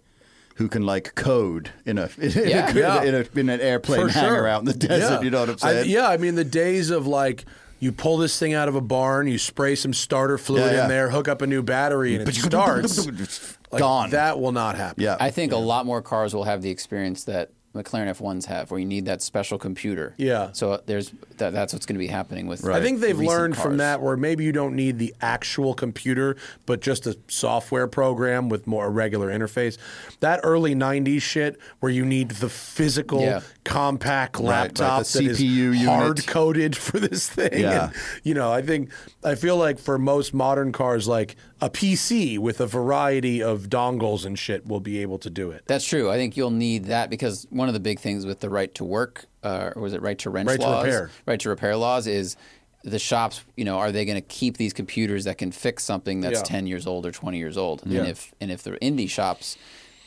who 0.57 0.69
can 0.69 0.85
like 0.85 1.15
code 1.15 1.71
in 1.87 1.97
a 1.99 2.11
in, 2.19 2.31
Yeah. 2.49 2.71
a, 2.71 2.75
Yeah. 2.75 3.03
in, 3.03 3.15
a, 3.15 3.39
in 3.39 3.49
an 3.49 3.61
airplane 3.61 4.03
For 4.03 4.09
hangar 4.09 4.37
sure. 4.37 4.49
out 4.49 4.61
in 4.61 4.67
the 4.67 4.75
desert. 4.75 5.15
Yeah. 5.17 5.21
You 5.23 5.31
know 5.31 5.41
what 5.41 5.49
I'm 5.49 5.55
I- 5.63 5.73
saying? 5.73 5.91
yeah, 5.91 6.09
I 6.09 6.17
mean 6.19 6.35
the 6.35 6.45
days 6.45 6.91
of 6.91 7.07
like 7.07 7.45
you 7.81 7.91
pull 7.91 8.17
this 8.19 8.39
thing 8.39 8.55
out 8.55 8.69
of 8.69 8.77
a 8.77 8.81
barn, 8.81 9.27
you 9.27 9.39
spray 9.39 9.75
some 9.75 9.93
starter 9.93 10.39
fluid 10.39 10.67
Yeah, 10.67 10.73
yeah. 10.73 10.83
in 10.85 10.89
there, 10.89 11.11
hook 11.11 11.27
up 11.27 11.43
a 11.43 11.47
new 11.49 11.63
battery, 11.65 12.15
and 12.15 12.29
it 12.29 12.35
starts. 12.35 13.09
Like, 13.73 13.81
Gone. 13.81 14.11
That 14.11 14.39
will 14.39 14.53
not 14.53 14.77
happen. 14.77 15.03
Yeah. 15.03 15.17
I 15.19 15.31
think 15.31 15.51
a 15.53 15.57
lot 15.57 15.87
more 15.87 16.03
cars 16.03 16.35
will 16.35 16.45
have 16.45 16.61
the 16.61 16.69
experience 16.69 17.25
that 17.25 17.53
McLaren 17.75 18.15
F1s 18.15 18.47
have, 18.47 18.71
where 18.71 18.79
you 18.79 18.87
need 18.87 19.07
that 19.07 19.23
special 19.23 19.59
computer. 19.59 20.15
Yeah. 20.19 20.51
So 20.53 20.83
there's 20.85 21.13
that, 21.39 21.53
that's 21.53 21.73
what's 21.73 21.87
going 21.87 21.95
to 21.95 21.99
be 21.99 22.07
happening 22.09 22.47
with. 22.47 22.67
I 22.67 22.81
think 22.81 23.01
they've 23.01 23.19
learned 23.19 23.57
from 23.57 23.79
that 23.79 24.03
where 24.03 24.17
maybe 24.17 24.45
you 24.45 24.53
don't 24.53 24.77
need 24.77 24.99
the 24.99 25.15
actual 25.21 25.75
computer, 25.75 26.37
but 26.67 26.81
just 26.81 27.07
a 27.07 27.17
software 27.29 27.87
program 27.87 28.49
with 28.49 28.67
more 28.67 28.87
a 28.87 28.91
regular 28.91 29.29
interface. 29.31 29.79
That 30.21 30.41
early 30.43 30.75
'90s 30.75 31.23
shit 31.23 31.59
where 31.81 31.91
you 31.91 32.05
need 32.05 32.33
the 32.33 32.49
physical 32.49 33.21
Yeah. 33.21 33.41
compact 33.65 34.37
Right, 34.37 34.43
right, 34.45 34.51
laptop 34.51 35.05
the 35.07 35.29
that 35.29 35.41
is 35.41 35.85
hard 35.85 36.27
coded 36.27 36.77
for 36.77 36.99
this 37.01 37.29
thing. 37.29 37.61
Yeah. 37.61 37.87
And, 37.87 37.93
you 38.23 38.35
know, 38.35 38.53
I 38.53 38.63
think 38.63 38.91
I 39.25 39.35
feel 39.35 39.57
like 39.57 39.79
for 39.79 39.99
most 39.99 40.35
modern 40.35 40.73
cars, 40.73 41.09
like 41.09 41.37
a 41.63 41.71
PC 41.71 42.39
with 42.39 42.61
a 42.61 42.67
variety 42.67 43.41
of 43.43 43.69
dongles 43.71 44.27
and 44.27 44.37
shit 44.39 44.67
will 44.67 44.81
be 44.81 44.99
able 44.99 45.17
to 45.21 45.31
do 45.31 45.53
it. 45.53 45.63
That's 45.67 45.87
true. 45.87 46.11
I 46.11 46.17
think 46.17 46.37
you'll 46.37 46.51
need 46.51 46.87
that 46.87 47.09
because 47.09 47.47
one 47.51 47.69
of 47.69 47.75
the 47.75 47.81
big 47.81 48.01
things 48.01 48.27
with 48.27 48.41
the 48.41 48.51
right 48.51 48.75
to 48.75 48.85
work, 48.85 49.27
uh, 49.45 49.71
or 49.77 49.81
was 49.83 49.93
it 49.93 50.03
right 50.03 50.19
to 50.19 50.29
rent 50.31 50.49
Right 50.49 50.61
to 50.61 50.67
repair. 50.67 51.11
Right 51.25 51.39
to 51.41 51.49
repair 51.49 51.77
laws 51.77 52.09
is 52.09 52.37
the 52.83 52.99
shops. 52.99 53.45
You 53.57 53.65
know, 53.65 53.79
are 53.79 53.93
they 53.93 54.05
going 54.05 54.17
to 54.17 54.27
keep 54.27 54.57
these 54.57 54.73
computers 54.73 55.23
that 55.25 55.39
can 55.39 55.53
fix 55.53 55.85
something 55.85 56.21
that's 56.21 56.41
Yeah. 56.41 56.45
ten 56.45 56.67
years 56.67 56.85
old 56.85 57.07
or 57.07 57.13
twenty 57.13 57.39
years 57.39 57.57
old? 57.57 57.83
Yeah. 57.87 58.01
And 58.01 58.09
if 58.09 58.35
and 58.41 58.51
if 58.51 58.65
they're 58.65 58.79
indie 58.79 59.09
shops, 59.09 59.57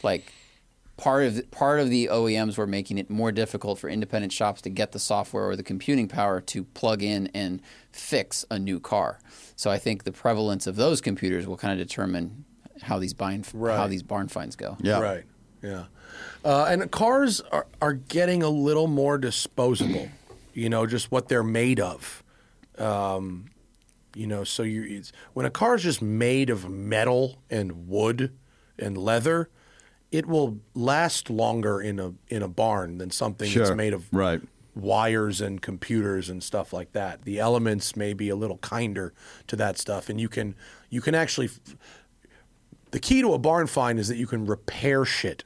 like 0.03 0.33
part 0.97 1.23
of 1.23 1.51
part 1.51 1.79
of 1.79 1.89
the 1.89 2.07
OEMs 2.11 2.57
were 2.57 2.67
making 2.67 2.97
it 2.97 3.09
more 3.09 3.31
difficult 3.31 3.79
for 3.79 3.89
independent 3.89 4.33
shops 4.33 4.61
to 4.63 4.69
get 4.69 4.91
the 4.91 4.99
software 4.99 5.45
or 5.45 5.55
the 5.55 5.63
computing 5.63 6.09
power 6.09 6.41
to 6.41 6.65
plug 6.65 7.01
in 7.01 7.27
and 7.33 7.61
fix 7.93 8.43
a 8.51 8.59
new 8.59 8.81
car. 8.81 9.19
So 9.55 9.71
I 9.71 9.77
think 9.77 10.03
the 10.03 10.11
prevalence 10.11 10.67
of 10.67 10.75
those 10.75 11.01
computers 11.01 11.47
will 11.47 11.57
kind 11.57 11.79
of 11.79 11.87
determine 11.87 12.45
how 12.81 12.99
these 12.99 13.13
bind 13.13 13.47
how 13.53 13.87
these 13.87 14.03
barn 14.03 14.27
finds 14.27 14.55
go. 14.55 14.77
Yeah. 14.81 14.99
Right. 14.99 15.23
Yeah. 15.61 15.85
Uh, 16.43 16.65
and 16.65 16.91
cars 16.91 17.41
are, 17.51 17.65
are 17.81 17.93
getting 17.93 18.43
a 18.43 18.49
little 18.49 18.87
more 18.87 19.17
disposable, 19.17 20.09
you 20.53 20.69
know, 20.69 20.85
just 20.85 21.11
what 21.11 21.27
they're 21.29 21.43
made 21.43 21.79
of. 21.79 22.23
Um, 22.77 23.45
you 24.13 24.27
know, 24.27 24.43
so 24.43 24.63
you 24.63 24.83
it's, 24.83 25.11
when 25.33 25.45
a 25.45 25.49
car 25.49 25.75
is 25.75 25.83
just 25.83 26.01
made 26.01 26.49
of 26.49 26.69
metal 26.69 27.37
and 27.49 27.87
wood 27.87 28.33
and 28.77 28.97
leather, 28.97 29.49
it 30.11 30.25
will 30.25 30.59
last 30.73 31.29
longer 31.29 31.81
in 31.81 31.99
a 31.99 32.13
in 32.27 32.41
a 32.43 32.47
barn 32.47 32.97
than 32.97 33.09
something 33.11 33.49
Sure. 33.49 33.65
that's 33.65 33.75
made 33.75 33.93
of 33.93 34.05
Right. 34.13 34.41
Wires 34.75 35.41
and 35.41 35.61
computers 35.61 36.29
and 36.29 36.43
stuff 36.43 36.73
like 36.73 36.91
that. 36.91 37.23
The 37.23 37.39
elements 37.39 37.95
may 37.95 38.13
be 38.13 38.29
a 38.29 38.35
little 38.35 38.57
kinder 38.57 39.13
to 39.47 39.55
that 39.55 39.77
stuff, 39.77 40.09
and 40.09 40.19
you 40.19 40.29
can 40.29 40.55
you 40.89 41.01
can 41.01 41.15
actually. 41.15 41.49
The 42.91 42.99
key 42.99 43.21
to 43.21 43.33
a 43.33 43.37
barn 43.37 43.67
find 43.67 43.99
is 43.99 44.07
that 44.07 44.15
you 44.15 44.27
can 44.27 44.45
repair 44.45 45.03
shit 45.03 45.43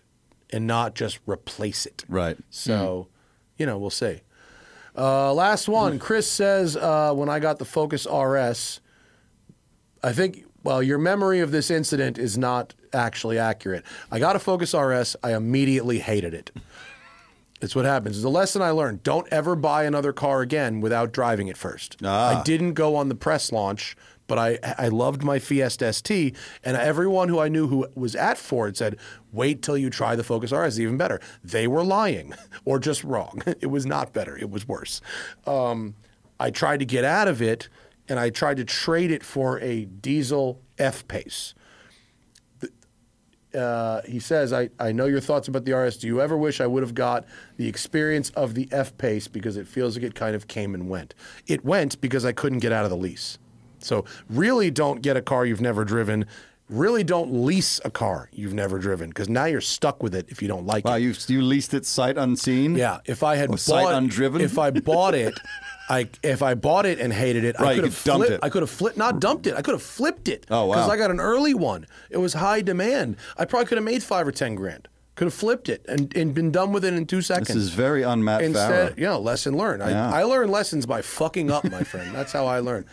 and 0.52 0.68
not 0.68 0.96
just 0.96 1.20
replace 1.26 1.86
it. 1.86 2.04
Right. 2.08 2.38
So, 2.50 3.08
you 3.58 3.66
know, 3.66 3.78
we'll 3.78 3.90
see. 3.90 4.22
Uh, 4.96 5.34
last 5.34 5.68
one. 5.68 6.00
Chris 6.00 6.30
says 6.30 6.76
uh, 6.76 7.14
when 7.14 7.30
I 7.30 7.40
got 7.40 7.60
the 7.60 7.66
Focus 7.66 8.06
RS, 8.06 8.82
I 10.04 10.12
think, 10.12 10.46
well, 10.64 10.84
your 10.84 10.98
memory 10.98 11.40
of 11.40 11.52
this 11.52 11.72
incident 11.72 12.18
is 12.18 12.38
not 12.38 12.74
actually 12.94 13.38
accurate. 13.38 13.84
I 14.12 14.20
got 14.20 14.36
a 14.36 14.40
Focus 14.40 14.74
RS. 14.74 15.16
I 15.24 15.34
immediately 15.34 16.00
hated 16.00 16.34
it. 16.34 16.52
It's 17.62 17.76
what 17.76 17.86
happens. 17.86 18.18
It's 18.18 18.26
a 18.26 18.30
lesson 18.30 18.62
I 18.62 18.72
learned. 18.72 19.04
Don't 19.04 19.28
ever 19.32 19.56
buy 19.56 19.84
another 19.84 20.14
car 20.14 20.42
again 20.42 20.80
without 20.80 21.12
driving 21.12 21.48
it 21.48 21.58
first. 21.58 21.98
Ah. 22.04 22.40
I 22.40 22.44
didn't 22.44 22.74
go 22.74 22.96
on 22.96 23.10
the 23.10 23.16
press 23.16 23.52
launch, 23.52 23.98
but 24.28 24.38
I 24.38 24.60
I 24.78 24.88
loved 24.88 25.24
my 25.24 25.40
Fiesta 25.40 25.92
ST, 25.92 26.36
and 26.64 26.78
everyone 26.78 27.28
who 27.28 27.40
I 27.40 27.50
knew 27.50 27.68
who 27.68 27.88
was 27.96 28.16
at 28.16 28.38
Ford 28.38 28.78
said, 28.78 28.96
"Wait 29.34 29.62
till 29.62 29.78
you 29.78 29.90
try 29.90 30.16
the 30.16 30.24
Focus 30.24 30.52
RS, 30.52 30.68
it's 30.76 30.80
even 30.80 30.96
better." 30.98 31.20
They 31.44 31.68
were 31.68 31.84
lying 31.84 32.34
or 32.66 32.80
just 32.80 33.04
wrong. 33.04 33.42
It 33.60 33.68
was 33.68 33.86
not 33.86 34.14
better. 34.14 34.38
It 34.38 34.50
was 34.50 34.68
worse. 34.68 35.02
Um, 35.46 35.96
I 36.40 36.52
tried 36.52 36.80
to 36.80 36.86
get 36.86 37.04
out 37.04 37.28
of 37.28 37.42
it, 37.42 37.68
and 38.08 38.20
I 38.20 38.30
tried 38.30 38.58
to 38.58 38.64
trade 38.64 39.12
it 39.12 39.24
for 39.24 39.60
a 39.60 39.84
diesel 39.86 40.62
F 40.78 41.06
Pace 41.10 41.54
uh, 43.56 44.02
he 44.04 44.20
says, 44.20 44.54
I, 44.54 44.70
I 44.80 44.92
know 44.92 45.06
your 45.06 45.20
thoughts 45.20 45.48
about 45.48 45.66
the 45.66 45.74
RS. 45.74 45.98
Do 45.98 46.08
you 46.08 46.22
ever 46.22 46.38
wish 46.38 46.62
I 46.62 46.68
would 46.68 46.84
have 46.84 46.94
got 46.94 47.26
the 47.58 47.68
experience 47.68 48.30
of 48.32 48.54
the 48.54 48.68
F 48.72 48.98
Pace 48.98 49.28
because 49.28 49.58
it 49.58 49.68
feels 49.68 49.96
like 49.96 50.04
it 50.04 50.16
kind 50.16 50.36
of 50.36 50.48
came 50.48 50.74
and 50.74 50.90
went? 50.90 51.16
It 51.48 51.66
went 51.66 52.00
because 52.02 52.26
I 52.26 52.32
couldn't 52.32 52.60
get 52.60 52.72
out 52.72 52.84
of 52.84 52.92
the 52.92 52.98
lease. 52.98 53.38
So, 53.82 54.04
really 54.30 54.70
don't 54.70 55.02
get 55.02 55.16
a 55.16 55.22
car 55.22 55.46
you've 55.46 55.62
never 55.62 55.86
driven. 55.86 56.26
Really 56.70 57.04
don't 57.04 57.46
lease 57.46 57.82
a 57.84 57.90
car 57.90 58.30
you've 58.32 58.54
never 58.54 58.78
driven 58.78 59.10
because 59.10 59.28
now 59.28 59.46
you're 59.46 59.60
stuck 59.60 60.04
with 60.04 60.14
it 60.14 60.28
if 60.30 60.40
you 60.42 60.48
don't 60.48 60.68
like 60.68 60.86
Wow, 60.86 60.96
it. 60.96 61.00
you 61.02 61.16
you 61.28 61.42
leased 61.42 61.74
it 61.74 61.84
sight 61.86 62.16
unseen. 62.16 62.76
Yeah, 62.76 63.00
if 63.06 63.24
I 63.24 63.38
had 63.38 63.50
bought 63.50 63.60
sight 63.60 63.88
undriven? 63.96 64.40
if 64.42 64.60
I 64.60 64.70
bought 64.70 65.16
it, 65.16 65.34
I 65.90 66.08
if 66.22 66.44
I 66.44 66.54
bought 66.54 66.86
it 66.86 67.00
and 67.00 67.12
hated 67.12 67.44
it, 67.44 67.56
I 67.60 67.64
Right, 67.64 67.76
you 67.76 67.82
could 67.82 67.92
have 67.92 68.04
dumped 68.04 68.28
flipped, 68.28 68.44
it. 68.44 68.46
I 68.46 68.50
could 68.50 68.62
have 68.62 68.70
flipped, 68.70 68.98
not 68.98 69.20
dumped 69.20 69.48
it. 69.48 69.56
I 69.56 69.64
could 69.64 69.74
have 69.74 69.82
flipped 69.82 70.28
it. 70.28 70.46
Oh, 70.52 70.66
wow. 70.66 70.76
Because 70.76 70.90
I 70.92 70.98
got 70.98 71.10
an 71.10 71.20
early 71.20 71.56
one. 71.56 71.88
It 72.12 72.18
was 72.18 72.34
high 72.34 72.62
demand. 72.62 73.18
I 73.36 73.46
probably 73.46 73.66
could 73.66 73.80
have 73.80 73.86
made 73.86 74.04
five 74.04 74.28
or 74.28 74.32
ten 74.32 74.54
grand. 74.54 74.88
Could 75.20 75.26
have 75.26 75.34
flipped 75.34 75.68
it 75.68 75.86
and, 75.90 76.16
and 76.16 76.34
been 76.34 76.50
done 76.50 76.72
with 76.72 76.86
it 76.86 76.94
in 76.94 77.06
two 77.06 77.22
seconds. 77.22 77.50
This 77.50 77.58
is 77.58 77.70
very 77.72 78.06
un 78.06 78.24
Matt 78.24 78.42
Instead, 78.42 78.94
Farah. 78.94 78.98
you 78.98 79.04
know, 79.04 79.20
lesson 79.20 79.58
learned. 79.58 79.84
I, 79.84 79.90
Yeah. 79.90 80.10
I 80.14 80.24
learned 80.24 80.50
lessons 80.50 80.86
by 80.86 81.02
fucking 81.02 81.52
up, 81.52 81.70
my 81.70 81.84
friend. 81.84 82.16
That's 82.16 82.32
how 82.32 82.48
I 82.48 82.60
learned. 82.62 82.86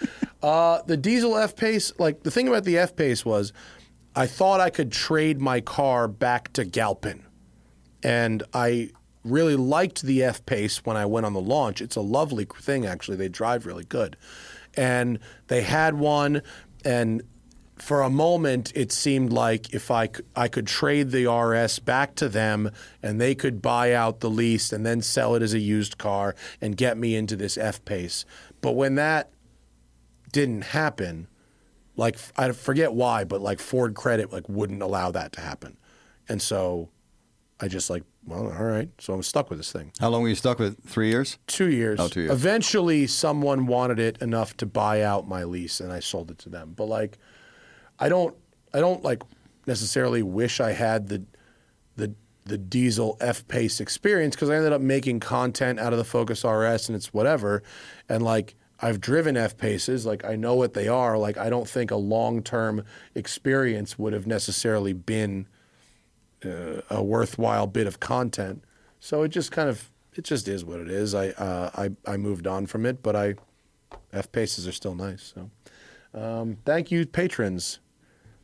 Uh, 0.43 0.83
the 0.83 0.97
diesel 0.97 1.37
F 1.37 1.55
Pace, 1.55 1.93
like 2.01 2.25
the 2.25 2.33
thing 2.33 2.49
about 2.49 2.65
the 2.65 2.79
F 2.79 2.97
Pace 2.97 3.25
was, 3.25 3.53
I 4.17 4.27
thought 4.27 4.59
I 4.61 4.71
could 4.71 4.91
trade 4.91 5.41
my 5.41 5.61
car 5.61 6.09
back 6.09 6.53
to 6.55 6.65
Galpin, 6.65 7.25
and 8.03 8.43
I 8.53 8.91
really 9.23 9.55
liked 9.55 10.03
the 10.03 10.25
F 10.25 10.45
Pace 10.47 10.85
when 10.85 10.97
I 10.97 11.07
went 11.07 11.27
on 11.27 11.33
the 11.33 11.41
launch. 11.41 11.81
It's 11.81 11.95
a 11.95 12.01
lovely 12.01 12.45
thing, 12.45 12.87
actually. 12.87 13.19
They 13.19 13.29
drive 13.29 13.67
really 13.67 13.85
good, 13.85 14.17
and 14.77 15.21
they 15.47 15.63
had 15.63 15.95
one, 15.95 16.43
and 16.85 17.23
for 17.77 18.03
a 18.03 18.11
moment 18.11 18.73
it 18.75 18.91
seemed 18.91 19.33
like 19.33 19.75
if 19.75 19.91
I, 19.91 20.09
I 20.35 20.49
could 20.49 20.67
trade 20.67 21.11
the 21.11 21.31
RS 21.31 21.79
back 21.79 22.15
to 22.17 22.29
them 22.29 22.71
and 23.03 23.21
they 23.21 23.35
could 23.35 23.61
buy 23.61 23.93
out 23.93 24.21
the 24.21 24.31
lease 24.31 24.73
and 24.73 24.85
then 24.85 25.03
sell 25.03 25.35
it 25.35 25.43
as 25.43 25.53
a 25.55 25.59
used 25.59 25.99
car 25.99 26.35
and 26.61 26.77
get 26.77 26.97
me 26.97 27.15
into 27.15 27.37
this 27.37 27.59
F 27.59 27.85
Pace. 27.85 28.25
But 28.61 28.73
when 28.73 28.95
that 28.95 29.31
didn't 30.33 30.63
happen, 30.63 31.29
like 31.97 32.19
I 32.37 32.53
forget 32.53 32.93
why, 32.93 33.25
but 33.25 33.41
like 33.41 33.61
Ford 33.61 33.95
Credit 33.95 34.33
like 34.33 34.49
wouldn't 34.49 34.83
allow 34.83 35.11
that 35.11 35.33
to 35.33 35.41
happen, 35.41 35.77
and 36.29 36.43
so 36.43 36.91
I 37.61 37.69
just 37.69 37.89
like 37.89 38.03
well, 38.27 38.53
all 38.53 38.65
right, 38.65 38.89
so 38.99 39.15
I'm 39.15 39.23
stuck 39.23 39.51
with 39.51 39.59
this 39.61 39.71
thing. 39.71 39.93
How 40.01 40.09
long 40.09 40.23
were 40.23 40.29
you 40.29 40.35
stuck 40.35 40.59
with? 40.59 40.83
Three 40.85 41.09
years? 41.09 41.39
Two 41.47 41.71
years. 41.71 42.01
Oh, 42.01 42.09
two 42.09 42.23
years. 42.23 42.33
Eventually, 42.33 43.07
someone 43.07 43.67
wanted 43.67 44.01
it 44.01 44.21
enough 44.21 44.57
to 44.57 44.67
buy 44.67 45.03
out 45.03 45.29
my 45.29 45.45
lease, 45.45 45.79
and 45.79 45.93
I 45.93 46.01
sold 46.01 46.33
it 46.33 46.39
to 46.39 46.49
them. 46.49 46.73
But 46.77 46.87
like, 46.87 47.19
I 47.99 48.09
don't, 48.09 48.37
I 48.73 48.81
don't 48.81 49.03
like 49.03 49.23
necessarily 49.67 50.23
wish 50.23 50.61
I 50.61 50.73
had 50.73 51.09
the, 51.09 51.25
the, 51.97 52.15
the 52.45 52.59
diesel 52.59 53.17
F 53.21 53.47
Pace 53.49 53.81
experience 53.81 54.35
because 54.35 54.51
I 54.51 54.57
ended 54.57 54.73
up 54.73 54.81
making 54.81 55.21
content 55.21 55.81
out 55.81 55.93
of 55.93 55.99
the 55.99 56.05
Focus 56.05 56.45
RS, 56.45 56.89
and 56.89 56.97
it's 56.97 57.13
whatever, 57.13 57.63
and 58.09 58.23
like. 58.23 58.55
I've 58.79 59.01
driven 59.01 59.39
F 59.39 59.57
Paces, 59.57 60.05
like 60.05 60.23
I 60.27 60.37
know 60.37 60.55
what 60.55 60.75
they 60.75 60.87
are. 60.87 61.17
Like 61.17 61.39
I 61.39 61.49
don't 61.49 61.67
think 61.67 61.91
a 61.91 61.97
long 61.97 62.43
term 62.43 62.85
experience 63.15 63.99
would 63.99 64.13
have 64.13 64.27
necessarily 64.27 64.93
been 64.93 65.47
uh, 66.45 66.83
a 66.91 67.03
worthwhile 67.03 67.67
bit 67.67 67.87
of 67.87 68.01
content. 68.01 68.63
So 69.01 69.23
it 69.23 69.29
just 69.29 69.53
kind 69.53 69.69
of 69.69 69.91
it 70.15 70.25
just 70.25 70.49
is 70.49 70.65
what 70.65 70.81
it 70.81 70.91
is. 70.91 71.15
I 71.15 71.29
uh, 71.31 71.71
I 71.75 71.91
I 72.11 72.17
moved 72.17 72.47
on 72.47 72.67
from 72.67 72.87
it, 72.87 73.03
but 73.03 73.17
I 73.17 73.35
F 74.13 74.31
paces 74.33 74.67
are 74.67 74.73
still 74.73 74.95
nice. 74.95 75.35
So 75.35 75.51
um, 76.19 76.59
thank 76.65 76.91
you, 76.91 77.07
patrons. 77.07 77.79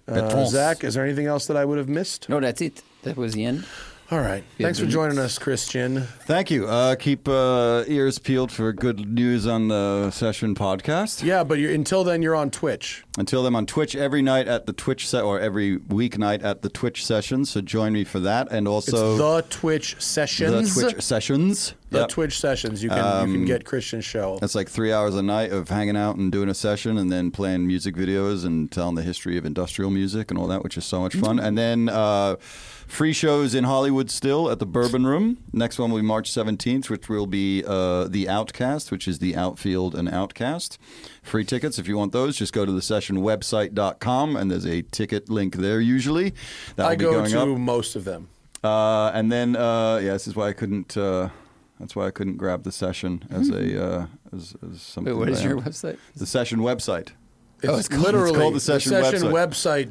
Uh, 0.09 0.45
Zack, 0.47 0.85
is 0.85 0.95
there 0.95 1.05
anything 1.05 1.27
else 1.27 1.47
that 1.47 1.57
I 1.57 1.65
would 1.65 1.79
have 1.79 1.89
missed? 1.89 2.29
No, 2.29 2.41
that's 2.41 2.61
it. 2.61 2.83
That 3.03 3.16
was 3.16 3.35
the 3.35 3.45
end. 3.45 3.65
All 4.11 4.20
right. 4.20 4.45
Thanks 4.59 4.79
for 4.79 4.85
joining 4.85 5.19
us, 5.19 5.39
Christian. 5.39 6.03
Thank 6.27 6.51
you. 6.51 6.66
Uh, 6.66 6.97
keep 6.97 7.27
uh, 7.27 7.85
ears 7.87 8.19
peeled 8.19 8.53
for 8.53 8.70
good 8.74 9.09
news 9.09 9.47
on 9.47 9.69
the 9.69 10.11
Session 10.11 10.55
podcast. 10.55 11.23
Yeah, 11.24 11.45
but 11.45 11.59
you're, 11.59 11.73
until 11.73 12.05
then, 12.05 12.20
you're 12.20 12.37
on 12.37 12.51
Twitch. 12.51 13.05
Until 13.16 13.43
then, 13.43 13.55
on 13.55 13.65
Twitch 13.65 13.97
every 13.97 14.20
night 14.20 14.49
at 14.49 14.66
the 14.66 14.74
Twitch 14.74 15.09
set 15.09 15.23
or 15.24 15.41
every 15.41 15.79
weeknight 15.79 16.45
at 16.45 16.61
the 16.61 16.69
Twitch 16.69 17.07
sessions. 17.07 17.49
So 17.49 17.62
join 17.62 17.95
me 17.95 18.05
for 18.05 18.20
that, 18.20 18.49
and 18.53 18.66
It's 18.66 18.73
also 18.93 19.16
the 19.16 19.47
Twitch 19.49 19.97
sessions. 19.99 20.74
the. 20.74 20.91
Twitch 20.91 21.03
sessions. 21.03 21.74
The 21.89 22.01
Yep. 22.01 22.09
Twitch 22.09 22.39
sessions. 22.41 22.83
You 22.83 22.89
can 22.89 23.29
you 23.29 23.35
can 23.35 23.45
get 23.45 23.65
Christian's 23.66 24.07
show. 24.07 24.39
That's 24.41 24.55
like 24.55 24.69
three 24.70 24.93
hours 24.95 25.15
a 25.15 25.23
night 25.23 25.53
of 25.53 25.69
hanging 25.69 25.97
out 25.97 26.16
and 26.16 26.33
doing 26.33 26.49
a 26.49 26.55
session 26.55 26.97
and 26.97 27.12
then 27.12 27.31
playing 27.31 27.66
music 27.66 27.95
videos 27.95 28.47
and 28.47 28.70
telling 28.73 28.95
the 28.95 29.03
history 29.03 29.37
of 29.37 29.45
industrial 29.45 29.91
music 29.91 30.31
and 30.31 30.39
all 30.41 30.47
that, 30.49 30.62
which 30.65 30.79
is 30.79 30.87
so 30.87 31.01
much 31.01 31.15
fun. 31.15 31.39
And 31.39 31.57
then 31.59 31.91
uh, 31.91 32.37
free 32.86 33.12
shows 33.12 33.54
in 33.54 33.64
Hollywood 33.64 34.10
still 34.10 34.50
at 34.50 34.59
the 34.59 34.66
Bourbon 34.66 35.06
Room. 35.06 35.38
Next 35.52 35.78
one 35.78 35.90
will 35.90 35.98
be 35.98 36.06
March 36.06 36.30
17th, 36.30 36.90
which 36.90 37.09
will 37.09 37.26
be 37.26 37.64
uh, 37.66 38.04
The 38.04 38.28
Outcast, 38.28 38.90
which 38.90 39.09
is 39.09 39.18
The 39.18 39.36
Outfield 39.36 39.94
and 39.94 40.09
OutKast. 40.09 40.78
Free 41.22 41.44
tickets 41.44 41.78
if 41.78 41.86
you 41.88 41.96
want 41.96 42.12
those. 42.12 42.36
Just 42.36 42.52
go 42.52 42.64
to 42.64 42.72
the 42.72 42.80
sessionwebsite.com 42.80 44.36
and 44.36 44.50
there's 44.50 44.66
a 44.66 44.82
ticket 44.82 45.28
link 45.28 45.56
there 45.56 45.80
usually. 45.80 46.34
That 46.76 46.84
will 46.84 46.90
I 46.90 46.96
be 46.96 47.04
go 47.04 47.12
going 47.12 47.30
to 47.30 47.52
up. 47.52 47.59
most 47.59 47.96
of 47.96 48.04
them. 48.04 48.28
Uh, 48.62 49.10
and 49.14 49.32
then, 49.32 49.56
uh, 49.56 49.96
yeah, 50.02 50.12
this 50.12 50.26
is 50.28 50.36
why 50.36 50.48
I 50.48 50.52
couldn't. 50.52 50.96
Uh, 50.96 51.30
that's 51.80 51.96
why 51.96 52.06
I 52.06 52.12
couldn't 52.12 52.36
grab 52.36 52.62
the 52.62 52.70
session 52.70 53.24
as 53.28 53.48
a 53.48 53.84
uh, 53.84 54.06
as, 54.32 54.54
as 54.70 54.80
something. 54.80 55.12
Wait, 55.12 55.18
what 55.18 55.26
that 55.26 55.32
is 55.32 55.40
I 55.40 55.48
your 55.48 55.59
website? 55.60 55.98
The 56.14 56.26
session 56.26 56.60
website. 56.60 57.09
Oh, 57.64 57.76
it's 57.78 57.89
called- 57.89 58.02
literally 58.02 58.30
It's 58.30 58.39
called 58.39 58.55
the 58.55 58.60
session, 58.60 58.93
website. 58.93 59.12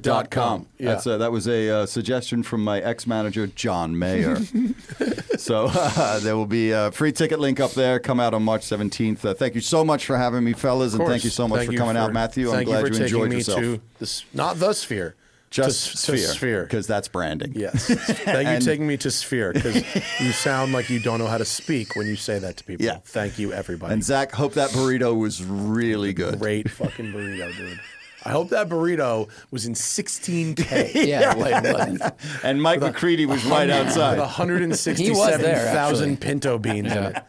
sessionwebsite.com. 0.01 0.67
Yeah. 0.77 0.85
That's 0.93 1.07
uh, 1.07 1.17
that 1.17 1.31
was 1.31 1.47
a 1.47 1.69
uh, 1.69 1.85
suggestion 1.85 2.43
from 2.43 2.63
my 2.63 2.79
ex 2.79 3.07
manager 3.07 3.47
John 3.47 3.97
Mayer. 3.97 4.37
so 5.37 5.67
uh, 5.73 6.19
there 6.21 6.35
will 6.35 6.45
be 6.45 6.71
a 6.71 6.91
free 6.91 7.11
ticket 7.11 7.39
link 7.39 7.59
up 7.59 7.71
there. 7.71 7.99
Come 7.99 8.19
out 8.19 8.33
on 8.33 8.43
March 8.43 8.63
seventeenth. 8.63 9.23
Uh, 9.23 9.33
thank 9.33 9.55
you 9.55 9.61
so 9.61 9.83
much 9.85 10.05
for 10.05 10.17
having 10.17 10.43
me, 10.43 10.53
fellas, 10.53 10.93
and 10.93 11.05
thank 11.07 11.23
you 11.23 11.29
so 11.29 11.47
much 11.47 11.59
Thank 11.59 11.71
for 11.71 11.77
coming 11.77 11.97
out, 11.97 12.13
Matthew. 12.13 12.51
I'm 12.51 12.63
glad 12.65 12.81
you, 12.81 12.87
you, 12.87 12.93
for 12.93 13.03
enjoyed 13.03 13.33
yourself. 13.33 13.79
the, 13.99 14.23
not 14.33 14.59
the 14.59 14.73
sphere, 14.73 15.15
Just 15.51 15.91
to, 15.91 15.97
sphere, 15.97 16.15
to 16.15 16.23
sphere. 16.33 16.63
because 16.63 16.87
that's 16.87 17.09
branding. 17.09 17.51
Yes. 17.53 17.85
Thank 18.23 18.47
you 18.49 18.65
taking 18.65 18.87
me 18.87 18.95
to 18.97 19.11
Sphere 19.11 19.51
because 19.51 19.75
you 20.21 20.31
sound 20.31 20.71
like 20.71 20.89
you 20.89 20.99
don't 20.99 21.19
know 21.19 21.27
how 21.27 21.37
to 21.37 21.45
speak 21.45 21.95
when 21.97 22.07
you 22.07 22.15
say 22.15 22.39
that 22.39 22.55
to 22.57 22.63
people. 22.63 22.85
Yeah. 22.85 22.99
Thank 23.03 23.37
you, 23.37 23.51
everybody. 23.51 23.93
And 23.93 24.03
Zack, 24.03 24.31
hope 24.31 24.53
that 24.53 24.69
burrito 24.69 25.17
was 25.17 25.43
really 25.43 26.13
good. 26.13 26.39
Great 26.39 26.71
fucking 26.71 27.07
burrito, 27.11 27.55
dude. 27.55 27.79
I 28.23 28.29
hope 28.29 28.49
that 28.49 28.69
burrito 28.69 29.29
was 29.49 29.65
in 29.65 29.73
16K. 29.73 30.93
Yeah, 31.07 31.35
wait, 31.35 31.53
it. 31.65 32.13
And 32.43 32.61
Mike 32.61 32.79
McCready 32.79 33.25
was 33.25 33.43
right 33.45 33.67
With 33.67 33.75
outside. 33.87 34.19
167,000 34.19 35.75
actually. 35.75 36.15
pinto 36.17 36.57
beans 36.59 36.91
in 36.91 37.03
it. 37.03 37.23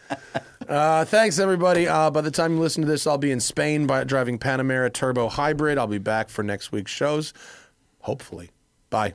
Uh, 0.68 1.04
thanks, 1.04 1.38
everybody. 1.38 1.88
Uh, 1.88 2.10
by 2.10 2.20
the 2.20 2.30
time 2.30 2.54
you 2.54 2.60
listen 2.60 2.82
to 2.82 2.88
this, 2.88 3.06
I'll 3.06 3.18
be 3.18 3.30
in 3.30 3.40
Spain 3.40 3.86
by 3.86 4.04
driving 4.04 4.38
Panamera 4.38 4.92
Turbo 4.92 5.28
Hybrid. 5.28 5.78
I'll 5.78 5.86
be 5.86 5.98
back 5.98 6.28
for 6.28 6.42
next 6.42 6.72
week's 6.72 6.92
shows, 6.92 7.32
hopefully. 8.02 8.50
Bye. 8.90 9.14